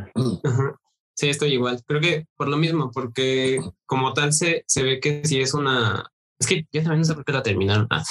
Sí, 1.16 1.30
estoy 1.30 1.54
igual. 1.54 1.80
Creo 1.86 2.02
que 2.02 2.26
por 2.36 2.48
lo 2.48 2.58
mismo, 2.58 2.90
porque 2.92 3.60
como 3.86 4.14
tal 4.14 4.34
se, 4.34 4.64
se 4.66 4.82
ve 4.82 5.00
que 5.00 5.24
si 5.26 5.42
es 5.42 5.54
una, 5.54 6.12
es 6.44 6.48
que 6.48 6.68
yo 6.72 6.82
también 6.82 7.00
no 7.00 7.06
sé 7.06 7.14
por 7.14 7.26
qué 7.26 7.32
la 7.32 7.44
terminaron. 7.44 7.88
Ah. 7.90 8.04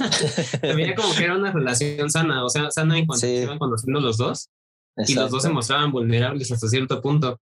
También 0.60 0.94
como 0.94 1.14
que 1.14 1.24
era 1.24 1.36
una 1.36 1.52
relación 1.52 2.10
sana, 2.10 2.44
o 2.44 2.48
sea, 2.48 2.70
sana 2.70 2.98
en 2.98 3.06
cuanto 3.06 3.20
se 3.20 3.42
iban 3.42 3.58
conociendo 3.58 4.00
los 4.00 4.16
dos 4.16 4.50
y 4.96 5.14
los 5.14 5.30
dos 5.30 5.42
se 5.42 5.50
mostraban 5.50 5.92
vulnerables 5.92 6.50
hasta 6.50 6.68
cierto 6.68 7.00
punto. 7.00 7.40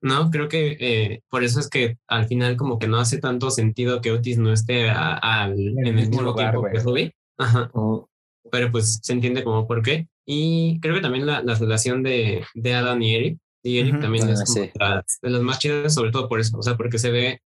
No, 0.00 0.30
creo 0.30 0.48
que 0.48 0.76
eh, 0.80 1.22
por 1.28 1.42
eso 1.42 1.60
es 1.60 1.68
que 1.68 1.98
al 2.06 2.26
final 2.26 2.56
como 2.56 2.78
que 2.78 2.88
no 2.88 2.98
hace 2.98 3.18
tanto 3.18 3.50
sentido 3.50 4.00
que 4.00 4.12
Otis 4.12 4.38
no 4.38 4.52
esté 4.52 4.88
en, 4.88 5.86
el 5.86 5.94
mismo 5.94 6.22
lugar, 6.22 6.52
tiempo 6.52 6.68
que 6.70 6.80
Ruby. 6.80 7.12
Ajá. 7.38 7.70
Oh. 7.74 8.08
Pero 8.50 8.70
pues 8.70 9.00
se 9.02 9.12
entiende 9.12 9.44
como 9.44 9.66
por 9.66 9.82
qué. 9.82 10.08
Y 10.24 10.78
creo 10.80 10.94
que 10.94 11.00
también 11.00 11.26
la, 11.26 11.42
la 11.42 11.54
relación 11.54 12.02
de, 12.02 12.44
de 12.54 12.74
Adam 12.74 13.00
y 13.02 13.14
Eric, 13.14 13.38
y 13.62 13.78
Eric 13.78 14.00
también 14.00 14.28
es 14.28 14.44
como 14.44 14.60
de 14.60 15.30
las 15.30 15.42
más 15.42 15.58
chidas, 15.58 15.94
sobre 15.94 16.10
todo 16.10 16.28
por 16.28 16.38
eso, 16.38 16.56
o 16.58 16.62
sea, 16.62 16.76
porque 16.76 16.98
se 16.98 17.10
ve 17.10 17.40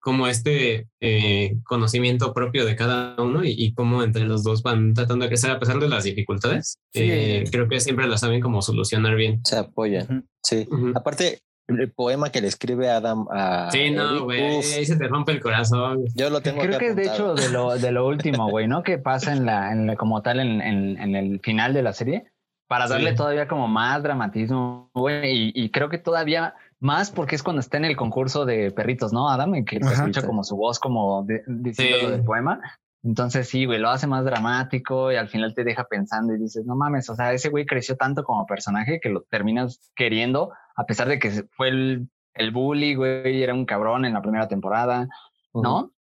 como 0.00 0.26
este 0.26 0.86
eh, 1.00 1.56
conocimiento 1.64 2.32
propio 2.32 2.64
de 2.64 2.76
cada 2.76 3.20
uno 3.20 3.40
y, 3.44 3.72
cómo 3.74 4.02
entre 4.02 4.24
los 4.24 4.42
dos 4.42 4.62
van 4.62 4.94
tratando 4.94 5.24
de 5.24 5.28
crecer 5.28 5.50
a 5.50 5.58
pesar 5.58 5.78
de 5.78 5.88
las 5.88 6.04
dificultades. 6.04 6.78
Eh, 6.94 7.44
creo 7.50 7.68
que 7.68 7.80
siempre 7.80 8.06
lo 8.06 8.16
saben 8.16 8.40
cómo 8.40 8.62
solucionar 8.62 9.16
bien. 9.16 9.40
Se 9.44 9.56
apoyan. 9.56 10.26
Sí. 10.42 10.68
Aparte, 10.94 11.40
el 11.68 11.92
poema 11.92 12.30
que 12.30 12.40
le 12.40 12.48
escribe 12.48 12.90
Adam 12.90 13.26
a. 13.30 13.70
Sí, 13.70 13.90
no, 13.90 14.24
güey. 14.24 14.40
Ahí 14.42 14.86
se 14.86 14.96
te 14.96 15.06
rompe 15.06 15.32
el 15.32 15.40
corazón. 15.40 16.04
Yo 16.14 16.30
lo 16.30 16.40
tengo 16.40 16.62
Creo 16.62 16.78
que 16.78 16.88
es 16.88 16.96
de 16.96 17.04
hecho 17.04 17.34
de 17.34 17.50
lo, 17.50 17.74
de 17.78 17.92
lo 17.92 18.06
último, 18.06 18.48
güey, 18.48 18.66
¿no? 18.66 18.82
Que 18.82 18.98
pasa 18.98 19.32
en 19.32 19.44
la, 19.44 19.72
en 19.72 19.94
como 19.96 20.22
tal 20.22 20.40
en, 20.40 20.60
en, 20.62 20.98
en, 20.98 21.14
el 21.14 21.40
final 21.40 21.74
de 21.74 21.82
la 21.82 21.92
serie. 21.92 22.24
Para 22.66 22.86
darle 22.86 23.14
todavía 23.14 23.48
como 23.48 23.66
más 23.66 24.02
dramatismo, 24.02 24.90
güey. 24.94 25.52
Y, 25.54 25.70
creo 25.70 25.88
que 25.88 25.96
todavía 25.96 26.54
más 26.80 27.10
porque 27.10 27.34
es 27.34 27.42
cuando 27.42 27.60
está 27.60 27.76
en 27.76 27.84
el 27.84 27.96
concurso 27.96 28.44
de 28.44 28.70
perritos, 28.70 29.12
¿no? 29.12 29.28
Adam, 29.28 29.54
en 29.54 29.64
que 29.64 29.76
escucha 29.76 30.24
como 30.24 30.44
su 30.44 30.56
voz 30.56 30.78
como 30.78 31.26
diciendo 31.46 31.96
lo 32.02 32.10
del 32.10 32.24
poema. 32.24 32.60
Entonces 33.04 33.48
sí, 33.48 33.64
güey, 33.64 33.78
lo 33.78 33.90
hace 33.90 34.06
más 34.06 34.24
dramático 34.24 35.12
y 35.12 35.16
al 35.16 35.28
final 35.28 35.54
te 35.54 35.64
deja 35.64 35.84
pensando 35.84 36.34
y 36.34 36.38
dices, 36.38 36.66
no 36.66 36.74
mames, 36.74 37.08
o 37.10 37.14
sea, 37.14 37.32
ese 37.32 37.48
güey 37.48 37.64
creció 37.64 37.96
tanto 37.96 38.24
como 38.24 38.44
personaje 38.46 38.98
que 39.00 39.08
lo 39.08 39.22
terminas 39.22 39.92
queriendo, 39.94 40.52
a 40.76 40.84
pesar 40.84 41.08
de 41.08 41.18
que 41.18 41.44
fue 41.52 41.68
el, 41.68 42.08
el 42.34 42.50
bully, 42.50 42.96
güey, 42.96 43.42
era 43.42 43.54
un 43.54 43.66
cabrón 43.66 44.04
en 44.04 44.14
la 44.14 44.22
primera 44.22 44.48
temporada, 44.48 45.08
¿no? 45.54 45.92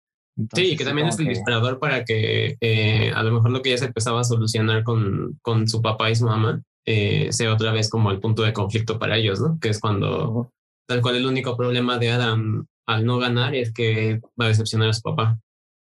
sí, 0.54 0.76
que 0.76 0.84
también 0.84 1.08
es 1.08 1.18
el 1.18 1.28
disparador 1.28 1.78
para 1.78 2.04
que 2.04 2.56
eh, 2.60 3.12
a 3.14 3.22
lo 3.22 3.32
mejor 3.32 3.50
lo 3.50 3.62
que 3.62 3.70
ya 3.70 3.78
se 3.78 3.86
empezaba 3.86 4.20
a 4.20 4.24
solucionar 4.24 4.82
con, 4.82 5.38
con 5.42 5.68
su 5.68 5.80
papá 5.80 6.10
y 6.10 6.16
su 6.16 6.26
mamá 6.26 6.62
eh, 6.84 7.28
sea 7.30 7.52
otra 7.52 7.72
vez 7.72 7.90
como 7.90 8.10
el 8.10 8.20
punto 8.20 8.42
de 8.42 8.52
conflicto 8.52 8.98
para 8.98 9.16
ellos, 9.16 9.40
¿no? 9.40 9.58
Que 9.60 9.70
es 9.70 9.80
cuando 9.80 10.50
tal 10.86 11.02
cual 11.02 11.16
el 11.16 11.26
único 11.26 11.56
problema 11.56 11.98
de 11.98 12.10
Adam 12.10 12.66
al 12.86 13.04
no 13.04 13.18
ganar 13.18 13.54
es 13.54 13.72
que 13.72 14.20
va 14.40 14.46
a 14.46 14.48
decepcionar 14.48 14.88
a 14.88 14.92
su 14.92 15.02
papá. 15.02 15.38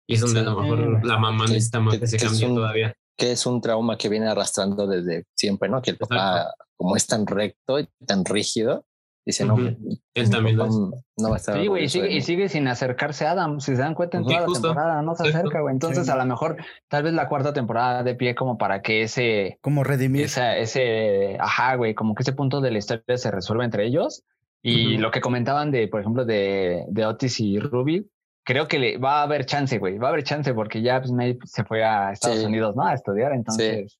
Y 0.07 0.15
es 0.15 0.21
donde 0.21 0.39
a 0.39 0.43
lo 0.43 0.59
mejor 0.59 1.05
la 1.05 1.17
mamá 1.17 1.45
necesita 1.45 1.79
más 1.79 1.97
que, 1.97 2.07
se 2.07 2.17
cambie 2.17 2.47
todavía. 2.47 2.93
Que 3.17 3.31
es 3.31 3.45
un 3.45 3.59
trauma 3.61 3.97
que 3.97 4.09
viene 4.09 4.27
arrastrando 4.27 4.87
desde 4.87 5.25
siempre, 5.35 5.67
¿no? 5.67 5.81
Que 5.81 5.91
el 5.91 5.97
papá, 5.97 6.53
como 6.77 6.95
es 6.95 7.07
tan 7.07 7.25
recto 7.25 7.79
y 7.79 7.87
tan 8.05 8.23
rígido, 8.23 8.85
dice, 9.25 9.45
no, 9.45 9.57
él 9.57 10.29
también 10.29 10.57
no, 10.57 10.91
va 11.29 11.33
a 11.33 11.37
estar. 11.37 11.59
Sí, 11.59 11.67
güey, 11.67 11.85
y 11.85 11.89
sigue, 11.89 12.11
y 12.11 12.21
sigue 12.21 12.49
sin 12.49 12.67
acercarse 12.67 13.25
a 13.25 13.31
Adam. 13.31 13.59
Si 13.59 13.75
se 13.75 13.81
dan 13.81 13.95
cuenta 13.95 14.17
en 14.17 14.25
toda 14.25 14.41
la 14.41 14.45
temporada, 14.45 15.01
no 15.01 15.15
se 15.15 15.27
acerca, 15.27 15.61
güey. 15.61 15.73
Entonces, 15.73 16.07
a 16.07 16.15
lo 16.15 16.25
mejor, 16.25 16.57
tal 16.87 17.03
vez 17.03 17.13
la 17.13 17.27
cuarta 17.27 17.51
temporada 17.51 18.03
de 18.03 18.13
pie 18.13 18.35
como 18.35 18.57
para 18.57 18.81
que 18.81 19.01
ese. 19.01 19.57
Como 19.61 19.83
redimir. 19.83 20.25
ese, 20.25 21.37
ajá, 21.39 21.75
güey, 21.75 21.95
como 21.95 22.13
que 22.13 22.21
ese 22.21 22.33
punto 22.33 22.61
de 22.61 22.71
la 22.71 22.77
historia 22.77 23.17
se 23.17 23.31
resuelva 23.31 23.65
entre 23.65 23.87
ellos. 23.87 24.23
Y 24.67 24.97
lo 24.97 25.11
que 25.11 25.21
comentaban 25.21 25.69
de, 25.69 25.87
por 25.87 26.01
ejemplo, 26.01 26.25
de, 26.25 26.85
de 26.87 27.05
Otis 27.05 27.39
y 27.39 27.59
Ruby, 27.59 28.09
creo 28.43 28.67
que 28.67 28.79
le, 28.79 28.97
va 28.97 29.19
a 29.19 29.23
haber 29.23 29.45
chance, 29.45 29.77
güey. 29.77 29.99
Va 29.99 30.07
a 30.07 30.09
haber 30.09 30.23
chance 30.23 30.51
porque 30.55 30.81
ya 30.81 30.99
pues, 30.99 31.11
May 31.11 31.37
se 31.43 31.63
fue 31.65 31.83
a 31.83 32.11
Estados 32.11 32.43
Unidos, 32.43 32.75
¿no? 32.75 32.83
A 32.83 32.95
estudiar, 32.95 33.33
entonces 33.33 33.99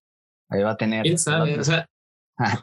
ahí 0.50 0.64
va 0.64 0.72
a 0.72 0.78
tener. 0.78 1.04
¿Quién 1.04 1.20
sabe? 1.20 1.60
O 1.60 1.64
sea, 1.64 1.88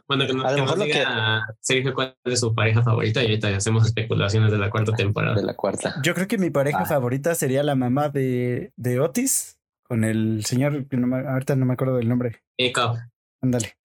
bueno, 0.08 0.26
que, 0.26 0.34
no, 0.34 0.44
a 0.44 0.50
lo 0.50 0.64
mejor 0.64 0.82
diga 0.82 1.46
que... 1.46 1.54
Sergio 1.60 1.94
cuál 1.94 2.16
es 2.24 2.40
su 2.40 2.52
pareja 2.54 2.82
favorita 2.82 3.22
y 3.22 3.26
ahorita 3.26 3.56
hacemos 3.56 3.86
especulaciones 3.86 4.50
de 4.50 4.58
la 4.58 4.68
cuarta 4.68 4.92
temporada. 4.92 5.36
De 5.36 5.44
la 5.44 5.54
cuarta. 5.54 5.94
Yo 6.02 6.14
creo 6.14 6.26
que 6.26 6.38
mi 6.38 6.50
pareja 6.50 6.80
ah. 6.80 6.86
favorita 6.86 7.36
sería 7.36 7.62
la 7.62 7.76
mamá 7.76 8.08
de, 8.08 8.72
de 8.76 8.98
Otis 8.98 9.60
con 9.84 10.02
el 10.02 10.44
señor, 10.44 10.88
que 10.88 10.96
no 10.96 11.14
ahorita 11.16 11.54
no 11.54 11.66
me 11.66 11.74
acuerdo 11.74 11.96
del 11.96 12.08
nombre. 12.08 12.42
Eco. 12.58 12.98
Ándale. 13.40 13.76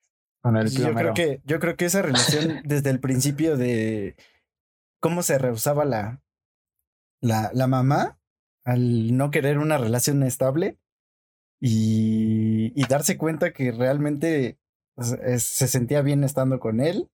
Con 0.42 0.56
el 0.58 0.70
yo 0.70 0.94
creo 0.94 1.14
que 1.14 1.42
yo 1.46 1.60
creo 1.60 1.76
que 1.76 1.86
esa 1.86 2.02
relación 2.02 2.62
desde 2.64 2.90
el 2.90 3.00
principio 3.00 3.58
de 3.58 4.16
cómo 5.00 5.24
se 5.24 5.38
rehusaba 5.38 5.86
la, 5.86 6.22
la, 7.22 7.50
la 7.54 7.68
mamá 7.68 8.20
al 8.64 9.16
no 9.16 9.32
querer 9.32 9.58
una 9.58 9.78
relación 9.78 10.24
estable 10.24 10.78
y, 11.60 12.72
y 12.76 12.88
darse 12.88 13.18
cuenta 13.18 13.52
que 13.52 13.72
realmente 13.72 14.58
se 14.98 15.68
sentía 15.68 16.02
bien 16.02 16.24
estando 16.24 16.60
con 16.60 16.80
él 16.80 17.10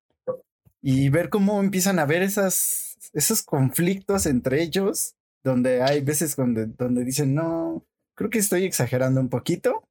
y 0.82 1.10
ver 1.10 1.30
cómo 1.30 1.62
empiezan 1.62 2.00
a 2.00 2.06
ver 2.06 2.22
esas, 2.24 2.98
esos 3.14 3.42
conflictos 3.42 4.26
entre 4.26 4.62
ellos, 4.62 5.16
donde 5.44 5.82
hay 5.82 6.02
veces 6.02 6.36
donde, 6.36 6.66
donde 6.66 7.06
dicen, 7.06 7.34
no, 7.34 7.86
creo 8.16 8.30
que 8.30 8.40
estoy 8.40 8.66
exagerando 8.66 9.22
un 9.22 9.30
poquito. 9.30 9.88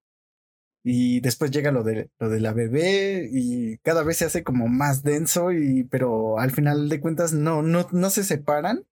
Y 0.85 1.21
después 1.21 1.51
llega 1.51 1.71
lo 1.71 1.85
de, 1.85 2.11
lo 2.19 2.29
de 2.29 2.41
la 2.41 2.53
bebé 2.53 3.29
y 3.31 3.79
cada 3.79 4.03
vez 4.03 4.17
se 4.17 4.25
hace 4.25 4.43
como 4.43 4.67
más 4.69 5.03
denso, 5.03 5.53
y, 5.53 5.85
pero 5.85 6.39
al 6.39 6.51
final 6.51 6.89
de 6.89 7.01
cuentas 7.01 7.33
no, 7.33 7.63
no, 7.63 7.87
no 7.93 8.11
se 8.11 8.25
separan 8.25 8.85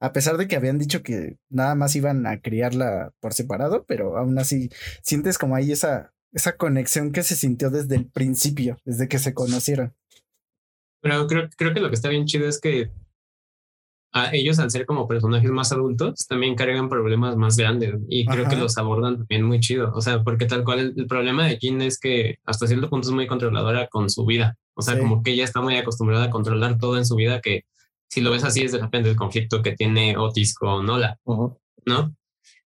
a 0.00 0.12
pesar 0.12 0.36
de 0.36 0.46
que 0.46 0.56
habían 0.56 0.78
dicho 0.78 1.02
que 1.02 1.38
nada 1.48 1.74
más 1.74 1.96
iban 1.96 2.26
a 2.26 2.40
criarla 2.40 3.12
por 3.20 3.32
separado, 3.32 3.84
pero 3.86 4.18
aún 4.18 4.38
así 4.38 4.70
sientes 5.02 5.38
como 5.38 5.56
ahí 5.56 5.72
esa, 5.72 6.12
esa 6.32 6.56
conexión 6.56 7.12
que 7.12 7.22
se 7.22 7.34
sintió 7.34 7.70
desde 7.70 7.96
el 7.96 8.06
principio, 8.06 8.78
desde 8.84 9.08
que 9.08 9.18
se 9.18 9.32
conocieron. 9.32 9.94
Pero 11.00 11.26
creo, 11.26 11.48
creo 11.56 11.72
que 11.72 11.80
lo 11.80 11.88
que 11.88 11.94
está 11.94 12.08
bien 12.08 12.26
chido 12.26 12.48
es 12.48 12.60
que 12.60 12.90
a 14.16 14.34
ellos, 14.34 14.58
al 14.58 14.70
ser 14.70 14.86
como 14.86 15.06
personajes 15.06 15.50
más 15.50 15.72
adultos, 15.72 16.26
también 16.26 16.54
cargan 16.54 16.88
problemas 16.88 17.36
más 17.36 17.54
grandes 17.58 17.96
y 18.08 18.24
creo 18.24 18.48
que 18.48 18.56
los 18.56 18.78
abordan 18.78 19.18
también 19.18 19.42
muy 19.42 19.60
chido. 19.60 19.92
O 19.94 20.00
sea, 20.00 20.24
porque 20.24 20.46
tal 20.46 20.64
cual 20.64 20.94
el, 20.96 21.06
problema 21.06 21.46
de 21.46 21.58
Jean 21.58 21.82
es 21.82 22.00
que 22.00 22.38
hasta 22.46 22.66
cierto 22.66 22.88
punto 22.88 23.08
es 23.08 23.14
muy 23.14 23.26
controladora 23.26 23.88
con 23.88 24.08
su 24.08 24.24
vida. 24.24 24.56
O 24.72 24.80
sea, 24.80 24.98
como 24.98 25.22
que 25.22 25.32
ella 25.32 25.44
está 25.44 25.60
muy 25.60 25.76
acostumbrada 25.76 26.24
a 26.24 26.30
controlar 26.30 26.78
todo 26.78 26.96
en 26.96 27.04
su 27.04 27.14
vida 27.14 27.42
que 27.42 27.64
si 28.08 28.22
lo 28.22 28.30
ves 28.30 28.44
así, 28.44 28.62
es 28.62 28.72
de 28.72 28.78
repente 28.78 29.10
el 29.10 29.16
conflicto 29.16 29.60
que 29.60 29.72
tiene 29.72 30.16
Otis 30.16 30.54
con 30.54 30.88
Ola, 30.88 31.18
¿no? 31.84 32.16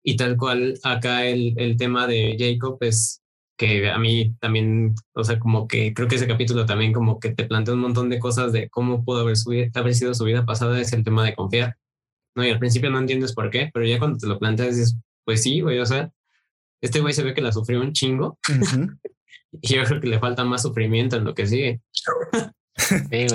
Y 0.04 0.18
tal 0.18 0.38
cual 0.38 0.78
acá 0.84 1.26
el, 1.26 1.56
el 1.58 1.78
tema 1.78 2.06
de 2.06 2.36
Jacob 2.38 2.78
es 2.82 3.19
que 3.60 3.90
a 3.90 3.98
mí 3.98 4.34
también, 4.40 4.96
o 5.14 5.24
sea, 5.26 5.38
como 5.38 5.68
que 5.68 5.94
creo 5.94 6.08
que 6.08 6.16
ese 6.16 6.28
capítulo 6.28 6.66
también 6.66 6.94
como 6.94 7.20
que 7.20 7.32
te 7.32 7.44
plantea 7.44 7.74
un 7.74 7.82
montón 7.82 8.10
de 8.10 8.18
cosas 8.18 8.54
de 8.54 8.70
cómo 8.70 9.04
pudo 9.04 9.20
haber, 9.20 9.36
haber 9.74 9.94
sido 9.94 10.14
su 10.14 10.24
vida 10.24 10.46
pasada, 10.46 10.80
es 10.80 10.94
el 10.94 11.04
tema 11.04 11.26
de 11.26 11.36
confiar, 11.36 11.76
¿no? 12.36 12.46
Y 12.46 12.52
al 12.52 12.58
principio 12.58 12.90
no 12.90 13.00
entiendes 13.00 13.34
por 13.34 13.50
qué, 13.50 13.70
pero 13.74 13.86
ya 13.86 14.00
cuando 14.00 14.18
te 14.18 14.28
lo 14.28 14.40
planteas 14.40 14.78
dices, 14.78 14.96
pues 15.26 15.44
sí, 15.44 15.60
güey, 15.60 15.78
o 15.80 15.86
sea, 15.86 16.10
este 16.80 17.02
güey 17.02 17.14
se 17.14 17.22
ve 17.22 17.34
que 17.34 17.42
la 17.42 17.52
sufrió 17.52 17.82
un 17.82 17.92
chingo 17.92 18.40
y 19.62 19.76
yo 19.76 19.84
creo 19.84 20.00
que 20.00 20.08
le 20.08 20.20
falta 20.20 20.46
más 20.46 20.62
sufrimiento 20.62 21.18
en 21.18 21.26
lo 21.26 21.36
que 21.36 21.46
sigue. 21.46 21.82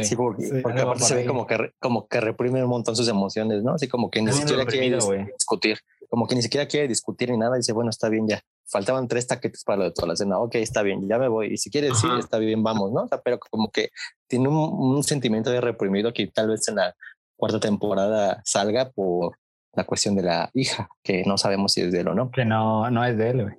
Sí, 0.03 0.17
porque, 0.17 0.63
aparte 0.81 1.05
se 1.05 1.15
ve 1.17 1.27
como 1.27 1.47
que, 1.47 1.71
como 1.79 2.09
que 2.09 2.19
reprime 2.19 2.65
un 2.65 2.71
montón 2.71 2.97
sus 2.97 3.09
emociones, 3.09 3.63
¿no? 3.63 3.75
Así 3.75 3.89
como 3.89 4.11
que 4.11 4.23
ni 4.23 4.33
siquiera 4.33 4.65
quiere 4.65 4.97
discutir, 5.37 5.79
como 6.09 6.27
que 6.27 6.35
ni 6.35 6.41
siquiera 6.41 6.67
quiere 6.67 6.89
discutir 6.89 7.31
ni 7.31 7.37
nada. 7.37 7.57
Y 7.57 7.59
dice, 7.59 7.75
bueno, 7.75 7.91
está 7.91 8.09
bien 8.09 8.27
ya. 8.27 8.43
Faltaban 8.67 9.09
tres 9.09 9.27
taquetes 9.27 9.63
para 9.65 9.79
lo 9.79 9.85
de 9.85 9.91
toda 9.93 10.09
la 10.09 10.17
cena. 10.17 10.39
Ok, 10.39 10.57
está 10.57 10.83
bien, 10.83 11.07
ya 11.09 11.19
me 11.19 11.29
voy. 11.29 11.53
Y 11.53 11.57
si 11.59 11.71
quieres, 11.71 11.99
sí, 11.99 12.09
está 12.19 12.39
bien, 12.39 12.63
vamos, 12.63 12.93
¿no? 12.93 13.07
pero 13.23 13.39
como 13.39 13.71
que 13.71 13.91
tiene 14.27 14.49
un, 14.49 15.03
sentimiento 15.03 15.51
de 15.51 15.61
reprimido 15.61 16.13
que 16.13 16.27
tal 16.29 16.49
vez 16.49 16.67
en 16.69 16.77
la 16.77 16.95
cuarta 17.37 17.61
temporada 17.61 18.41
salga 18.45 18.91
por 18.91 19.39
la 19.75 19.85
cuestión 19.85 20.15
de 20.15 20.23
la 20.23 20.51
hija, 20.55 20.89
que 21.03 21.25
no 21.25 21.37
sabemos 21.37 21.73
si 21.73 21.83
es 21.83 21.93
de 21.93 22.01
él 22.01 22.09
o 22.09 22.15
no. 22.15 22.31
Que 22.31 22.45
no, 22.45 22.91
no 22.91 23.05
es 23.05 23.19
de 23.19 23.31
él, 23.31 23.43
güey. 23.43 23.55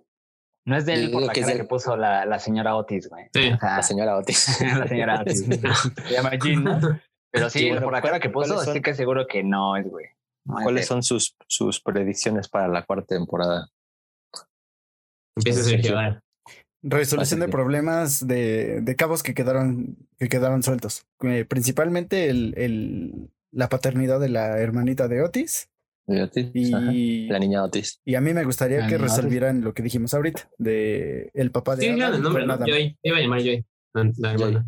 No 0.65 0.75
es 0.75 0.85
de 0.85 0.95
él 0.95 1.11
por 1.11 1.21
la 1.21 1.31
que, 1.31 1.41
cara 1.41 1.55
que 1.55 1.63
puso 1.65 1.95
la, 1.95 2.25
la, 2.25 2.39
señora 2.39 2.75
Otis, 2.75 3.07
güey. 3.07 3.25
Sí. 3.31 3.51
la 3.61 3.83
señora 3.83 4.17
Otis. 4.17 4.59
la 4.79 4.87
señora 4.87 5.21
Otis. 5.21 5.45
Se 6.07 6.13
llama 6.13 6.31
Jean, 6.41 7.01
Pero 7.29 7.49
sí, 7.51 7.69
por 7.81 7.93
la 7.93 8.01
cara 8.01 8.19
que 8.19 8.29
puso, 8.29 8.59
estoy 8.59 8.81
que 8.81 8.95
seguro 8.95 9.27
que 9.27 9.43
no 9.43 9.77
es, 9.77 9.87
güey. 9.87 10.07
¿Cuáles 10.45 10.87
son 10.87 11.03
sus, 11.03 11.35
sus 11.47 11.81
predicciones 11.81 12.47
para 12.47 12.67
la 12.67 12.83
cuarta 12.83 13.15
temporada? 13.15 13.69
Empieza 15.35 15.99
a 15.99 16.21
Resolución 16.87 17.39
de 17.39 17.47
problemas 17.47 18.27
de, 18.27 18.79
de, 18.81 18.95
cabos 18.95 19.23
que 19.23 19.33
quedaron, 19.33 19.97
que 20.19 20.29
quedaron 20.29 20.61
sueltos. 20.61 21.07
Eh, 21.23 21.43
principalmente 21.43 22.29
el, 22.29 22.53
el, 22.57 23.31
la 23.51 23.69
paternidad 23.69 24.19
de 24.19 24.29
la 24.29 24.59
hermanita 24.59 25.07
de 25.07 25.23
Otis 25.23 25.67
y 26.07 27.27
la 27.27 27.39
niña 27.39 27.63
Otis. 27.63 27.99
Y 28.05 28.13
a 28.15 28.21
mí 28.21 28.33
me 28.33 28.43
gustaría 28.43 28.85
que 28.87 28.97
resolvieran 28.97 29.61
lo 29.61 29.73
que 29.73 29.81
dijimos 29.81 30.13
ahorita, 30.13 30.49
de 30.59 31.31
el 31.33 31.51
papá 31.51 31.75
de 31.75 31.81
sí, 31.81 32.01
Adam. 32.01 32.15
el 32.15 32.21
nombre, 32.21 32.45
Joy. 32.67 32.97
Iba 33.01 33.17
a 33.17 33.21
llamar 33.21 33.41
Joy, 33.41 33.65
la, 33.93 34.31
hermana. 34.31 34.65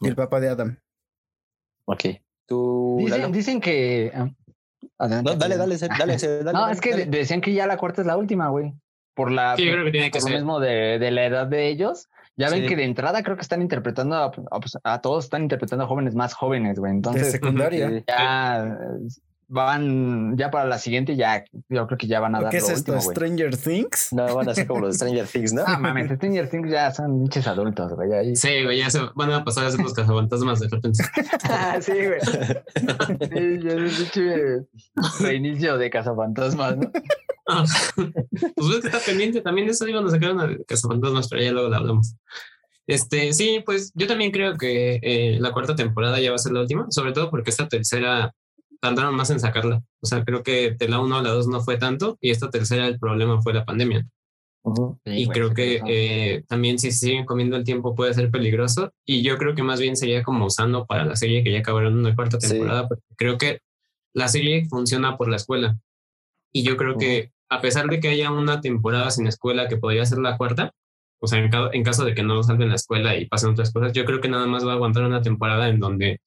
el 0.00 0.14
papá 0.14 0.40
de 0.40 0.48
Adam. 0.48 0.78
Ok. 1.84 2.04
Tú, 2.46 2.96
dicen, 3.00 3.32
dicen 3.32 3.60
que... 3.60 4.10
No, 4.98 5.08
dale, 5.22 5.56
dale, 5.56 5.56
dale, 5.56 5.76
dale, 6.18 6.52
No, 6.52 6.68
es 6.68 6.80
que 6.80 7.06
decían 7.06 7.40
que 7.40 7.52
ya 7.52 7.66
la 7.66 7.76
cuarta 7.76 8.02
es 8.02 8.06
la 8.06 8.16
última, 8.16 8.48
güey. 8.48 8.72
Por 9.14 9.32
la 9.32 9.56
sí, 9.56 9.68
creo 9.68 9.84
que 9.84 9.90
tiene 9.90 10.10
que 10.10 10.20
por 10.20 10.30
lo 10.30 10.36
mismo 10.36 10.60
de, 10.60 10.98
de 10.98 11.10
la 11.10 11.26
edad 11.26 11.46
de 11.46 11.68
ellos. 11.68 12.08
Ya 12.36 12.50
ven 12.50 12.68
que 12.68 12.76
de 12.76 12.84
entrada 12.84 13.24
creo 13.24 13.34
que 13.34 13.42
están 13.42 13.62
interpretando 13.62 14.14
a, 14.14 14.30
pues, 14.30 14.78
a, 14.84 15.00
todos, 15.00 15.24
están 15.24 15.42
interpretando 15.42 15.84
a 15.84 15.88
jóvenes 15.88 16.14
más 16.14 16.34
jóvenes, 16.34 16.78
güey. 16.78 16.92
Entonces, 16.92 17.24
de 17.24 17.30
secundaria. 17.32 18.04
Ya 18.06 18.78
van, 19.48 20.36
ya 20.36 20.50
para 20.50 20.66
la 20.66 20.78
siguiente, 20.78 21.16
ya 21.16 21.44
yo 21.68 21.86
creo 21.86 21.98
que 21.98 22.06
ya 22.06 22.20
van 22.20 22.34
a 22.34 22.40
dar. 22.40 22.50
¿Qué 22.50 22.58
es 22.58 22.68
esto? 22.68 23.00
¿Stranger 23.00 23.56
Things? 23.56 24.12
No, 24.12 24.34
van 24.34 24.48
a 24.48 24.54
ser 24.54 24.66
como 24.66 24.80
los 24.80 24.94
Stranger 24.96 25.26
Things, 25.26 25.52
¿no? 25.52 25.64
Ah, 25.66 25.78
mames, 25.78 26.10
Stranger 26.16 26.48
Things 26.48 26.70
ya 26.70 26.92
son 26.92 27.20
pinches 27.22 27.46
adultos, 27.46 27.92
güey. 27.94 28.12
Ahí. 28.12 28.36
Sí, 28.36 28.62
güey, 28.62 28.78
ya 28.78 28.90
se 28.90 29.00
van 29.14 29.32
a 29.32 29.44
pasar 29.44 29.64
a 29.64 29.70
ser 29.70 29.80
los 29.80 29.94
cazafantasmas 29.94 30.60
de 30.60 30.68
repente. 30.68 31.02
sí, 31.80 31.92
güey. 31.92 32.20
Sí, 32.20 33.60
ya 33.62 33.72
es 33.72 34.16
un 34.16 35.26
reinicio 35.26 35.78
de 35.78 35.90
cazafantasmas, 35.90 36.76
¿no? 36.76 36.90
pues 37.48 38.68
ves 38.68 38.80
que 38.82 38.88
está 38.88 38.98
pendiente 38.98 39.40
también 39.40 39.66
de 39.66 39.72
eso, 39.72 39.86
cuando 39.90 40.10
sacaron 40.10 40.40
a 40.40 40.54
Cazafantasmas, 40.66 41.28
pero 41.28 41.42
ya 41.42 41.52
luego 41.52 41.70
lo 41.70 41.76
hablamos. 41.76 42.14
Este, 42.86 43.32
sí, 43.32 43.62
pues 43.64 43.92
yo 43.94 44.06
también 44.06 44.30
creo 44.30 44.56
que 44.56 44.98
eh, 45.02 45.38
la 45.40 45.52
cuarta 45.52 45.74
temporada 45.74 46.20
ya 46.20 46.30
va 46.30 46.36
a 46.36 46.38
ser 46.38 46.52
la 46.52 46.60
última, 46.60 46.86
sobre 46.90 47.12
todo 47.12 47.30
porque 47.30 47.50
esta 47.50 47.68
tercera 47.68 48.34
tardaron 48.80 49.14
más 49.14 49.30
en 49.30 49.40
sacarla. 49.40 49.82
O 50.00 50.06
sea, 50.06 50.24
creo 50.24 50.42
que 50.42 50.72
de 50.78 50.88
la 50.88 51.00
1 51.00 51.18
a 51.18 51.22
la 51.22 51.30
2 51.30 51.48
no 51.48 51.60
fue 51.60 51.76
tanto 51.76 52.16
y 52.20 52.30
esta 52.30 52.50
tercera 52.50 52.86
el 52.86 52.98
problema 52.98 53.40
fue 53.42 53.54
la 53.54 53.64
pandemia. 53.64 54.06
y 55.04 55.28
creo 55.28 55.54
que 55.54 55.80
eh, 55.86 56.44
también 56.46 56.78
si 56.78 56.90
siguen 56.92 57.24
comiendo 57.24 57.56
el 57.56 57.64
tiempo 57.64 57.94
puede 57.94 58.12
ser 58.12 58.30
peligroso 58.30 58.92
y 59.06 59.22
yo 59.22 59.38
creo 59.38 59.54
que 59.54 59.62
más 59.62 59.80
bien 59.80 59.96
sería 59.96 60.22
como 60.22 60.46
usando 60.46 60.84
para 60.84 61.04
la 61.04 61.16
serie 61.16 61.42
que 61.42 61.52
ya 61.52 61.60
acabaron 61.60 61.96
una 61.96 62.14
cuarta 62.14 62.38
temporada, 62.38 62.86
porque 62.88 63.04
creo 63.16 63.38
que 63.38 63.60
la 64.12 64.28
serie 64.28 64.66
funciona 64.66 65.16
por 65.16 65.28
la 65.28 65.36
escuela. 65.36 65.78
Y 66.52 66.62
yo 66.62 66.76
creo 66.76 66.96
que 66.96 67.32
a 67.50 67.60
pesar 67.60 67.86
de 67.88 68.00
que 68.00 68.08
haya 68.08 68.30
una 68.30 68.60
temporada 68.60 69.10
sin 69.10 69.26
escuela 69.26 69.68
que 69.68 69.76
podría 69.76 70.04
ser 70.04 70.18
la 70.18 70.36
cuarta, 70.36 70.72
o 71.20 71.26
sea, 71.26 71.38
en, 71.38 71.82
caso 71.82 72.04
de 72.04 72.14
que 72.14 72.22
no 72.22 72.42
salgan 72.42 72.68
la 72.68 72.76
escuela 72.76 73.16
y 73.16 73.26
pasen 73.26 73.50
otras 73.50 73.72
cosas, 73.72 73.92
yo 73.92 74.04
creo 74.04 74.20
que 74.20 74.28
nada 74.28 74.46
más 74.46 74.66
va 74.66 74.72
a 74.72 74.74
aguantar 74.74 75.04
una 75.04 75.22
temporada 75.22 75.68
en 75.68 75.80
donde 75.80 76.20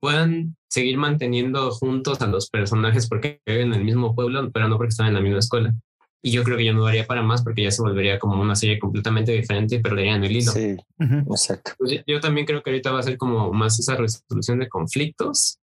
puedan 0.00 0.56
seguir 0.68 0.96
manteniendo 0.96 1.70
juntos 1.70 2.20
a 2.22 2.26
los 2.26 2.48
personajes 2.48 3.08
porque 3.08 3.40
viven 3.46 3.68
en 3.68 3.80
el 3.80 3.84
mismo 3.84 4.14
pueblo, 4.14 4.50
pero 4.50 4.68
no 4.68 4.76
porque 4.76 4.90
están 4.90 5.08
en 5.08 5.14
la 5.14 5.20
misma 5.20 5.38
escuela. 5.38 5.74
Y 6.22 6.32
yo 6.32 6.44
creo 6.44 6.58
que 6.58 6.66
ya 6.66 6.72
no 6.72 6.84
daría 6.84 7.06
para 7.06 7.22
más 7.22 7.42
porque 7.42 7.62
ya 7.62 7.70
se 7.70 7.80
volvería 7.80 8.18
como 8.18 8.40
una 8.40 8.54
serie 8.54 8.78
completamente 8.78 9.32
diferente 9.32 9.76
y 9.76 9.80
perderían 9.80 10.22
el 10.24 10.36
hilo. 10.36 10.52
Sí, 10.52 10.76
exacto. 10.98 11.72
Pues 11.78 12.02
yo 12.06 12.20
también 12.20 12.46
creo 12.46 12.62
que 12.62 12.70
ahorita 12.70 12.90
va 12.90 13.00
a 13.00 13.04
ser 13.04 13.16
como 13.16 13.52
más 13.52 13.78
esa 13.78 13.96
resolución 13.96 14.58
de 14.58 14.68
conflictos 14.68 15.59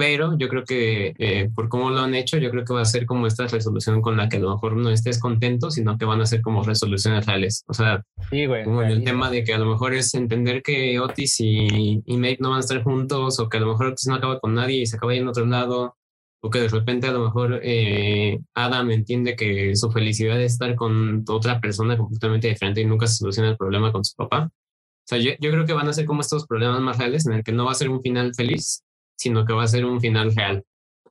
pero 0.00 0.38
yo 0.38 0.48
creo 0.48 0.64
que 0.64 1.12
eh, 1.18 1.50
por 1.54 1.68
cómo 1.68 1.90
lo 1.90 2.00
han 2.00 2.14
hecho, 2.14 2.38
yo 2.38 2.50
creo 2.50 2.64
que 2.64 2.72
va 2.72 2.80
a 2.80 2.86
ser 2.86 3.04
como 3.04 3.26
esta 3.26 3.46
resolución 3.46 4.00
con 4.00 4.16
la 4.16 4.30
que 4.30 4.38
a 4.38 4.40
lo 4.40 4.54
mejor 4.54 4.74
no 4.74 4.88
estés 4.88 5.20
contento, 5.20 5.70
sino 5.70 5.98
que 5.98 6.06
van 6.06 6.22
a 6.22 6.24
ser 6.24 6.40
como 6.40 6.62
resoluciones 6.62 7.26
reales. 7.26 7.64
O 7.68 7.74
sea, 7.74 8.02
como 8.64 8.80
el 8.80 9.04
tema 9.04 9.30
de 9.30 9.44
que 9.44 9.52
a 9.52 9.58
lo 9.58 9.66
mejor 9.66 9.92
es 9.92 10.14
entender 10.14 10.62
que 10.62 10.98
Otis 10.98 11.40
y, 11.40 12.02
y 12.06 12.16
Mate 12.16 12.38
no 12.40 12.48
van 12.48 12.56
a 12.56 12.60
estar 12.60 12.82
juntos, 12.82 13.38
o 13.40 13.50
que 13.50 13.58
a 13.58 13.60
lo 13.60 13.66
mejor 13.66 13.88
Otis 13.88 14.06
no 14.06 14.14
acaba 14.14 14.40
con 14.40 14.54
nadie 14.54 14.80
y 14.80 14.86
se 14.86 14.96
acaba 14.96 15.12
yendo 15.12 15.28
a 15.28 15.32
otro 15.32 15.44
lado, 15.44 15.98
o 16.40 16.48
que 16.48 16.60
de 16.60 16.68
repente 16.68 17.06
a 17.06 17.12
lo 17.12 17.22
mejor 17.22 17.60
eh, 17.62 18.38
Adam 18.54 18.90
entiende 18.92 19.36
que 19.36 19.76
su 19.76 19.90
felicidad 19.90 20.40
es 20.40 20.52
estar 20.52 20.76
con 20.76 21.26
otra 21.28 21.60
persona 21.60 21.98
completamente 21.98 22.48
diferente 22.48 22.80
y 22.80 22.86
nunca 22.86 23.06
se 23.06 23.16
soluciona 23.16 23.50
el 23.50 23.58
problema 23.58 23.92
con 23.92 24.02
su 24.02 24.16
papá. 24.16 24.48
O 24.50 25.04
sea, 25.04 25.18
yo, 25.18 25.32
yo 25.40 25.50
creo 25.50 25.66
que 25.66 25.74
van 25.74 25.88
a 25.88 25.92
ser 25.92 26.06
como 26.06 26.22
estos 26.22 26.46
problemas 26.46 26.80
más 26.80 26.96
reales 26.96 27.26
en 27.26 27.34
el 27.34 27.44
que 27.44 27.52
no 27.52 27.66
va 27.66 27.72
a 27.72 27.74
ser 27.74 27.90
un 27.90 28.00
final 28.00 28.32
feliz, 28.34 28.82
sino 29.20 29.44
que 29.44 29.52
va 29.52 29.64
a 29.64 29.68
ser 29.68 29.84
un 29.84 30.00
final 30.00 30.34
real 30.34 30.64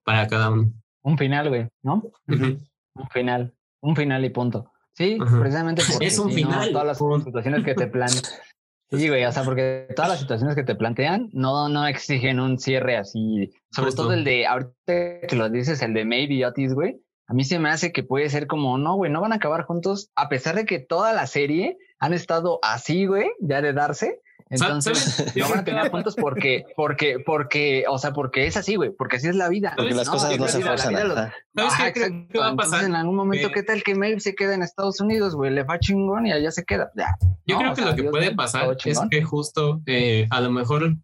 para 0.04 0.28
cada 0.28 0.50
uno. 0.50 0.74
Un 1.04 1.16
final, 1.16 1.50
güey, 1.50 1.68
¿no? 1.84 2.02
Un 2.28 3.08
final, 3.12 3.54
un 3.82 3.96
final 3.96 4.26
y 4.26 4.30
punto. 4.32 4.72
Sí, 4.94 5.18
precisamente 5.40 5.84
porque 5.92 6.08
es 6.08 6.18
un 6.18 6.32
final. 6.32 6.72
todas 6.72 6.88
las 6.88 7.24
situaciones 7.24 7.64
que 7.64 7.76
te 7.76 7.86
plantean. 7.88 8.24
Sí, 8.90 9.08
güey, 9.08 9.24
o 9.24 9.32
sea, 9.32 9.44
porque 9.44 9.88
todas 9.96 10.10
las 10.10 10.20
situaciones 10.22 10.56
que 10.56 10.64
te 10.64 10.74
plantean 10.74 11.30
no, 11.34 11.70
no 11.70 11.86
exigen 11.86 12.40
un 12.40 12.58
cierre 12.58 12.98
así. 12.98 13.52
Sobre 13.70 13.92
todo 13.92 14.14
el 14.14 14.24
de, 14.24 14.48
ahorita 14.48 14.74
que 15.28 15.36
lo 15.36 15.48
dices, 15.52 15.80
el 15.84 15.94
de 15.94 16.04
Maybe 16.04 16.44
Otis, 16.44 16.74
güey. 16.74 17.00
A 17.28 17.36
mí 17.36 17.44
se 17.44 17.60
me 17.60 17.70
hace 17.70 17.92
que 17.92 18.02
puede 18.02 18.28
ser 18.30 18.48
como, 18.48 18.80
no, 18.80 18.96
güey, 18.96 19.12
no 19.12 19.22
van 19.22 19.34
a 19.34 19.36
acabar 19.36 19.66
juntos, 19.66 20.10
a 20.16 20.30
pesar 20.30 20.56
de 20.56 20.66
que 20.66 20.80
toda 20.80 21.14
la 21.14 21.28
serie 21.28 21.78
han 22.00 22.14
estado 22.14 22.58
así, 22.64 23.06
güey, 23.06 23.30
ya 23.40 23.62
de 23.62 23.74
darse, 23.74 24.20
entonces, 24.50 25.36
no 25.36 25.50
van 25.50 25.60
a 25.60 25.64
tener 25.64 25.92
puntos 25.92 26.16
porque, 26.16 26.66
porque, 26.76 27.20
porque, 27.24 27.86
o 27.88 28.00
sea, 28.00 28.14
porque 28.14 28.48
es 28.48 28.58
así, 28.58 28.76
güey, 28.76 28.90
porque 28.90 29.18
así 29.18 29.28
es 29.28 29.36
la 29.36 29.48
vida. 29.48 29.74
Porque 29.76 29.94
las 29.94 30.10
cosas 30.10 30.38
no 30.40 30.48
se 30.48 30.62
forzan. 30.62 30.96
¿Sabes 30.96 31.94
qué, 31.94 32.28
qué, 32.32 32.40
va 32.40 32.50
a 32.50 32.56
pasar? 32.56 32.86
en 32.86 32.96
algún 32.96 33.16
momento, 33.16 33.52
¿qué 33.52 33.62
tal 33.62 33.84
que 33.84 33.94
Maeve 33.94 34.20
se 34.20 34.34
queda 34.34 34.56
en 34.56 34.64
Estados 34.64 35.00
Unidos, 35.02 35.36
güey? 35.36 35.52
Le 35.52 35.64
va 35.64 35.80
chingón 35.80 36.26
y 36.26 36.32
allá 36.32 36.50
se 36.50 36.64
queda. 36.64 36.92
Yo 37.46 37.58
creo 37.58 37.74
que 37.76 37.82
lo 37.82 37.96
que 37.96 38.04
puede 38.06 38.34
pasar 38.34 38.76
es 38.84 39.00
que 39.12 39.24
justo, 39.24 39.82
eh, 39.86 40.28
a 40.32 40.42
lo 40.42 40.50
mejor, 40.50 40.96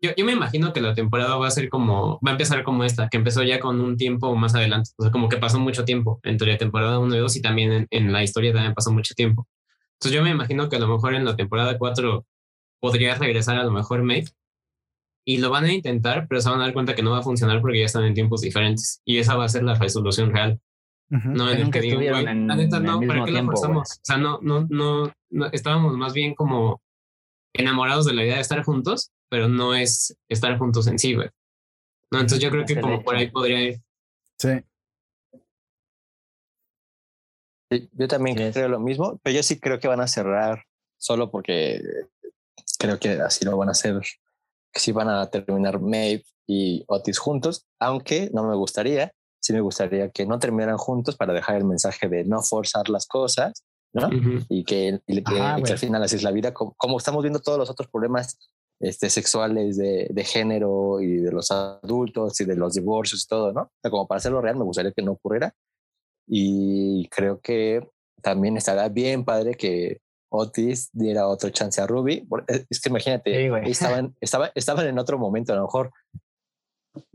yo, 0.00 0.10
yo 0.16 0.24
me 0.24 0.32
imagino 0.32 0.72
que 0.72 0.80
la 0.80 0.94
temporada 0.94 1.36
va 1.36 1.46
a 1.46 1.52
ser 1.52 1.68
como, 1.68 2.18
va 2.26 2.30
a 2.30 2.32
empezar 2.32 2.64
como 2.64 2.82
esta, 2.82 3.08
que 3.08 3.18
empezó 3.18 3.44
ya 3.44 3.60
con 3.60 3.80
un 3.80 3.96
tiempo 3.96 4.34
más 4.34 4.56
adelante. 4.56 4.90
O 4.98 5.04
sea, 5.04 5.12
como 5.12 5.28
que 5.28 5.36
pasó 5.36 5.60
mucho 5.60 5.84
tiempo 5.84 6.18
entre 6.24 6.50
la 6.50 6.58
temporada 6.58 6.98
1 6.98 7.14
y 7.14 7.18
2 7.18 7.36
y 7.36 7.42
también 7.42 7.72
en, 7.72 7.86
en 7.90 8.12
la 8.12 8.24
historia 8.24 8.52
también 8.52 8.74
pasó 8.74 8.92
mucho 8.92 9.14
tiempo. 9.14 9.46
Entonces 9.92 10.16
yo 10.16 10.24
me 10.24 10.30
imagino 10.30 10.68
que 10.68 10.76
a 10.76 10.80
lo 10.80 10.88
mejor 10.88 11.14
en 11.14 11.24
la 11.24 11.36
temporada 11.36 11.78
4 11.78 12.26
podría 12.84 13.14
regresar 13.14 13.56
a 13.56 13.64
lo 13.64 13.70
mejor 13.70 14.02
Make 14.02 14.26
y 15.26 15.38
lo 15.38 15.48
van 15.48 15.64
a 15.64 15.72
intentar, 15.72 16.28
pero 16.28 16.42
se 16.42 16.50
van 16.50 16.60
a 16.60 16.64
dar 16.64 16.74
cuenta 16.74 16.94
que 16.94 17.02
no 17.02 17.12
va 17.12 17.20
a 17.20 17.22
funcionar 17.22 17.62
porque 17.62 17.78
ya 17.78 17.86
están 17.86 18.04
en 18.04 18.12
tiempos 18.12 18.42
diferentes 18.42 19.00
y 19.06 19.16
esa 19.16 19.36
va 19.36 19.46
a 19.46 19.48
ser 19.48 19.62
la 19.62 19.74
resolución 19.74 20.30
real. 20.34 20.60
No 21.08 21.50
en 21.50 21.60
el 21.62 21.70
que 21.70 21.80
digo, 21.80 21.98
la 21.98 22.34
neta 22.34 22.80
no, 22.80 23.00
¿para 23.00 23.24
qué 23.24 23.30
lo 23.30 23.44
forzamos? 23.46 23.90
O 23.90 24.00
sea, 24.02 24.18
no, 24.18 24.38
no, 24.42 24.66
no, 24.68 25.10
no, 25.30 25.46
estábamos 25.46 25.96
más 25.96 26.12
bien 26.12 26.34
como 26.34 26.82
enamorados 27.54 28.04
de 28.04 28.12
la 28.12 28.22
idea 28.22 28.34
de 28.34 28.42
estar 28.42 28.62
juntos, 28.62 29.12
pero 29.30 29.48
no 29.48 29.74
es 29.74 30.14
estar 30.28 30.58
juntos 30.58 30.86
en 30.86 30.98
sí, 30.98 31.14
güey. 31.14 31.30
No, 32.10 32.20
entonces 32.20 32.40
yo 32.40 32.50
creo 32.50 32.66
que 32.66 32.78
como 32.78 33.02
por 33.02 33.16
ahí 33.16 33.30
podría 33.30 33.62
ir. 33.62 33.80
Sí. 34.38 34.60
Yo 37.92 38.08
también 38.08 38.36
creo 38.36 38.68
lo 38.68 38.78
mismo, 38.78 39.18
pero 39.22 39.36
yo 39.36 39.42
sí 39.42 39.58
creo 39.58 39.78
que 39.80 39.88
van 39.88 40.02
a 40.02 40.06
cerrar 40.06 40.64
solo 40.98 41.30
porque 41.30 41.80
creo 42.78 42.98
que 42.98 43.20
así 43.20 43.44
lo 43.44 43.56
van 43.56 43.68
a 43.68 43.72
hacer, 43.72 44.00
que 44.72 44.80
sí 44.80 44.92
van 44.92 45.08
a 45.08 45.26
terminar 45.30 45.80
Maeve 45.80 46.24
y 46.46 46.84
Otis 46.88 47.18
juntos, 47.18 47.66
aunque 47.78 48.30
no 48.32 48.44
me 48.44 48.54
gustaría, 48.54 49.12
sí 49.40 49.52
me 49.52 49.60
gustaría 49.60 50.10
que 50.10 50.26
no 50.26 50.38
terminaran 50.38 50.78
juntos 50.78 51.16
para 51.16 51.32
dejar 51.32 51.56
el 51.56 51.64
mensaje 51.64 52.08
de 52.08 52.24
no 52.24 52.42
forzar 52.42 52.88
las 52.88 53.06
cosas, 53.06 53.64
¿no? 53.92 54.08
Y 54.48 54.64
que, 54.64 55.00
al 55.06 55.78
final 55.78 56.02
así 56.02 56.16
es 56.16 56.22
la 56.22 56.32
vida, 56.32 56.52
como, 56.52 56.98
estamos 56.98 57.22
viendo 57.22 57.40
todos 57.40 57.58
los 57.58 57.70
otros 57.70 57.88
problemas 57.88 58.38
este, 58.80 59.08
sexuales 59.08 59.76
de, 59.76 60.08
de, 60.10 60.24
género 60.24 61.00
y 61.00 61.18
de 61.18 61.30
los 61.30 61.50
adultos 61.50 62.40
y 62.40 62.44
de 62.44 62.56
los 62.56 62.74
divorcios 62.74 63.22
y 63.24 63.28
todo, 63.28 63.52
¿no? 63.52 63.62
O 63.62 63.70
sea, 63.80 63.90
como 63.90 64.06
para 64.06 64.18
hacerlo 64.18 64.40
real, 64.40 64.56
me 64.56 64.64
gustaría 64.64 64.92
que 64.92 65.02
no 65.02 65.12
ocurriera. 65.12 65.54
Y 66.26 67.08
creo 67.08 67.40
que 67.40 67.86
también 68.20 68.56
estará 68.56 68.88
bien 68.88 69.24
padre 69.24 69.54
que 69.54 70.00
Otis 70.36 70.90
diera 70.92 71.28
otro 71.28 71.50
chance 71.50 71.80
a 71.80 71.86
Ruby. 71.86 72.26
Eh, 72.48 72.66
es 72.68 72.80
que 72.80 72.88
imagínate, 72.88 73.50
estaban, 73.70 74.16
estaban 74.20 74.86
en 74.86 74.98
otro 74.98 75.16
momento, 75.16 75.52
a 75.52 75.56
lo 75.56 75.62
mejor 75.62 75.92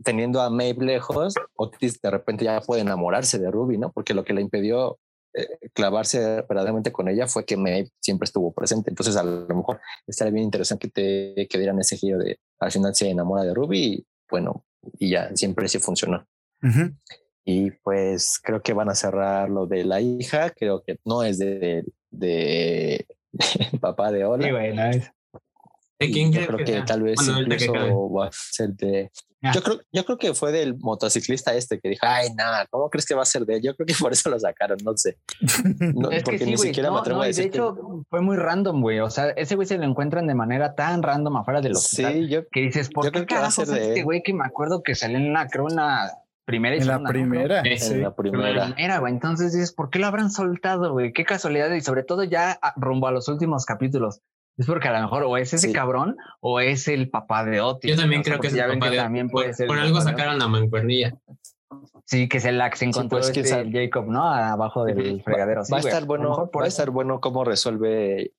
teniendo 0.02 0.40
a 0.40 0.48
Maeve 0.48 0.84
lejos, 0.84 1.34
Otis 1.54 2.00
de 2.00 2.10
repente 2.10 2.44
ya 2.44 2.60
puede 2.60 2.80
enamorarse 2.80 3.38
de 3.38 3.50
Ruby, 3.50 3.76
¿no? 3.76 3.92
Porque 3.92 4.14
lo 4.14 4.24
que 4.24 4.32
le 4.32 4.40
impidió 4.40 4.98
eh, 5.34 5.46
clavarse 5.74 6.44
verdaderamente 6.48 6.92
con 6.92 7.08
ella 7.08 7.26
fue 7.26 7.44
que 7.44 7.58
Maeve 7.58 7.90
siempre 8.00 8.24
estuvo 8.24 8.52
presente. 8.52 8.90
Entonces, 8.90 9.16
a 9.16 9.22
lo 9.22 9.54
mejor 9.54 9.80
estaría 10.06 10.32
bien 10.32 10.44
interesante 10.44 10.88
que 10.88 11.34
te 11.34 11.46
que 11.46 11.58
dieran 11.58 11.78
ese 11.78 11.96
giro 11.96 12.18
de 12.18 12.38
al 12.58 12.72
final 12.72 12.94
se 12.94 13.10
enamora 13.10 13.42
de 13.42 13.52
Ruby 13.52 13.78
y 13.78 14.06
bueno, 14.30 14.64
y 14.98 15.10
ya 15.10 15.34
siempre 15.36 15.68
sí 15.68 15.78
funcionó. 15.78 16.26
Y 17.44 17.70
pues 17.70 18.38
creo 18.42 18.62
que 18.62 18.72
van 18.72 18.88
a 18.88 18.94
cerrar 18.94 19.50
lo 19.50 19.66
de 19.66 19.84
la 19.84 20.00
hija, 20.00 20.50
creo 20.50 20.82
que 20.82 20.98
no 21.04 21.22
es 21.22 21.38
de, 21.38 21.84
de, 22.10 23.06
papá 23.80 24.10
de 24.12 24.24
Ola. 24.24 24.90
¿De 25.98 26.10
quién 26.10 26.32
yo 26.32 26.46
creo 26.46 26.64
que, 26.64 26.82
tal 26.82 27.02
vez 27.02 27.20
incluso 27.28 28.10
va 28.10 28.28
a 28.28 28.30
ser 28.32 28.70
de. 28.70 29.10
Yo 29.42 29.62
creo, 29.62 29.80
yo 29.90 30.04
creo 30.04 30.18
que 30.18 30.34
fue 30.34 30.52
del 30.52 30.76
motociclista 30.78 31.54
este 31.54 31.80
que 31.80 31.88
dijo, 31.88 32.04
ay, 32.06 32.28
nada, 32.34 32.66
¿cómo 32.70 32.90
crees 32.90 33.06
que 33.06 33.14
va 33.14 33.22
a 33.22 33.26
ser 33.26 33.46
de 33.46 33.56
él? 33.56 33.62
Yo 33.62 33.74
creo 33.74 33.86
que 33.86 33.94
por 33.98 34.12
eso 34.12 34.28
lo 34.28 34.38
sacaron, 34.38 34.78
no 34.84 34.94
sé. 34.96 35.16
es 36.10 36.24
que 36.24 36.38
sí, 36.38 36.54
güey. 36.56 36.72
No, 36.72 37.02
no, 37.02 37.22
de 37.22 37.42
hecho, 37.42 38.04
fue 38.10 38.20
muy 38.20 38.36
random, 38.36 38.82
güey. 38.82 39.00
O 39.00 39.08
sea, 39.08 39.30
ese 39.30 39.56
güey 39.56 39.66
se 39.66 39.78
lo 39.78 39.84
encuentran 39.84 40.26
de 40.26 40.34
manera 40.34 40.74
tan 40.74 41.02
random 41.02 41.38
afuera 41.38 41.62
de 41.62 41.70
los 41.70 41.84
Sí, 41.84 42.28
yo, 42.28 42.46
que 42.48 42.60
dices, 42.60 42.90
¿por 42.90 43.10
qué 43.10 43.34
va 43.34 43.46
a 43.46 43.50
ser 43.50 43.68
de 43.68 43.88
este 43.88 44.02
güey 44.02 44.22
que 44.22 44.34
me 44.34 44.44
acuerdo 44.44 44.82
que 44.82 44.94
salió 44.94 45.16
en 45.16 45.30
una, 45.30 45.48
creo, 45.48 45.64
una 45.64 46.10
primera 46.44 46.76
y 46.76 46.80
en 46.80 46.86
la 46.86 47.02
primera. 47.02 47.62
En 47.64 48.02
la 48.02 48.14
primera. 48.14 48.98
güey. 48.98 49.12
Entonces 49.12 49.52
dices, 49.52 49.72
¿por 49.72 49.90
qué 49.90 49.98
lo 49.98 50.06
habrán 50.06 50.30
soltado, 50.30 50.92
güey? 50.92 51.12
Qué 51.12 51.24
casualidad. 51.24 51.70
Y 51.72 51.80
sobre 51.80 52.02
todo 52.02 52.24
ya 52.24 52.58
rumbo 52.76 53.06
a 53.06 53.12
los 53.12 53.28
últimos 53.28 53.64
capítulos. 53.64 54.20
Es 54.56 54.66
porque 54.66 54.88
a 54.88 54.92
lo 54.92 55.00
mejor 55.00 55.22
o 55.22 55.36
es 55.38 55.54
ese 55.54 55.72
cabrón 55.72 56.16
o 56.40 56.60
es 56.60 56.86
el 56.88 57.08
papá 57.08 57.44
de 57.44 57.60
Otis. 57.60 57.90
Yo 57.90 57.96
también 57.96 58.22
creo 58.22 58.40
que 58.40 58.48
es 58.48 58.54
el 58.54 58.78
papá 58.78 58.90
de 58.90 58.96
también 58.98 59.30
puede 59.30 59.54
por, 59.66 59.78
algo 59.78 60.00
sacaron 60.02 60.38
la 60.38 60.48
mancuernilla. 60.48 61.16
Sí, 62.04 62.28
que 62.28 62.40
se 62.40 62.52
la 62.52 62.70
se 62.74 62.84
encontró 62.84 63.20
pues, 63.20 63.34
este 63.34 63.70
Jacob, 63.72 64.06
¿no? 64.08 64.28
Abajo 64.28 64.84
del 64.84 65.22
fregadero. 65.22 65.62
va 65.72 65.76
a 65.78 65.80
estar 65.80 66.04
bueno, 66.04 66.50
va 66.54 66.64
a 66.64 66.66
estar 66.66 66.90
bueno 66.90 67.20
cómo 67.20 67.44
resuelve 67.44 68.32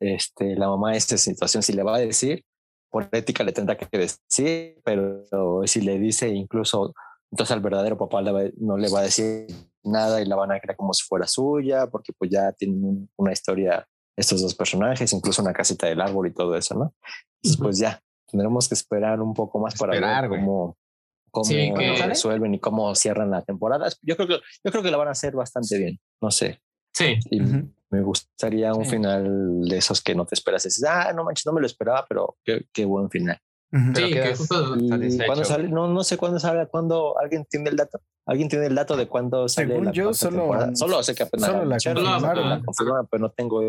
este, 0.00 0.54
la 0.56 0.68
mamá 0.68 0.94
esta 0.94 1.16
situación. 1.16 1.62
Si 1.62 1.72
le 1.72 1.82
va 1.82 1.96
a 1.96 2.00
decir, 2.00 2.44
por 2.90 3.08
ética 3.10 3.42
le 3.42 3.52
tendrá 3.52 3.76
que 3.76 3.86
decir, 3.96 4.80
pero 4.84 5.24
si 5.66 5.80
le 5.80 5.98
dice 5.98 6.28
incluso 6.28 6.94
entonces 7.30 7.54
al 7.54 7.60
verdadero 7.60 7.96
papá 7.96 8.22
no 8.22 8.76
le 8.76 8.88
va 8.88 9.00
a 9.00 9.04
decir 9.04 9.46
nada 9.82 10.20
y 10.20 10.26
la 10.26 10.36
van 10.36 10.52
a 10.52 10.60
creer 10.60 10.76
como 10.76 10.92
si 10.92 11.04
fuera 11.04 11.26
suya, 11.26 11.86
porque 11.86 12.12
pues 12.12 12.30
ya 12.30 12.52
tienen 12.52 13.08
una 13.16 13.32
historia 13.32 13.86
estos 14.16 14.42
dos 14.42 14.54
personajes, 14.54 15.12
incluso 15.12 15.40
una 15.40 15.52
casita 15.52 15.86
del 15.86 16.00
árbol 16.00 16.26
y 16.26 16.34
todo 16.34 16.56
eso, 16.56 16.74
¿no? 16.74 16.94
Entonces 17.36 17.60
pues 17.60 17.78
ya, 17.78 18.02
tendremos 18.26 18.68
que 18.68 18.74
esperar 18.74 19.20
un 19.20 19.32
poco 19.32 19.58
más 19.58 19.74
para 19.76 19.92
ver 19.92 20.28
cómo, 20.28 20.76
cómo 21.30 21.76
resuelven 22.06 22.54
y 22.54 22.58
cómo 22.58 22.94
cierran 22.94 23.30
la 23.30 23.42
temporada. 23.42 23.88
Yo 24.02 24.16
creo 24.16 24.28
que 24.28 24.34
yo 24.64 24.70
creo 24.70 24.82
que 24.82 24.90
la 24.90 24.96
van 24.96 25.08
a 25.08 25.12
hacer 25.12 25.34
bastante 25.34 25.78
bien, 25.78 25.98
no 26.20 26.30
sé. 26.30 26.60
Sí. 26.92 27.16
Me 27.90 28.02
gustaría 28.02 28.72
un 28.72 28.86
final 28.86 29.62
de 29.62 29.78
esos 29.78 30.00
que 30.00 30.14
no 30.14 30.24
te 30.24 30.36
esperas. 30.36 30.62
Dices, 30.62 30.84
ah, 30.84 31.12
no 31.12 31.24
manches, 31.24 31.46
no 31.46 31.52
me 31.52 31.60
lo 31.60 31.66
esperaba, 31.66 32.06
pero 32.08 32.36
qué, 32.44 32.66
qué 32.72 32.84
buen 32.84 33.10
final. 33.10 33.40
Sí, 33.94 34.10
que 34.10 34.34
justo 34.34 34.76
cuando 35.26 35.44
sale, 35.44 35.68
no, 35.68 35.86
no 35.86 36.02
sé 36.02 36.16
cuándo 36.16 36.40
sale, 36.40 36.66
cuándo 36.66 37.16
alguien 37.18 37.46
tiene 37.48 37.70
el 37.70 37.76
dato. 37.76 38.00
Alguien 38.26 38.48
tiene 38.48 38.66
el 38.66 38.74
dato 38.74 38.96
de 38.96 39.06
cuándo 39.06 39.48
sale. 39.48 39.68
Según 39.68 39.92
yo, 39.92 40.12
solo, 40.12 40.52
solo 40.74 41.02
sé 41.02 41.14
que 41.14 41.22
apenas 41.22 41.50
solo 41.50 41.64
la 41.64 42.60
confirmaron, 42.64 43.06
pero 43.10 43.20
no 43.20 43.30
tengo. 43.30 43.62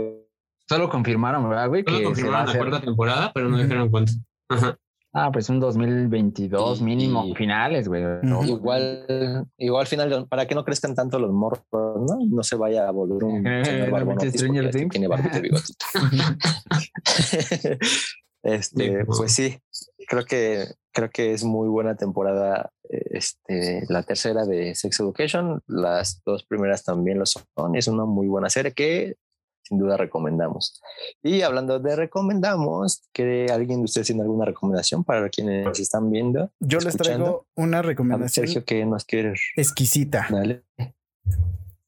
Solo 0.68 0.90
confirmaron, 0.90 1.48
¿verdad, 1.48 1.68
güey? 1.68 1.84
Solo 1.86 2.03
confirmaron 2.03 2.48
la 2.48 2.57
cuarta 2.57 2.82
temporada, 2.82 3.32
pero 3.34 3.49
no 3.49 3.57
dijeron 3.57 3.90
cuánto. 3.90 4.14
Ajá. 4.49 4.78
Ah, 5.14 5.30
pues 5.30 5.49
un 5.49 5.60
2022 5.60 6.82
mínimo 6.82 7.36
finales, 7.36 7.90
güey. 7.90 8.02
Igual, 8.48 9.45
igual 9.57 9.86
final, 9.86 10.26
para 10.30 10.45
que 10.45 10.56
no 10.56 10.64
crezcan 10.64 10.95
tanto 10.95 11.19
los 11.19 11.34
morros, 11.34 11.65
¿no? 11.72 12.18
No 12.30 12.44
se 12.44 12.56
vaya 12.56 12.88
a 12.88 12.91
volver 12.91 13.26
un 13.26 13.44
señor 14.34 14.69
tiene 14.69 15.07
barbita 15.07 15.40
y 15.40 15.41
bigotito. 15.41 15.86
este, 18.44 19.06
pues 19.06 19.34
sí, 19.34 19.60
creo 20.07 20.26
que 20.26 20.65
creo 20.94 21.10
que 21.10 21.34
es 21.34 21.44
muy 21.44 21.69
buena 21.69 21.95
temporada 21.95 22.72
este 22.90 23.84
la 23.88 24.03
tercera 24.03 24.45
de 24.45 24.76
Sex 24.76 24.99
Education, 24.99 25.61
las 25.68 26.22
dos 26.26 26.44
primeras 26.44 26.84
también 26.84 27.19
lo 27.19 27.26
son, 27.26 27.45
es 27.76 27.88
una 27.88 28.06
muy 28.06 28.28
buena 28.28 28.49
serie 28.49 28.73
que 28.73 29.15
sin 29.64 29.78
duda 29.78 29.95
recomendamos. 29.95 30.82
Y 31.23 31.44
hablando 31.44 31.80
de 31.80 31.95
recomendamos, 31.95 33.03
¿quiere 33.14 33.52
alguien 33.52 33.80
de 33.80 33.86
ustedes 33.86 34.07
tiene 34.07 34.22
alguna 34.22 34.45
recomendación 34.45 35.03
para 35.03 35.30
quienes 35.30 35.80
están 35.80 36.10
viendo? 36.10 36.52
Yo 36.60 36.80
les 36.80 36.98
traigo 36.98 37.48
una 37.56 37.82
recomendación. 37.82 38.48
Sergio, 38.48 38.65
que 38.65 38.86
nos 38.86 39.06
quiere? 39.06 39.34
Exquisita. 39.56 40.28
Dale. 40.30 40.64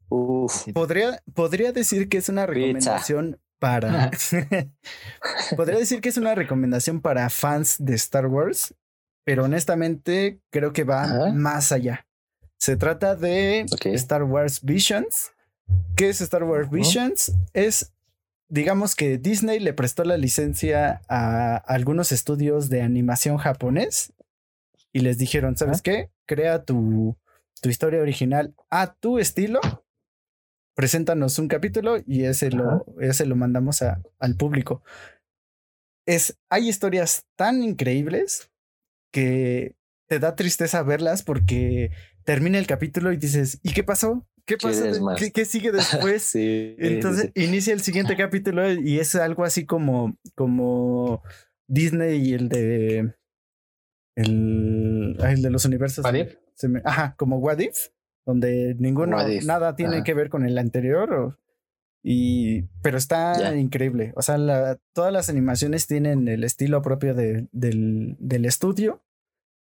Uf. 0.08 0.72
Podría, 0.74 1.22
podría 1.34 1.72
decir 1.72 2.08
que 2.08 2.18
es 2.18 2.30
una 2.30 2.46
recomendación 2.46 3.40
para. 3.64 4.12
podría 5.56 5.78
decir 5.78 6.02
que 6.02 6.10
es 6.10 6.18
una 6.18 6.36
recomendación 6.36 7.00
para 7.00 7.30
fans 7.30 7.78
de 7.80 7.96
Star 7.96 8.28
Wars, 8.28 8.76
pero 9.24 9.46
honestamente 9.46 10.42
creo 10.50 10.74
que 10.74 10.84
va 10.84 11.32
más 11.32 11.72
allá. 11.72 12.06
Se 12.58 12.76
trata 12.76 13.16
de 13.16 13.66
Star 13.86 14.24
Wars 14.24 14.62
Visions 14.64 15.32
¿Qué 15.96 16.10
es 16.10 16.20
Star 16.20 16.44
Wars 16.44 16.70
Visions? 16.70 17.34
Es, 17.54 17.94
digamos 18.50 18.96
que 18.96 19.18
Disney 19.18 19.62
le 19.62 19.72
prestó 19.72 20.04
la 20.04 20.18
licencia 20.18 21.02
a 21.08 21.56
algunos 21.56 22.12
estudios 22.12 22.70
de 22.70 22.82
animación 22.82 23.38
japonés 23.38 24.12
y 24.92 25.00
les 25.00 25.18
dijeron, 25.18 25.56
¿sabes 25.56 25.82
qué? 25.82 26.12
Crea 26.26 26.66
tu, 26.66 27.18
tu 27.62 27.70
historia 27.70 28.02
original 28.02 28.54
a 28.70 28.94
tu 28.94 29.20
estilo, 29.20 29.62
preséntanos 30.76 31.40
un 31.40 31.48
capítulo 31.48 31.98
y 32.06 32.24
ese 32.24 32.52
lo, 32.52 32.86
ese 33.00 33.26
lo 33.26 33.36
mandamos 33.36 33.82
a, 33.82 34.02
al 34.20 34.36
público. 34.36 34.84
Es, 36.06 36.38
hay 36.50 36.70
historias 36.70 37.26
tan 37.36 37.64
increíbles 37.64 38.52
que 39.12 39.76
te 40.08 40.20
da 40.20 40.36
tristeza 40.36 40.84
verlas 40.84 41.24
porque 41.24 41.92
termina 42.26 42.58
el 42.58 42.68
capítulo 42.68 43.14
y 43.14 43.18
dices, 43.18 43.60
¿y 43.64 43.74
qué 43.74 43.84
pasó? 43.84 44.28
¿Qué 44.46 44.58
pasa? 44.58 44.92
¿Qué, 45.34 45.46
sigue 45.46 45.72
después? 45.72 46.32
Entonces 46.36 47.32
inicia 47.36 47.74
el 47.74 47.82
siguiente 47.82 48.18
capítulo 48.18 48.70
y 48.72 49.00
es 49.00 49.16
algo 49.16 49.46
así 49.46 49.66
como, 49.66 50.18
como 50.36 51.24
Disney 51.68 52.30
y 52.30 52.34
el 52.34 52.50
de 52.50 53.14
el, 54.16 55.18
el 55.20 55.42
de 55.42 55.50
los 55.50 55.66
universos. 55.66 56.04
What 56.04 56.16
if? 56.16 56.36
ajá, 56.84 57.16
como 57.18 57.38
What 57.38 57.60
If, 57.60 57.88
donde 58.26 58.76
ninguno, 58.80 59.18
nada 59.44 59.76
tiene 59.76 60.04
que 60.04 60.14
ver 60.14 60.30
con 60.30 60.46
el 60.46 60.58
anterior. 60.58 61.40
y, 62.04 62.64
pero 62.82 62.98
está 62.98 63.56
increíble. 63.56 64.14
O 64.16 64.22
sea, 64.22 64.38
la, 64.38 64.78
todas 64.94 65.12
las 65.14 65.30
animaciones 65.30 65.88
tienen 65.88 66.28
el 66.28 66.44
estilo 66.44 66.82
propio 66.82 67.14
de, 67.14 67.48
del, 67.52 68.16
del 68.20 68.46
estudio 68.46 69.02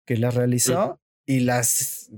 que 0.06 0.16
las 0.16 0.34
realizó 0.34 1.00
y 1.26 1.40
las 1.40 2.10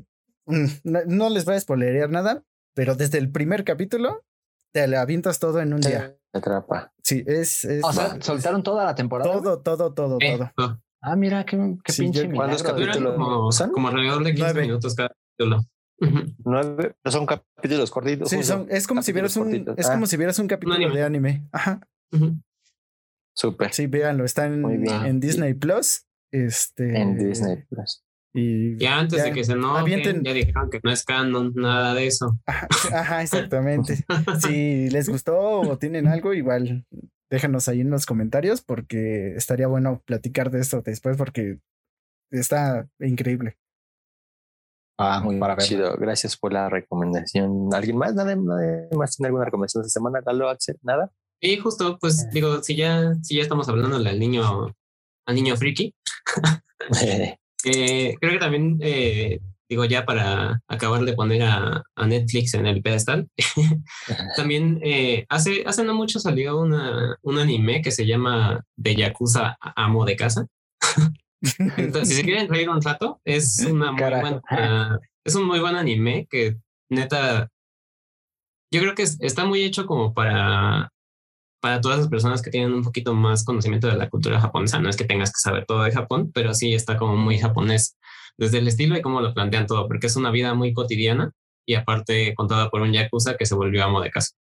Mm, 0.46 0.66
no, 1.08 1.28
les 1.28 1.44
voy 1.44 1.56
a 1.56 1.60
spoilerear 1.60 2.10
nada, 2.10 2.44
pero 2.74 2.94
desde 2.94 3.18
el 3.18 3.30
primer 3.30 3.64
capítulo 3.64 4.24
te 4.72 4.86
le 4.86 4.96
avientas 4.96 5.38
todo 5.38 5.60
en 5.60 5.72
un 5.72 5.80
día. 5.80 6.16
Te 6.32 6.38
atrapa. 6.38 6.92
Sí, 7.02 7.24
es. 7.26 7.66
o 7.82 7.92
sea, 7.92 8.20
soltaron 8.20 8.62
toda 8.62 8.84
la 8.84 8.94
temporada. 8.94 9.32
Todo, 9.32 9.60
todo, 9.60 9.92
todo, 9.92 10.18
todo. 10.18 10.52
Ah, 11.02 11.16
mira, 11.16 11.44
qué, 11.44 11.76
qué 11.84 11.92
pinche. 11.92 12.30
¿Cuántos 12.32 12.62
capítulos? 12.62 13.14
Como, 13.14 13.50
como 13.72 13.88
alrededor 13.88 14.24
de 14.24 14.34
15 14.34 14.54
minutos 14.60 14.94
cada 14.94 15.10
capítulo. 15.10 15.62
Nueve, 16.44 16.94
son 17.04 17.26
capítulos 17.26 17.90
cortitos. 17.90 18.30
Sí, 18.30 18.42
son, 18.42 18.66
es 18.70 18.86
como 18.86 19.02
si 19.02 19.12
vieras 19.12 19.36
un, 19.36 19.54
es 19.76 19.88
como 19.88 20.04
ah. 20.04 20.06
si 20.06 20.16
vieras 20.16 20.38
un 20.38 20.48
capítulo 20.48 20.94
de 20.94 21.02
anime. 21.02 21.48
Ajá. 21.52 21.80
Súper. 23.34 23.72
Sí, 23.72 23.86
véanlo, 23.86 24.24
está 24.24 24.46
en, 24.46 24.86
en 24.88 25.20
Disney 25.20 25.54
Plus. 25.54 26.06
Este. 26.32 27.00
En 27.00 27.18
Disney 27.18 27.64
Plus. 27.68 28.02
Y 28.34 28.76
ya 28.76 28.98
antes 28.98 29.24
de 29.24 29.32
que 29.32 29.44
se 29.44 29.56
no 29.56 29.86
ya 29.86 30.34
dijeron 30.34 30.68
que 30.68 30.80
no 30.84 30.90
es 30.90 31.04
canon, 31.04 31.54
nada 31.54 31.94
de 31.94 32.06
eso. 32.06 32.38
Ajá, 32.44 33.22
exactamente. 33.22 34.04
si 34.40 34.90
les 34.90 35.08
gustó 35.08 35.60
o 35.60 35.78
tienen 35.78 36.06
algo, 36.06 36.34
igual 36.34 36.84
déjanos 37.30 37.68
ahí 37.68 37.80
en 37.80 37.90
los 37.90 38.06
comentarios 38.06 38.62
porque 38.62 39.34
estaría 39.36 39.66
bueno 39.66 40.02
platicar 40.04 40.50
de 40.50 40.60
esto 40.60 40.82
después 40.82 41.16
porque 41.16 41.58
está 42.30 42.88
increíble. 43.00 43.56
Ah, 44.98 45.20
muy 45.20 45.38
para 45.38 45.56
chido. 45.58 45.94
Gracias 45.98 46.36
por 46.36 46.52
la 46.52 46.68
recomendación. 46.68 47.68
¿Alguien 47.72 47.98
más? 47.98 48.14
¿Nada, 48.14 48.34
más 48.36 49.16
tiene 49.16 49.28
alguna 49.28 49.44
recomendación 49.44 49.82
de 49.82 49.90
semana? 49.90 50.20
¿Dalo, 50.24 50.48
Axel? 50.48 50.76
¿Nada? 50.82 51.10
Y 51.40 51.58
justo, 51.58 51.98
pues 52.00 52.28
digo, 52.30 52.62
si 52.62 52.76
ya, 52.76 53.14
si 53.22 53.36
ya 53.36 53.42
estamos 53.42 53.68
hablando 53.68 53.98
del 53.98 54.18
niño, 54.18 54.74
al 55.26 55.34
niño 55.34 55.56
friki, 55.56 55.94
Eh, 57.64 58.14
creo 58.20 58.32
que 58.32 58.38
también, 58.38 58.78
eh, 58.80 59.40
digo, 59.68 59.84
ya 59.86 60.04
para 60.04 60.62
acabar 60.68 61.04
de 61.04 61.14
poner 61.14 61.42
a, 61.42 61.82
Netflix 62.06 62.54
en 62.54 62.66
el 62.66 62.80
pedestal, 62.80 63.28
también 64.36 64.78
eh, 64.84 65.26
hace, 65.28 65.64
hace 65.66 65.82
no 65.82 65.94
mucho 65.94 66.20
salió 66.20 66.60
una, 66.60 67.16
un 67.22 67.38
anime 67.38 67.82
que 67.82 67.90
se 67.90 68.06
llama 68.06 68.62
De 68.76 68.94
Yakuza 68.94 69.56
Amo 69.60 70.04
de 70.04 70.14
Casa. 70.14 70.46
Entonces, 71.76 72.08
si 72.08 72.14
se 72.14 72.24
quieren 72.24 72.48
reír 72.48 72.68
un 72.68 72.82
rato, 72.82 73.20
es, 73.24 73.64
una 73.70 73.92
muy 73.92 74.02
buena, 74.02 75.00
es 75.24 75.34
un 75.34 75.46
muy 75.46 75.60
buen 75.60 75.76
anime 75.76 76.26
que 76.30 76.56
neta, 76.88 77.48
yo 78.72 78.80
creo 78.80 78.94
que 78.94 79.02
está 79.02 79.44
muy 79.44 79.62
hecho 79.62 79.86
como 79.86 80.14
para 80.14 80.90
para 81.66 81.80
todas 81.80 81.98
las 81.98 82.08
personas 82.08 82.42
que 82.42 82.50
tienen 82.50 82.72
un 82.72 82.84
poquito 82.84 83.12
más 83.12 83.44
conocimiento 83.44 83.88
de 83.88 83.96
la 83.96 84.08
cultura 84.08 84.40
japonesa. 84.40 84.78
No 84.78 84.88
es 84.88 84.96
que 84.96 85.04
tengas 85.04 85.30
que 85.30 85.40
saber 85.40 85.64
todo 85.66 85.82
de 85.82 85.90
Japón, 85.90 86.30
pero 86.32 86.54
sí 86.54 86.74
está 86.74 86.96
como 86.96 87.16
muy 87.16 87.38
japonés 87.38 87.96
desde 88.38 88.58
el 88.58 88.68
estilo 88.68 88.96
y 88.96 89.02
cómo 89.02 89.20
lo 89.20 89.34
plantean 89.34 89.66
todo, 89.66 89.88
porque 89.88 90.06
es 90.06 90.14
una 90.14 90.30
vida 90.30 90.54
muy 90.54 90.72
cotidiana 90.72 91.32
y 91.66 91.74
aparte 91.74 92.34
contada 92.36 92.70
por 92.70 92.82
un 92.82 92.92
yakuza 92.92 93.36
que 93.36 93.46
se 93.46 93.56
volvió 93.56 93.82
amo 93.82 94.00
de 94.00 94.10
casa. 94.10 94.36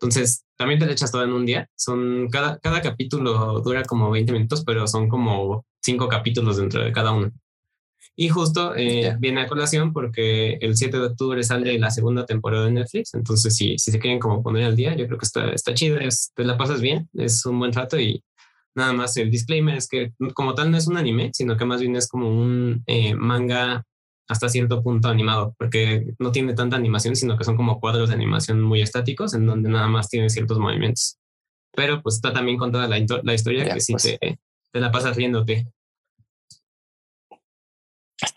Entonces, 0.00 0.44
también 0.56 0.78
te 0.78 0.86
le 0.86 0.92
echas 0.92 1.10
todo 1.10 1.24
en 1.24 1.32
un 1.32 1.44
día. 1.44 1.68
Son 1.76 2.28
cada, 2.30 2.58
cada 2.60 2.80
capítulo 2.80 3.60
dura 3.60 3.82
como 3.82 4.10
20 4.12 4.32
minutos, 4.32 4.62
pero 4.64 4.86
son 4.86 5.08
como 5.08 5.66
cinco 5.82 6.08
capítulos 6.08 6.56
dentro 6.56 6.84
de 6.84 6.92
cada 6.92 7.12
uno. 7.12 7.32
Y 8.20 8.30
justo 8.30 8.74
eh, 8.74 9.16
viene 9.20 9.42
a 9.42 9.46
colación 9.46 9.92
porque 9.92 10.54
el 10.60 10.76
7 10.76 10.98
de 10.98 11.06
octubre 11.06 11.40
sale 11.44 11.78
la 11.78 11.92
segunda 11.92 12.26
temporada 12.26 12.64
de 12.64 12.72
Netflix. 12.72 13.14
Entonces, 13.14 13.54
si, 13.54 13.78
si 13.78 13.92
se 13.92 13.98
quieren 14.00 14.18
como 14.18 14.42
poner 14.42 14.64
al 14.64 14.74
día, 14.74 14.96
yo 14.96 15.06
creo 15.06 15.18
que 15.18 15.24
está, 15.24 15.50
está 15.50 15.72
chido. 15.72 15.98
te 16.34 16.44
la 16.44 16.58
pasas 16.58 16.80
bien, 16.80 17.08
es 17.14 17.46
un 17.46 17.60
buen 17.60 17.72
rato 17.72 17.96
y 17.96 18.24
nada 18.74 18.92
más 18.92 19.16
el 19.16 19.30
disclaimer 19.30 19.76
es 19.76 19.88
que 19.88 20.12
como 20.34 20.54
tal 20.54 20.72
no 20.72 20.76
es 20.76 20.88
un 20.88 20.96
anime, 20.96 21.30
sino 21.32 21.56
que 21.56 21.64
más 21.64 21.80
bien 21.80 21.94
es 21.94 22.08
como 22.08 22.28
un 22.28 22.82
eh, 22.86 23.14
manga 23.14 23.84
hasta 24.28 24.48
cierto 24.48 24.82
punto 24.82 25.08
animado, 25.08 25.54
porque 25.56 26.12
no 26.18 26.32
tiene 26.32 26.54
tanta 26.54 26.74
animación, 26.74 27.14
sino 27.14 27.38
que 27.38 27.44
son 27.44 27.56
como 27.56 27.78
cuadros 27.78 28.08
de 28.08 28.16
animación 28.16 28.60
muy 28.60 28.82
estáticos 28.82 29.32
en 29.34 29.46
donde 29.46 29.70
nada 29.70 29.86
más 29.86 30.08
tiene 30.08 30.28
ciertos 30.28 30.58
movimientos. 30.58 31.18
Pero 31.72 32.02
pues 32.02 32.16
está 32.16 32.32
también 32.32 32.58
contada 32.58 32.88
la, 32.88 32.98
la 33.22 33.34
historia 33.34 33.72
que 33.72 33.80
si 33.80 33.92
pues. 33.92 34.18
te, 34.20 34.40
te 34.72 34.80
la 34.80 34.90
pasas 34.90 35.16
riéndote 35.16 35.72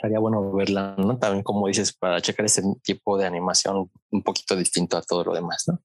estaría 0.01 0.19
bueno 0.19 0.51
verla, 0.51 0.95
¿no? 0.97 1.17
También, 1.17 1.43
como 1.43 1.67
dices, 1.67 1.93
para 1.93 2.21
checar 2.21 2.45
ese 2.45 2.63
tipo 2.83 3.17
de 3.17 3.25
animación 3.25 3.89
un 4.11 4.23
poquito 4.23 4.55
distinto 4.55 4.97
a 4.97 5.01
todo 5.01 5.23
lo 5.23 5.33
demás, 5.33 5.63
¿no? 5.67 5.79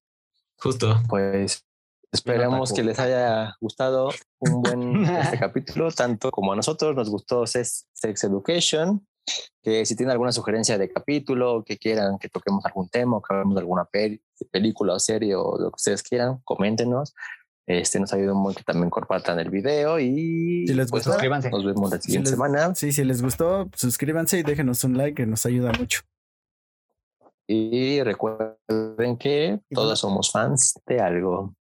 Justo. 0.59 1.01
Pues 1.09 1.65
esperemos 2.13 2.73
que 2.73 2.83
les 2.83 2.99
haya 2.99 3.55
gustado 3.61 4.11
un 4.39 4.63
buen 4.63 5.05
este 5.21 5.39
capítulo, 5.39 5.91
tanto 5.91 6.31
como 6.31 6.53
a 6.53 6.57
nosotros 6.57 6.95
nos 6.95 7.11
gustó 7.11 7.47
Sex, 7.47 7.87
Education. 8.03 9.07
Que 9.61 9.85
si 9.85 9.97
tienen 9.97 10.13
alguna 10.13 10.31
sugerencia 10.31 10.79
de 10.79 10.89
capítulo, 10.89 11.65
que 11.65 11.79
quieran 11.79 12.17
que 12.19 12.29
toquemos 12.29 12.65
algún 12.65 12.89
tema, 12.89 13.21
que 13.21 13.35
hablemos 13.35 13.57
de 13.57 13.61
alguna 13.61 13.89
película 14.53 14.95
o 14.95 15.01
serie 15.01 15.35
o 15.35 15.59
lo 15.59 15.71
que 15.71 15.77
ustedes 15.77 16.03
quieran, 16.05 16.39
coméntenos. 16.45 17.13
Este 17.67 17.99
nos 17.99 18.13
ayuda 18.13 18.33
mucho 18.33 18.63
también 18.65 18.91
compartan 18.91 19.41
el 19.41 19.51
video 19.51 19.99
y 19.99 20.67
si 20.69 20.75
les 20.75 20.89
pues, 20.89 21.05
gustó, 21.05 21.21
nos 21.51 21.65
vemos 21.65 21.91
la 21.91 22.01
siguiente 22.01 22.31
semana. 22.31 22.73
Sí, 22.77 22.93
si 22.93 23.03
les 23.03 23.21
gustó, 23.21 23.69
suscríbanse 23.75 24.39
y 24.39 24.45
déjenos 24.45 24.85
un 24.85 24.97
like 24.97 25.15
que 25.15 25.27
nos 25.27 25.45
ayuda 25.47 25.73
mucho. 25.77 26.03
Y 27.49 28.03
recuerden 28.03 29.17
que 29.19 29.61
todos 29.71 29.99
somos 29.99 30.31
fans 30.31 30.81
de 30.87 31.01
algo. 31.01 31.55